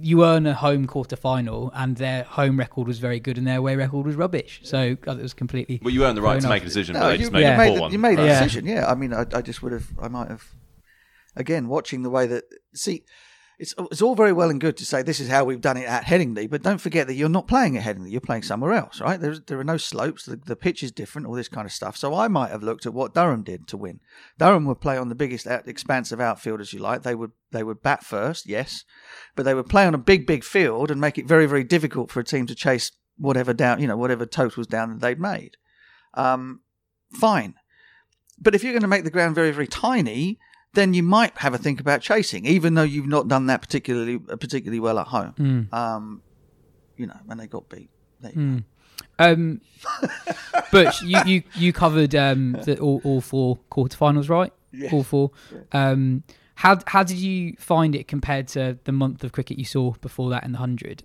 you 0.00 0.24
earn 0.24 0.46
a 0.46 0.54
home 0.54 0.86
quarter 0.86 1.16
final, 1.16 1.72
and 1.74 1.96
their 1.96 2.22
home 2.22 2.56
record 2.56 2.86
was 2.86 2.98
very 3.00 3.18
good, 3.18 3.36
and 3.36 3.46
their 3.46 3.58
away 3.58 3.74
record 3.74 4.06
was 4.06 4.14
rubbish. 4.14 4.60
So 4.62 4.78
I 4.78 4.94
thought 4.94 5.18
it 5.18 5.22
was 5.22 5.34
completely. 5.34 5.80
well, 5.82 5.92
you 5.92 6.04
earned 6.04 6.16
the 6.16 6.22
right 6.22 6.34
to 6.34 6.38
enough. 6.38 6.50
make 6.50 6.62
a 6.62 6.66
decision, 6.66 6.94
No, 6.94 7.00
but 7.00 7.12
you, 7.12 7.18
just 7.18 7.32
made 7.32 7.40
Yeah. 7.40 7.60
a 7.60 7.66
poor 7.66 7.74
the, 7.74 7.80
one. 7.80 7.92
you 7.92 7.98
made 7.98 8.16
the 8.18 8.24
Yeah. 8.26 8.38
decision. 8.44 8.66
Yeah, 8.66 8.86
I 8.86 8.94
mean, 8.94 9.12
I, 9.12 9.26
I 9.32 9.42
just 9.42 9.62
would 9.62 9.72
have, 9.72 9.88
I 10.00 10.06
might 10.08 10.28
have, 10.28 10.44
again, 11.34 11.66
watching 11.66 12.02
the 12.04 12.10
way 12.10 12.26
that, 12.26 12.44
see, 12.74 13.04
it's, 13.58 13.74
it's 13.90 14.02
all 14.02 14.14
very 14.14 14.32
well 14.32 14.50
and 14.50 14.60
good 14.60 14.76
to 14.76 14.84
say 14.84 15.02
this 15.02 15.18
is 15.18 15.28
how 15.28 15.44
we've 15.44 15.62
done 15.62 15.78
it 15.78 15.86
at 15.86 16.04
Headingley, 16.04 16.48
but 16.48 16.62
don't 16.62 16.80
forget 16.80 17.06
that 17.06 17.14
you're 17.14 17.28
not 17.28 17.48
playing 17.48 17.76
at 17.76 17.84
Headingley, 17.84 18.10
you're 18.10 18.20
playing 18.20 18.42
somewhere 18.42 18.72
else, 18.72 19.00
right? 19.00 19.18
There's, 19.18 19.40
there 19.42 19.58
are 19.58 19.64
no 19.64 19.78
slopes, 19.78 20.26
the, 20.26 20.36
the 20.36 20.56
pitch 20.56 20.82
is 20.82 20.92
different, 20.92 21.26
all 21.26 21.34
this 21.34 21.48
kind 21.48 21.64
of 21.64 21.72
stuff. 21.72 21.96
So 21.96 22.14
I 22.14 22.28
might 22.28 22.50
have 22.50 22.62
looked 22.62 22.84
at 22.84 22.92
what 22.92 23.14
Durham 23.14 23.42
did 23.42 23.66
to 23.68 23.78
win. 23.78 24.00
Durham 24.38 24.66
would 24.66 24.82
play 24.82 24.98
on 24.98 25.08
the 25.08 25.14
biggest 25.14 25.46
out, 25.46 25.66
expanse 25.66 26.12
of 26.12 26.20
outfield 26.20 26.60
as 26.60 26.74
you 26.74 26.80
like. 26.80 27.02
They 27.02 27.14
would 27.14 27.32
they 27.50 27.62
would 27.62 27.82
bat 27.82 28.04
first, 28.04 28.46
yes, 28.46 28.84
but 29.34 29.44
they 29.44 29.54
would 29.54 29.68
play 29.68 29.86
on 29.86 29.94
a 29.94 29.98
big, 29.98 30.26
big 30.26 30.44
field 30.44 30.90
and 30.90 31.00
make 31.00 31.16
it 31.16 31.26
very, 31.26 31.46
very 31.46 31.64
difficult 31.64 32.10
for 32.10 32.20
a 32.20 32.24
team 32.24 32.46
to 32.46 32.54
chase 32.54 32.92
whatever 33.16 33.54
down, 33.54 33.80
you 33.80 33.86
know, 33.86 33.96
whatever 33.96 34.26
totals 34.26 34.66
down 34.66 34.90
that 34.90 35.00
they'd 35.00 35.20
made. 35.20 35.56
Um, 36.12 36.60
fine. 37.12 37.54
But 38.38 38.54
if 38.54 38.62
you're 38.62 38.74
going 38.74 38.82
to 38.82 38.88
make 38.88 39.04
the 39.04 39.10
ground 39.10 39.34
very, 39.34 39.50
very 39.50 39.66
tiny, 39.66 40.38
then 40.76 40.94
you 40.94 41.02
might 41.02 41.36
have 41.38 41.54
a 41.54 41.58
think 41.58 41.80
about 41.80 42.00
chasing, 42.00 42.46
even 42.46 42.74
though 42.74 42.84
you've 42.84 43.08
not 43.08 43.26
done 43.26 43.46
that 43.46 43.60
particularly 43.60 44.20
uh, 44.30 44.36
particularly 44.36 44.78
well 44.78 45.00
at 45.00 45.08
home. 45.08 45.34
Mm. 45.38 45.72
Um, 45.74 46.22
you 46.96 47.06
know, 47.06 47.18
when 47.24 47.38
they 47.38 47.48
got 47.48 47.68
beat. 47.68 47.90
Go. 48.22 48.62
Um, 49.18 49.60
but 50.72 51.00
you, 51.02 51.20
you, 51.26 51.42
you 51.54 51.72
covered 51.72 52.14
um, 52.14 52.52
the, 52.64 52.78
all, 52.78 53.00
all 53.04 53.20
four 53.20 53.58
quarterfinals, 53.70 54.28
right? 54.28 54.52
Yeah. 54.72 54.90
All 54.92 55.04
four. 55.04 55.30
Um, 55.72 56.22
how 56.56 56.78
how 56.86 57.02
did 57.02 57.18
you 57.18 57.54
find 57.58 57.94
it 57.94 58.08
compared 58.08 58.48
to 58.48 58.78
the 58.84 58.92
month 58.92 59.22
of 59.22 59.32
cricket 59.32 59.58
you 59.58 59.64
saw 59.64 59.92
before 60.00 60.30
that 60.30 60.42
in 60.42 60.52
the 60.52 60.58
hundred? 60.58 61.02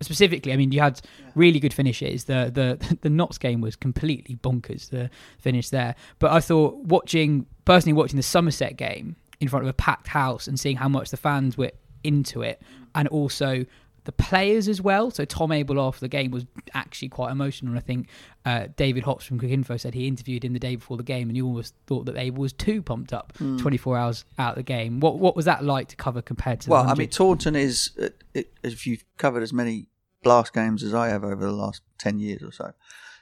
Specifically, 0.00 0.52
I 0.52 0.56
mean, 0.56 0.70
you 0.70 0.80
had 0.80 1.00
really 1.34 1.58
good 1.58 1.74
finishes. 1.74 2.24
The 2.24 2.50
the 2.54 2.98
the 3.02 3.10
Notts 3.10 3.36
game 3.36 3.60
was 3.60 3.74
completely 3.74 4.36
bonkers. 4.36 4.90
The 4.90 5.10
finish 5.38 5.70
there, 5.70 5.96
but 6.20 6.30
I 6.30 6.38
thought 6.40 6.76
watching 6.84 7.46
personally 7.64 7.94
watching 7.94 8.16
the 8.16 8.22
Somerset 8.22 8.76
game 8.76 9.16
in 9.40 9.48
front 9.48 9.64
of 9.64 9.68
a 9.68 9.72
packed 9.72 10.06
house 10.06 10.46
and 10.46 10.58
seeing 10.58 10.76
how 10.76 10.88
much 10.88 11.10
the 11.10 11.16
fans 11.16 11.58
were 11.58 11.72
into 12.04 12.42
it, 12.42 12.62
and 12.94 13.08
also 13.08 13.66
the 14.04 14.12
players 14.12 14.68
as 14.68 14.80
well. 14.80 15.10
So 15.10 15.24
Tom 15.24 15.52
Abell 15.52 15.80
after 15.80 16.00
the 16.00 16.08
game 16.08 16.30
was 16.30 16.46
actually 16.74 17.08
quite 17.08 17.30
emotional. 17.30 17.76
I 17.76 17.80
think 17.80 18.08
uh, 18.44 18.66
David 18.76 19.04
Hopps 19.04 19.24
from 19.24 19.38
Cricinfo 19.38 19.78
said 19.78 19.94
he 19.94 20.06
interviewed 20.06 20.44
him 20.44 20.52
the 20.52 20.58
day 20.58 20.76
before 20.76 20.96
the 20.96 21.02
game, 21.02 21.28
and 21.28 21.36
you 21.36 21.46
almost 21.46 21.74
thought 21.86 22.06
that 22.06 22.16
Abell 22.16 22.40
was 22.40 22.52
too 22.52 22.82
pumped 22.82 23.12
up 23.12 23.32
24 23.36 23.96
hours 23.96 24.24
out 24.38 24.50
of 24.50 24.56
the 24.56 24.62
game. 24.62 25.00
What 25.00 25.18
what 25.18 25.36
was 25.36 25.44
that 25.44 25.64
like 25.64 25.88
to 25.88 25.96
cover 25.96 26.22
compared 26.22 26.60
to? 26.62 26.70
Well, 26.70 26.88
I 26.88 26.94
mean, 26.94 27.08
Taunton 27.08 27.56
is, 27.56 27.90
uh, 28.00 28.08
it, 28.34 28.52
if 28.62 28.86
you've 28.86 29.04
covered 29.18 29.42
as 29.42 29.52
many 29.52 29.86
blast 30.22 30.52
games 30.52 30.82
as 30.82 30.94
I 30.94 31.08
have 31.08 31.24
over 31.24 31.44
the 31.44 31.52
last 31.52 31.82
10 31.98 32.18
years 32.18 32.42
or 32.42 32.52
so, 32.52 32.72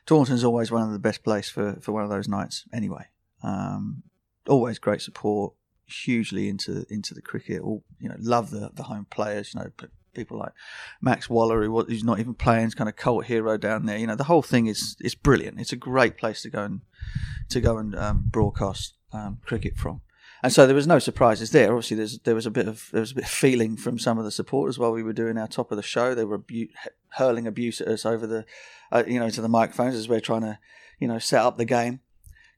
Taunton's 0.07 0.45
always 0.45 0.70
one 0.70 0.83
of 0.83 0.93
the 0.93 0.99
best 0.99 1.22
places 1.24 1.51
for, 1.51 1.78
for 1.81 1.93
one 1.93 2.05
of 2.05 2.11
those 2.11 2.28
nights 2.28 2.64
anyway. 2.72 3.07
Um, 3.43 4.03
always 4.49 4.78
great 4.78 5.03
support, 5.03 5.55
hugely 5.87 6.49
into 6.49 6.85
into 6.91 7.14
the 7.14 7.22
cricket. 7.22 7.62
All 7.62 7.85
you 8.01 8.09
know, 8.09 8.16
love 8.18 8.51
the, 8.51 8.70
the 8.74 8.85
home 8.85 9.07
players. 9.11 9.55
You 9.55 9.61
know, 9.61 9.70
people 10.14 10.38
like 10.38 10.52
Max 11.00 11.28
Waller, 11.28 11.62
who, 11.62 11.82
who's 11.84 12.04
not 12.04 12.20
even 12.20 12.34
playing, 12.34 12.66
is 12.66 12.74
kind 12.74 12.88
of 12.88 12.96
cult 12.96 13.26
hero 13.26 13.56
down 13.56 13.86
there. 13.86 13.98
You 13.98 14.06
know, 14.06 14.16
the 14.16 14.24
whole 14.24 14.42
thing 14.42 14.66
is 14.66 14.96
is 15.00 15.14
brilliant. 15.14 15.61
It's 15.61 15.72
a 15.72 15.76
great 15.76 16.16
place 16.16 16.42
to 16.42 16.50
go 16.50 16.62
and 16.62 16.80
to 17.50 17.61
go 17.61 17.78
and 17.78 17.94
um, 17.94 18.24
broadcast 18.26 18.94
um, 19.12 19.38
cricket 19.44 19.76
from. 19.76 20.02
And 20.42 20.52
so 20.52 20.66
there 20.66 20.76
was 20.76 20.86
no 20.86 20.98
surprises 20.98 21.50
there. 21.50 21.74
Obviously, 21.76 22.18
there 22.24 22.34
was 22.34 22.46
a 22.46 22.50
bit 22.50 22.66
of 22.66 22.88
there 22.92 23.00
was 23.00 23.12
a 23.12 23.16
bit 23.16 23.24
of 23.24 23.30
feeling 23.30 23.76
from 23.76 23.98
some 23.98 24.18
of 24.18 24.24
the 24.24 24.30
supporters 24.30 24.78
while 24.78 24.92
we 24.92 25.02
were 25.02 25.12
doing 25.12 25.36
our 25.36 25.48
top 25.48 25.70
of 25.70 25.76
the 25.76 25.82
show. 25.82 26.14
They 26.14 26.24
were 26.24 26.36
abu- 26.36 26.68
hurling 27.11 27.46
abuse 27.46 27.80
at 27.80 27.88
us 27.88 28.06
over 28.06 28.26
the, 28.26 28.46
uh, 28.90 29.04
you 29.06 29.20
know, 29.20 29.28
to 29.28 29.42
the 29.42 29.48
microphones 29.48 29.94
as 29.94 30.08
we're 30.08 30.20
trying 30.20 30.42
to, 30.42 30.58
you 30.98 31.08
know, 31.08 31.18
set 31.18 31.42
up 31.42 31.58
the 31.58 31.66
game 31.66 32.00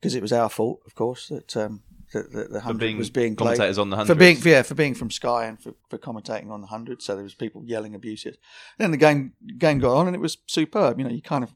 because 0.00 0.14
it 0.14 0.22
was 0.22 0.32
our 0.32 0.48
fault, 0.48 0.80
of 0.86 0.94
course, 0.94 1.28
that 1.28 1.56
um, 1.56 1.82
that, 2.12 2.32
that 2.32 2.52
the 2.52 2.60
hundred 2.60 2.96
was 2.96 3.10
being 3.10 3.36
played 3.36 3.60
on 3.60 3.90
the 3.90 3.96
hundred 3.96 4.14
for 4.14 4.18
being 4.18 4.38
yeah 4.44 4.62
for 4.62 4.74
being 4.74 4.94
from 4.94 5.10
Sky 5.10 5.46
and 5.46 5.60
for, 5.62 5.74
for 5.88 5.98
commentating 5.98 6.50
on 6.50 6.60
the 6.60 6.66
hundred. 6.68 7.02
So 7.02 7.14
there 7.14 7.24
was 7.24 7.34
people 7.34 7.62
yelling 7.64 7.94
abuses. 7.94 8.36
Then 8.78 8.90
the 8.90 8.96
game 8.96 9.32
game 9.58 9.78
got 9.78 9.96
on 9.96 10.06
and 10.06 10.14
it 10.14 10.20
was 10.20 10.38
superb. 10.46 10.98
You 10.98 11.04
know, 11.04 11.10
you 11.10 11.22
kind 11.22 11.44
of 11.44 11.54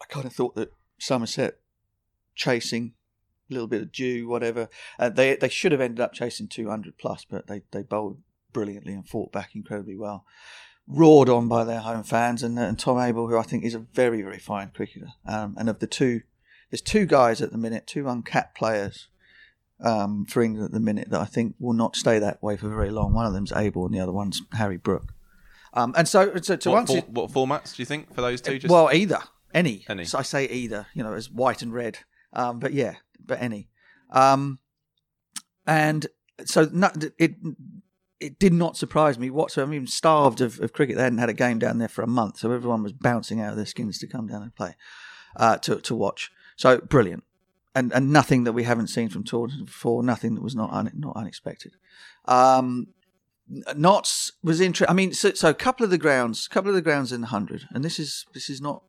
I 0.00 0.06
kind 0.06 0.26
of 0.26 0.32
thought 0.32 0.54
that 0.56 0.72
Somerset 0.98 1.58
chasing 2.34 2.94
a 3.50 3.54
little 3.54 3.68
bit 3.68 3.82
of 3.82 3.92
dew, 3.92 4.26
whatever. 4.28 4.68
Uh, 4.98 5.10
they 5.10 5.36
they 5.36 5.48
should 5.48 5.72
have 5.72 5.80
ended 5.80 6.00
up 6.00 6.12
chasing 6.12 6.48
200 6.48 6.98
plus, 6.98 7.26
but 7.28 7.46
they 7.46 7.62
they 7.70 7.82
bowled 7.82 8.18
brilliantly 8.52 8.94
and 8.94 9.08
fought 9.08 9.32
back 9.32 9.54
incredibly 9.54 9.96
well. 9.96 10.24
Roared 10.86 11.28
on 11.28 11.48
by 11.48 11.64
their 11.64 11.80
home 11.80 12.02
fans 12.02 12.42
and, 12.42 12.58
and 12.58 12.78
Tom 12.78 12.98
Abell, 12.98 13.28
who 13.28 13.38
I 13.38 13.42
think 13.42 13.64
is 13.64 13.74
a 13.74 13.78
very 13.78 14.22
very 14.22 14.38
fine 14.38 14.70
cricketer. 14.74 15.12
Um, 15.26 15.56
and 15.58 15.68
of 15.68 15.80
the 15.80 15.86
two, 15.86 16.22
there's 16.70 16.82
two 16.82 17.06
guys 17.06 17.42
at 17.42 17.52
the 17.52 17.58
minute, 17.58 17.86
two 17.86 18.08
uncapped 18.08 18.56
players 18.56 19.08
um, 19.80 20.24
for 20.26 20.42
England 20.42 20.66
at 20.66 20.72
the 20.72 20.80
minute 20.80 21.10
that 21.10 21.20
I 21.20 21.24
think 21.24 21.54
will 21.58 21.72
not 21.72 21.96
stay 21.96 22.18
that 22.18 22.42
way 22.42 22.56
for 22.56 22.68
very 22.68 22.90
long. 22.90 23.12
One 23.12 23.26
of 23.26 23.32
them's 23.32 23.52
Abell, 23.52 23.86
and 23.86 23.94
the 23.94 24.00
other 24.00 24.12
one's 24.12 24.40
Harry 24.52 24.76
Brook. 24.76 25.12
Um, 25.72 25.92
and 25.96 26.06
so, 26.08 26.32
so 26.40 26.56
to 26.56 26.70
What, 26.70 26.78
answer, 26.80 27.00
for- 27.00 27.10
what 27.10 27.30
formats 27.30 27.74
do 27.74 27.82
you 27.82 27.86
think 27.86 28.14
for 28.14 28.20
those 28.20 28.40
two? 28.40 28.58
Just 28.58 28.72
well, 28.72 28.90
either 28.92 29.18
any. 29.52 29.84
Any. 29.88 30.04
So 30.04 30.18
I 30.18 30.22
say 30.22 30.46
either, 30.46 30.86
you 30.94 31.02
know, 31.02 31.12
as 31.14 31.30
white 31.30 31.62
and 31.62 31.72
red. 31.72 31.98
Um, 32.32 32.60
but 32.60 32.72
yeah, 32.72 32.94
but 33.24 33.40
any. 33.42 33.68
Um, 34.10 34.58
and 35.66 36.06
so 36.44 36.68
no, 36.72 36.90
it 37.18 37.34
it 38.20 38.38
did 38.38 38.52
not 38.52 38.76
surprise 38.76 39.18
me 39.18 39.30
whatsoever. 39.30 39.70
I 39.70 39.78
mean, 39.78 39.86
starved 39.86 40.40
of, 40.40 40.60
of 40.60 40.72
cricket. 40.72 40.96
They 40.96 41.02
hadn't 41.02 41.18
had 41.18 41.28
a 41.28 41.34
game 41.34 41.58
down 41.58 41.78
there 41.78 41.88
for 41.88 42.02
a 42.02 42.06
month, 42.06 42.38
so 42.38 42.50
everyone 42.50 42.82
was 42.82 42.92
bouncing 42.92 43.40
out 43.40 43.50
of 43.50 43.56
their 43.56 43.66
skins 43.66 43.98
to 43.98 44.06
come 44.06 44.26
down 44.26 44.42
and 44.42 44.54
play, 44.54 44.76
uh, 45.36 45.58
to 45.58 45.76
to 45.80 45.94
watch. 45.94 46.30
So 46.56 46.78
brilliant, 46.78 47.24
and 47.74 47.92
and 47.92 48.12
nothing 48.12 48.44
that 48.44 48.52
we 48.52 48.64
haven't 48.64 48.88
seen 48.88 49.08
from 49.08 49.24
Taunton 49.24 49.64
before. 49.64 50.02
Nothing 50.02 50.34
that 50.34 50.42
was 50.42 50.54
not 50.54 50.72
un, 50.72 50.90
not 50.94 51.16
unexpected. 51.16 51.72
Um, 52.26 52.88
Notts 53.76 54.32
was 54.42 54.60
interesting. 54.60 54.90
I 54.90 54.94
mean, 54.94 55.12
so, 55.12 55.32
so 55.34 55.50
a 55.50 55.54
couple 55.54 55.84
of 55.84 55.90
the 55.90 55.98
grounds, 55.98 56.48
a 56.50 56.54
couple 56.54 56.70
of 56.70 56.74
the 56.74 56.82
grounds 56.82 57.12
in 57.12 57.20
the 57.20 57.26
hundred, 57.26 57.68
and 57.70 57.84
this 57.84 57.98
is 57.98 58.24
this 58.32 58.48
is 58.48 58.60
not 58.60 58.82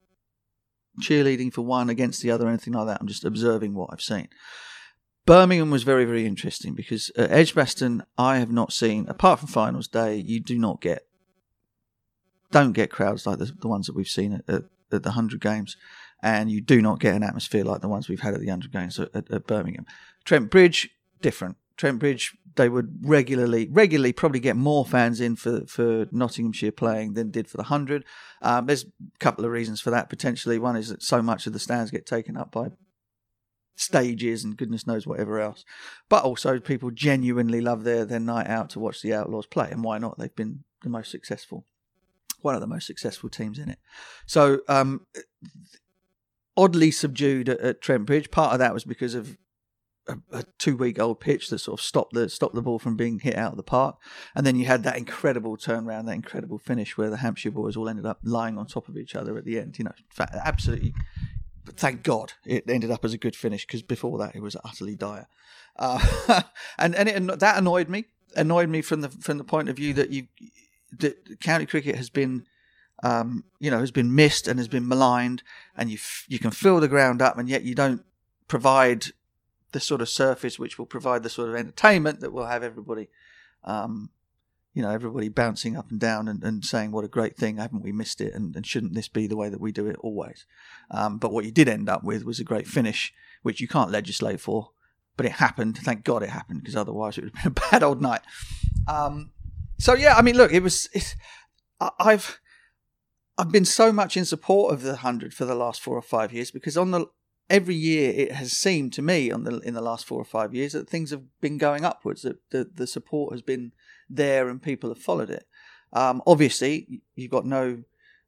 cheerleading 1.01 1.51
for 1.51 1.61
one 1.61 1.89
against 1.89 2.21
the 2.21 2.31
other 2.31 2.45
or 2.45 2.49
anything 2.49 2.73
like 2.73 2.88
that. 2.88 2.99
I'm 3.01 3.07
just 3.07 3.25
observing 3.25 3.73
what 3.73 3.89
I've 3.91 4.01
seen. 4.01 4.29
Birmingham 5.25 5.71
was 5.71 5.83
very 5.83 6.05
very 6.05 6.25
interesting 6.25 6.73
because 6.73 7.11
at 7.17 7.31
Edgbaston 7.31 8.03
I 8.17 8.38
have 8.38 8.51
not 8.51 8.71
seen 8.71 9.07
apart 9.09 9.39
from 9.39 9.49
finals 9.49 9.88
day. 9.88 10.15
You 10.15 10.39
do 10.39 10.57
not 10.57 10.81
get 10.81 11.05
don't 12.51 12.73
get 12.73 12.91
crowds 12.91 13.25
like 13.25 13.39
the, 13.39 13.51
the 13.59 13.67
ones 13.67 13.88
that 13.88 13.95
we've 13.95 14.07
seen 14.07 14.33
at, 14.33 14.49
at, 14.49 14.63
at 14.91 15.03
the 15.03 15.11
hundred 15.11 15.41
games, 15.41 15.75
and 16.26 16.49
you 16.49 16.59
do 16.59 16.82
not 16.82 16.99
get 16.99 17.13
an 17.13 17.21
atmosphere 17.21 17.63
like 17.63 17.82
the 17.82 17.88
ones 17.88 18.09
we've 18.09 18.19
had 18.19 18.34
at 18.34 18.39
the 18.39 18.49
hundred 18.49 18.71
games 18.71 18.99
at, 18.99 19.15
at, 19.15 19.45
Birmingham. 19.45 19.86
Trent 20.26 20.49
Bridge 20.49 20.89
different. 21.21 21.55
Trent 21.78 21.99
Bridge, 21.99 22.36
they 22.55 22.67
would 22.67 23.07
regularly, 23.07 23.69
regularly 23.71 24.11
probably 24.11 24.39
get 24.39 24.55
more 24.55 24.88
fans 24.88 25.21
in 25.21 25.36
for, 25.36 25.67
for 25.67 26.07
Nottinghamshire 26.11 26.71
playing 26.71 27.13
than 27.13 27.30
did 27.30 27.47
for 27.47 27.57
the 27.57 27.63
hundred. 27.63 28.05
Um, 28.41 28.65
there's 28.65 28.86
a 28.86 29.19
couple 29.19 29.45
of 29.45 29.51
reasons 29.51 29.82
for 29.82 29.91
that 29.91 30.09
potentially. 30.09 30.57
One 30.57 30.76
is 30.76 30.89
that 30.89 31.03
so 31.03 31.21
much 31.21 31.45
of 31.45 31.53
the 31.53 31.59
stands 31.59 31.91
get 31.91 32.07
taken 32.07 32.38
up 32.38 32.51
by 32.51 32.71
stages 33.76 34.43
and 34.43 34.57
goodness 34.57 34.88
knows 34.88 35.05
whatever 35.05 35.39
else, 35.39 35.63
but 36.09 36.23
also 36.23 36.59
people 36.59 36.89
genuinely 36.89 37.61
love 37.61 37.84
their 37.84 38.03
their 38.03 38.19
night 38.19 38.47
out 38.47 38.71
to 38.71 38.80
watch 38.80 39.03
the 39.03 39.13
Outlaws 39.13 39.45
play, 39.45 39.69
and 39.69 39.84
why 39.84 39.99
not? 39.99 40.17
They've 40.17 40.36
been 40.36 40.63
the 40.82 40.89
most 40.89 41.11
successful, 41.11 41.65
one 42.41 42.55
of 42.55 42.61
the 42.61 42.67
most 42.67 42.88
successful 42.88 43.30
teams 43.30 43.59
in 43.59 43.69
it. 43.69 43.78
So 44.26 44.61
um, 44.67 45.05
oddly 46.58 46.91
subdued 46.91 47.49
at, 47.49 47.60
at 47.60 47.82
Trent 47.82 48.06
Bridge. 48.06 48.32
Part 48.32 48.53
of 48.53 48.60
that 48.60 48.74
was 48.74 48.84
because 48.84 49.16
of 49.16 49.38
a, 50.08 50.18
a 50.32 50.43
two 50.58 50.78
week 50.78 50.99
old 50.99 51.20
pitch 51.20 51.49
that 51.49 51.60
sort 51.60 51.80
of 51.80 51.86
stopped 51.86 52.14
the 52.14 52.30
stopped 52.30 52.56
the 52.56 52.62
ball 52.62 52.80
from 52.80 52.95
being 52.95 53.20
hit 53.20 53.38
out 53.38 53.51
of 53.51 53.58
the 53.58 53.64
park. 53.64 53.97
And 54.36 54.45
then 54.45 54.56
you 54.56 54.66
had 54.66 54.84
that 54.84 54.97
incredible 54.97 55.58
turnaround, 55.58 56.06
that 56.06 56.16
incredible 56.16 56.58
finish 56.58 56.97
where 56.97 57.10
the 57.10 57.18
Hampshire 57.18 57.51
boys 57.51 57.76
all 57.76 57.89
ended 57.89 58.06
up 58.06 58.20
lying 58.24 58.58
on 58.58 58.68
top 58.68 58.88
of 58.88 58.97
each 58.97 59.16
other 59.16 59.38
at 59.38 59.45
the 59.45 59.60
end. 59.60 59.78
You 59.80 59.86
know, 59.86 59.93
absolutely. 60.20 60.93
Thank 61.68 62.03
God 62.03 62.34
it 62.45 62.70
ended 62.70 62.91
up 62.91 63.03
as 63.03 63.14
a 63.14 63.18
good 63.18 63.36
finish 63.36 63.66
because 63.66 63.82
before 63.82 64.20
that 64.20 64.36
it 64.36 64.41
was 64.41 64.56
utterly 64.64 64.95
dire. 64.95 65.28
Uh, 65.78 66.41
and 66.78 66.95
and 66.95 67.10
it, 67.10 67.39
that 67.39 67.58
annoyed 67.58 67.89
me. 67.89 68.06
Annoyed 68.36 68.70
me 68.70 68.82
from 68.82 69.01
the 69.01 69.10
from 69.10 69.38
the 69.38 69.43
point 69.43 69.70
of 69.70 69.76
view 69.76 69.93
that 69.93 70.12
you 70.12 70.28
that 70.99 71.39
county 71.39 71.66
cricket 71.66 71.95
has 71.95 72.10
been 72.10 72.45
um, 73.06 73.43
you 73.60 73.70
know, 73.70 73.80
has 73.80 73.91
been 73.91 74.16
missed 74.16 74.47
and 74.47 74.58
has 74.58 74.68
been 74.68 74.88
maligned, 74.88 75.43
and 75.78 75.91
you 75.91 75.97
f- 75.97 76.26
you 76.28 76.39
can 76.39 76.49
fill 76.49 76.80
the 76.80 76.88
ground 76.88 77.22
up, 77.22 77.38
and 77.38 77.47
yet 77.47 77.62
you 77.62 77.76
don't 77.76 78.03
provide 78.47 79.06
the 79.74 79.80
sort 79.80 80.01
of 80.01 80.10
surface 80.10 80.58
which 80.58 80.80
will 80.80 80.88
provide 80.88 81.22
the 81.22 81.30
sort 81.30 81.49
of 81.49 81.56
entertainment 81.56 82.20
that 82.22 82.34
will 82.34 82.47
have 82.47 82.64
everybody, 82.64 83.10
um, 83.64 84.10
you 84.74 84.82
know, 84.82 84.89
everybody 84.89 85.30
bouncing 85.30 85.78
up 85.78 85.91
and 85.91 85.99
down 85.99 86.28
and, 86.28 86.43
and 86.43 86.66
saying 86.66 86.91
what 86.91 87.06
a 87.06 87.08
great 87.08 87.38
thing, 87.38 87.58
haven't 87.58 87.84
we 87.84 87.91
missed 87.91 88.22
it, 88.22 88.34
and, 88.34 88.56
and 88.56 88.66
shouldn't 88.66 88.95
this 88.95 89.08
be 89.08 89.28
the 89.28 89.38
way 89.38 89.49
that 89.49 89.62
we 89.62 89.72
do 89.72 89.86
it 89.86 89.97
always? 89.99 90.47
Um, 90.89 91.20
but 91.20 91.32
what 91.32 91.45
you 91.45 91.51
did 91.51 91.70
end 91.70 91.88
up 91.88 92.03
with 92.03 92.26
was 92.26 92.39
a 92.39 92.43
great 92.43 92.66
finish, 92.66 93.14
which 93.43 93.62
you 93.62 93.68
can't 93.68 93.91
legislate 93.91 94.39
for, 94.39 94.72
but 95.16 95.28
it 95.28 95.34
happened. 95.34 95.78
Thank 95.78 96.06
God 96.06 96.24
it 96.24 96.30
happened, 96.30 96.62
because 96.62 96.76
otherwise 96.76 97.20
it 97.20 97.26
would 97.26 97.36
have 97.36 97.53
been 97.53 97.64
a 97.64 97.70
bad 97.72 97.84
old 97.84 98.01
night. 98.01 98.22
Um, 98.88 99.30
so 99.78 99.93
yeah, 99.93 100.16
I 100.16 100.24
mean, 100.24 100.38
look, 100.38 100.51
it 100.51 100.64
was. 100.64 100.89
I've 101.99 102.39
I've 103.38 103.51
been 103.51 103.65
so 103.65 103.91
much 103.91 104.15
in 104.15 104.25
support 104.25 104.73
of 104.73 104.81
the 104.81 104.97
hundred 104.97 105.33
for 105.33 105.45
the 105.45 105.55
last 105.55 105.81
four 105.81 105.97
or 105.97 106.01
five 106.01 106.31
years 106.33 106.51
because 106.51 106.77
on 106.77 106.91
the 106.91 107.07
every 107.49 107.75
year 107.75 108.11
it 108.15 108.31
has 108.31 108.53
seemed 108.53 108.93
to 108.93 109.01
me 109.01 109.29
on 109.31 109.43
the 109.43 109.59
in 109.59 109.73
the 109.73 109.81
last 109.81 110.05
four 110.05 110.19
or 110.19 110.25
five 110.25 110.53
years 110.53 110.71
that 110.73 110.89
things 110.89 111.11
have 111.11 111.23
been 111.41 111.57
going 111.57 111.83
upwards 111.86 112.21
that 112.23 112.38
the, 112.51 112.69
the 112.73 112.88
support 112.88 113.33
has 113.33 113.41
been 113.41 113.71
there 114.09 114.47
and 114.49 114.61
people 114.61 114.89
have 114.89 114.97
followed 114.97 115.29
it. 115.29 115.45
Um, 115.93 116.21
obviously 116.25 117.01
you've 117.15 117.31
got 117.31 117.45
no 117.45 117.83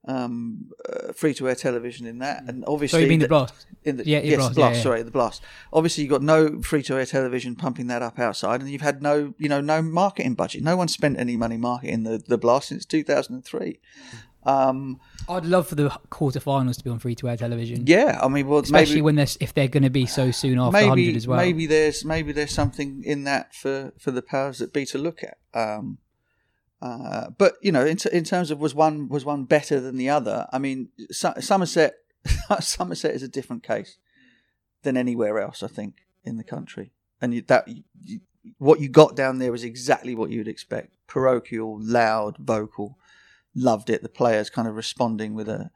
um, 0.07 0.69
uh, 0.87 1.11
free 1.11 1.33
to 1.33 1.49
air 1.49 1.55
television 1.55 2.05
in 2.07 2.19
that 2.19 2.43
and 2.47 2.63
obviously 2.65 2.99
So 2.99 3.03
you 3.03 3.09
mean 3.09 3.19
the 3.19 3.27
blast? 3.27 3.65
in 3.83 3.97
the 3.97 4.07
Yeah, 4.07 4.21
the 4.21 4.27
yes 4.27 4.37
blast, 4.37 4.55
blast, 4.55 4.71
yeah, 4.73 4.77
yeah. 4.77 4.83
sorry 4.83 5.03
the 5.03 5.11
blast. 5.11 5.41
Obviously 5.73 6.03
you've 6.03 6.11
got 6.11 6.21
no 6.21 6.61
free 6.61 6.83
to 6.83 6.95
air 6.95 7.05
television 7.05 7.55
pumping 7.55 7.87
that 7.87 8.01
up 8.01 8.17
outside 8.19 8.61
and 8.61 8.69
you've 8.69 8.81
had 8.81 9.01
no 9.01 9.33
you 9.37 9.49
know 9.49 9.59
no 9.61 9.81
marketing 9.81 10.35
budget. 10.35 10.63
No 10.63 10.77
one 10.77 10.87
spent 10.87 11.19
any 11.19 11.35
money 11.35 11.57
marketing 11.57 12.03
the, 12.03 12.19
the 12.25 12.37
blast 12.37 12.69
since 12.69 12.85
2003 12.85 13.79
um, 14.47 14.99
I'd 15.29 15.45
love 15.45 15.67
for 15.67 15.75
the 15.75 15.89
quarterfinals 16.09 16.77
to 16.77 16.83
be 16.83 16.89
on 16.89 16.99
free 16.99 17.15
to 17.15 17.29
air 17.29 17.37
television. 17.37 17.85
yeah 17.85 18.19
I 18.21 18.27
mean 18.27 18.47
well 18.47 18.59
Especially 18.59 18.95
maybe, 18.95 19.01
when 19.01 19.15
there's 19.15 19.37
if 19.39 19.53
they're 19.53 19.67
going 19.67 19.83
to 19.83 19.89
be 19.89 20.05
so 20.05 20.31
soon 20.31 20.57
after 20.57 20.71
maybe 20.71 20.89
100 20.89 21.15
as 21.15 21.27
well. 21.27 21.37
maybe 21.37 21.65
there's 21.65 22.03
maybe 22.05 22.31
there's 22.31 22.53
something 22.53 23.03
in 23.03 23.25
that 23.25 23.53
for 23.53 23.93
for 23.99 24.11
the 24.11 24.21
powers 24.21 24.59
that 24.59 24.71
be 24.73 24.85
to 24.87 24.97
look 24.97 25.21
at. 25.23 25.37
Um, 25.53 25.97
uh, 26.81 27.31
but 27.37 27.55
you 27.61 27.71
know, 27.71 27.85
in, 27.85 27.97
t- 27.97 28.09
in 28.13 28.23
terms 28.23 28.51
of 28.51 28.59
was 28.59 28.75
one 28.75 29.09
was 29.09 29.25
one 29.25 29.45
better 29.45 29.79
than 29.79 29.97
the 29.97 30.09
other? 30.09 30.47
I 30.53 30.59
mean, 30.59 30.89
Su- 31.11 31.39
Somerset 31.39 31.95
Somerset 32.59 33.15
is 33.15 33.23
a 33.23 33.27
different 33.27 33.63
case 33.63 33.97
than 34.83 34.95
anywhere 34.95 35.39
else, 35.39 35.63
I 35.63 35.67
think, 35.67 35.95
in 36.23 36.37
the 36.37 36.43
country. 36.43 36.91
And 37.19 37.33
you, 37.33 37.41
that 37.47 37.67
you, 37.67 38.19
what 38.59 38.79
you 38.79 38.89
got 38.89 39.15
down 39.15 39.39
there 39.39 39.51
was 39.51 39.63
exactly 39.63 40.13
what 40.13 40.29
you'd 40.29 40.47
expect: 40.47 40.95
parochial, 41.07 41.79
loud, 41.81 42.37
vocal. 42.37 42.97
Loved 43.57 43.89
it. 43.89 44.03
The 44.03 44.09
players 44.09 44.49
kind 44.51 44.67
of 44.67 44.75
responding 44.75 45.33
with 45.33 45.49
a 45.49 45.71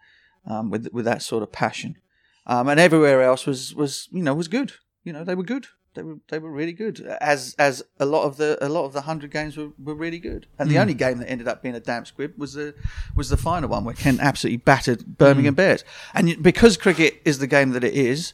um, 0.46 0.70
with 0.70 0.88
with 0.94 1.06
that 1.06 1.22
sort 1.22 1.44
of 1.44 1.52
passion. 1.52 1.98
Um, 2.46 2.68
and 2.70 2.80
everywhere 2.80 3.22
else 3.24 3.46
was 3.46 3.74
was 3.74 4.08
you 4.12 4.22
know 4.22 4.36
was 4.36 4.48
good. 4.48 4.74
You 5.04 5.14
know 5.14 5.24
they 5.24 5.36
were 5.36 5.44
good. 5.44 5.68
They 5.94 6.04
were 6.04 6.18
they 6.30 6.40
were 6.40 6.52
really 6.52 6.74
good. 6.74 7.02
As 7.20 7.56
as 7.58 7.84
a 8.00 8.06
lot 8.06 8.24
of 8.24 8.38
the 8.38 8.58
a 8.62 8.70
lot 8.70 8.86
of 8.86 8.94
the 8.94 9.02
hundred 9.02 9.32
games 9.32 9.58
were, 9.58 9.70
were 9.84 9.96
really 9.96 10.20
good. 10.20 10.48
And 10.60 10.70
the 10.70 10.78
only 10.80 10.94
game 10.94 11.18
that 11.18 11.30
ended 11.30 11.48
up 11.48 11.62
being 11.62 11.76
a 11.76 11.80
damp 11.80 12.08
squib 12.08 12.34
was 12.38 12.54
the 12.54 12.74
was 13.16 13.30
the 13.30 13.38
final 13.38 13.70
one 13.70 13.84
where 13.84 13.96
Kent 13.96 14.20
absolutely 14.22 14.58
battered 14.58 15.18
Birmingham 15.18 15.54
Bears. 15.56 15.84
And 16.14 16.42
because 16.42 16.78
cricket 16.78 17.22
is 17.26 17.40
the 17.40 17.48
game 17.48 17.72
that 17.72 17.84
it 17.84 17.94
is, 17.94 18.34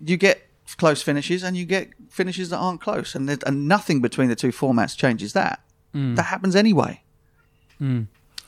you 0.00 0.16
get 0.16 0.42
close 0.76 1.02
finishes 1.02 1.42
and 1.42 1.56
you 1.56 1.64
get 1.64 1.90
finishes 2.10 2.50
that 2.50 2.58
aren't 2.58 2.80
close, 2.80 3.14
and 3.14 3.28
and 3.46 3.68
nothing 3.68 4.00
between 4.02 4.28
the 4.28 4.36
two 4.36 4.50
formats 4.52 4.96
changes 4.96 5.32
that. 5.32 5.60
That 6.14 6.24
happens 6.24 6.54
anyway. 6.56 7.02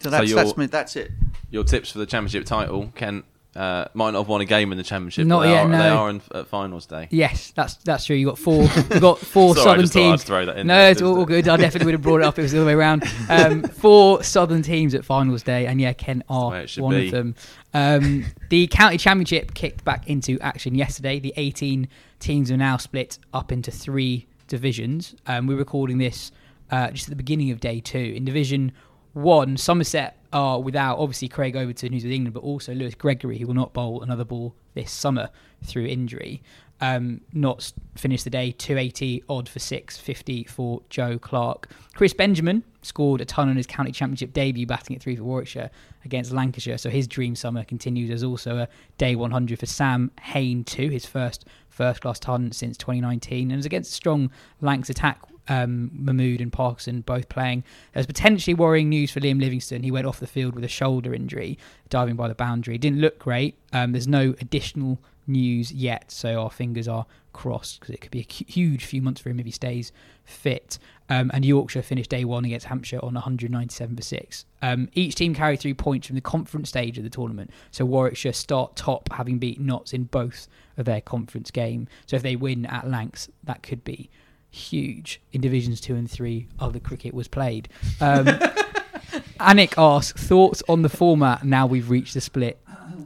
So 0.05 0.11
that's 0.11 0.29
you're- 0.31 0.43
that's 0.43 0.57
me. 0.57 0.67
That's 0.67 0.97
it. 0.97 1.11
Your 1.51 1.65
tips 1.65 1.91
for 1.93 1.99
the 1.99 2.07
championship 2.07 2.45
title, 2.47 2.93
Kent 2.95 3.25
uh, 3.57 3.85
might 3.95 4.11
not 4.11 4.21
have 4.21 4.29
won 4.29 4.41
a 4.41 4.45
game 4.45 4.73
in 4.73 4.79
the 4.79 4.83
championship. 4.85 5.25
Not 5.27 5.43
they 5.43 5.51
yet, 5.51 5.67
Are, 5.67 5.69
no. 5.69 5.79
They 5.79 5.89
are 5.89 6.11
in, 6.11 6.23
at 6.35 6.49
finals 6.49 6.87
day. 6.87 7.07
Yes, 7.13 7.53
that's 7.55 7.77
that's 7.77 8.05
true. 8.05 8.17
You 8.17 8.27
got 8.27 8.39
four. 8.39 8.65
You 8.65 9.01
got 9.01 9.19
four 9.35 9.55
Sorry, 9.55 9.65
southern 9.65 9.81
just 9.83 9.93
thought 9.93 10.01
I'd 10.03 10.09
teams. 10.11 10.25
throw 10.25 10.47
that 10.47 10.59
in 10.59 10.67
no, 10.67 10.77
there, 10.77 10.91
it's 10.91 11.01
all 11.03 11.17
to- 11.21 11.27
good. 11.27 11.47
I 11.49 11.57
definitely 11.57 11.87
would 11.87 11.95
have 11.95 12.03
brought 12.03 12.21
it 12.23 12.25
up. 12.25 12.37
It 12.39 12.43
was 12.43 12.51
the 12.53 12.59
other 12.59 12.67
way 12.67 12.73
around. 12.75 13.05
Um, 13.29 13.63
four 13.81 14.25
southern 14.25 14.63
teams 14.63 14.95
at 14.95 15.05
finals 15.05 15.45
day, 15.45 15.67
and 15.67 15.81
yeah, 15.81 15.93
Kent 15.93 16.25
are 16.29 16.51
one 16.79 16.95
be. 16.97 17.07
of 17.07 17.13
them. 17.13 17.35
Um, 17.73 18.25
the 18.51 18.67
county 18.67 18.99
championship 18.99 19.55
kicked 19.55 19.85
back 19.85 20.09
into 20.09 20.39
action 20.41 20.75
yesterday. 20.75 21.21
The 21.21 21.33
18 21.37 21.89
teams 22.19 22.51
are 22.51 22.57
now 22.57 22.77
split 22.79 23.19
up 23.33 23.53
into 23.53 23.71
three 23.71 24.27
divisions. 24.49 25.15
Um, 25.29 25.47
we're 25.47 25.57
recording 25.57 25.99
this 25.99 26.33
uh, 26.73 26.91
just 26.91 27.05
at 27.07 27.11
the 27.11 27.17
beginning 27.17 27.53
of 27.53 27.61
day 27.61 27.79
two. 27.79 28.13
In 28.17 28.25
Division 28.25 28.73
One, 29.15 29.57
Somerset 29.57 30.19
are 30.33 30.61
without 30.61 30.99
obviously 30.99 31.29
Craig 31.29 31.57
Overton, 31.57 31.93
who's 31.93 32.03
with 32.03 32.13
England, 32.13 32.35
but 32.35 32.43
also 32.43 32.75
Lewis 32.75 32.97
Gregory, 32.97 33.39
who 33.39 33.47
will 33.47 33.55
not 33.55 33.73
bowl 33.73 34.03
another 34.03 34.25
ball 34.25 34.55
this 34.75 34.91
summer 34.91 35.31
through 35.63 35.87
injury. 35.87 36.43
Um, 36.81 37.21
not 37.33 37.73
finished 37.95 38.25
the 38.25 38.31
day 38.31 38.51
280 38.51 39.23
odd 39.29 39.49
for 39.49 39.61
650 39.61 40.45
for 40.45 40.83
Joe 40.91 41.19
Clark. 41.21 41.71
Chris 41.95 42.13
Benjamin 42.13 42.65
scored 42.83 43.21
a 43.21 43.25
ton 43.25 43.49
on 43.49 43.57
his 43.57 43.69
county 43.69 43.93
championship 43.93 44.33
debut, 44.33 44.67
batting 44.67 44.97
at 44.97 45.01
three 45.01 45.15
for 45.15 45.23
Warwickshire 45.23 45.71
against 46.05 46.33
Lancashire. 46.33 46.77
So 46.77 46.91
his 46.91 47.07
dream 47.07 47.37
summer 47.37 47.63
continues 47.63 48.11
as 48.11 48.25
also 48.25 48.59
a 48.59 48.69
day 48.99 49.15
100 49.15 49.61
for 49.61 49.67
Sam 49.67 50.11
Hain 50.21 50.65
too, 50.65 50.89
his 50.91 51.07
first 51.07 51.45
first 51.69 52.01
class 52.01 52.19
ton 52.19 52.51
since 52.51 52.77
2019, 52.77 53.53
and 53.53 53.57
was 53.57 53.67
against 53.67 53.93
a 53.93 53.95
strong 53.95 54.33
Lancs 54.61 54.91
attack. 54.91 55.21
Um, 55.47 55.91
Mahmood 55.93 56.41
and 56.41 56.53
Parkinson 56.53 57.03
both 57.03 57.29
playing. 57.29 57.65
There's 57.93 58.07
potentially 58.07 58.55
worrying 58.55 58.89
news 58.89 59.11
for 59.11 59.21
Liam 59.21 59.41
Livingstone. 59.41 59.83
He 59.83 59.91
went 59.91 60.07
off 60.07 60.21
the 60.21 60.27
field 60.27 60.55
with 60.55 60.65
a 60.65 60.69
shoulder 60.69 61.13
injury, 61.13 61.59
diving 61.91 62.17
by 62.17 62.29
the 62.29 62.35
boundary. 62.35 62.79
Didn't 62.79 63.01
look 63.01 63.19
great. 63.19 63.59
Um, 63.73 63.93
there's 63.93 64.09
no 64.09 64.35
additional 64.41 64.99
news 65.27 65.73
yet, 65.73 66.11
so 66.11 66.43
our 66.43 66.51
fingers 66.51 66.89
are 66.89 67.07
crossed 67.33 67.81
because 67.81 67.95
it 67.95 68.01
could 68.01 68.11
be 68.11 68.21
a 68.21 68.33
huge 68.33 68.85
few 68.85 69.03
months 69.03 69.21
for 69.21 69.29
him 69.29 69.41
if 69.41 69.47
he 69.47 69.53
stays 69.53 69.93
fit. 70.25 70.79
Um, 71.11 71.31
and 71.35 71.45
Yorkshire 71.45 71.83
finished 71.83 72.11
day 72.11 72.25
one 72.25 72.45
against 72.45 72.67
Hampshire 72.67 73.01
on 73.03 73.15
197 73.15 73.97
for 73.97 74.03
six. 74.03 74.47
Um, 74.63 74.89
each 74.95 75.15
team 75.15 75.35
carried 75.35 75.61
three 75.61 75.75
points 75.75 76.07
from 76.07 76.17
the 76.17 76.23
conference 76.23 76.71
stage 76.71 76.97
of 76.97 77.05
the 77.05 77.11
tournament. 77.11 77.51
So 77.71 77.85
Warwickshire 77.85 78.33
start 78.33 78.77
top, 78.77 79.13
having 79.13 79.39
beat 79.39 79.61
Notts 79.61 79.93
in 79.93 80.05
both 80.05 80.49
of 80.79 80.87
their 80.87 81.03
conference 81.03 81.51
game. 81.51 81.89
So 82.07 82.17
if 82.17 82.23
they 82.23 82.37
win 82.37 82.65
at 82.67 82.89
Lancs, 82.89 83.29
that 83.45 83.63
could 83.63 83.85
be 83.85 84.09
huge. 84.55 85.21
In 85.33 85.41
divisions 85.41 85.81
two 85.81 85.95
and 85.95 86.11
three, 86.11 86.49
other 86.59 86.81
cricket 86.81 87.15
was 87.15 87.29
played. 87.29 87.69
Um, 88.01 88.27
Anik 89.41 89.75
asks 89.77 90.27
thoughts 90.27 90.63
on 90.69 90.83
the 90.83 90.89
format 90.89 91.45
now 91.45 91.67
we've 91.67 91.91
reached 91.91 92.15
the 92.15 92.21
split. 92.21 92.61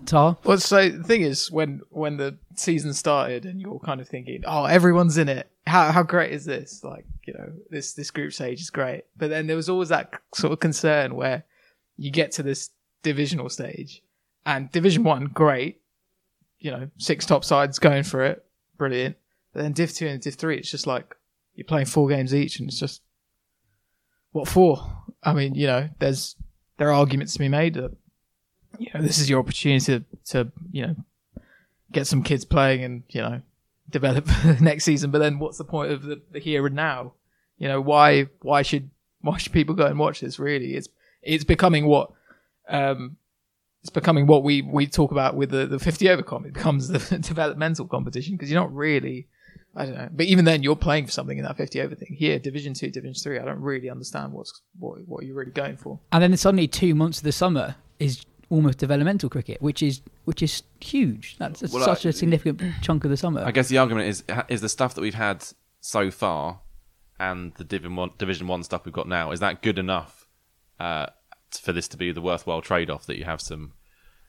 Taha. 0.07 0.39
Well, 0.45 0.59
so 0.59 0.89
the 0.89 1.05
thing 1.05 1.23
is, 1.23 1.51
when 1.51 1.83
when 1.91 2.17
the 2.17 2.39
season 2.55 2.95
started 2.95 3.45
and 3.45 3.61
you're 3.61 3.79
kind 3.79 4.01
of 4.01 4.09
thinking, 4.09 4.43
oh, 4.47 4.65
everyone's 4.65 5.19
in 5.19 5.29
it. 5.29 5.51
How 5.67 5.93
how 5.93 6.03
great 6.03 6.33
is 6.33 6.45
this? 6.45 6.83
Like, 6.83 7.05
you 7.27 7.35
know, 7.35 7.53
this 7.71 7.93
this 7.93 8.11
group 8.11 8.33
stage 8.33 8.61
is 8.61 8.71
great. 8.71 9.05
But 9.17 9.29
then 9.31 9.47
there 9.47 9.57
was 9.57 9.69
always 9.69 9.91
that 9.91 10.15
sort 10.35 10.53
of 10.53 10.61
concern 10.61 11.15
where 11.15 11.45
you 11.97 12.11
get 12.11 12.33
to 12.33 12.43
this 12.43 12.71
divisional 13.03 13.49
stage 13.49 14.03
and 14.49 14.73
Division 14.73 15.05
One, 15.05 15.27
great. 15.27 15.81
You 16.59 16.73
know, 16.73 16.91
six 16.97 17.27
top 17.27 17.45
sides 17.45 17.79
going 17.79 18.03
for 18.03 18.25
it, 18.25 18.45
brilliant. 18.79 19.17
But 19.53 19.63
then 19.63 19.73
Div 19.73 19.93
Two 19.93 20.07
and 20.07 20.21
Div 20.21 20.35
Three, 20.35 20.57
it's 20.57 20.71
just 20.71 20.87
like 20.87 21.15
you're 21.59 21.65
playing 21.65 21.87
four 21.87 22.09
games 22.09 22.33
each, 22.33 22.61
and 22.61 22.69
it's 22.69 22.79
just 22.79 23.03
what 24.31 24.47
for? 24.47 24.81
I 25.25 25.35
mean, 25.35 25.57
you 25.57 25.67
know, 25.67 25.89
there's 25.99 26.37
there 26.77 26.89
are 26.89 26.95
arguments 26.95 27.33
to 27.33 27.41
be 27.41 27.49
made 27.49 27.75
that 27.75 27.91
you 28.79 28.89
know 28.95 29.03
this 29.03 29.19
is 29.19 29.29
your 29.29 29.41
opportunity 29.41 29.85
to, 29.85 30.05
to 30.27 30.53
you 30.71 30.87
know 30.87 30.97
get 31.91 32.07
some 32.07 32.23
kids 32.23 32.45
playing 32.45 32.85
and 32.85 33.03
you 33.09 33.21
know 33.21 33.43
develop 33.91 34.29
next 34.61 34.85
season. 34.85 35.11
But 35.11 35.19
then 35.19 35.41
what's 35.41 35.59
the 35.59 35.65
point 35.65 35.91
of 35.91 36.03
the, 36.05 36.23
the 36.31 36.39
here 36.39 36.65
and 36.65 36.77
now? 36.77 37.15
You 37.59 37.67
know, 37.67 37.81
why 37.81 38.29
why 38.41 38.63
should 38.63 38.91
why 39.23 39.39
should 39.39 39.53
people 39.53 39.75
go 39.75 39.87
and 39.87 39.99
watch 39.99 40.21
this? 40.21 40.39
Really, 40.39 40.77
it's 40.77 40.89
it's 41.23 41.43
becoming 41.43 41.87
what 41.87 42.13
um, 42.69 43.17
it's 43.81 43.91
becoming 43.91 44.29
what 44.29 44.45
we 44.45 44.63
we 44.63 44.87
talk 44.87 45.11
about 45.11 45.35
with 45.35 45.51
the 45.51 45.67
the 45.67 45.81
50 45.81 46.09
over 46.09 46.23
comp. 46.23 46.47
It 46.47 46.55
becomes 46.55 46.87
the 46.87 47.19
developmental 47.21 47.89
competition 47.89 48.37
because 48.37 48.49
you're 48.49 48.61
not 48.61 48.73
really. 48.73 49.27
I 49.77 49.85
don't 49.85 49.95
know, 49.95 50.09
but 50.11 50.27
even 50.27 50.45
then, 50.45 50.63
you're 50.63 50.77
playing 50.77 51.07
for 51.07 51.13
something 51.13 51.39
in 51.39 51.45
that 51.45 51.57
50 51.57 51.81
over 51.83 51.95
thing. 51.95 52.17
Here, 52.19 52.39
Division 52.39 52.75
Two, 52.75 52.91
Division 52.91 53.15
Three, 53.15 53.39
I 53.39 53.45
don't 53.45 53.61
really 53.61 53.91
understand 53.91 54.33
what's 54.33 54.61
what 54.79 55.07
what 55.07 55.25
you're 55.25 55.37
really 55.37 55.53
going 55.53 55.77
for. 55.77 56.01
And 56.11 56.23
then 56.23 56.37
suddenly 56.37 56.67
two 56.67 56.95
months 56.95 57.19
of 57.19 57.25
the 57.25 57.33
summer 57.33 57.77
is 57.99 58.25
almost 58.51 58.79
developmental 58.79 59.29
cricket, 59.29 59.61
which 59.63 59.83
is 59.83 60.01
which 60.25 60.43
is 60.43 60.63
huge. 60.81 61.37
That's 61.39 61.63
Well, 61.73 61.85
such 61.85 62.07
I- 62.07 62.09
a 62.09 62.13
significant 62.13 62.61
chunk 62.83 63.05
of 63.05 63.11
the 63.11 63.17
summer. 63.17 63.43
I 63.45 63.51
guess 63.53 63.69
the 63.69 63.79
argument 63.79 64.09
is 64.09 64.25
is 64.49 64.61
the 64.63 64.69
stuff 64.69 64.95
that 64.95 65.01
we've 65.03 65.15
had 65.15 65.45
so 65.81 66.11
far 66.11 66.61
and 67.21 67.53
the 67.55 67.65
Division 67.65 67.95
One 67.97 68.11
Division 68.19 68.47
One 68.49 68.63
stuff 68.63 68.85
we've 68.85 68.95
got 68.95 69.07
now 69.07 69.31
is 69.33 69.41
that 69.41 69.63
good 69.63 69.79
enough 69.79 70.27
uh, 70.81 71.07
for 71.53 71.73
this 71.73 71.89
to 71.89 71.97
be 71.97 72.11
the 72.11 72.21
worthwhile 72.23 72.63
trade 72.63 72.91
off 72.91 73.07
that 73.07 73.19
you 73.19 73.25
have 73.25 73.41
some 73.41 73.73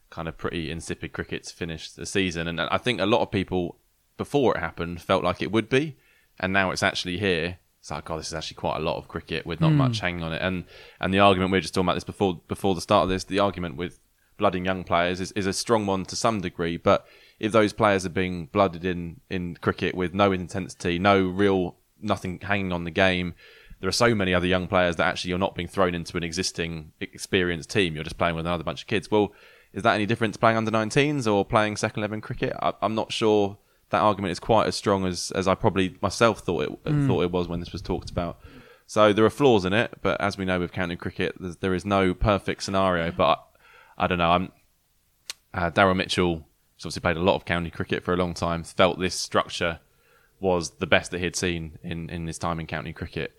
kind 0.10 0.28
of 0.28 0.38
pretty 0.38 0.70
insipid 0.70 1.14
cricket 1.14 1.44
to 1.46 1.56
finish 1.56 1.92
the 1.92 2.06
season? 2.06 2.48
And 2.48 2.60
I 2.60 2.78
think 2.78 3.00
a 3.00 3.06
lot 3.06 3.22
of 3.22 3.32
people 3.32 3.78
before 4.20 4.56
it 4.56 4.60
happened 4.60 5.02
felt 5.02 5.24
like 5.24 5.42
it 5.42 5.52
would 5.52 5.70
be, 5.70 5.96
and 6.40 6.54
now 6.54 6.70
it's 6.70 6.84
actually 6.84 7.18
here. 7.18 7.58
It's 7.80 7.90
like, 7.90 8.06
God, 8.06 8.20
this 8.20 8.28
is 8.28 8.34
actually 8.34 8.56
quite 8.56 8.78
a 8.78 8.82
lot 8.82 8.98
of 8.98 9.08
cricket 9.08 9.46
with 9.46 9.62
not 9.62 9.72
much 9.72 10.00
hmm. 10.00 10.06
hanging 10.06 10.24
on 10.24 10.34
it. 10.34 10.42
And 10.44 10.66
and 11.00 11.12
the 11.12 11.20
argument 11.20 11.52
we 11.52 11.58
were 11.58 11.62
just 11.62 11.74
talking 11.74 11.88
about 11.88 11.96
this 11.96 12.04
before 12.04 12.42
before 12.48 12.76
the 12.76 12.82
start 12.82 13.04
of 13.04 13.10
this, 13.10 13.24
the 13.24 13.40
argument 13.40 13.78
with 13.78 14.00
blooding 14.38 14.66
young 14.66 14.84
players 14.84 15.20
is, 15.20 15.32
is 15.34 15.46
a 15.46 15.54
strong 15.54 15.86
one 15.86 16.06
to 16.06 16.16
some 16.16 16.42
degree. 16.42 16.78
But 16.78 17.08
if 17.40 17.52
those 17.52 17.74
players 17.74 18.06
are 18.06 18.10
being 18.10 18.48
blooded 18.48 18.84
in, 18.84 19.22
in 19.30 19.56
cricket 19.56 19.96
with 19.96 20.14
no 20.14 20.32
intensity, 20.32 21.00
no 21.00 21.22
real 21.22 21.76
nothing 22.02 22.40
hanging 22.42 22.72
on 22.72 22.86
the 22.86 22.92
game, 22.92 23.36
there 23.80 23.88
are 23.88 23.94
so 23.94 24.16
many 24.16 24.34
other 24.34 24.48
young 24.48 24.68
players 24.68 24.96
that 24.96 25.08
actually 25.08 25.30
you're 25.30 25.38
not 25.38 25.56
being 25.56 25.68
thrown 25.68 25.94
into 25.94 26.18
an 26.18 26.24
existing 26.24 26.92
experienced 27.00 27.70
team. 27.70 27.96
You're 27.96 28.04
just 28.04 28.18
playing 28.18 28.36
with 28.36 28.46
another 28.46 28.64
bunch 28.64 28.82
of 28.82 28.88
kids. 28.88 29.12
Well, 29.12 29.34
is 29.72 29.84
that 29.84 29.94
any 29.94 30.06
different 30.06 30.34
to 30.34 30.40
playing 30.40 30.58
under 30.58 30.72
19s 30.72 31.32
or 31.32 31.46
playing 31.46 31.78
second 31.78 32.02
11 32.02 32.22
cricket? 32.22 32.54
I, 32.62 32.74
I'm 32.82 32.96
not 32.96 33.12
sure 33.12 33.58
that 33.90 34.02
argument 34.02 34.32
is 34.32 34.40
quite 34.40 34.68
as 34.68 34.76
strong 34.76 35.06
as, 35.06 35.32
as 35.32 35.48
I 35.48 35.56
probably 35.56 35.98
myself 36.02 36.40
thought 36.40 36.64
it 36.64 36.84
mm. 36.84 37.08
thought 37.08 37.24
it 37.24 37.32
was 37.32 37.48
when 37.48 37.60
this 37.60 37.72
was 37.72 37.82
talked 37.82 38.10
about. 38.10 38.40
So 38.86 39.14
there 39.14 39.26
are 39.26 39.30
flaws 39.30 39.66
in 39.66 39.74
it, 39.74 39.94
but 40.02 40.20
as 40.20 40.38
we 40.38 40.46
know 40.46 40.60
with 40.60 40.72
county 40.72 40.96
cricket, 40.96 41.36
there's, 41.40 41.86
no 41.86 42.16
perfect 42.16 42.64
scenario. 42.64 43.12
Mm. 43.12 43.18
But 43.18 43.46
I, 43.98 44.06
I 44.06 44.08
don't 44.08 44.18
know. 44.18 44.32
I'm 44.32 44.52
uh, 45.54 45.70
Daryl 45.70 45.96
Mitchell, 45.96 46.38
who's 46.38 46.86
obviously 46.86 47.02
played 47.02 47.18
a 47.18 47.22
lot 47.22 47.36
of 47.36 47.46
county 47.46 47.70
cricket 47.70 48.04
for 48.04 48.14
a 48.14 48.18
long 48.18 48.34
time, 48.34 48.64
felt 48.64 49.00
this 49.00 49.16
structure 49.16 49.80
was 50.40 50.72
the 50.78 50.88
best 50.88 51.12
that 51.12 51.20
he'd 51.20 51.36
seen 51.36 51.78
in, 51.84 52.10
in 52.10 52.26
his 52.26 52.38
time 52.38 52.60
in 52.60 52.66
county 52.66 52.94
cricket. 52.94 53.34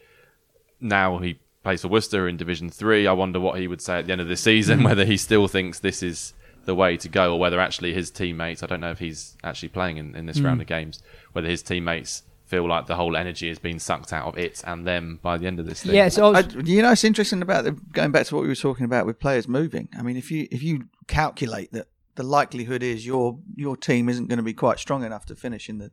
Now 0.81 1.19
he 1.19 1.41
plays 1.63 1.83
for 1.83 1.89
Worcester 1.89 2.29
in 2.29 2.37
Division 2.37 2.71
Three. 2.71 3.07
I 3.07 3.13
wonder 3.13 3.41
what 3.41 3.59
he 3.59 3.67
would 3.67 3.81
say 3.81 3.99
at 3.99 4.07
the 4.07 4.13
end 4.13 4.21
of 4.21 4.29
this 4.29 4.41
season, 4.41 4.81
mm. 4.81 4.85
whether 4.85 5.05
he 5.05 5.17
still 5.17 5.49
thinks 5.49 5.81
this 5.81 6.03
is 6.03 6.33
the 6.65 6.75
way 6.75 6.97
to 6.97 7.09
go, 7.09 7.35
or 7.35 7.39
whether 7.39 7.61
actually 7.61 7.93
his 7.93 8.11
teammates. 8.11 8.63
I 8.63 8.67
don't 8.67 8.81
know 8.81 8.91
if 8.91 8.99
he's 8.99 9.37
actually 9.43 9.71
playing 9.71 9.97
in, 9.97 10.15
in 10.15 10.27
this 10.27 10.39
hmm. 10.39 10.47
round 10.47 10.61
of 10.61 10.67
games. 10.67 11.03
Whether 11.33 11.49
his 11.49 11.63
teammates 11.63 12.23
feel 12.51 12.67
like 12.67 12.87
the 12.87 12.97
whole 12.97 13.17
energy 13.17 13.49
has 13.49 13.61
been 13.61 13.79
sucked 13.79 14.13
out 14.13 14.27
of 14.27 14.37
it 14.37 14.61
and 14.67 14.85
them 14.85 15.21
by 15.23 15.39
the 15.39 15.47
end 15.47 15.61
of 15.61 15.67
this 15.67 15.83
thing. 15.85 15.95
yeah, 15.95 16.09
so 16.09 16.35
I 16.35 16.41
I, 16.41 16.45
you 16.65 16.83
know, 16.83 16.91
it's 16.91 17.05
interesting 17.05 17.43
about 17.43 17.65
the, 17.65 17.73
going 17.73 18.11
back 18.11 18.27
to 18.27 18.35
what 18.35 18.43
we 18.43 18.49
were 18.49 18.57
talking 18.57 18.85
about 18.85 19.07
with 19.07 19.21
players 19.21 19.47
moving. 19.47 19.89
I 19.97 20.03
mean, 20.03 20.17
if 20.17 20.31
you 20.31 20.49
if 20.51 20.63
you 20.63 20.89
calculate 21.07 21.73
that 21.73 21.87
the 22.17 22.25
likelihood 22.25 22.83
is 22.83 23.07
your 23.07 23.39
your 23.55 23.77
team 23.77 24.09
isn't 24.09 24.27
going 24.27 24.39
to 24.39 24.43
be 24.43 24.53
quite 24.53 24.79
strong 24.79 25.05
enough 25.05 25.27
to 25.27 25.37
finish 25.37 25.69
in 25.69 25.79
the 25.79 25.93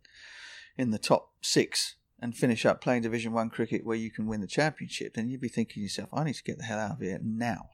in 0.78 0.90
the 0.90 1.00
top 1.00 1.32
six 1.42 1.96
and 2.20 2.36
finish 2.36 2.66
up 2.66 2.82
playing 2.82 3.04
Division 3.04 3.34
One 3.34 3.50
cricket 3.50 3.86
where 3.86 3.96
you 3.96 4.10
can 4.10 4.26
win 4.26 4.42
the 4.42 4.48
championship, 4.48 5.14
then 5.14 5.30
you'd 5.30 5.42
be 5.42 5.48
thinking 5.48 5.76
to 5.76 5.82
yourself, 5.82 6.10
I 6.12 6.24
need 6.24 6.36
to 6.36 6.44
get 6.44 6.58
the 6.58 6.64
hell 6.64 6.80
out 6.80 6.94
of 6.94 7.00
here 7.00 7.20
now. 7.22 7.70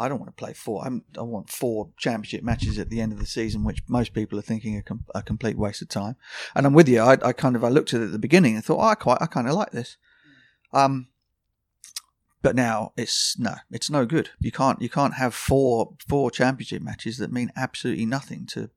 I 0.00 0.08
don't 0.08 0.18
want 0.18 0.30
to 0.34 0.40
play 0.44 0.52
four. 0.54 0.84
I'm, 0.86 1.04
I 1.18 1.22
want 1.22 1.50
four 1.50 1.90
championship 1.98 2.42
matches 2.42 2.78
at 2.78 2.88
the 2.90 3.00
end 3.00 3.12
of 3.12 3.18
the 3.18 3.26
season, 3.26 3.64
which 3.64 3.82
most 3.88 4.12
people 4.14 4.38
are 4.38 4.42
thinking 4.42 4.76
are 4.76 4.82
com- 4.82 5.04
a 5.14 5.22
complete 5.22 5.56
waste 5.58 5.82
of 5.82 5.88
time. 5.88 6.16
And 6.54 6.66
I'm 6.66 6.72
with 6.72 6.88
you. 6.88 7.00
I, 7.00 7.12
I 7.22 7.32
kind 7.32 7.54
of 7.56 7.62
I 7.64 7.68
looked 7.68 7.92
at 7.94 8.00
it 8.00 8.06
at 8.06 8.12
the 8.12 8.18
beginning 8.18 8.54
and 8.54 8.64
thought, 8.64 8.78
oh, 8.78 8.88
I 8.88 8.94
quite 8.94 9.18
I 9.20 9.26
kind 9.26 9.46
of 9.48 9.54
like 9.54 9.70
this. 9.72 9.96
Um, 10.72 11.08
but 12.42 12.56
now 12.56 12.92
it's 12.96 13.38
no, 13.38 13.54
it's 13.70 13.90
no 13.90 14.06
good. 14.06 14.30
You 14.40 14.50
can't 14.50 14.80
you 14.80 14.88
can't 14.88 15.14
have 15.14 15.34
four 15.34 15.94
four 16.08 16.30
championship 16.30 16.82
matches 16.82 17.18
that 17.18 17.30
mean 17.32 17.52
absolutely 17.56 18.06
nothing 18.06 18.46
to 18.52 18.70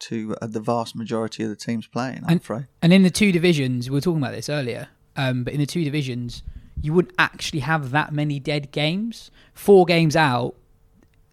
to 0.00 0.36
uh, 0.42 0.46
the 0.46 0.60
vast 0.60 0.94
majority 0.96 1.42
of 1.44 1.48
the 1.50 1.56
teams 1.56 1.86
playing. 1.86 2.18
I'm 2.24 2.30
And- 2.32 2.40
afraid. 2.40 2.66
and 2.82 2.92
in 2.92 3.02
the 3.02 3.10
two 3.10 3.30
divisions, 3.32 3.88
we 3.90 3.94
were 3.94 4.00
talking 4.00 4.22
about 4.22 4.32
this 4.34 4.48
earlier. 4.48 4.88
Um, 5.16 5.42
but 5.44 5.52
in 5.52 5.58
the 5.60 5.66
two 5.66 5.82
divisions, 5.82 6.42
you 6.82 6.92
wouldn't 6.92 7.14
actually 7.18 7.60
have 7.60 7.90
that 7.90 8.12
many 8.12 8.38
dead 8.38 8.70
games. 8.70 9.30
Four 9.54 9.84
games 9.84 10.16
out, 10.16 10.54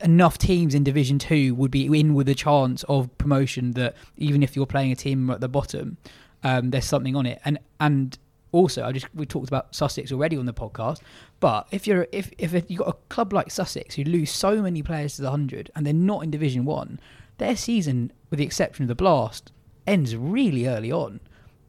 enough 0.01 0.37
teams 0.37 0.75
in 0.75 0.83
Division 0.83 1.19
Two 1.19 1.55
would 1.55 1.71
be 1.71 1.85
in 1.99 2.13
with 2.13 2.27
a 2.29 2.35
chance 2.35 2.83
of 2.83 3.15
promotion. 3.17 3.71
That 3.71 3.95
even 4.17 4.43
if 4.43 4.55
you're 4.55 4.65
playing 4.65 4.91
a 4.91 4.95
team 4.95 5.29
at 5.29 5.41
the 5.41 5.47
bottom, 5.47 5.97
um, 6.43 6.71
there's 6.71 6.85
something 6.85 7.15
on 7.15 7.25
it. 7.25 7.39
And 7.45 7.59
and 7.79 8.17
also, 8.51 8.83
I 8.85 8.91
just 8.91 9.13
we 9.13 9.25
talked 9.25 9.49
about 9.49 9.75
Sussex 9.75 10.11
already 10.11 10.37
on 10.37 10.45
the 10.45 10.53
podcast. 10.53 11.01
But 11.39 11.67
if 11.71 11.85
you're 11.85 12.07
if 12.11 12.31
if 12.37 12.53
you 12.69 12.77
got 12.77 12.89
a 12.89 12.97
club 13.09 13.33
like 13.33 13.51
Sussex 13.51 13.95
who 13.95 14.03
lose 14.03 14.31
so 14.31 14.61
many 14.61 14.81
players 14.81 15.17
to 15.17 15.21
the 15.21 15.31
hundred 15.31 15.71
and 15.75 15.85
they're 15.85 15.93
not 15.93 16.23
in 16.23 16.31
Division 16.31 16.65
One, 16.65 16.99
their 17.37 17.55
season, 17.55 18.11
with 18.29 18.39
the 18.39 18.45
exception 18.45 18.83
of 18.83 18.87
the 18.87 18.95
Blast, 18.95 19.51
ends 19.85 20.15
really 20.15 20.67
early 20.67 20.91
on. 20.91 21.19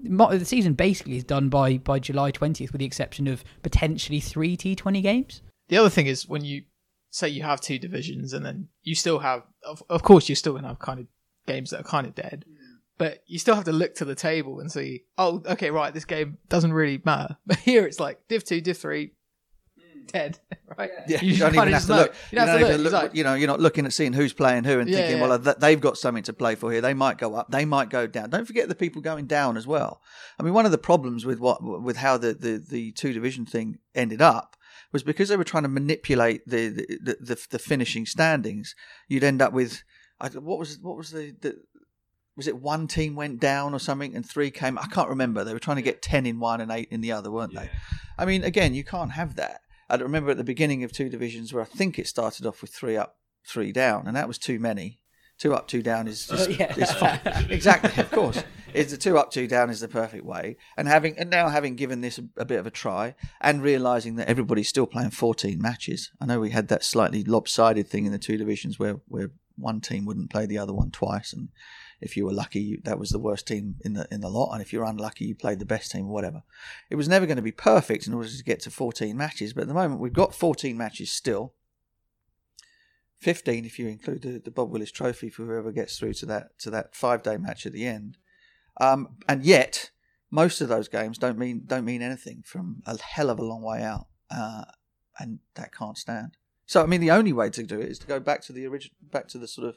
The 0.00 0.44
season 0.44 0.74
basically 0.74 1.16
is 1.16 1.24
done 1.24 1.48
by 1.48 1.78
by 1.78 1.98
July 1.98 2.30
twentieth, 2.30 2.72
with 2.72 2.80
the 2.80 2.86
exception 2.86 3.26
of 3.26 3.44
potentially 3.62 4.20
three 4.20 4.56
T 4.56 4.74
Twenty 4.74 5.00
games. 5.00 5.42
The 5.68 5.78
other 5.78 5.90
thing 5.90 6.06
is 6.06 6.28
when 6.28 6.44
you 6.44 6.62
say 7.10 7.28
you 7.28 7.42
have 7.42 7.60
two 7.60 7.78
divisions 7.78 8.32
and 8.32 8.44
then 8.44 8.68
you 8.82 8.94
still 8.94 9.20
have, 9.20 9.42
of, 9.64 9.82
of 9.88 10.02
course, 10.02 10.28
you're 10.28 10.36
still 10.36 10.52
going 10.52 10.62
to 10.62 10.68
have 10.68 10.78
kind 10.78 11.00
of 11.00 11.06
games 11.46 11.70
that 11.70 11.80
are 11.80 11.84
kind 11.84 12.06
of 12.06 12.14
dead, 12.14 12.44
but 12.98 13.22
you 13.26 13.38
still 13.38 13.54
have 13.54 13.64
to 13.64 13.72
look 13.72 13.94
to 13.94 14.04
the 14.04 14.14
table 14.14 14.60
and 14.60 14.70
see, 14.70 15.04
oh, 15.16 15.42
okay, 15.46 15.70
right, 15.70 15.94
this 15.94 16.04
game 16.04 16.38
doesn't 16.48 16.72
really 16.72 17.00
matter. 17.04 17.36
But 17.46 17.58
here 17.58 17.86
it's 17.86 18.00
like 18.00 18.20
Div 18.28 18.44
2, 18.44 18.60
Div 18.60 18.76
3, 18.76 19.12
dead, 20.12 20.38
right? 20.78 20.90
Yeah, 21.08 21.20
you, 21.22 21.30
just 21.30 21.40
don't 21.40 21.52
kinda 21.52 21.62
even 21.62 21.72
have 21.72 21.72
just 21.72 21.86
to 21.86 21.92
know. 21.92 21.98
look. 22.02 22.14
You 22.32 22.38
don't 22.38 22.48
have 22.48 22.58
to 22.58 22.64
even 22.66 22.76
look. 22.78 22.84
It's 22.86 22.92
look- 22.92 23.02
like- 23.02 23.14
you 23.14 23.24
know, 23.24 23.34
you're 23.34 23.46
not 23.48 23.60
looking 23.60 23.86
at 23.86 23.92
seeing 23.92 24.12
who's 24.12 24.32
playing 24.32 24.64
who 24.64 24.78
and 24.80 24.88
Yeah, 24.88 24.96
thinking, 24.98 25.18
yeah. 25.18 25.26
well, 25.28 25.38
th- 25.38 25.56
they've 25.58 25.80
got 25.80 25.98
something 25.98 26.22
to 26.24 26.32
play 26.32 26.54
for 26.54 26.70
here. 26.72 26.80
They 26.80 26.94
might 26.94 27.18
go 27.18 27.34
up. 27.34 27.50
They 27.50 27.64
might 27.64 27.90
go 27.90 28.06
down. 28.06 28.30
Don't 28.30 28.46
forget 28.46 28.68
the 28.68 28.74
people 28.74 29.02
going 29.02 29.26
down 29.26 29.56
as 29.56 29.66
well. 29.66 30.00
I 30.38 30.42
mean, 30.42 30.54
one 30.54 30.66
of 30.66 30.72
the 30.72 30.78
problems 30.78 31.24
with 31.26 31.40
what 31.40 31.62
with 31.62 31.96
how 31.98 32.16
the 32.18 32.34
the, 32.34 32.58
the 32.58 32.92
two 32.92 33.12
division 33.12 33.46
thing 33.46 33.78
ended 33.94 34.20
up 34.22 34.56
was 34.92 35.02
because 35.02 35.28
they 35.28 35.36
were 35.36 35.44
trying 35.44 35.64
to 35.64 35.68
manipulate 35.68 36.46
the 36.46 36.68
the, 36.68 36.86
the, 37.02 37.16
the, 37.20 37.46
the 37.50 37.58
finishing 37.58 38.06
standings. 38.06 38.74
You'd 39.08 39.24
end 39.24 39.42
up 39.42 39.52
with 39.52 39.82
I, 40.20 40.28
what 40.28 40.58
was 40.58 40.78
what 40.80 40.96
was 40.96 41.10
the, 41.10 41.34
the 41.40 41.56
was 42.36 42.46
it 42.46 42.60
one 42.60 42.86
team 42.86 43.16
went 43.16 43.40
down 43.40 43.72
or 43.72 43.78
something 43.78 44.14
and 44.14 44.24
three 44.28 44.50
came? 44.50 44.78
I 44.78 44.86
can't 44.88 45.08
remember. 45.08 45.42
They 45.42 45.54
were 45.54 45.58
trying 45.58 45.76
to 45.78 45.82
get 45.82 46.02
ten 46.02 46.26
in 46.26 46.38
one 46.38 46.60
and 46.60 46.70
eight 46.70 46.88
in 46.90 47.00
the 47.00 47.12
other, 47.12 47.30
weren't 47.30 47.54
they? 47.54 47.70
I 48.18 48.26
mean, 48.26 48.44
again, 48.44 48.74
you 48.74 48.84
can't 48.84 49.12
have 49.12 49.36
that. 49.36 49.60
I 49.88 49.96
remember 49.96 50.30
at 50.30 50.36
the 50.36 50.44
beginning 50.44 50.84
of 50.84 50.92
two 50.92 51.08
divisions 51.08 51.52
where 51.52 51.62
I 51.62 51.66
think 51.66 51.98
it 51.98 52.06
started 52.06 52.46
off 52.46 52.60
with 52.62 52.70
three 52.72 52.96
up, 52.96 53.16
three 53.46 53.72
down, 53.72 54.06
and 54.06 54.16
that 54.16 54.28
was 54.28 54.38
too 54.38 54.58
many. 54.58 55.00
Two 55.38 55.54
up, 55.54 55.68
two 55.68 55.82
down 55.82 56.08
is 56.08 56.26
just 56.26 56.50
Yeah. 56.58 56.74
is 56.76 56.90
fine. 56.92 57.20
exactly, 57.50 58.02
of 58.02 58.10
course. 58.10 58.42
Is 58.72 58.90
the 58.90 58.96
two 58.96 59.16
up, 59.18 59.30
two 59.30 59.46
down 59.46 59.68
is 59.70 59.80
the 59.80 59.88
perfect 59.88 60.24
way. 60.24 60.56
And 60.76 60.88
having 60.88 61.18
and 61.18 61.28
now 61.30 61.48
having 61.50 61.76
given 61.76 62.00
this 62.00 62.18
a, 62.18 62.24
a 62.38 62.44
bit 62.44 62.58
of 62.58 62.66
a 62.66 62.70
try 62.70 63.14
and 63.40 63.62
realizing 63.62 64.16
that 64.16 64.28
everybody's 64.28 64.68
still 64.68 64.86
playing 64.86 65.10
14 65.10 65.60
matches. 65.60 66.10
I 66.20 66.26
know 66.26 66.40
we 66.40 66.50
had 66.50 66.68
that 66.68 66.84
slightly 66.84 67.22
lopsided 67.22 67.86
thing 67.88 68.06
in 68.06 68.12
the 68.12 68.18
two 68.18 68.36
divisions 68.38 68.78
where 68.78 68.94
where 69.08 69.30
one 69.56 69.80
team 69.80 70.04
wouldn't 70.04 70.30
play 70.30 70.46
the 70.46 70.58
other 70.58 70.72
one 70.74 70.90
twice, 70.90 71.32
and 71.32 71.48
if 72.00 72.16
you 72.16 72.26
were 72.26 72.32
lucky, 72.32 72.80
that 72.84 72.98
was 72.98 73.10
the 73.10 73.18
worst 73.18 73.46
team 73.46 73.76
in 73.84 73.94
the 73.94 74.06
in 74.10 74.20
the 74.20 74.28
lot, 74.28 74.52
and 74.52 74.62
if 74.62 74.72
you're 74.72 74.84
unlucky, 74.84 75.24
you 75.26 75.34
played 75.34 75.58
the 75.58 75.64
best 75.64 75.90
team 75.90 76.06
or 76.06 76.12
whatever. 76.12 76.42
It 76.90 76.96
was 76.96 77.08
never 77.08 77.26
going 77.26 77.36
to 77.36 77.42
be 77.42 77.52
perfect 77.52 78.06
in 78.06 78.14
order 78.14 78.28
to 78.28 78.44
get 78.44 78.60
to 78.60 78.70
14 78.70 79.16
matches, 79.16 79.52
but 79.52 79.62
at 79.62 79.68
the 79.68 79.74
moment 79.74 80.00
we've 80.00 80.12
got 80.12 80.34
14 80.34 80.76
matches 80.76 81.10
still. 81.10 81.54
fifteen 83.18 83.64
if 83.64 83.78
you 83.78 83.88
include 83.88 84.22
the, 84.22 84.38
the 84.38 84.50
Bob 84.50 84.70
Willis 84.70 84.92
Trophy 84.92 85.30
for 85.30 85.44
whoever 85.46 85.72
gets 85.72 85.98
through 85.98 86.12
to 86.14 86.26
that 86.26 86.58
to 86.58 86.70
that 86.70 86.94
five 86.94 87.22
day 87.22 87.36
match 87.36 87.66
at 87.66 87.72
the 87.72 87.86
end. 87.86 88.18
Um, 88.78 89.16
and 89.26 89.42
yet, 89.44 89.90
most 90.30 90.60
of 90.60 90.68
those 90.68 90.88
games 90.88 91.18
don't 91.18 91.38
mean 91.38 91.62
don't 91.66 91.84
mean 91.84 92.02
anything 92.02 92.42
from 92.44 92.82
a 92.86 93.00
hell 93.00 93.30
of 93.30 93.38
a 93.38 93.44
long 93.44 93.62
way 93.62 93.82
out, 93.82 94.06
uh, 94.30 94.64
and 95.18 95.38
that 95.54 95.74
can't 95.74 95.96
stand. 95.96 96.36
So 96.66 96.82
I 96.82 96.86
mean, 96.86 97.00
the 97.00 97.12
only 97.12 97.32
way 97.32 97.48
to 97.50 97.62
do 97.62 97.80
it 97.80 97.88
is 97.88 97.98
to 98.00 98.06
go 98.06 98.20
back 98.20 98.42
to 98.42 98.52
the 98.52 98.66
original, 98.66 98.94
back 99.00 99.28
to 99.28 99.38
the 99.38 99.48
sort 99.48 99.68
of 99.68 99.76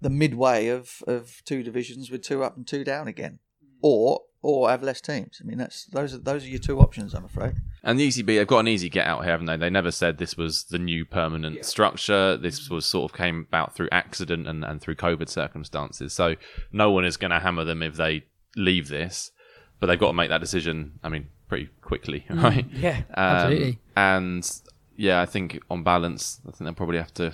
the 0.00 0.10
midway 0.10 0.68
of, 0.68 1.02
of 1.06 1.42
two 1.44 1.62
divisions 1.62 2.10
with 2.10 2.22
two 2.22 2.42
up 2.42 2.56
and 2.56 2.66
two 2.66 2.84
down 2.84 3.06
again, 3.06 3.38
mm. 3.62 3.68
or 3.82 4.22
or 4.42 4.68
have 4.70 4.82
less 4.82 5.00
teams. 5.00 5.40
I 5.40 5.46
mean, 5.46 5.58
that's 5.58 5.84
those 5.86 6.14
are 6.14 6.18
those 6.18 6.44
are 6.44 6.48
your 6.48 6.58
two 6.58 6.80
options. 6.80 7.14
I'm 7.14 7.24
afraid. 7.24 7.54
And 7.84 7.98
the 7.98 8.08
ECB, 8.08 8.26
they've 8.26 8.46
got 8.46 8.60
an 8.60 8.68
easy 8.68 8.88
get 8.88 9.06
out 9.06 9.22
here, 9.22 9.32
haven't 9.32 9.46
they? 9.46 9.56
They 9.56 9.70
never 9.70 9.90
said 9.90 10.18
this 10.18 10.36
was 10.36 10.64
the 10.64 10.78
new 10.78 11.04
permanent 11.04 11.64
structure. 11.64 12.36
This 12.36 12.60
mm-hmm. 12.60 12.74
was 12.74 12.86
sort 12.86 13.10
of 13.10 13.16
came 13.16 13.46
about 13.48 13.74
through 13.74 13.88
accident 13.90 14.46
and, 14.46 14.64
and 14.64 14.80
through 14.80 14.96
COVID 14.96 15.28
circumstances. 15.28 16.12
So 16.12 16.36
no 16.70 16.90
one 16.90 17.04
is 17.04 17.16
going 17.16 17.32
to 17.32 17.40
hammer 17.40 17.64
them 17.64 17.82
if 17.82 17.96
they 17.96 18.24
leave 18.56 18.88
this, 18.88 19.32
but 19.80 19.88
they've 19.88 19.98
got 19.98 20.08
to 20.08 20.12
make 20.12 20.28
that 20.28 20.40
decision. 20.40 21.00
I 21.02 21.08
mean, 21.08 21.28
pretty 21.48 21.70
quickly, 21.80 22.24
right? 22.30 22.70
Mm. 22.70 22.82
Yeah, 22.82 22.96
Um, 23.14 23.24
absolutely. 23.24 23.78
And 23.96 24.60
yeah, 25.02 25.20
I 25.20 25.26
think 25.26 25.58
on 25.68 25.82
balance, 25.82 26.40
I 26.46 26.52
think 26.52 26.58
they'll 26.64 26.74
probably 26.74 26.98
have 26.98 27.12
to. 27.14 27.32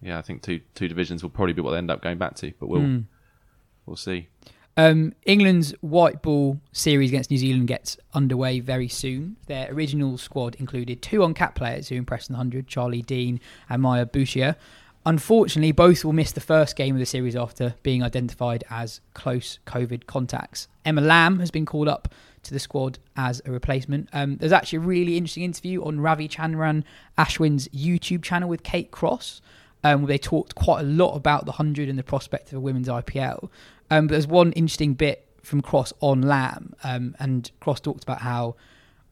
Yeah, 0.00 0.18
I 0.18 0.22
think 0.22 0.42
two 0.42 0.60
two 0.74 0.88
divisions 0.88 1.22
will 1.22 1.30
probably 1.30 1.52
be 1.52 1.60
what 1.60 1.72
they 1.72 1.78
end 1.78 1.90
up 1.90 2.00
going 2.02 2.16
back 2.18 2.34
to, 2.36 2.52
but 2.58 2.68
we'll 2.68 2.80
Hmm. 2.80 3.00
we'll 3.84 3.96
see. 3.96 4.28
Um, 4.76 5.12
England's 5.24 5.70
white 5.82 6.20
ball 6.22 6.60
series 6.72 7.10
against 7.10 7.30
New 7.30 7.36
Zealand 7.38 7.68
gets 7.68 7.96
underway 8.12 8.58
very 8.58 8.88
soon. 8.88 9.36
Their 9.46 9.70
original 9.70 10.16
squad 10.18 10.56
included 10.56 11.00
two 11.02 11.22
on 11.22 11.32
cap 11.34 11.54
players 11.54 11.88
who 11.88 11.94
impressed 11.96 12.28
in 12.28 12.32
the 12.32 12.38
100, 12.38 12.66
Charlie 12.66 13.02
Dean 13.02 13.38
and 13.68 13.82
Maia 13.82 14.04
Bouchier. 14.06 14.56
Unfortunately, 15.06 15.70
both 15.70 16.04
will 16.04 16.14
miss 16.14 16.32
the 16.32 16.40
first 16.40 16.74
game 16.76 16.94
of 16.96 16.98
the 16.98 17.06
series 17.06 17.36
after 17.36 17.74
being 17.82 18.02
identified 18.02 18.64
as 18.70 19.00
close 19.12 19.58
COVID 19.66 20.06
contacts. 20.06 20.66
Emma 20.84 21.02
Lamb 21.02 21.38
has 21.40 21.50
been 21.50 21.66
called 21.66 21.88
up 21.88 22.08
to 22.44 22.54
the 22.54 22.60
squad 22.60 22.98
as 23.16 23.42
a 23.44 23.50
replacement. 23.50 24.08
Um, 24.12 24.36
there's 24.36 24.52
actually 24.52 24.78
a 24.78 24.80
really 24.80 25.16
interesting 25.16 25.42
interview 25.42 25.84
on 25.84 25.98
Ravichandran 25.98 26.84
Ashwin's 27.18 27.68
YouTube 27.68 28.22
channel 28.22 28.48
with 28.48 28.62
Kate 28.62 28.90
Cross 28.90 29.40
um, 29.84 30.02
where 30.02 30.08
they 30.08 30.18
talked 30.18 30.54
quite 30.54 30.80
a 30.80 30.84
lot 30.84 31.14
about 31.14 31.44
the 31.44 31.52
100 31.52 31.88
and 31.88 31.98
the 31.98 32.02
prospect 32.02 32.48
of 32.48 32.56
a 32.56 32.60
women's 32.60 32.88
IPL. 32.88 33.50
Um, 33.90 34.06
but 34.06 34.12
there's 34.12 34.26
one 34.26 34.50
interesting 34.52 34.94
bit 34.94 35.28
from 35.42 35.60
Cross 35.60 35.92
on 36.00 36.22
Lamb, 36.22 36.74
um, 36.82 37.14
and 37.18 37.50
Cross 37.60 37.80
talked 37.80 38.02
about 38.02 38.22
how 38.22 38.56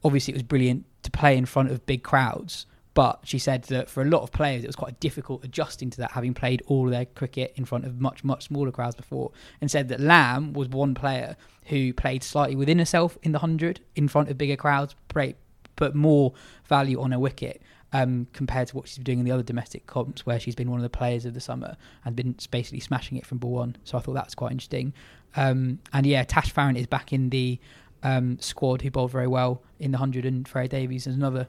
obviously 0.02 0.32
it 0.32 0.36
was 0.36 0.42
brilliant 0.42 0.86
to 1.02 1.10
play 1.10 1.36
in 1.36 1.44
front 1.44 1.70
of 1.70 1.84
big 1.84 2.02
crowds, 2.02 2.64
but 2.94 3.20
she 3.24 3.38
said 3.38 3.64
that 3.64 3.88
for 3.88 4.02
a 4.02 4.06
lot 4.06 4.22
of 4.22 4.32
players 4.32 4.64
it 4.64 4.66
was 4.66 4.76
quite 4.76 5.00
difficult 5.00 5.44
adjusting 5.44 5.90
to 5.90 5.98
that, 5.98 6.12
having 6.12 6.34
played 6.34 6.62
all 6.66 6.86
their 6.86 7.06
cricket 7.06 7.52
in 7.56 7.64
front 7.64 7.84
of 7.86 8.00
much, 8.00 8.22
much 8.22 8.44
smaller 8.44 8.70
crowds 8.70 8.94
before, 8.94 9.30
and 9.60 9.70
said 9.70 9.88
that 9.88 10.00
Lamb 10.00 10.52
was 10.52 10.68
one 10.68 10.94
player 10.94 11.36
who 11.66 11.92
played 11.92 12.22
slightly 12.22 12.56
within 12.56 12.78
herself 12.78 13.16
in 13.22 13.32
the 13.32 13.38
100 13.38 13.80
in 13.96 14.08
front 14.08 14.28
of 14.28 14.36
bigger 14.36 14.56
crowds, 14.56 14.94
pray- 15.08 15.36
put 15.76 15.94
more 15.94 16.32
value 16.64 17.00
on 17.00 17.12
her 17.12 17.18
wicket 17.18 17.62
um, 17.94 18.26
compared 18.32 18.68
to 18.68 18.76
what 18.76 18.88
she's 18.88 18.98
been 18.98 19.04
doing 19.04 19.18
in 19.20 19.24
the 19.24 19.32
other 19.32 19.42
domestic 19.42 19.86
comps, 19.86 20.26
where 20.26 20.38
she's 20.38 20.54
been 20.54 20.70
one 20.70 20.78
of 20.78 20.82
the 20.82 20.90
players 20.90 21.24
of 21.24 21.34
the 21.34 21.40
summer 21.40 21.76
and 22.04 22.16
been 22.16 22.34
basically 22.50 22.80
smashing 22.80 23.16
it 23.16 23.26
from 23.26 23.38
ball 23.38 23.52
one. 23.52 23.76
So 23.84 23.98
I 23.98 24.00
thought 24.00 24.14
that 24.14 24.26
was 24.26 24.34
quite 24.34 24.52
interesting. 24.52 24.92
Um, 25.36 25.78
and 25.92 26.06
yeah, 26.06 26.24
Tash 26.24 26.52
Farrant 26.52 26.78
is 26.78 26.86
back 26.86 27.12
in 27.12 27.30
the 27.30 27.58
um, 28.02 28.38
squad 28.38 28.82
who 28.82 28.90
bowled 28.90 29.12
very 29.12 29.26
well 29.26 29.62
in 29.78 29.92
the 29.92 29.96
100, 29.96 30.24
and 30.24 30.46
Freya 30.46 30.68
Davies 30.68 31.06
is 31.06 31.14
another 31.14 31.48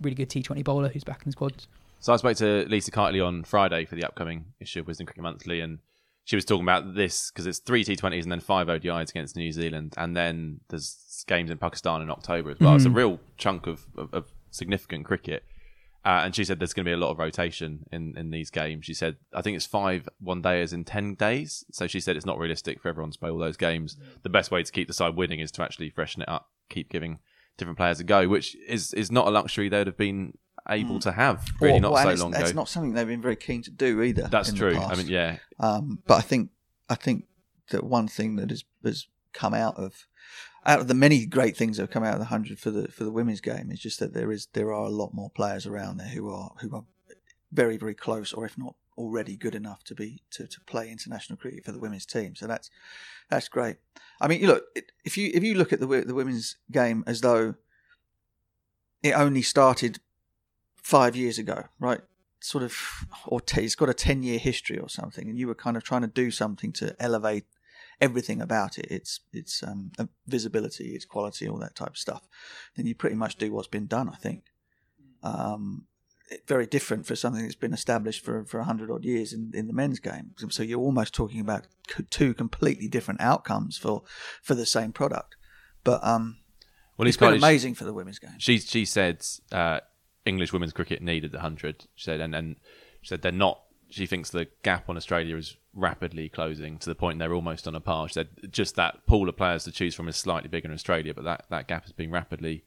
really 0.00 0.14
good 0.14 0.28
T20 0.28 0.64
bowler 0.64 0.88
who's 0.88 1.04
back 1.04 1.22
in 1.22 1.28
the 1.28 1.32
squad. 1.32 1.66
So 2.00 2.12
I 2.12 2.16
spoke 2.16 2.36
to 2.38 2.64
Lisa 2.68 2.90
Keightley 2.90 3.24
on 3.24 3.42
Friday 3.42 3.84
for 3.84 3.96
the 3.96 4.04
upcoming 4.04 4.46
issue 4.60 4.80
of 4.80 4.86
Wisden 4.86 5.06
Cricket 5.06 5.22
Monthly, 5.22 5.60
and 5.60 5.78
she 6.24 6.36
was 6.36 6.44
talking 6.44 6.62
about 6.62 6.94
this 6.94 7.30
because 7.30 7.46
it's 7.46 7.58
three 7.58 7.84
T20s 7.84 8.22
and 8.22 8.30
then 8.30 8.40
five 8.40 8.68
ODIs 8.68 9.10
against 9.10 9.36
New 9.36 9.50
Zealand, 9.50 9.94
and 9.96 10.16
then 10.16 10.60
there's 10.68 11.24
games 11.26 11.50
in 11.50 11.58
Pakistan 11.58 12.02
in 12.02 12.10
October 12.10 12.50
as 12.50 12.60
well. 12.60 12.76
It's 12.76 12.84
a 12.84 12.90
real 12.90 13.18
chunk 13.36 13.66
of, 13.66 13.86
of, 13.96 14.14
of 14.14 14.32
significant 14.50 15.06
cricket. 15.06 15.44
Uh, 16.04 16.22
and 16.24 16.34
she 16.34 16.44
said 16.44 16.58
there's 16.58 16.72
going 16.72 16.84
to 16.84 16.88
be 16.88 16.94
a 16.94 16.96
lot 16.96 17.10
of 17.10 17.18
rotation 17.18 17.84
in, 17.92 18.16
in 18.16 18.30
these 18.30 18.50
games. 18.50 18.86
She 18.86 18.94
said, 18.94 19.16
I 19.34 19.42
think 19.42 19.56
it's 19.56 19.66
five 19.66 20.08
one 20.20 20.42
dayers 20.42 20.72
in 20.72 20.84
10 20.84 21.16
days. 21.16 21.64
So 21.72 21.86
she 21.86 22.00
said 22.00 22.16
it's 22.16 22.24
not 22.24 22.38
realistic 22.38 22.80
for 22.80 22.88
everyone 22.88 23.10
to 23.10 23.18
play 23.18 23.30
all 23.30 23.38
those 23.38 23.56
games. 23.56 23.96
The 24.22 24.28
best 24.28 24.50
way 24.50 24.62
to 24.62 24.72
keep 24.72 24.86
the 24.86 24.94
side 24.94 25.16
winning 25.16 25.40
is 25.40 25.50
to 25.52 25.62
actually 25.62 25.90
freshen 25.90 26.22
it 26.22 26.28
up, 26.28 26.48
keep 26.70 26.88
giving 26.88 27.18
different 27.58 27.76
players 27.76 28.00
a 28.00 28.04
go, 28.04 28.26
which 28.28 28.56
is, 28.66 28.94
is 28.94 29.12
not 29.12 29.26
a 29.26 29.30
luxury 29.30 29.68
they 29.68 29.78
would 29.78 29.86
have 29.86 29.96
been 29.96 30.38
able 30.68 30.98
to 31.00 31.12
have 31.12 31.46
really 31.60 31.80
not 31.80 31.92
well, 31.92 32.02
so 32.04 32.10
it's, 32.10 32.22
long 32.22 32.34
it's 32.34 32.50
ago. 32.50 32.60
not 32.60 32.68
something 32.68 32.92
they've 32.92 33.06
been 33.06 33.22
very 33.22 33.36
keen 33.36 33.62
to 33.62 33.70
do 33.70 34.02
either. 34.02 34.28
That's 34.28 34.52
true. 34.52 34.76
I 34.76 34.94
mean, 34.96 35.08
yeah, 35.08 35.36
Um, 35.58 36.02
but 36.06 36.14
I 36.14 36.20
think 36.20 36.50
I 36.88 36.94
think 36.94 37.24
that 37.70 37.84
one 37.84 38.08
thing 38.08 38.36
that 38.36 38.50
has 38.50 38.64
has 38.84 39.06
come 39.32 39.54
out 39.54 39.76
of 39.76 40.06
out 40.66 40.80
of 40.80 40.88
the 40.88 40.94
many 40.94 41.24
great 41.26 41.56
things 41.56 41.76
that 41.76 41.84
have 41.84 41.90
come 41.90 42.04
out 42.04 42.14
of 42.14 42.20
the 42.20 42.26
hundred 42.26 42.58
for 42.58 42.70
the 42.70 42.88
for 42.88 43.04
the 43.04 43.10
women's 43.12 43.40
game 43.40 43.70
is 43.70 43.80
just 43.80 43.98
that 44.00 44.14
there 44.14 44.30
is 44.30 44.48
there 44.52 44.72
are 44.72 44.86
a 44.86 44.90
lot 44.90 45.14
more 45.14 45.30
players 45.30 45.66
around 45.66 45.96
there 45.96 46.08
who 46.08 46.30
are 46.30 46.52
who 46.60 46.74
are 46.74 46.84
very 47.52 47.76
very 47.76 47.94
close, 47.94 48.32
or 48.32 48.44
if 48.44 48.58
not 48.58 48.74
already 48.98 49.36
good 49.36 49.54
enough 49.54 49.84
to 49.84 49.94
be 49.94 50.22
to, 50.32 50.46
to 50.46 50.60
play 50.66 50.90
international 50.90 51.36
cricket 51.38 51.64
for 51.64 51.72
the 51.72 51.78
women's 51.78 52.04
team. 52.06 52.34
So 52.34 52.46
that's 52.46 52.68
that's 53.30 53.48
great. 53.48 53.76
I 54.20 54.28
mean, 54.28 54.40
you 54.40 54.48
look 54.48 54.64
if 55.04 55.16
you 55.16 55.30
if 55.32 55.42
you 55.42 55.54
look 55.54 55.72
at 55.72 55.80
the 55.80 55.86
the 55.86 56.14
women's 56.14 56.56
game 56.70 57.04
as 57.06 57.20
though 57.20 57.54
it 59.02 59.12
only 59.12 59.42
started 59.42 60.00
five 60.76 61.14
years 61.14 61.38
ago, 61.38 61.64
right? 61.78 62.00
Sort 62.40 62.62
of, 62.64 62.72
or 63.26 63.40
t- 63.40 63.64
it's 63.64 63.74
got 63.74 63.88
a 63.88 63.94
ten 63.94 64.22
year 64.22 64.38
history 64.38 64.78
or 64.78 64.88
something, 64.88 65.28
and 65.28 65.38
you 65.38 65.46
were 65.48 65.54
kind 65.54 65.76
of 65.76 65.82
trying 65.82 66.02
to 66.02 66.08
do 66.08 66.30
something 66.30 66.72
to 66.74 66.94
elevate 67.00 67.44
everything 68.00 68.40
about 68.40 68.78
it. 68.78 68.86
It's 68.90 69.20
it's 69.32 69.62
um, 69.62 69.90
uh, 69.98 70.06
visibility, 70.26 70.94
its 70.94 71.04
quality, 71.04 71.48
all 71.48 71.58
that 71.58 71.74
type 71.74 71.90
of 71.90 71.98
stuff. 71.98 72.28
Then 72.76 72.86
you 72.86 72.94
pretty 72.94 73.16
much 73.16 73.36
do 73.36 73.52
what's 73.52 73.68
been 73.68 73.86
done. 73.86 74.08
I 74.08 74.16
think. 74.16 74.44
Um, 75.22 75.86
it- 75.86 75.97
very 76.46 76.66
different 76.66 77.06
for 77.06 77.16
something 77.16 77.42
that's 77.42 77.54
been 77.54 77.72
established 77.72 78.24
for 78.24 78.44
for 78.44 78.60
a 78.60 78.64
hundred 78.64 78.90
odd 78.90 79.04
years 79.04 79.32
in, 79.32 79.52
in 79.54 79.66
the 79.66 79.72
men's 79.72 80.00
game. 80.00 80.32
So 80.50 80.62
you're 80.62 80.80
almost 80.80 81.14
talking 81.14 81.40
about 81.40 81.66
two 82.10 82.34
completely 82.34 82.88
different 82.88 83.20
outcomes 83.20 83.78
for 83.78 84.02
for 84.42 84.54
the 84.54 84.66
same 84.66 84.92
product. 84.92 85.36
But 85.84 86.04
um, 86.04 86.38
well, 86.96 87.08
it's 87.08 87.20
Lisa 87.20 87.30
been 87.30 87.38
amazing 87.38 87.74
for 87.74 87.84
the 87.84 87.92
women's 87.92 88.18
game. 88.18 88.34
She 88.38 88.58
she 88.58 88.84
said 88.84 89.24
uh, 89.52 89.80
English 90.24 90.52
women's 90.52 90.72
cricket 90.72 91.02
needed 91.02 91.32
the 91.32 91.40
hundred. 91.40 91.86
She 91.94 92.04
said, 92.04 92.20
and 92.20 92.34
and 92.34 92.56
she 93.02 93.08
said 93.08 93.22
they're 93.22 93.32
not. 93.32 93.62
She 93.90 94.06
thinks 94.06 94.30
the 94.30 94.48
gap 94.62 94.90
on 94.90 94.98
Australia 94.98 95.36
is 95.36 95.56
rapidly 95.72 96.28
closing 96.28 96.76
to 96.78 96.90
the 96.90 96.94
point 96.94 97.18
they're 97.18 97.32
almost 97.32 97.66
on 97.66 97.74
a 97.74 97.80
par. 97.80 98.08
She 98.08 98.14
said 98.14 98.28
just 98.50 98.74
that 98.76 99.06
pool 99.06 99.28
of 99.28 99.36
players 99.36 99.64
to 99.64 99.72
choose 99.72 99.94
from 99.94 100.08
is 100.08 100.16
slightly 100.16 100.48
bigger 100.48 100.68
in 100.68 100.74
Australia, 100.74 101.14
but 101.14 101.24
that, 101.24 101.44
that 101.50 101.68
gap 101.68 101.84
has 101.84 101.92
been 101.92 102.10
rapidly 102.10 102.64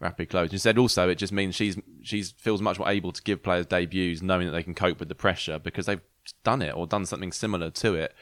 rapidly 0.00 0.26
close. 0.26 0.50
She 0.50 0.58
said 0.58 0.78
also 0.78 1.08
it 1.08 1.16
just 1.16 1.32
means 1.32 1.54
she's 1.54 1.78
she's 2.02 2.32
feels 2.32 2.62
much 2.62 2.78
more 2.78 2.88
able 2.88 3.12
to 3.12 3.22
give 3.22 3.42
players 3.42 3.66
debuts, 3.66 4.22
knowing 4.22 4.46
that 4.46 4.52
they 4.52 4.62
can 4.62 4.74
cope 4.74 4.98
with 4.98 5.08
the 5.08 5.14
pressure 5.14 5.58
because 5.58 5.86
they've 5.86 6.00
done 6.42 6.62
it 6.62 6.74
or 6.74 6.86
done 6.86 7.06
something 7.06 7.32
similar 7.32 7.70
to 7.70 7.94
it. 7.94 8.14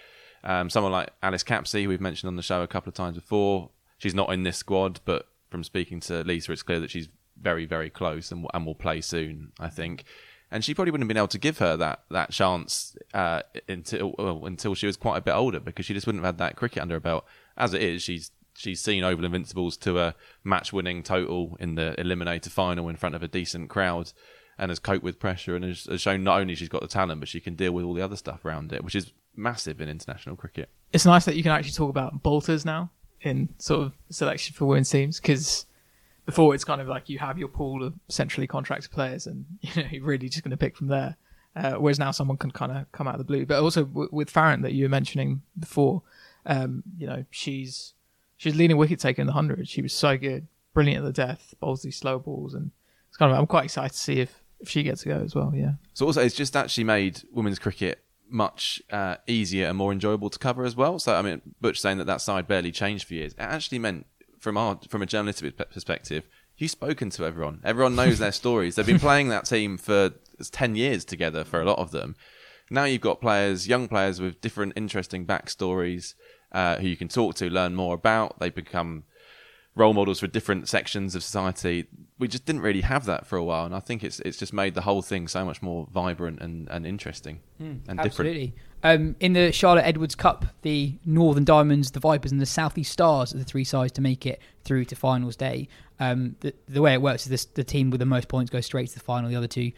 Um, 0.44 0.70
someone 0.70 0.92
like 0.92 1.10
Alice 1.22 1.42
Capsey, 1.42 1.82
who 1.82 1.88
we've 1.88 2.00
mentioned 2.00 2.28
on 2.28 2.36
the 2.36 2.42
show 2.42 2.62
a 2.62 2.68
couple 2.68 2.90
of 2.90 2.94
times 2.94 3.16
before, 3.16 3.70
she's 3.98 4.14
not 4.14 4.32
in 4.32 4.42
this 4.42 4.56
squad, 4.56 5.00
but 5.04 5.28
from 5.50 5.64
speaking 5.64 6.00
to 6.00 6.22
Lisa, 6.22 6.52
it's 6.52 6.62
clear 6.62 6.80
that 6.80 6.90
she's 6.90 7.08
very, 7.40 7.66
very 7.66 7.90
close 7.90 8.30
and, 8.30 8.46
and 8.54 8.66
will 8.66 8.74
play 8.74 9.00
soon, 9.00 9.52
I 9.58 9.68
think. 9.68 10.04
And 10.50 10.64
she 10.64 10.74
probably 10.74 10.92
wouldn't 10.92 11.04
have 11.04 11.08
been 11.08 11.18
able 11.18 11.28
to 11.28 11.38
give 11.38 11.58
her 11.58 11.76
that 11.76 12.04
that 12.10 12.30
chance 12.30 12.96
uh, 13.12 13.42
until 13.68 14.14
well, 14.16 14.46
until 14.46 14.74
she 14.74 14.86
was 14.86 14.96
quite 14.96 15.18
a 15.18 15.20
bit 15.20 15.34
older 15.34 15.60
because 15.60 15.84
she 15.84 15.92
just 15.92 16.06
wouldn't 16.06 16.24
have 16.24 16.34
had 16.34 16.38
that 16.38 16.56
cricket 16.56 16.80
under 16.80 16.94
her 16.94 17.00
belt. 17.00 17.26
As 17.56 17.74
it 17.74 17.82
is, 17.82 18.02
she's 18.02 18.30
she's 18.58 18.80
seen 18.80 19.04
Oval 19.04 19.24
Invincibles 19.24 19.76
to 19.78 19.98
a 19.98 20.14
match-winning 20.44 21.02
total 21.02 21.56
in 21.60 21.76
the 21.76 21.94
Eliminator 21.98 22.48
final 22.48 22.88
in 22.88 22.96
front 22.96 23.14
of 23.14 23.22
a 23.22 23.28
decent 23.28 23.70
crowd, 23.70 24.12
and 24.58 24.70
has 24.70 24.78
coped 24.78 25.04
with 25.04 25.20
pressure 25.20 25.54
and 25.54 25.64
has, 25.64 25.84
has 25.84 26.00
shown 26.00 26.24
not 26.24 26.40
only 26.40 26.54
she's 26.54 26.68
got 26.68 26.82
the 26.82 26.88
talent, 26.88 27.20
but 27.20 27.28
she 27.28 27.40
can 27.40 27.54
deal 27.54 27.72
with 27.72 27.84
all 27.84 27.94
the 27.94 28.02
other 28.02 28.16
stuff 28.16 28.44
around 28.44 28.72
it, 28.72 28.82
which 28.82 28.96
is 28.96 29.12
massive 29.36 29.80
in 29.80 29.88
international 29.88 30.34
cricket. 30.34 30.68
it's 30.92 31.06
nice 31.06 31.24
that 31.24 31.36
you 31.36 31.44
can 31.44 31.52
actually 31.52 31.72
talk 31.72 31.90
about 31.90 32.22
bolters 32.24 32.64
now 32.64 32.90
in 33.20 33.48
sort 33.58 33.86
of 33.86 33.92
selection 34.10 34.54
for 34.54 34.66
women's 34.66 34.90
teams 34.90 35.20
because 35.20 35.66
before 36.26 36.54
it's 36.54 36.64
kind 36.64 36.80
of 36.80 36.88
like 36.88 37.08
you 37.08 37.18
have 37.18 37.38
your 37.38 37.48
pool 37.48 37.84
of 37.84 37.94
centrally 38.08 38.46
contracted 38.46 38.90
players 38.90 39.26
and 39.26 39.44
you 39.60 39.82
know 39.82 39.88
you're 39.90 40.04
really 40.04 40.28
just 40.28 40.42
going 40.42 40.50
to 40.50 40.56
pick 40.56 40.76
from 40.76 40.88
there. 40.88 41.16
Uh, 41.56 41.74
whereas 41.74 41.98
now 41.98 42.10
someone 42.10 42.36
can 42.36 42.50
kind 42.50 42.70
of 42.70 42.90
come 42.92 43.08
out 43.08 43.14
of 43.14 43.18
the 43.18 43.24
blue. 43.24 43.44
But 43.44 43.60
also 43.60 43.84
w- 43.84 44.08
with 44.12 44.30
Farrant 44.30 44.62
that 44.62 44.72
you 44.74 44.84
were 44.84 44.88
mentioning 44.90 45.42
before, 45.58 46.02
um, 46.46 46.82
you 46.96 47.06
know 47.06 47.24
she's 47.30 47.94
she's 48.38 48.56
leading 48.56 48.78
wicket 48.78 48.98
taker 48.98 49.20
in 49.20 49.26
the 49.26 49.34
hundred. 49.34 49.68
She 49.68 49.82
was 49.82 49.92
so 49.92 50.16
good, 50.16 50.46
brilliant 50.72 51.04
at 51.04 51.06
the 51.06 51.12
death, 51.12 51.52
bowls 51.60 51.82
these 51.82 51.96
slow 51.96 52.18
balls, 52.18 52.54
and 52.54 52.70
it's 53.08 53.18
kind 53.18 53.30
of 53.30 53.38
I'm 53.38 53.46
quite 53.46 53.64
excited 53.64 53.92
to 53.92 53.98
see 53.98 54.20
if 54.20 54.42
if 54.60 54.68
she 54.70 54.82
gets 54.82 55.02
to 55.02 55.08
go 55.08 55.16
as 55.16 55.34
well. 55.34 55.52
Yeah. 55.54 55.72
So 55.92 56.06
also, 56.06 56.22
it's 56.22 56.34
just 56.34 56.56
actually 56.56 56.84
made 56.84 57.22
women's 57.30 57.58
cricket 57.58 58.02
much 58.30 58.82
uh, 58.90 59.16
easier 59.26 59.66
and 59.66 59.76
more 59.76 59.92
enjoyable 59.92 60.30
to 60.30 60.38
cover 60.38 60.64
as 60.64 60.76
well. 60.76 60.98
So 60.98 61.14
I 61.14 61.22
mean, 61.22 61.42
Butch 61.60 61.80
saying 61.80 61.98
that 61.98 62.06
that 62.06 62.20
side 62.20 62.48
barely 62.48 62.72
changed 62.72 63.06
for 63.06 63.14
years. 63.14 63.32
It 63.34 63.40
actually 63.40 63.78
meant, 63.78 64.06
from 64.38 64.56
our 64.56 64.78
from 64.88 65.02
a 65.02 65.06
journalistic 65.06 65.56
perspective, 65.70 66.26
you've 66.56 66.70
spoken 66.70 67.10
to 67.10 67.24
everyone. 67.24 67.60
Everyone 67.64 67.94
knows 67.94 68.18
their 68.18 68.32
stories. 68.42 68.76
They've 68.76 68.86
been 68.86 68.98
playing 68.98 69.28
that 69.28 69.44
team 69.44 69.76
for 69.76 70.12
ten 70.50 70.76
years 70.76 71.04
together 71.04 71.44
for 71.44 71.60
a 71.60 71.64
lot 71.64 71.78
of 71.78 71.90
them. 71.90 72.16
Now 72.70 72.84
you've 72.84 73.00
got 73.00 73.20
players, 73.20 73.66
young 73.66 73.88
players 73.88 74.20
with 74.20 74.42
different 74.42 74.74
interesting 74.76 75.24
backstories 75.24 76.12
uh, 76.52 76.76
who 76.76 76.88
you 76.88 76.96
can 76.96 77.08
talk 77.08 77.34
to, 77.36 77.50
learn 77.50 77.74
more 77.74 77.94
about. 77.94 78.38
They 78.38 78.50
become 78.50 79.04
role 79.74 79.94
models 79.94 80.18
for 80.20 80.26
different 80.26 80.68
sections 80.68 81.14
of 81.14 81.22
society. 81.22 81.86
We 82.18 82.26
just 82.26 82.44
didn't 82.44 82.62
really 82.62 82.80
have 82.80 83.04
that 83.06 83.26
for 83.26 83.36
a 83.36 83.44
while, 83.44 83.64
and 83.64 83.74
I 83.74 83.80
think 83.80 84.02
it's 84.02 84.20
it's 84.20 84.36
just 84.36 84.52
made 84.52 84.74
the 84.74 84.80
whole 84.82 85.02
thing 85.02 85.28
so 85.28 85.44
much 85.44 85.62
more 85.62 85.86
vibrant 85.92 86.40
and, 86.40 86.68
and 86.68 86.84
interesting 86.86 87.40
and 87.60 87.84
different. 87.84 88.06
Absolutely. 88.06 88.54
Um, 88.82 89.16
in 89.18 89.32
the 89.32 89.50
Charlotte 89.52 89.86
Edwards 89.86 90.14
Cup, 90.14 90.46
the 90.62 90.94
Northern 91.04 91.44
Diamonds, 91.44 91.90
the 91.92 92.00
Vipers, 92.00 92.32
and 92.32 92.40
the 92.40 92.46
Southeast 92.46 92.92
Stars 92.92 93.34
are 93.34 93.38
the 93.38 93.44
three 93.44 93.64
sides 93.64 93.92
to 93.92 94.00
make 94.00 94.24
it 94.26 94.40
through 94.64 94.84
to 94.86 94.96
finals 94.96 95.36
day. 95.36 95.68
Um, 95.98 96.36
the, 96.40 96.54
the 96.68 96.80
way 96.80 96.92
it 96.92 97.02
works 97.02 97.24
is 97.24 97.30
this, 97.30 97.44
the 97.44 97.64
team 97.64 97.90
with 97.90 97.98
the 97.98 98.06
most 98.06 98.28
points 98.28 98.50
goes 98.50 98.66
straight 98.66 98.88
to 98.88 98.94
the 98.94 99.04
final. 99.04 99.28
The 99.28 99.36
other 99.36 99.48
two 99.48 99.72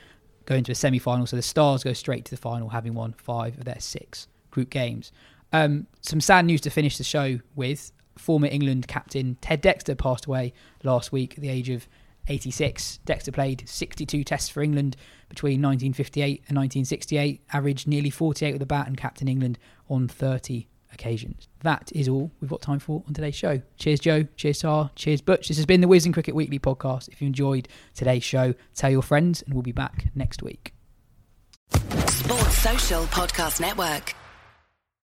go 0.44 0.54
into 0.54 0.72
a 0.72 0.74
semi-final. 0.74 1.26
So 1.26 1.36
the 1.36 1.42
Stars 1.42 1.82
go 1.82 1.94
straight 1.94 2.26
to 2.26 2.30
the 2.30 2.36
final, 2.36 2.68
having 2.68 2.92
won 2.92 3.14
five 3.14 3.56
of 3.56 3.64
their 3.64 3.80
six 3.80 4.28
group 4.50 4.68
games. 4.68 5.12
Um, 5.52 5.86
some 6.00 6.20
sad 6.20 6.44
news 6.44 6.60
to 6.62 6.70
finish 6.70 6.98
the 6.98 7.04
show 7.04 7.40
with. 7.54 7.92
Former 8.16 8.48
England 8.48 8.86
captain 8.86 9.38
Ted 9.40 9.62
Dexter 9.62 9.94
passed 9.94 10.26
away 10.26 10.52
last 10.82 11.10
week 11.10 11.34
at 11.34 11.40
the 11.40 11.48
age 11.48 11.70
of 11.70 11.88
86. 12.28 12.98
Dexter 13.04 13.32
played 13.32 13.66
62 13.66 14.24
tests 14.24 14.48
for 14.48 14.62
England 14.62 14.96
between 15.28 15.62
1958 15.62 16.44
and 16.48 16.56
1968, 16.56 17.42
averaged 17.52 17.88
nearly 17.88 18.10
48 18.10 18.52
with 18.52 18.60
the 18.60 18.66
bat, 18.66 18.86
and 18.86 18.96
captained 18.96 19.30
England 19.30 19.58
on 19.88 20.06
30 20.06 20.66
occasions. 20.92 21.48
That 21.62 21.90
is 21.94 22.08
all 22.08 22.30
we've 22.40 22.50
got 22.50 22.60
time 22.60 22.78
for 22.78 23.02
on 23.06 23.14
today's 23.14 23.34
show. 23.34 23.62
Cheers, 23.78 24.00
Jo. 24.00 24.24
Cheers, 24.36 24.60
Tar. 24.60 24.90
Cheers, 24.96 25.20
Butch. 25.20 25.48
This 25.48 25.56
has 25.56 25.66
been 25.66 25.80
the 25.80 25.86
Wisden 25.86 26.12
Cricket 26.12 26.34
Weekly 26.34 26.58
podcast. 26.58 27.08
If 27.08 27.20
you 27.20 27.26
enjoyed 27.26 27.68
today's 27.94 28.24
show, 28.24 28.54
tell 28.74 28.90
your 28.90 29.02
friends, 29.02 29.42
and 29.42 29.54
we'll 29.54 29.62
be 29.62 29.72
back 29.72 30.06
next 30.14 30.42
week. 30.42 30.74
Sports 31.72 32.58
Social 32.58 33.04
Podcast 33.04 33.60
Network. 33.60 34.14